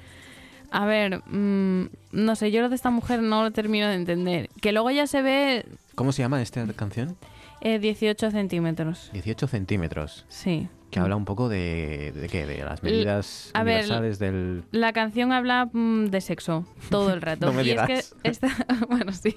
A 0.71 0.85
ver, 0.85 1.21
mm, 1.27 1.89
no 2.13 2.35
sé, 2.35 2.51
yo 2.51 2.61
lo 2.61 2.69
de 2.69 2.75
esta 2.75 2.89
mujer 2.91 3.21
no 3.21 3.43
lo 3.43 3.51
termino 3.51 3.87
de 3.87 3.95
entender. 3.95 4.49
Que 4.61 4.71
luego 4.71 4.89
ya 4.91 5.05
se 5.07 5.21
ve 5.21 5.65
¿Cómo 5.95 6.11
se 6.13 6.21
llama 6.21 6.41
esta 6.41 6.65
canción? 6.73 7.17
eh, 7.59 7.79
18 7.79 8.31
centímetros. 8.31 9.09
18 9.13 9.47
centímetros. 9.47 10.25
Sí. 10.29 10.69
Que 10.91 10.99
habla 10.99 11.15
un 11.15 11.23
poco 11.25 11.47
de, 11.49 12.11
de 12.13 12.27
qué, 12.27 12.45
de 12.45 12.63
las 12.65 12.83
medidas 12.83 13.49
a 13.53 13.63
ver, 13.63 13.77
universales 13.79 14.19
del... 14.19 14.63
La 14.71 14.91
canción 14.93 15.31
habla 15.31 15.69
mm, 15.71 16.05
de 16.07 16.21
sexo 16.21 16.65
todo 16.89 17.13
el 17.13 17.21
rato. 17.21 17.45
No 17.47 17.53
me 17.53 17.63
y 17.63 17.71
es 17.71 17.81
que 17.83 18.03
esta, 18.23 18.49
bueno, 18.89 19.13
sí. 19.13 19.35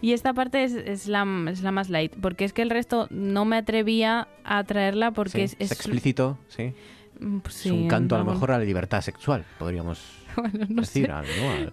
Y 0.00 0.12
esta 0.12 0.32
parte 0.32 0.62
es, 0.64 0.72
es 0.74 1.08
la, 1.08 1.26
es 1.50 1.62
la 1.62 1.72
más 1.72 1.90
light, 1.90 2.12
porque 2.22 2.44
es 2.44 2.52
que 2.52 2.62
el 2.62 2.70
resto 2.70 3.08
no 3.10 3.44
me 3.44 3.56
atrevía 3.56 4.28
a 4.44 4.62
traerla 4.64 5.10
porque 5.10 5.48
Sí, 5.48 5.56
es, 5.58 5.70
es 5.70 5.72
explícito, 5.72 6.38
sí. 6.48 6.72
Mm, 7.18 7.38
pues 7.38 7.66
es 7.66 7.72
un 7.72 7.88
canto 7.88 8.14
a 8.14 8.18
lo 8.18 8.24
mejor 8.24 8.52
a 8.52 8.58
la 8.58 8.64
libertad 8.64 9.00
sexual, 9.00 9.44
podríamos 9.58 10.00
Bueno, 10.36 10.66
no 10.68 10.82
decir. 10.82 11.06
sé. 11.06 11.12
al- 11.12 11.26
¿no? 11.40 11.50
Al- 11.50 11.72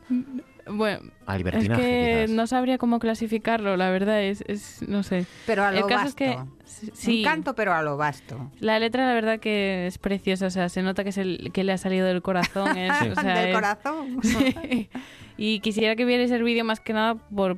Bueno, 0.66 1.12
es 1.28 1.44
que 1.44 2.24
quizás. 2.24 2.30
no 2.30 2.48
sabría 2.48 2.78
cómo 2.78 3.00
clasificarlo, 3.00 3.76
la 3.78 3.90
verdad, 3.90 4.22
es, 4.24 4.44
es 4.48 4.82
no 4.88 5.04
sé. 5.04 5.26
Pero 5.46 5.64
a 5.66 5.72
lo 5.72 5.78
El 5.80 5.84
caso 5.88 6.06
vasto. 6.06 6.08
es 6.08 6.16
que 6.16 6.90
sí, 6.94 7.18
Un 7.20 7.24
canto, 7.26 7.56
pero 7.56 7.74
a 7.74 7.82
lo 7.82 7.98
vasto. 7.98 8.50
la 8.60 8.80
letra 8.80 9.06
la 9.08 9.14
verdad 9.14 9.40
que 9.40 9.88
es 9.88 9.98
preciosa, 9.98 10.48
o 10.48 10.50
sea, 10.50 10.70
se 10.70 10.82
nota 10.82 11.04
que, 11.04 11.10
es 11.10 11.18
el, 11.18 11.52
que 11.54 11.64
le 11.64 11.74
ha 11.74 11.78
salido 11.78 12.08
del 12.08 12.22
corazón. 12.22 12.78
es- 12.78 12.94
Sí. 12.98 13.10
o 13.10 13.16
sea, 13.16 13.40
Del 13.40 13.50
es- 13.50 13.56
corazón. 13.56 14.20
Sí. 14.24 14.90
Y 15.38 15.60
quisiera 15.62 15.96
que 15.96 16.06
vierais 16.06 16.32
el 16.32 16.44
vídeo 16.44 16.64
más 16.64 16.80
que 16.80 16.94
nada 16.94 17.16
por 17.16 17.58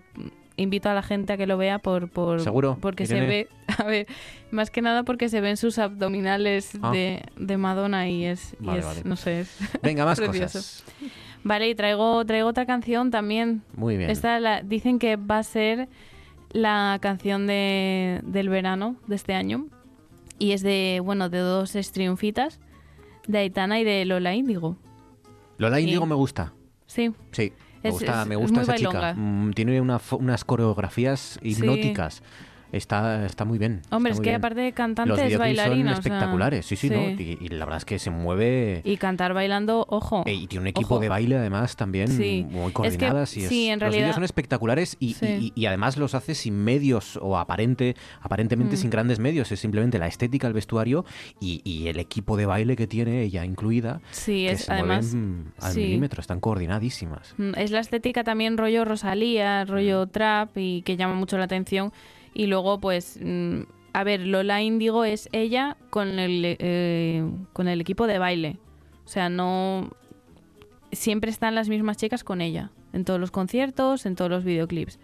invito 0.57 0.89
a 0.89 0.93
la 0.93 1.03
gente 1.03 1.33
a 1.33 1.37
que 1.37 1.45
lo 1.47 1.57
vea 1.57 1.79
por 1.79 2.09
por 2.09 2.39
¿Seguro, 2.41 2.77
porque 2.79 3.05
se 3.05 3.19
ve 3.19 3.49
a 3.77 3.83
ver 3.83 4.07
más 4.51 4.71
que 4.71 4.81
nada 4.81 5.03
porque 5.03 5.27
se 5.27 5.41
ven 5.41 5.57
sus 5.57 5.77
abdominales 5.79 6.71
Ah. 6.81 6.91
de, 6.91 7.23
de 7.35 7.57
Madonna 7.57 8.07
y 8.07 8.23
es, 8.25 8.55
y 8.61 8.65
Vale, 8.65 8.79
es 8.79 8.85
vale. 8.85 9.01
no 9.03 9.17
sé 9.17 9.41
es 9.41 9.57
Venga, 9.83 10.05
más 10.05 10.17
precioso. 10.17 10.59
cosas. 10.59 10.85
Vale, 11.45 11.69
y 11.69 11.75
traigo, 11.75 12.25
traigo 12.25 12.49
otra 12.49 12.65
canción 12.65 13.11
también. 13.11 13.61
Muy 13.77 13.97
bien. 13.97 14.09
Esta 14.09 14.39
la, 14.39 14.63
dicen 14.63 14.97
que 14.97 15.15
va 15.15 15.37
a 15.37 15.43
ser 15.43 15.87
la 16.51 16.97
canción 17.01 17.45
de, 17.45 18.19
del 18.23 18.49
verano 18.49 18.95
de 19.05 19.15
este 19.15 19.35
año. 19.35 19.67
Y 20.39 20.53
es 20.53 20.63
de, 20.63 21.01
bueno, 21.05 21.29
de 21.29 21.37
dos 21.37 21.71
triunfitas, 21.93 22.59
de 23.27 23.37
Aitana 23.37 23.79
y 23.79 23.83
de 23.83 24.03
Lola 24.05 24.33
Índigo. 24.33 24.75
Lola 25.59 25.77
Sí. 25.77 25.83
Índigo 25.83 26.05
me 26.07 26.15
gusta. 26.15 26.51
Sí. 26.87 27.11
Sí. 27.31 27.53
Me 27.83 27.89
Es- 27.89 27.93
gusta, 27.93 28.23
es- 28.23 28.27
me 28.27 28.35
gusta 28.35 28.61
esa 28.63 28.71
bailonga. 28.71 29.11
chica. 29.11 29.13
Mm, 29.21 29.51
tiene 29.53 29.79
una 29.81 30.01
unas 30.17 30.43
coreografías 30.45 31.39
hipnóticas. 31.43 32.23
Está, 32.75 33.25
está 33.25 33.45
muy 33.45 33.57
bien. 33.57 33.81
Hombre, 33.89 34.11
es 34.11 34.19
que 34.19 34.23
bien. 34.29 34.35
aparte 34.35 34.59
de 34.59 34.73
cantante 34.73 35.07
Los 35.09 35.17
o 35.17 35.21
Son 35.21 35.29
sea, 35.29 35.93
espectaculares, 35.93 36.65
sí, 36.65 36.75
sí, 36.75 36.89
¿no? 36.89 37.01
Y, 37.09 37.37
y 37.39 37.47
la 37.49 37.65
verdad 37.65 37.77
es 37.77 37.85
que 37.85 37.99
se 37.99 38.09
mueve. 38.09 38.81
Y 38.83 38.97
cantar 38.97 39.33
bailando, 39.33 39.85
ojo. 39.89 40.23
Eh, 40.25 40.33
y 40.33 40.47
tiene 40.47 40.63
un 40.63 40.67
equipo 40.67 40.95
ojo. 40.95 40.99
de 40.99 41.07
baile 41.09 41.37
además 41.37 41.75
también 41.77 42.07
Sí. 42.09 42.45
muy 42.49 42.63
Es 42.65 42.67
que, 42.67 42.73
coordinadas. 42.73 43.37
y 43.37 43.43
es- 43.43 43.49
sí, 43.49 43.67
en 43.67 43.73
los 43.79 43.81
realidad- 43.81 44.01
vídeos 44.03 44.15
son 44.15 44.23
espectaculares 44.25 44.97
y, 44.99 45.15
y- 45.25 45.53
y 45.55 45.65
además 45.67 45.95
los 45.97 46.15
hace 46.15 46.35
sin 46.35 46.55
medios 46.63 47.17
o 47.21 47.37
aparente, 47.37 47.95
aparentemente 48.21 48.75
Mm. 48.75 48.79
sin 48.79 48.89
grandes 48.89 49.19
medios. 49.19 49.51
Es 49.51 49.59
simplemente 49.61 49.97
la 49.97 50.07
estética, 50.07 50.47
el 50.47 50.53
vestuario 50.53 51.05
y, 51.39 51.61
y 51.63 51.87
el 51.87 51.97
equipo 51.99 52.35
de 52.37 52.45
baile 52.45 52.75
que 52.75 52.87
tiene 52.87 53.21
ella 53.21 53.45
incluida. 53.45 54.01
Sí, 54.11 54.45
que 54.47 54.51
es 54.51 54.65
se 54.65 54.73
además. 54.73 55.13
mueven 55.13 55.53
al 55.61 55.75
milímetro, 55.75 56.19
están 56.21 56.39
coordinadísimas. 56.41 57.33
Mm, 57.37 57.51
Es 57.55 57.71
la 57.71 57.79
estética 57.79 58.23
también 58.23 58.57
rollo 58.57 58.83
Rosalía, 58.83 59.63
rollo 59.65 60.07
trap 60.07 60.57
y 60.57 60.81
que 60.81 60.97
llama 60.97 61.13
mucho 61.15 61.37
la 61.37 61.45
atención. 61.45 61.93
Y 62.35 62.47
luego, 62.47 62.79
pues, 62.79 63.17
mm, 63.23 63.61
a 63.93 64.03
ver, 64.03 64.19
Lola 64.19 64.61
Índigo 64.61 65.05
es 65.05 65.29
ella 65.31 65.77
con 65.89 66.19
el, 66.19 66.57
eh, 66.59 67.27
con 67.53 67.69
el 67.69 67.79
equipo 67.81 68.05
de 68.05 68.19
baile. 68.19 68.59
O 69.05 69.07
sea, 69.07 69.29
no... 69.29 69.89
Siempre 70.91 71.31
están 71.31 71.55
las 71.55 71.69
mismas 71.69 71.97
chicas 71.97 72.23
con 72.23 72.41
ella. 72.41 72.71
En 72.93 73.05
todos 73.05 73.19
los 73.19 73.31
conciertos, 73.31 74.05
en 74.05 74.15
todos 74.15 74.29
los 74.29 74.43
videoclips. 74.43 74.99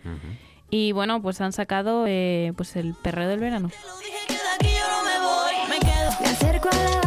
Y 0.69 0.91
bueno, 0.91 1.21
pues 1.21 1.41
han 1.41 1.51
sacado 1.51 2.05
eh, 2.07 2.53
pues 2.55 2.75
el 2.75 2.93
perreo 2.93 3.27
del 3.27 3.39
verano. 3.39 3.71
Me 6.21 6.27
acerco 6.27 6.69
a 6.71 6.75
la 6.75 7.00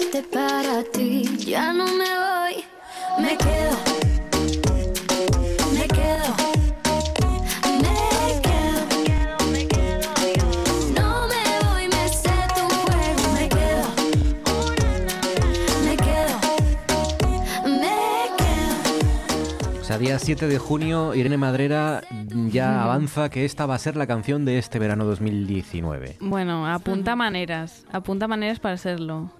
suerte 0.00 0.22
para 0.22 0.82
ti. 0.84 1.22
Ya 1.38 1.72
no 1.72 1.84
me 1.86 2.04
voy. 2.04 2.64
Me 3.18 3.36
quedo. 3.36 3.89
Sea, 19.90 19.98
día 19.98 20.18
7 20.18 20.46
de 20.46 20.58
junio, 20.58 21.14
Irene 21.14 21.36
Madrera 21.36 22.02
ya 22.48 22.82
avanza 22.84 23.28
que 23.28 23.44
esta 23.44 23.66
va 23.66 23.74
a 23.74 23.78
ser 23.78 23.96
la 23.96 24.06
canción 24.06 24.44
de 24.44 24.58
este 24.58 24.78
verano 24.78 25.04
2019. 25.04 26.16
Bueno, 26.20 26.66
apunta 26.66 27.16
maneras, 27.16 27.84
apunta 27.92 28.28
maneras 28.28 28.60
para 28.60 28.76
serlo. 28.76 29.30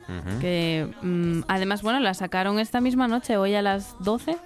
Que 0.40 0.88
mm, 1.02 1.42
además, 1.46 1.82
bueno, 1.82 2.00
la 2.00 2.14
sacaron 2.14 2.58
esta 2.58 2.80
misma 2.80 3.06
noche, 3.06 3.36
hoy 3.36 3.54
a 3.54 3.62
las 3.62 3.94
12 4.00 4.36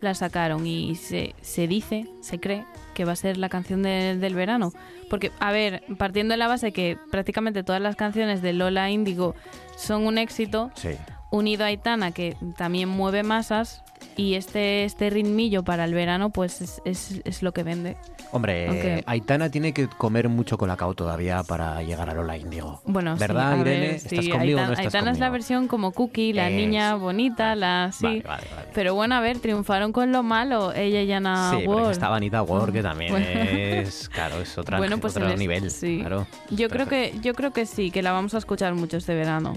la 0.00 0.14
sacaron 0.14 0.66
y 0.66 0.96
se, 0.96 1.34
se 1.42 1.68
dice, 1.68 2.08
se 2.22 2.40
cree 2.40 2.64
que 2.94 3.04
va 3.04 3.12
a 3.12 3.16
ser 3.16 3.36
la 3.36 3.48
canción 3.48 3.82
de- 3.82 4.16
del 4.16 4.34
verano. 4.34 4.72
Porque, 5.10 5.30
a 5.38 5.52
ver, 5.52 5.84
partiendo 5.98 6.32
de 6.32 6.38
la 6.38 6.48
base 6.48 6.72
que 6.72 6.98
prácticamente 7.10 7.62
todas 7.62 7.80
las 7.80 7.94
canciones 7.94 8.42
de 8.42 8.52
Lola 8.54 8.90
Índigo 8.90 9.34
son 9.76 10.06
un 10.06 10.18
éxito, 10.18 10.70
Sí. 10.74 10.90
Unido 11.32 11.64
a 11.64 11.68
Aitana, 11.68 12.12
que 12.12 12.36
también 12.56 12.88
mueve 12.88 13.24
masas, 13.24 13.82
y 14.16 14.34
este, 14.34 14.84
este 14.84 15.10
ritmillo 15.10 15.62
para 15.62 15.84
el 15.84 15.94
verano, 15.94 16.30
pues 16.30 16.60
es, 16.60 16.82
es- 16.84 17.20
es 17.24 17.42
lo 17.42 17.52
que 17.52 17.62
vende. 17.62 17.96
Hombre, 18.32 18.66
Aunque- 18.68 19.02
Aitana 19.06 19.48
tiene 19.50 19.72
que 19.72 19.86
comer 19.88 20.28
mucho 20.28 20.58
colacao 20.58 20.94
todavía 20.94 21.42
para 21.44 21.82
llegar 21.82 22.10
a 22.10 22.14
Lola 22.14 22.36
Índigo. 22.36 22.82
Bueno, 22.84 23.16
¿Verdad, 23.16 23.54
sí, 23.54 23.60
Irene? 23.60 23.80
ver, 23.80 23.94
¿Estás 23.94 24.10
sí, 24.24 24.30
conmigo 24.30 24.58
o 24.58 24.60
Aitana, 24.60 24.66
no 24.66 24.72
estás 24.72 24.94
Aitana 24.94 25.10
es 25.12 25.18
la 25.18 25.30
versión 25.30 25.68
como 25.68 25.92
Cookie, 25.92 26.32
la 26.32 26.50
niña 26.50 26.94
bonita, 26.96 27.54
la 27.54 27.90
sí. 27.92 28.04
Vale, 28.04 28.22
vale, 28.26 28.46
vale. 28.54 28.68
Pero 28.74 28.94
bueno, 28.94 29.14
a 29.14 29.20
ver, 29.20 29.38
triunfaron 29.38 29.92
con 29.92 30.10
lo 30.12 30.22
malo, 30.22 30.72
ella 30.74 31.02
y 31.02 31.12
Ana 31.12 31.54
Sí, 31.58 31.66
Ward. 31.66 31.92
estaba 31.92 32.16
Anita 32.16 32.42
Ward, 32.42 32.72
que 32.72 32.82
también 32.82 33.12
Bueno. 33.12 33.26
es, 33.26 34.08
claro, 34.12 34.40
es 34.40 34.58
otra, 34.58 34.78
Bueno, 34.78 34.98
pues 34.98 35.16
otro 35.16 35.34
nivel. 35.36 35.70
sí. 35.70 35.98
Claro. 36.00 36.26
Yo 36.50 36.68
creo 36.68 36.86
que 36.88 37.14
yo 37.22 37.34
creo 37.34 37.52
que 37.52 37.64
sí, 37.66 37.90
que 37.90 38.02
la 38.02 38.12
vamos 38.12 38.34
a 38.34 38.38
escuchar 38.38 38.74
mucho 38.74 38.96
este 38.96 39.14
verano. 39.14 39.54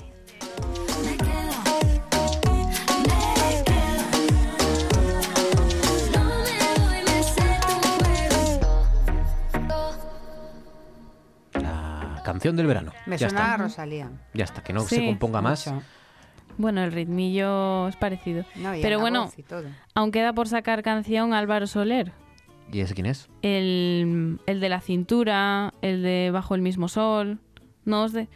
Canción 12.35 12.55
del 12.57 12.67
verano. 12.67 12.91
Me 13.05 13.17
ya 13.17 13.29
suena 13.29 13.45
a 13.45 13.51
está. 13.53 13.63
Rosalía. 13.63 14.09
Ya 14.33 14.43
está, 14.43 14.61
que 14.63 14.73
no 14.73 14.81
Sí. 14.81 14.95
se 14.95 15.05
componga 15.05 15.41
más. 15.41 15.67
Mucho. 15.67 15.83
Bueno, 16.57 16.83
el 16.83 16.91
ritmillo 16.91 17.87
es 17.87 17.95
parecido. 17.95 18.45
No, 18.55 18.75
y 18.75 18.81
Pero 18.81 18.99
bueno, 18.99 19.25
Voz 19.25 19.39
y 19.39 19.43
todo. 19.43 19.63
aún 19.93 20.11
queda 20.11 20.33
por 20.33 20.47
sacar 20.47 20.83
canción 20.83 21.33
Álvaro 21.33 21.67
Soler. 21.67 22.11
¿Y 22.71 22.79
ese 22.81 22.93
quién 22.93 23.05
es? 23.07 23.29
El, 23.41 24.39
el 24.47 24.59
de 24.59 24.69
la 24.69 24.81
cintura, 24.81 25.73
el 25.81 26.01
de 26.01 26.29
Bajo 26.31 26.55
el 26.55 26.61
mismo 26.61 26.87
sol. 26.87 27.39
No 27.85 28.03
os 28.03 28.13
de. 28.13 28.27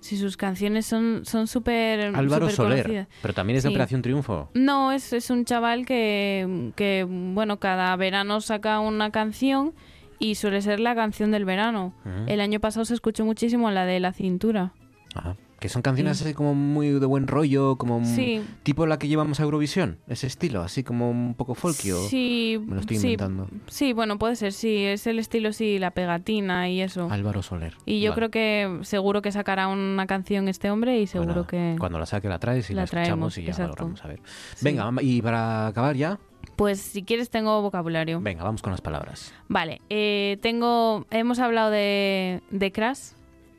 Si 0.00 0.16
sus 0.18 0.36
canciones 0.36 0.86
son 0.86 1.22
son 1.24 1.46
súper. 1.46 2.14
Álvaro 2.16 2.48
Soler. 2.50 2.82
conocidas. 2.84 3.08
Pero 3.22 3.34
también 3.34 3.56
es 3.58 3.62
de 3.62 3.68
Sí. 3.70 3.74
Operación 3.74 4.02
Triunfo. 4.02 4.50
No, 4.54 4.92
es, 4.92 5.12
es 5.12 5.30
un 5.30 5.44
chaval 5.44 5.84
que, 5.86 6.72
que, 6.76 7.04
bueno, 7.08 7.58
cada 7.58 7.94
verano 7.96 8.40
saca 8.40 8.80
una 8.80 9.10
canción 9.10 9.72
y 10.18 10.34
suele 10.36 10.62
ser 10.62 10.80
la 10.80 10.94
canción 10.94 11.30
del 11.30 11.44
verano. 11.44 11.92
Ujú. 12.04 12.24
El 12.26 12.40
año 12.40 12.60
pasado 12.60 12.84
se 12.84 12.94
escuchó 12.94 13.24
muchísimo 13.24 13.70
la 13.70 13.84
de 13.86 14.00
la 14.00 14.12
cintura. 14.12 14.72
Ajá. 15.14 15.36
Que 15.58 15.70
son 15.70 15.80
canciones 15.80 16.18
Sí. 16.18 16.24
así 16.24 16.34
como 16.34 16.54
muy 16.54 16.90
de 16.90 17.06
buen 17.06 17.26
rollo, 17.26 17.76
como 17.76 18.04
Sí. 18.04 18.44
tipo 18.62 18.84
la 18.86 18.98
que 18.98 19.08
llevamos 19.08 19.40
a 19.40 19.44
Eurovisión, 19.44 19.96
ese 20.06 20.26
estilo, 20.26 20.60
así 20.60 20.82
como 20.84 21.10
un 21.10 21.32
poco 21.32 21.54
folky 21.54 21.92
o- 21.92 22.08
Sí, 22.08 22.60
me 22.66 22.74
lo 22.74 22.80
estoy 22.82 22.96
inventando. 22.98 23.48
sí, 23.66 23.94
bueno, 23.94 24.18
puede 24.18 24.36
ser, 24.36 24.52
sí, 24.52 24.84
es 24.84 25.06
el 25.06 25.18
estilo, 25.18 25.54
sí, 25.54 25.78
la 25.78 25.92
pegatina 25.92 26.68
y 26.68 26.82
eso. 26.82 27.08
Álvaro 27.10 27.42
Soler. 27.42 27.72
Y 27.86 28.02
yo 28.02 28.10
Vale. 28.10 28.16
creo 28.18 28.30
que 28.30 28.84
seguro 28.84 29.22
que 29.22 29.32
sacará 29.32 29.68
una 29.68 30.06
canción 30.06 30.46
este 30.48 30.70
hombre 30.70 31.00
y 31.00 31.06
seguro 31.06 31.32
Bueno, 31.32 31.46
que... 31.46 31.76
Cuando 31.80 31.98
la 31.98 32.04
saque 32.04 32.28
la 32.28 32.38
traes 32.38 32.68
y 32.68 32.74
la, 32.74 32.80
La 32.80 32.84
escuchamos 32.84 33.06
traemos, 33.06 33.38
y 33.38 33.42
ya 33.44 33.48
exacto. 33.52 33.70
valoramos 33.76 34.04
a 34.04 34.08
ver. 34.08 34.20
Venga, 34.60 34.92
y 35.00 35.22
para 35.22 35.68
acabar 35.68 35.96
ya, 35.96 36.18
Pues 36.56 36.80
si 36.80 37.02
quieres 37.02 37.30
tengo 37.30 37.60
vocabulario. 37.62 38.20
venga, 38.20 38.42
vamos 38.42 38.62
con 38.62 38.70
las 38.72 38.80
palabras. 38.80 39.34
Vale, 39.48 39.80
eh, 39.90 40.38
tengo. 40.40 41.06
Hemos 41.10 41.38
hablado 41.38 41.70
de, 41.70 42.40
de 42.50 42.72
Crash, 42.72 43.12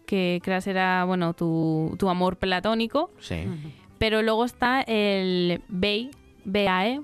que 0.05 0.41
Crash 0.43 0.67
era, 0.67 1.03
bueno, 1.05 1.33
tu, 1.33 1.95
tu 1.99 2.09
amor 2.09 2.37
platónico. 2.37 3.11
Sí. 3.19 3.45
Pero 3.99 4.21
luego 4.21 4.45
está 4.45 4.81
el 4.81 5.61
BAE, 5.69 6.11
BAE, 6.45 7.01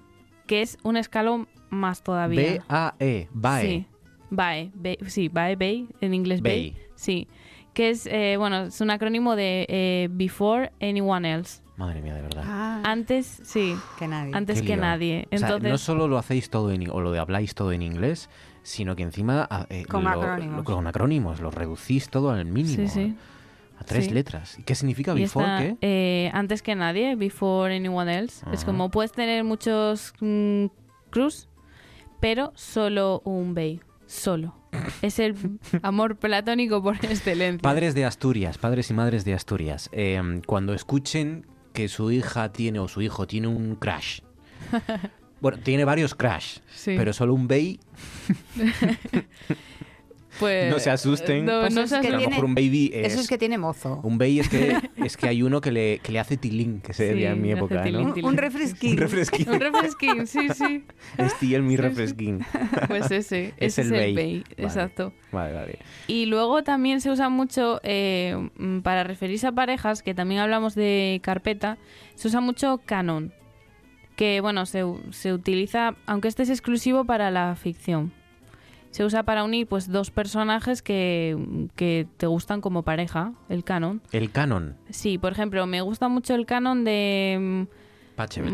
que 0.47 0.61
es 0.61 0.77
un 0.83 0.97
escalón 0.97 1.47
más 1.69 2.03
todavía. 2.03 2.63
B-A-E, 2.67 3.27
BAE. 3.33 3.61
Sí, 3.61 3.85
BAE, 4.29 4.71
BAE, 4.75 4.97
sí, 5.07 5.27
BAE, 5.27 5.55
BAE, 5.55 5.87
en 6.01 6.13
inglés 6.13 6.41
BAE. 6.41 6.71
BAE. 6.71 6.87
Sí, 6.95 7.27
que 7.73 7.89
es, 7.89 8.05
eh, 8.05 8.35
bueno, 8.37 8.63
es 8.65 8.79
un 8.81 8.91
acrónimo 8.91 9.35
de 9.35 9.65
eh, 9.69 10.07
Before 10.11 10.71
Anyone 10.79 11.33
Else. 11.33 11.62
Madre 11.75 12.01
mía, 12.01 12.13
de 12.13 12.21
verdad. 12.21 12.81
Antes, 12.85 13.41
sí. 13.43 13.75
Que 13.97 14.07
nadie. 14.07 14.31
Antes 14.35 14.61
que 14.61 14.77
nadie. 14.77 15.27
O 15.31 15.37
sea, 15.37 15.47
Entonces, 15.47 15.71
no 15.71 15.77
solo 15.79 16.07
lo 16.07 16.17
hacéis 16.19 16.49
todo 16.51 16.71
en, 16.71 16.89
o 16.91 17.01
lo 17.01 17.11
de 17.11 17.19
habláis 17.19 17.55
todo 17.55 17.71
en 17.71 17.81
inglés, 17.81 18.29
sino 18.61 18.95
que 18.95 19.01
encima 19.03 19.47
ah, 19.49 19.65
eh, 19.69 19.85
Con 19.85 20.03
lo- 20.03 20.09
acrónimos. 20.11 20.57
lo- 20.57 20.63
con 20.63 20.87
acrónimos, 20.87 21.39
lo 21.41 21.49
reducís 21.51 22.09
todo 22.09 22.29
al 22.29 22.45
mínimo. 22.45 22.87
Sí, 22.87 22.87
sí. 22.87 23.15
A 23.79 23.83
tres 23.85 24.05
Sí. 24.05 24.11
letras. 24.11 24.59
¿Y 24.59 24.63
qué 24.63 24.75
significa 24.75 25.13
Y 25.13 25.21
before 25.21 25.45
está, 25.47 25.57
qué? 25.57 25.77
eh, 25.81 26.31
antes 26.33 26.61
que 26.61 26.75
nadie, 26.75 27.15
before 27.15 27.75
anyone 27.75 28.15
else. 28.19 28.45
Es 28.51 28.59
Ajá. 28.59 28.65
como 28.67 28.91
puedes 28.91 29.11
tener 29.11 29.43
muchos 29.43 30.13
mm, 30.21 30.65
cruz, 31.09 31.49
pero 32.19 32.51
solo 32.55 33.21
un 33.25 33.55
bay. 33.55 33.81
Solo. 34.05 34.55
es 35.01 35.17
el 35.17 35.35
amor 35.81 36.17
platónico 36.17 36.83
por 36.83 36.95
excelencia. 37.03 37.61
Padres 37.63 37.95
de 37.95 38.05
Asturias, 38.05 38.59
padres 38.59 38.91
y 38.91 38.93
madres 38.93 39.25
de 39.25 39.33
Asturias, 39.33 39.89
eh, 39.91 40.21
cuando 40.45 40.75
escuchen 40.75 41.47
que 41.73 41.87
su 41.89 42.11
hija 42.11 42.51
tiene 42.53 42.79
o 42.79 42.87
su 42.87 43.01
hijo 43.01 43.27
tiene 43.27 43.47
un 43.47 43.75
crash. 43.75 44.19
Bueno, 45.41 45.57
tiene 45.61 45.83
varios 45.83 46.15
crash, 46.15 46.59
Sí. 46.73 46.95
pero 46.97 47.11
solo 47.11 47.33
un 47.33 47.49
baby. 47.49 47.77
Pues, 50.39 50.71
no 50.71 50.79
se 50.79 50.89
asusten. 50.89 51.45
no- 51.45 51.61
Pues 51.61 51.73
no 51.75 51.85
se 51.87 51.95
a 51.97 52.01
lo 52.03 52.19
mejor 52.29 52.45
un 52.45 52.55
baby 52.55 52.89
es, 52.93 53.13
Eso 53.13 53.21
es 53.21 53.27
que 53.27 53.37
tiene 53.37 53.57
mozo. 53.57 53.99
un 54.03 54.17
baby 54.17 54.39
es 54.39 54.49
que 54.49 54.77
es 54.97 55.15
que 55.17 55.27
hay 55.27 55.43
uno 55.43 55.61
que 55.61 55.71
le, 55.71 55.99
que 55.99 56.11
le 56.11 56.19
hace 56.19 56.37
tilín, 56.37 56.81
que 56.81 56.93
se 56.93 57.07
Sí, 57.07 57.13
decía 57.13 57.31
en 57.31 57.41
mi 57.41 57.51
época, 57.51 57.83
tilín, 57.83 58.07
¿no? 58.07 58.13
tilín. 58.13 58.29
Un 58.29 58.37
refresquín. 58.37 58.91
Un 58.93 58.97
refresquín. 58.97 59.49
Un 59.49 59.59
refresquín, 59.59 60.27
sí, 60.27 60.47
sí. 60.55 60.83
Estoy 61.17 61.55
en 61.55 61.67
mi 61.67 61.77
refresquín. 61.77 62.39
Pues 62.87 63.11
ese, 63.11 63.53
Es 63.57 63.77
ese 63.77 63.81
el 63.81 63.93
es 63.93 63.93
el 64.07 64.15
bay. 64.15 64.43
Vale. 64.55 64.63
exacto. 64.67 65.13
Vale, 65.31 65.53
vale. 65.53 65.79
Y 66.07 66.25
luego 66.25 66.63
también 66.63 66.99
se 67.01 67.09
usa 67.11 67.29
mucho 67.29 67.79
eh, 67.83 68.49
mm, 68.57 68.79
para 68.79 69.03
referirse 69.03 69.47
a 69.47 69.51
parejas, 69.51 70.01
que 70.03 70.13
también 70.13 70.41
hablamos 70.41 70.75
de 70.75 71.19
carpeta, 71.23 71.77
se 72.15 72.27
usa 72.27 72.41
mucho 72.41 72.81
canon. 72.85 73.31
que 74.15 74.41
bueno, 74.41 74.65
se, 74.67 74.83
se 75.11 75.33
utiliza, 75.33 75.95
aunque 76.05 76.27
este 76.27 76.43
es 76.43 76.49
exclusivo 76.49 77.03
para 77.05 77.31
la 77.31 77.55
ficción. 77.55 78.13
Se 78.93 79.03
usa 79.03 79.23
para 79.23 79.43
unir 79.43 79.65
pues 79.65 79.91
dos 79.91 80.11
personajes 80.11 80.83
que, 80.83 81.67
que 81.75 82.07
te 82.17 82.27
gustan 82.27 82.61
como 82.61 82.83
pareja, 82.83 83.33
el 83.49 83.63
canon. 83.63 84.03
El 84.11 84.29
canon. 84.31 84.77
Sí, 84.91 85.17
por 85.17 85.31
ejemplo, 85.31 85.65
me 85.65 85.81
gusta 85.81 86.07
mucho 86.09 86.35
el 86.35 86.45
canon 86.45 86.83
de... 86.83 87.37
mm, 87.41 87.67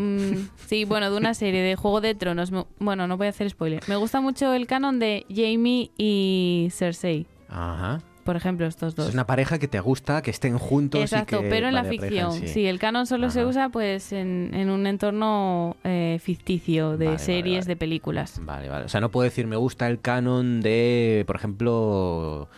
mm, 0.00 0.48
sí, 0.66 0.86
bueno, 0.86 1.10
de 1.10 1.18
una 1.18 1.34
serie 1.34 1.60
de 1.60 1.76
Juego 1.76 2.00
de 2.00 2.14
Tronos. 2.14 2.50
Bueno, 2.78 3.06
no 3.06 3.18
voy 3.18 3.26
a 3.26 3.30
hacer 3.30 3.50
spoiler. 3.50 3.82
Me 3.86 3.96
gusta 3.96 4.22
mucho 4.22 4.54
el 4.54 4.66
canon 4.66 4.98
de 4.98 5.26
Jamie 5.28 5.90
y 5.98 6.68
Cersei. 6.70 7.26
Ajá. 7.50 8.00
Por 8.30 8.36
ejemplo, 8.36 8.64
estos 8.64 8.94
dos. 8.94 9.08
Es 9.08 9.14
una 9.14 9.26
pareja 9.26 9.58
que 9.58 9.66
te 9.66 9.80
gusta, 9.80 10.22
que 10.22 10.30
estén 10.30 10.56
juntos. 10.56 11.00
y 11.00 11.02
Exacto, 11.02 11.40
que- 11.40 11.48
pero 11.48 11.66
en 11.66 11.74
la 11.74 11.82
vale, 11.82 11.96
pareja 11.96 12.30
ficción. 12.30 12.48
sí. 12.48 12.54
Sí. 12.54 12.66
el 12.68 12.78
canon 12.78 13.04
solo 13.04 13.28
se 13.28 13.44
usa 13.44 13.70
pues 13.70 14.12
en, 14.12 14.52
en 14.54 14.70
un 14.70 14.86
entorno 14.86 15.76
eh, 15.82 16.20
ficticio 16.22 16.96
de 16.96 17.06
vale, 17.06 17.18
series, 17.18 17.64
vale. 17.64 17.72
de 17.74 17.76
películas. 17.76 18.40
Vale, 18.40 18.68
vale. 18.68 18.84
O 18.84 18.88
sea, 18.88 19.00
no 19.00 19.10
puedo 19.10 19.24
decir 19.24 19.48
me 19.48 19.56
gusta 19.56 19.88
el 19.88 20.00
canon 20.00 20.60
de, 20.60 21.24
por 21.26 21.34
ejemplo, 21.34 22.48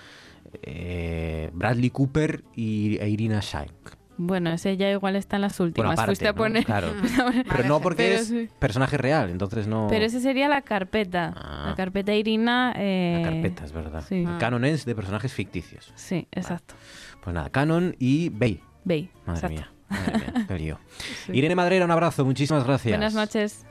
eh, 0.62 1.48
Bradley 1.54 1.88
Cooper 1.88 2.44
y, 2.54 2.98
e 2.98 3.08
Irina 3.08 3.40
Shayk. 3.40 3.72
Bueno, 4.26 4.50
ese 4.52 4.76
ya 4.76 4.90
igual 4.90 5.16
está 5.16 5.36
en 5.36 5.42
las 5.42 5.58
últimas. 5.60 5.92
aparte, 5.92 6.06
Fuiste 6.10 6.28
a 6.28 6.32
¿no? 6.32 6.36
poner. 6.36 6.64
Claro. 6.64 6.88
Pero 7.48 7.64
no 7.64 7.80
porque 7.80 8.04
Pero 8.04 8.14
es 8.20 8.28
sí. 8.28 8.48
personaje 8.58 8.96
real, 8.96 9.30
entonces 9.30 9.66
no... 9.66 9.86
Pero 9.90 10.04
ese 10.04 10.20
sería 10.20 10.48
la 10.48 10.62
carpeta. 10.62 11.32
La 11.66 11.74
carpeta 11.76 12.14
Irina. 12.14 12.72
eh, 12.76 13.14
Ah. 13.16 13.20
La 13.26 13.32
carpeta, 13.32 13.64
es 13.64 13.72
verdad. 13.72 14.04
sí. 14.08 14.22
El 14.22 14.38
canon 14.38 14.64
es 14.64 14.84
de 14.84 14.94
personajes 14.94 15.32
ficticios. 15.32 15.92
Sí, 15.96 16.26
exacto. 16.30 16.74
Pues 17.22 17.34
nada, 17.34 17.50
canon 17.50 17.94
y 17.98 18.28
Bey. 18.30 18.60
Bey. 18.84 19.10
Madre 19.26 19.38
exacto. 19.38 19.54
mía. 19.56 19.72
Madre 19.88 20.18
mía, 20.18 20.44
qué 20.48 20.58
lío. 20.58 20.78
Irene 21.32 21.54
Madrera, 21.54 21.84
un 21.84 21.90
abrazo, 21.90 22.24
muchísimas 22.24 22.64
gracias. 22.64 22.92
Buenas 22.96 23.14
noches. 23.14 23.64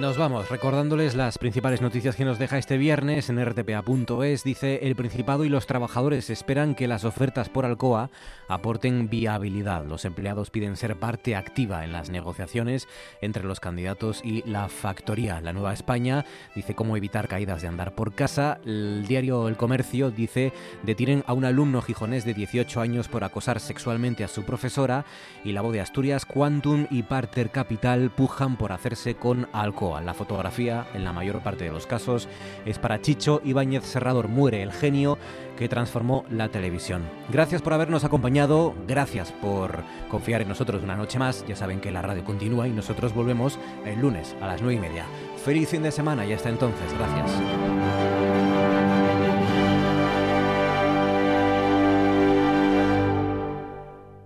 Nos 0.00 0.16
vamos 0.16 0.48
recordándoles 0.48 1.14
las 1.14 1.36
principales 1.36 1.82
noticias 1.82 2.16
que 2.16 2.24
nos 2.24 2.38
deja 2.38 2.56
este 2.56 2.78
viernes 2.78 3.28
en 3.28 3.44
rtpa.es. 3.44 4.42
Dice, 4.42 4.78
el 4.82 4.96
Principado 4.96 5.44
y 5.44 5.50
los 5.50 5.66
trabajadores 5.66 6.30
esperan 6.30 6.74
que 6.74 6.88
las 6.88 7.04
ofertas 7.04 7.50
por 7.50 7.66
Alcoa 7.66 8.08
aporten 8.48 9.10
viabilidad. 9.10 9.84
Los 9.84 10.06
empleados 10.06 10.48
piden 10.48 10.78
ser 10.78 10.98
parte 10.98 11.36
activa 11.36 11.84
en 11.84 11.92
las 11.92 12.08
negociaciones 12.08 12.88
entre 13.20 13.44
los 13.44 13.60
candidatos 13.60 14.22
y 14.24 14.42
la 14.48 14.70
factoría. 14.70 15.42
La 15.42 15.52
Nueva 15.52 15.74
España 15.74 16.24
dice 16.54 16.74
cómo 16.74 16.96
evitar 16.96 17.28
caídas 17.28 17.60
de 17.60 17.68
andar 17.68 17.94
por 17.94 18.14
casa. 18.14 18.58
El 18.64 19.04
diario 19.06 19.48
El 19.48 19.58
Comercio 19.58 20.10
dice, 20.10 20.54
detienen 20.82 21.24
a 21.26 21.34
un 21.34 21.44
alumno 21.44 21.82
gijonés 21.82 22.24
de 22.24 22.32
18 22.32 22.80
años 22.80 23.08
por 23.08 23.22
acosar 23.22 23.60
sexualmente 23.60 24.24
a 24.24 24.28
su 24.28 24.44
profesora. 24.44 25.04
Y 25.44 25.52
la 25.52 25.60
voz 25.60 25.74
de 25.74 25.82
Asturias, 25.82 26.24
Quantum 26.24 26.86
y 26.90 27.02
Parter 27.02 27.50
Capital 27.50 28.10
pujan 28.10 28.56
por 28.56 28.72
hacerse 28.72 29.14
con 29.16 29.46
Alcoa. 29.52 29.89
La 29.98 30.14
fotografía, 30.14 30.86
en 30.94 31.04
la 31.04 31.12
mayor 31.12 31.40
parte 31.40 31.64
de 31.64 31.72
los 31.72 31.86
casos, 31.86 32.28
es 32.64 32.78
para 32.78 33.00
Chicho 33.00 33.40
Ibáñez 33.44 33.84
Serrador. 33.84 34.28
Muere 34.28 34.62
el 34.62 34.72
genio 34.72 35.18
que 35.58 35.68
transformó 35.68 36.24
la 36.30 36.48
televisión. 36.48 37.02
Gracias 37.30 37.62
por 37.62 37.72
habernos 37.72 38.04
acompañado, 38.04 38.74
gracias 38.86 39.32
por 39.32 39.82
confiar 40.08 40.42
en 40.42 40.48
nosotros 40.48 40.82
una 40.82 40.96
noche 40.96 41.18
más. 41.18 41.44
Ya 41.46 41.56
saben 41.56 41.80
que 41.80 41.90
la 41.90 42.02
radio 42.02 42.24
continúa 42.24 42.68
y 42.68 42.70
nosotros 42.70 43.14
volvemos 43.14 43.58
el 43.84 44.00
lunes 44.00 44.36
a 44.40 44.46
las 44.46 44.62
nueve 44.62 44.76
y 44.76 44.80
media. 44.88 45.04
Feliz 45.44 45.68
fin 45.68 45.82
de 45.82 45.90
semana 45.90 46.24
y 46.24 46.32
hasta 46.32 46.48
entonces. 46.48 46.92
Gracias. 46.96 48.29